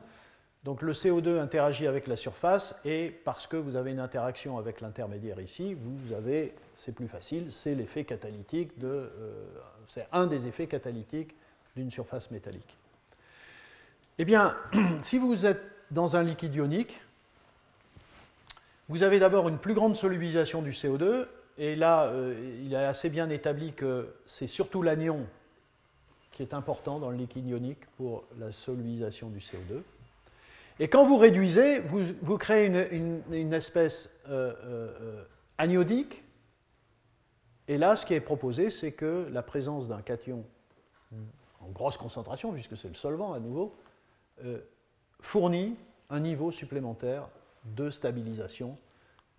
Donc 0.63 0.81
le 0.81 0.91
CO2 0.91 1.39
interagit 1.39 1.87
avec 1.87 2.07
la 2.07 2.17
surface 2.17 2.75
et 2.83 3.09
parce 3.23 3.47
que 3.47 3.55
vous 3.55 3.75
avez 3.75 3.91
une 3.91 3.99
interaction 3.99 4.57
avec 4.57 4.81
l'intermédiaire 4.81 5.39
ici, 5.39 5.73
vous 5.73 6.13
avez, 6.13 6.53
c'est 6.75 6.93
plus 6.93 7.07
facile, 7.07 7.51
c'est 7.51 7.75
l'effet 7.75 8.03
catalytique 8.03 8.77
de, 8.77 8.87
euh, 8.87 9.45
c'est 9.87 10.07
un 10.11 10.27
des 10.27 10.47
effets 10.47 10.67
catalytiques 10.67 11.35
d'une 11.75 11.91
surface 11.91 12.29
métallique. 12.29 12.77
Eh 14.17 14.25
bien, 14.25 14.55
si 15.01 15.17
vous 15.17 15.45
êtes 15.45 15.61
dans 15.91 16.17
un 16.17 16.23
liquide 16.23 16.55
ionique, 16.55 16.99
vous 18.89 19.03
avez 19.03 19.19
d'abord 19.19 19.47
une 19.47 19.59
plus 19.59 19.73
grande 19.73 19.95
solubilisation 19.95 20.61
du 20.61 20.71
CO2 20.71 21.25
et 21.57 21.75
là, 21.75 22.05
euh, 22.07 22.33
il 22.63 22.73
est 22.73 22.77
assez 22.77 23.09
bien 23.09 23.29
établi 23.29 23.73
que 23.73 24.13
c'est 24.25 24.47
surtout 24.47 24.81
l'anion 24.81 25.25
qui 26.39 26.43
est 26.43 26.53
important 26.53 26.99
dans 26.99 27.11
le 27.11 27.17
liquide 27.17 27.45
ionique 27.47 27.85
pour 27.97 28.23
la 28.37 28.53
solubilisation 28.53 29.27
du 29.27 29.39
CO2. 29.39 29.81
Et 30.79 30.87
quand 30.87 31.05
vous 31.05 31.17
réduisez, 31.17 31.81
vous, 31.81 32.37
créez 32.37 32.67
une, 32.67 33.53
espèce 33.53 34.09
euh, 34.29 34.53
euh, 34.63 35.23
aniodique. 35.57 36.23
Et 37.67 37.77
là, 37.77 37.97
ce 37.97 38.05
qui 38.05 38.13
est 38.13 38.21
proposé, 38.21 38.69
c'est 38.69 38.93
que 38.93 39.27
la 39.33 39.41
présence 39.41 39.89
d'un 39.89 40.01
cation 40.01 40.45
en 41.59 41.67
grosse 41.71 41.97
concentration, 41.97 42.53
puisque 42.53 42.77
c'est 42.77 42.87
le 42.87 42.95
solvant 42.95 43.33
à 43.33 43.41
nouveau, 43.41 43.75
fournit 45.19 45.75
un 46.09 46.21
niveau 46.21 46.51
supplémentaire 46.51 47.27
de 47.65 47.89
stabilisation 47.89 48.77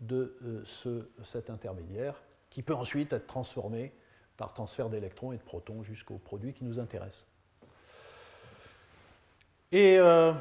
de 0.01 0.37
euh, 0.45 0.63
ce, 0.67 1.09
cet 1.25 1.49
intermédiaire, 1.49 2.21
qui 2.51 2.61
peut 2.61 2.75
ensuite 2.75 3.15
être 3.15 3.27
transformé 3.27 3.91
par 4.41 4.55
transfert 4.55 4.89
d'électrons 4.89 5.33
et 5.33 5.37
de 5.37 5.43
protons 5.43 5.83
jusqu'au 5.83 6.17
produit 6.17 6.55
qui 6.55 6.65
nous 6.65 6.79
intéresse. 6.79 7.27
Et 9.71 9.99
euh, 9.99 10.33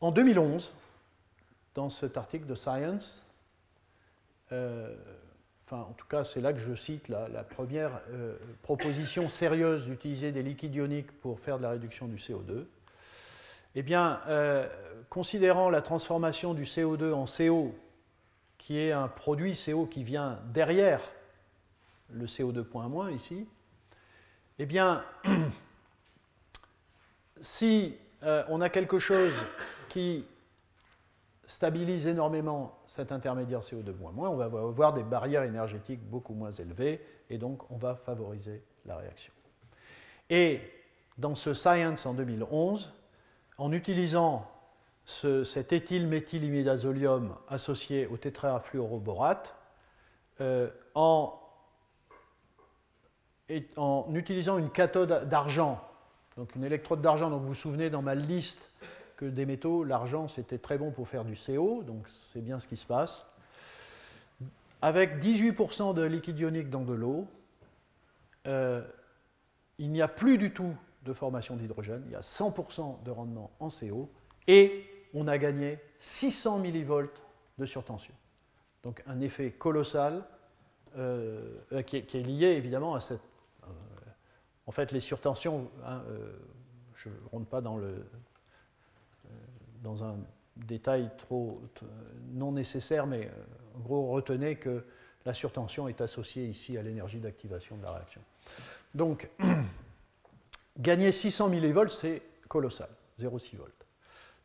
en 0.00 0.10
2011, 0.10 0.72
dans 1.74 1.90
cet 1.90 2.16
article 2.16 2.46
de 2.46 2.54
Science, 2.54 3.28
euh, 4.52 4.96
enfin 5.66 5.82
en 5.82 5.92
tout 5.92 6.06
cas 6.06 6.24
c'est 6.24 6.40
là 6.40 6.54
que 6.54 6.60
je 6.60 6.74
cite 6.74 7.08
la, 7.08 7.44
première 7.44 8.00
proposition 8.62 9.28
sérieuse 9.28 9.84
d'utiliser 9.84 10.32
des 10.32 10.42
liquides 10.42 10.74
ioniques 10.74 11.12
pour 11.20 11.40
faire 11.40 11.58
de 11.58 11.64
la 11.64 11.70
réduction 11.70 12.08
du 12.08 12.16
CO2, 12.16 12.64
eh 13.74 13.82
bien, 13.82 14.20
considérant 15.10 15.68
la 15.68 15.82
transformation 15.82 16.54
du 16.54 16.64
CO2 16.64 17.12
en 17.12 17.26
CO 17.26 17.74
qui 18.56 18.78
est 18.78 18.92
un 18.92 19.08
produit 19.08 19.60
CO 19.62 19.84
qui 19.84 20.04
vient 20.04 20.40
derrière 20.54 21.02
le 22.12 22.26
CO2 22.26 22.64
ici, 23.12 23.46
eh 24.58 24.66
bien, 24.66 25.04
si 27.40 27.96
euh, 28.22 28.44
on 28.48 28.60
a 28.60 28.68
quelque 28.68 28.98
chose 28.98 29.32
qui 29.88 30.24
stabilise 31.46 32.06
énormément 32.06 32.78
cet 32.86 33.12
intermédiaire 33.12 33.60
CO2 33.60 33.92
on 34.00 34.36
va 34.36 34.44
avoir 34.44 34.92
des 34.92 35.02
barrières 35.02 35.42
énergétiques 35.42 36.02
beaucoup 36.02 36.34
moins 36.34 36.52
élevées 36.52 37.04
et 37.28 37.38
donc 37.38 37.70
on 37.70 37.76
va 37.76 37.96
favoriser 37.96 38.62
la 38.86 38.96
réaction. 38.96 39.32
Et 40.30 40.60
dans 41.18 41.34
ce 41.34 41.52
Science 41.52 42.06
en 42.06 42.14
2011, 42.14 42.92
en 43.58 43.72
utilisant 43.72 44.48
cet 45.04 45.72
éthylméthylimidazolium 45.72 47.36
associé 47.48 48.06
au 48.06 48.16
tétrafluoroborate 48.16 49.54
euh, 50.40 50.70
en, 50.94 51.38
en, 53.76 54.06
utilisant 54.14 54.58
une 54.58 54.70
cathode 54.70 55.28
d'argent, 55.28 55.80
donc 56.36 56.54
une 56.54 56.64
électrode 56.64 57.02
d'argent. 57.02 57.30
Donc 57.30 57.42
vous 57.42 57.48
vous 57.48 57.54
souvenez 57.54 57.90
dans 57.90 58.02
ma 58.02 58.14
liste 58.14 58.70
que 59.16 59.24
des 59.24 59.46
métaux, 59.46 59.84
l'argent 59.84 60.28
c'était 60.28 60.58
très 60.58 60.78
bon 60.78 60.90
pour 60.90 61.08
faire 61.08 61.24
du 61.24 61.34
CO, 61.34 61.82
donc 61.82 62.06
c'est 62.08 62.42
bien 62.42 62.60
ce 62.60 62.68
qui 62.68 62.76
se 62.76 62.86
passe. 62.86 63.26
Avec 64.80 65.22
18% 65.22 65.94
de 65.94 66.02
liquide 66.02 66.38
ionique 66.38 66.70
dans 66.70 66.82
de 66.82 66.92
l'eau, 66.92 67.26
euh, 68.48 68.82
il 69.78 69.90
n'y 69.90 70.02
a 70.02 70.08
plus 70.08 70.38
du 70.38 70.52
tout 70.52 70.74
de 71.04 71.12
formation 71.12 71.56
d'hydrogène, 71.56 72.02
il 72.06 72.12
y 72.12 72.16
a 72.16 72.20
100% 72.20 73.02
de 73.04 73.10
rendement 73.10 73.50
en 73.60 73.68
CO 73.68 74.10
et 74.46 74.86
on 75.14 75.28
a 75.28 75.38
gagné 75.38 75.78
600 76.00 76.58
millivolts 76.58 77.20
de 77.58 77.66
surtension. 77.66 78.14
Donc 78.82 79.02
un 79.06 79.20
effet 79.20 79.50
colossal 79.50 80.24
euh, 80.96 81.82
qui, 81.86 81.96
est, 81.96 82.14
lié 82.14 82.48
évidemment 82.48 82.94
à 82.94 83.00
cette... 83.00 83.20
Euh, 83.64 83.66
en 84.66 84.72
fait, 84.72 84.92
les 84.92 85.00
surtensions, 85.00 85.70
hein, 85.84 86.02
je 86.94 87.08
ne 87.08 87.14
rentre 87.30 87.46
pas 87.46 87.60
dans, 87.60 87.76
le, 87.76 88.06
dans 89.82 90.04
un 90.04 90.16
détail 90.56 91.10
trop 91.18 91.60
non 92.32 92.52
nécessaire, 92.52 93.06
mais 93.06 93.30
en 93.74 93.80
gros, 93.80 94.10
retenez 94.10 94.56
que 94.56 94.84
la 95.24 95.34
surtension 95.34 95.88
est 95.88 96.00
associée 96.00 96.46
ici 96.46 96.76
à 96.76 96.82
l'énergie 96.82 97.18
d'activation 97.18 97.76
de 97.76 97.82
la 97.82 97.92
réaction. 97.92 98.20
Donc, 98.94 99.28
gagner 100.78 101.12
600 101.12 101.48
millivolts, 101.48 101.90
c'est 101.90 102.22
colossal, 102.48 102.90
0,6 103.20 103.56
volts. 103.56 103.86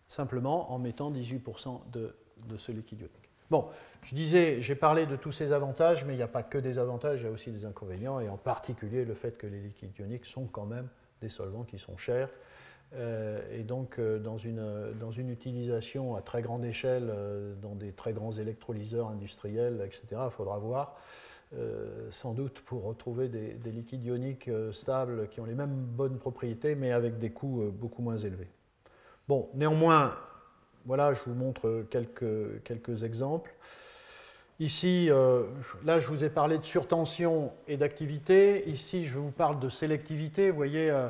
Simplement 0.07 0.71
en 0.71 0.79
mettant 0.79 1.11
18% 1.11 1.91
de, 1.91 2.15
de 2.47 2.57
ce 2.57 2.71
liquide 2.71 3.01
ionique. 3.01 3.26
Bon, 3.49 3.65
je 4.03 4.15
disais, 4.15 4.61
j'ai 4.61 4.75
parlé 4.75 5.05
de 5.05 5.15
tous 5.15 5.31
ces 5.31 5.51
avantages, 5.53 6.05
mais 6.05 6.13
il 6.13 6.17
n'y 6.17 6.23
a 6.23 6.27
pas 6.27 6.43
que 6.43 6.57
des 6.57 6.77
avantages, 6.77 7.21
il 7.21 7.25
y 7.25 7.27
a 7.27 7.31
aussi 7.31 7.51
des 7.51 7.65
inconvénients, 7.65 8.19
et 8.19 8.29
en 8.29 8.37
particulier 8.37 9.05
le 9.05 9.13
fait 9.13 9.37
que 9.37 9.47
les 9.47 9.59
liquides 9.59 9.97
ioniques 9.99 10.25
sont 10.25 10.45
quand 10.45 10.65
même 10.65 10.87
des 11.21 11.29
solvants 11.29 11.63
qui 11.63 11.79
sont 11.79 11.97
chers. 11.97 12.29
Euh, 12.95 13.41
et 13.51 13.63
donc, 13.63 13.99
euh, 13.99 14.19
dans, 14.19 14.37
une, 14.37 15.29
utilisation 15.29 16.15
à 16.15 16.21
très 16.21 16.41
grande 16.41 16.63
échelle, 16.63 17.09
euh, 17.09 17.53
dans 17.61 17.75
des 17.75 17.91
très 17.91 18.13
grands 18.13 18.31
électrolyseurs 18.31 19.09
industriels, 19.09 19.81
etc., 19.85 20.21
il 20.25 20.31
faudra 20.31 20.57
voir, 20.57 20.95
sans 22.11 22.33
doute 22.33 22.59
pour 22.65 22.83
retrouver 22.83 23.29
des, 23.29 23.71
liquides 23.71 24.03
ioniques 24.03 24.49
stables 24.73 25.29
qui 25.29 25.39
ont 25.39 25.45
les 25.45 25.55
mêmes 25.55 25.75
bonnes 25.75 26.17
propriétés, 26.17 26.75
mais 26.75 26.91
avec 26.91 27.19
des 27.19 27.29
coûts 27.29 27.71
beaucoup 27.71 28.01
moins 28.01 28.17
élevés. 28.17 28.49
Bon, 29.29 29.47
néanmoins, 29.53 30.17
voilà, 30.87 31.13
je 31.13 31.19
vous 31.27 31.35
montre 31.35 31.85
quelques, 31.91 32.63
quelques 32.63 33.03
exemples. 33.03 33.53
Ici, 34.59 35.07
euh, 35.09 35.43
là, 35.83 35.99
je 35.99 36.07
vous 36.07 36.23
ai 36.23 36.29
parlé 36.29 36.57
de 36.57 36.63
surtension 36.63 37.51
et 37.67 37.75
d'activité. 37.75 38.67
Ici, 38.69 39.05
je 39.05 39.19
vous 39.19 39.29
parle 39.29 39.59
de 39.59 39.67
sélectivité. 39.67 40.49
Vous 40.49 40.55
voyez, 40.55 40.89
euh, 40.89 41.09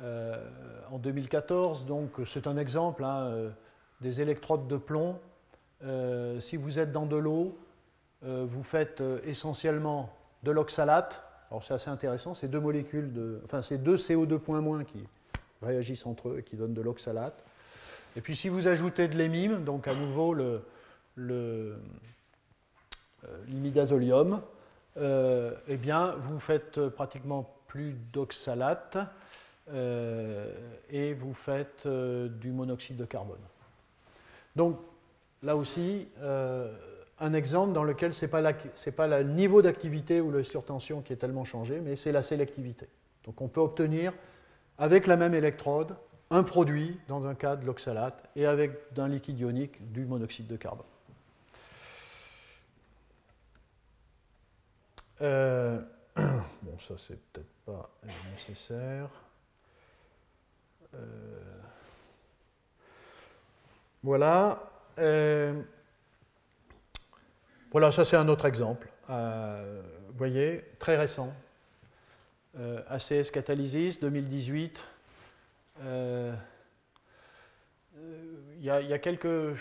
euh, 0.00 0.42
en 0.90 0.98
2014, 0.98 1.84
donc 1.84 2.12
c'est 2.26 2.46
un 2.46 2.56
exemple 2.56 3.04
hein, 3.04 3.52
des 4.00 4.22
électrodes 4.22 4.66
de 4.66 4.78
plomb. 4.78 5.18
si 6.40 6.56
vous 6.56 6.78
êtes 6.78 6.90
dans 6.90 7.06
de 7.06 7.16
l'eau, 7.16 7.58
vous 8.22 8.62
faites 8.62 9.02
essentiellement 9.24 10.10
de 10.42 10.50
l'oxalate. 10.50 11.22
Alors 11.50 11.62
c'est 11.62 11.74
assez 11.74 11.90
intéressant, 11.90 12.32
c'est 12.32 12.48
deux 12.48 12.60
molécules 12.60 13.12
de, 13.12 13.40
enfin 13.44 13.60
c'est 13.60 13.78
deux 13.78 13.96
CO2 13.96 14.84
qui 14.84 15.06
réagissent 15.62 16.06
entre 16.06 16.30
eux 16.30 16.38
et 16.38 16.42
qui 16.42 16.56
donnent 16.56 16.74
de 16.74 16.80
l'oxalate. 16.82 17.44
Et 18.16 18.20
puis 18.20 18.34
si 18.34 18.48
vous 18.48 18.66
ajoutez 18.66 19.08
de 19.08 19.16
l'émime, 19.16 19.64
donc 19.64 19.86
à 19.86 19.94
nouveau 19.94 20.34
le, 20.34 20.62
euh, 21.18 21.76
l'imidazolium, 23.46 24.40
euh, 24.96 25.54
eh 25.68 25.76
bien 25.76 26.16
vous 26.16 26.40
faites 26.40 26.88
pratiquement 26.88 27.54
plus 27.68 27.94
d'oxalate 28.12 28.98
euh, 29.72 30.52
et 30.90 31.14
vous 31.14 31.34
faites 31.34 31.86
du 31.86 32.50
monoxyde 32.50 32.96
de 32.96 33.04
carbone. 33.04 33.38
Donc 34.56 34.80
là 35.44 35.54
aussi, 35.56 36.08
un 37.20 37.32
exemple 37.32 37.72
dans 37.72 37.84
lequel 37.84 38.12
ce 38.12 38.24
n'est 38.24 38.30
pas, 38.30 38.42
pas 38.96 39.06
le 39.06 39.22
niveau 39.22 39.62
d'activité 39.62 40.20
ou 40.20 40.32
la 40.32 40.42
surtension 40.42 41.00
qui 41.00 41.12
est 41.12 41.16
tellement 41.16 41.44
changé, 41.44 41.80
mais 41.80 41.94
c'est 41.94 42.12
la 42.12 42.24
sélectivité. 42.24 42.88
Donc 43.24 43.40
on 43.40 43.46
peut 43.46 43.60
obtenir 43.60 44.12
avec 44.78 45.06
la 45.06 45.16
même 45.16 45.34
électrode 45.34 45.94
un 46.30 46.42
produit, 46.44 46.98
dans 47.08 47.26
un 47.26 47.34
cas 47.34 47.56
de 47.56 47.66
l'oxalate, 47.66 48.28
et 48.36 48.46
avec 48.46 48.92
d'un 48.94 49.08
liquide 49.08 49.38
ionique 49.40 49.92
du 49.92 50.04
monoxyde 50.04 50.46
de 50.46 50.56
carbone. 50.56 50.86
Euh, 55.20 55.80
bon, 56.16 56.78
ça 56.78 56.94
c'est 56.96 57.18
peut-être 57.32 57.52
pas 57.66 57.90
nécessaire. 58.32 59.08
Euh, 60.94 60.98
voilà. 64.02 64.70
Euh, 64.98 65.60
voilà, 67.70 67.92
ça 67.92 68.04
c'est 68.04 68.16
un 68.16 68.28
autre 68.28 68.46
exemple. 68.46 68.88
vous 69.08 70.16
voyez, 70.16 70.64
très 70.78 70.96
récent. 70.96 71.32
ACS 72.88 73.30
Catalysis 73.30 74.00
2018. 74.00 74.80
Euh, 75.82 76.34
il 78.58 78.64
y, 78.64 78.70
a 78.70 78.98
quelques 78.98 79.58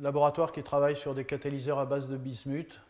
laboratoires 0.00 0.52
qui 0.52 0.62
travaillent 0.62 0.96
sur 0.96 1.14
des 1.14 1.24
catalyseurs 1.24 1.78
à 1.78 1.86
base 1.86 2.08
de 2.08 2.16
bismuth. 2.16 2.80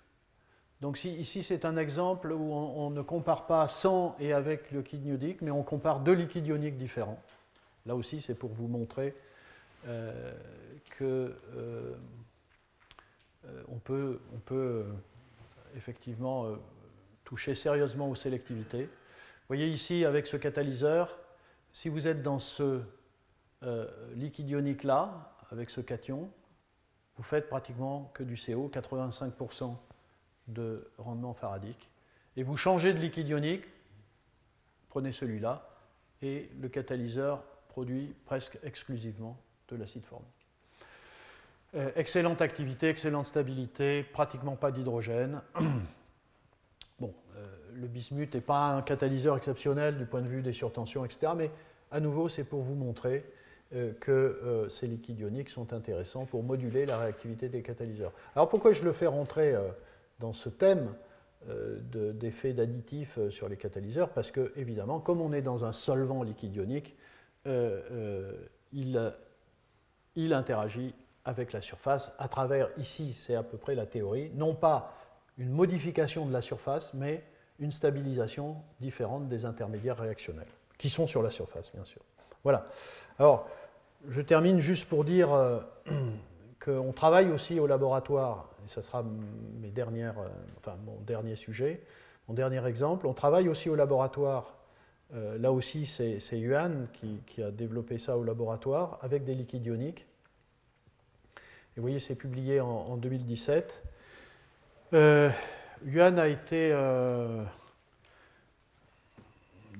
Donc 0.80 1.02
ici, 1.04 1.42
c'est 1.42 1.64
un 1.64 1.76
exemple 1.76 2.32
où 2.32 2.52
on, 2.52 2.90
ne 2.90 3.02
compare 3.02 3.46
pas 3.46 3.68
sans 3.68 4.16
et 4.18 4.32
avec 4.32 4.70
le 4.72 4.80
liquide 4.80 5.06
ionique, 5.06 5.42
mais 5.42 5.50
on 5.50 5.62
compare 5.62 6.00
deux 6.00 6.14
liquides 6.14 6.46
ioniques 6.46 6.78
différents. 6.78 7.20
Là 7.86 7.94
aussi, 7.94 8.20
c'est 8.20 8.34
pour 8.34 8.50
vous 8.50 8.66
montrer 8.66 9.14
euh, 9.86 10.32
euh, 11.00 11.94
peut 13.84 14.84
effectivement 15.76 16.46
toucher 17.24 17.54
sérieusement 17.54 18.10
aux 18.10 18.16
sélectivités. 18.16 18.84
Vous 18.84 19.56
voyez 19.56 19.68
ici, 19.68 20.04
avec 20.04 20.26
ce 20.26 20.36
catalyseur, 20.36 21.19
si 21.72 21.88
vous 21.88 22.06
êtes 22.08 22.22
dans 22.22 22.38
ce 22.38 22.80
euh, 23.62 23.86
liquide 24.14 24.48
ionique-là, 24.48 25.34
avec 25.50 25.70
ce 25.70 25.80
cation, 25.80 26.30
vous 27.16 27.22
faites 27.22 27.48
pratiquement 27.48 28.10
que 28.14 28.22
du 28.22 28.34
CO, 28.34 28.70
85% 28.72 29.76
de 30.48 30.90
rendement 30.98 31.34
faradique. 31.34 31.90
Et 32.36 32.42
vous 32.42 32.56
changez 32.56 32.92
de 32.92 32.98
liquide 32.98 33.28
ionique, 33.28 33.64
prenez 34.88 35.12
celui-là, 35.12 35.68
et 36.22 36.50
le 36.60 36.68
catalyseur 36.68 37.42
produit 37.68 38.14
presque 38.24 38.58
exclusivement 38.62 39.36
de 39.68 39.76
l'acide 39.76 40.04
formique. 40.04 40.28
Euh, 41.74 41.90
excellente 41.94 42.42
activité, 42.42 42.88
excellente 42.88 43.26
stabilité, 43.26 44.02
pratiquement 44.02 44.56
pas 44.56 44.72
d'hydrogène. 44.72 45.40
le 47.80 47.88
bismuth 47.88 48.34
n'est 48.34 48.40
pas 48.40 48.68
un 48.68 48.82
catalyseur 48.82 49.36
exceptionnel 49.36 49.96
du 49.96 50.04
point 50.04 50.22
de 50.22 50.28
vue 50.28 50.42
des 50.42 50.52
surtensions, 50.52 51.04
etc. 51.04 51.32
Mais 51.36 51.50
à 51.90 52.00
nouveau, 52.00 52.28
c'est 52.28 52.44
pour 52.44 52.62
vous 52.62 52.74
montrer 52.74 53.24
euh, 53.74 53.92
que 54.00 54.10
euh, 54.10 54.68
ces 54.68 54.86
liquides 54.86 55.20
ioniques 55.20 55.48
sont 55.48 55.72
intéressants 55.72 56.26
pour 56.26 56.42
moduler 56.42 56.86
la 56.86 56.98
réactivité 56.98 57.48
des 57.48 57.62
catalyseurs. 57.62 58.12
Alors 58.34 58.48
pourquoi 58.48 58.72
je 58.72 58.82
le 58.82 58.92
fais 58.92 59.06
rentrer 59.06 59.54
euh, 59.54 59.68
dans 60.18 60.32
ce 60.32 60.48
thème 60.48 60.92
d'effet 61.94 62.52
d'additifs 62.52 63.18
sur 63.30 63.48
les 63.48 63.56
catalyseurs? 63.56 64.10
Parce 64.10 64.30
que, 64.30 64.52
évidemment, 64.56 65.00
comme 65.00 65.22
on 65.22 65.32
est 65.32 65.40
dans 65.40 65.64
un 65.64 65.72
solvant 65.72 66.22
liquide 66.22 66.54
ionique, 66.54 66.98
il 68.74 68.98
interagit 70.14 70.94
avec 71.24 71.54
la 71.54 71.62
surface 71.62 72.12
à 72.18 72.28
travers, 72.28 72.68
ici 72.76 73.14
c'est 73.14 73.36
à 73.36 73.42
peu 73.42 73.56
près 73.56 73.74
la 73.74 73.86
théorie, 73.86 74.30
non 74.34 74.54
pas 74.54 74.94
une 75.38 75.48
modification 75.48 76.26
de 76.26 76.32
la 76.34 76.42
surface, 76.42 76.92
mais 76.92 77.24
une 77.60 77.72
stabilisation 77.72 78.56
différente 78.80 79.28
des 79.28 79.44
intermédiaires 79.44 79.98
réactionnels, 79.98 80.48
qui 80.78 80.90
sont 80.90 81.06
sur 81.06 81.22
la 81.22 81.30
surface, 81.30 81.70
bien 81.74 81.84
sûr. 81.84 82.00
Voilà. 82.42 82.66
Alors, 83.18 83.46
je 84.08 84.22
termine 84.22 84.60
juste 84.60 84.88
pour 84.88 85.04
dire 85.04 85.32
euh, 85.32 85.60
qu'on 86.64 86.92
travaille 86.92 87.30
aussi 87.30 87.60
au 87.60 87.66
laboratoire, 87.66 88.48
et 88.64 88.68
ce 88.68 88.80
sera 88.80 89.04
mes 89.60 89.70
dernières, 89.70 90.18
euh, 90.18 90.28
enfin, 90.58 90.76
mon 90.84 90.98
dernier 91.00 91.36
sujet, 91.36 91.82
mon 92.28 92.34
dernier 92.34 92.64
exemple. 92.66 93.06
On 93.06 93.12
travaille 93.12 93.48
aussi 93.48 93.68
au 93.68 93.76
laboratoire, 93.76 94.54
euh, 95.14 95.38
là 95.38 95.52
aussi 95.52 95.86
c'est 95.86 96.38
Yuan 96.38 96.86
qui, 96.92 97.42
a 97.42 97.50
développé 97.50 97.98
ça 97.98 98.16
au 98.16 98.24
laboratoire, 98.24 98.98
avec 99.02 99.24
des 99.24 99.34
liquides 99.34 99.66
ioniques. 99.66 100.06
Et 101.76 101.80
vous 101.80 101.82
voyez, 101.82 102.00
c'est 102.00 102.14
publié 102.14 102.60
en, 102.60 102.68
en 102.68 102.96
2017. 102.96 103.82
Yuan 105.86 106.18
a 106.18 106.28
été, 106.28 106.70
euh, 106.72 107.42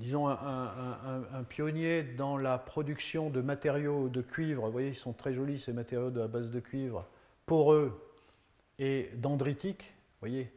un, 0.01 1.43
pionnier 1.47 2.01
dans 2.03 2.37
la 2.37 2.57
production 2.57 3.29
de 3.29 3.41
matériaux 3.41 4.09
de 4.09 4.21
cuivre. 4.21 4.65
Vous 4.65 4.71
voyez, 4.71 4.89
ils 4.89 4.95
sont 4.95 5.13
très 5.13 5.33
jolis 5.33 5.59
ces 5.59 5.73
matériaux 5.73 6.09
de 6.09 6.19
la 6.19 6.27
base 6.27 6.49
de 6.49 6.59
cuivre, 6.59 7.05
poreux 7.45 8.01
et 8.79 9.11
dendritiques. 9.15 9.93
Vous 10.21 10.27
voyez, 10.27 10.51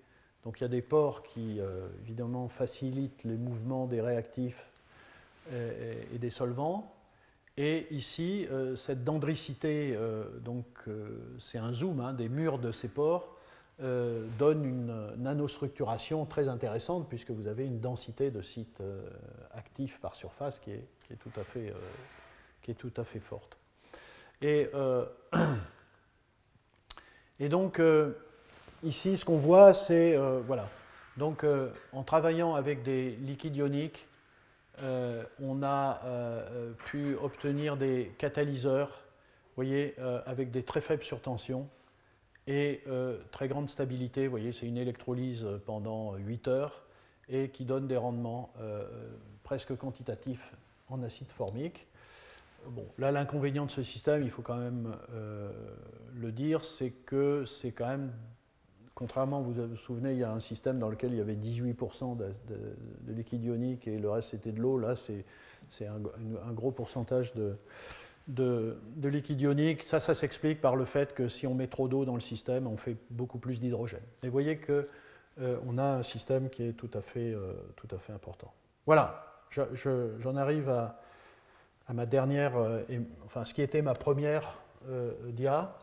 donc 0.44 0.60
il 0.60 0.62
y 0.62 0.64
a 0.64 0.68
des 0.68 0.82
pores 0.82 1.22
qui, 1.22 1.60
euh, 1.60 1.88
évidemment, 2.04 2.48
facilitent 2.48 3.24
les 3.24 3.36
mouvements 3.36 3.86
des 3.86 4.00
réactifs 4.00 4.66
et, 5.52 6.16
des 6.18 6.30
solvants. 6.30 6.94
Et 7.58 7.86
ici, 7.90 8.46
euh, 8.50 8.76
cette 8.76 9.04
dendricité, 9.04 9.96
c'est 11.38 11.58
un 11.58 11.74
zoom 11.74 12.00
hein, 12.00 12.14
des 12.14 12.30
murs 12.30 12.58
de 12.58 12.72
ces 12.72 12.88
pores 12.88 13.33
euh, 13.82 14.28
donne 14.38 14.64
une 14.64 15.16
nanostructuration 15.16 16.26
très 16.26 16.46
intéressante 16.46 17.08
puisque 17.08 17.32
vous 17.32 17.48
avez 17.48 17.66
une 17.66 17.80
densité 17.80 18.30
de 18.30 18.40
sites 18.40 18.80
euh, 18.80 19.02
actifs 19.52 19.98
par 19.98 20.14
surface 20.14 20.60
qui 20.60 20.70
est, 20.70 20.86
qui 21.04 21.12
est, 21.12 21.16
tout, 21.16 21.32
à 21.40 21.42
fait, 21.42 21.70
euh, 21.70 21.74
qui 22.62 22.70
est 22.70 22.74
tout 22.74 22.92
à 22.96 23.02
fait 23.02 23.18
forte. 23.18 23.58
Et, 24.42 24.70
et 27.40 27.48
donc, 27.48 27.80
ici, 28.84 29.16
ce 29.16 29.24
qu'on 29.24 29.38
voit, 29.38 29.74
c'est, 29.74 30.16
voilà, 30.46 30.68
donc 31.16 31.46
en 31.92 32.02
travaillant 32.02 32.54
avec 32.54 32.82
des 32.82 33.12
liquides 33.12 33.56
ioniques, 33.56 34.06
on 34.82 35.62
a 35.62 36.00
pu 36.84 37.16
obtenir 37.16 37.76
des 37.76 38.12
catalyseurs, 38.18 39.02
voyez, 39.56 39.96
avec 40.26 40.50
des 40.50 40.62
très 40.62 40.82
faibles 40.82 41.04
surtensions 41.04 41.68
et 42.46 42.82
très 43.30 43.48
grande 43.48 43.68
stabilité. 43.68 44.26
Vous 44.26 44.30
voyez, 44.30 44.52
c'est 44.52 44.66
une 44.66 44.76
électrolyse 44.76 45.46
pendant 45.66 46.14
8 46.16 46.48
heures 46.48 46.82
et 47.28 47.48
qui 47.48 47.64
donne 47.64 47.86
des 47.86 47.96
rendements 47.96 48.52
presque 49.44 49.74
quantitatifs 49.76 50.54
en 50.88 51.02
acide 51.02 51.30
formique. 51.30 51.86
Bon, 52.68 52.86
là, 52.98 53.10
l'inconvénient 53.10 53.66
de 53.66 53.70
ce 53.70 53.82
système, 53.82 54.22
il 54.22 54.30
faut 54.30 54.42
quand 54.42 54.58
même 54.58 54.94
le 56.14 56.32
dire, 56.32 56.64
c'est 56.64 56.90
que 56.90 57.44
c'est 57.46 57.72
quand 57.72 57.88
même 57.88 58.12
contrairement, 58.94 59.40
vous 59.42 59.52
vous 59.52 59.76
souvenez, 59.76 60.12
il 60.12 60.18
y 60.18 60.24
a 60.24 60.30
un 60.30 60.40
système 60.40 60.78
dans 60.78 60.88
lequel 60.88 61.12
il 61.12 61.18
y 61.18 61.20
avait 61.20 61.34
18% 61.34 62.16
de, 62.16 63.12
liquide 63.12 63.44
ionique 63.44 63.88
et 63.88 63.98
le 63.98 64.10
reste 64.10 64.30
c'était 64.30 64.52
de 64.52 64.60
l'eau. 64.60 64.78
Là, 64.78 64.94
c'est 64.96 65.86
un, 65.86 66.52
gros 66.52 66.70
pourcentage 66.70 67.34
de, 67.34 67.56
liquide 68.28 69.40
ionique. 69.40 69.82
Ça, 69.82 70.00
ça 70.00 70.14
s'explique 70.14 70.60
par 70.60 70.76
le 70.76 70.84
fait 70.84 71.14
que 71.14 71.28
si 71.28 71.46
on 71.46 71.54
met 71.54 71.66
trop 71.66 71.88
d'eau 71.88 72.04
dans 72.04 72.14
le 72.14 72.20
système, 72.20 72.66
on 72.66 72.76
fait 72.76 72.96
beaucoup 73.10 73.38
plus 73.38 73.60
d'hydrogène. 73.60 74.02
Et 74.22 74.26
vous 74.26 74.32
voyez 74.32 74.58
qu'on 74.58 74.84
euh, 75.40 75.78
a 75.78 75.96
un 75.96 76.02
système 76.02 76.48
qui 76.48 76.64
est 76.64 76.72
tout 76.72 76.90
à 76.94 77.02
fait, 77.02 77.32
euh, 77.32 77.52
tout 77.76 77.88
à 77.94 77.98
fait 77.98 78.12
important. 78.12 78.52
Voilà, 78.86 79.42
j'en 79.50 80.36
arrive 80.36 80.68
à, 80.68 81.00
ma 81.92 82.06
dernière, 82.06 82.56
euh, 82.56 82.82
enfin 83.26 83.44
ce 83.44 83.54
qui 83.54 83.62
était 83.62 83.82
ma 83.82 83.94
première 83.94 84.58
dia. 85.28 85.74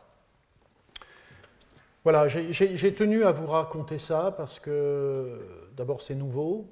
Voilà, 2.04 2.28
j'ai 2.28 2.94
tenu 2.94 3.24
à 3.24 3.32
vous 3.32 3.46
raconter 3.46 3.98
ça 3.98 4.32
parce 4.36 4.58
que 4.58 5.40
d'abord 5.76 6.02
c'est 6.02 6.14
nouveau. 6.14 6.66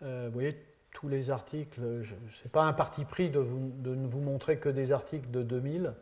Vous 0.00 0.30
voyez, 0.32 0.56
tous 0.92 1.08
les 1.08 1.30
articles, 1.30 1.80
ce 2.02 2.44
n'est 2.44 2.50
pas 2.50 2.64
un 2.64 2.72
parti 2.72 3.04
pris 3.04 3.30
de, 3.30 3.40
ne 3.40 4.06
vous 4.06 4.20
montrer 4.20 4.58
que 4.58 4.68
des 4.68 4.92
articles 4.92 5.30
de 5.30 5.42
2000, 5.42 5.94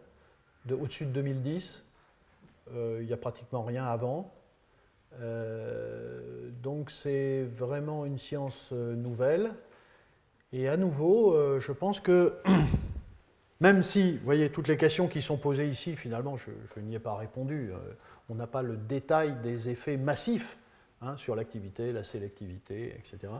de 0.66 0.74
au-dessus 0.74 1.06
de 1.06 1.12
2010. 1.12 1.86
Euh, 2.74 2.98
il 3.00 3.06
n'y 3.06 3.12
a 3.12 3.16
pratiquement 3.16 3.62
rien 3.62 3.86
avant. 3.86 4.32
Euh, 5.20 6.50
donc 6.62 6.90
c'est 6.90 7.44
vraiment 7.56 8.04
une 8.04 8.18
science 8.18 8.72
nouvelle. 8.72 9.52
Et 10.52 10.68
à 10.68 10.76
nouveau, 10.76 11.36
je 11.60 11.72
pense 11.72 12.00
que 12.00 12.36
même 13.60 13.82
si, 13.82 14.18
vous 14.18 14.24
voyez, 14.24 14.50
toutes 14.50 14.68
les 14.68 14.76
questions 14.76 15.06
qui 15.06 15.22
sont 15.22 15.36
posées 15.36 15.68
ici, 15.68 15.94
finalement, 15.94 16.36
je, 16.36 16.80
n'y 16.80 16.96
ai 16.96 16.98
pas 16.98 17.14
répondu 17.14 17.72
on 18.30 18.34
n'a 18.36 18.46
pas 18.46 18.62
le 18.62 18.76
détail 18.76 19.34
des 19.42 19.68
effets 19.68 19.96
massifs 19.96 20.56
hein, 21.02 21.16
sur 21.16 21.34
l'activité, 21.34 21.92
la 21.92 22.04
sélectivité, 22.04 22.94
etc., 22.96 23.18
euh, 23.24 23.38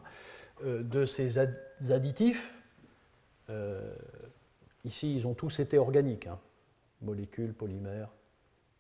de 0.65 1.05
ces 1.05 1.39
additifs. 1.39 2.55
Euh, 3.49 3.95
ici, 4.85 5.15
ils 5.15 5.27
ont 5.27 5.35
tous 5.35 5.61
été 5.61 5.79
organiques, 5.79 6.27
hein. 6.27 6.39
molécules, 7.03 7.53
polymères, 7.53 8.11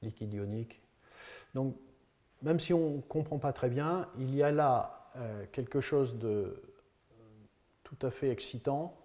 liquide 0.02 0.32
ionique. 0.32 0.80
Donc, 1.54 1.76
même 2.42 2.60
si 2.60 2.72
on 2.72 2.96
ne 2.96 3.00
comprend 3.00 3.38
pas 3.38 3.52
très 3.52 3.68
bien, 3.68 4.08
il 4.18 4.34
y 4.34 4.42
a 4.42 4.50
là 4.50 5.10
euh, 5.16 5.44
quelque 5.52 5.80
chose 5.80 6.18
de 6.18 6.62
tout 7.82 8.06
à 8.06 8.10
fait 8.10 8.30
excitant, 8.30 8.96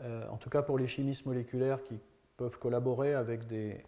en 0.00 0.36
tout 0.38 0.48
cas 0.48 0.62
pour 0.62 0.78
les 0.78 0.88
chimistes 0.88 1.26
moléculaires 1.26 1.82
qui 1.82 1.98
peuvent 2.38 2.58
collaborer 2.58 3.12
avec 3.12 3.46
des, 3.46 3.84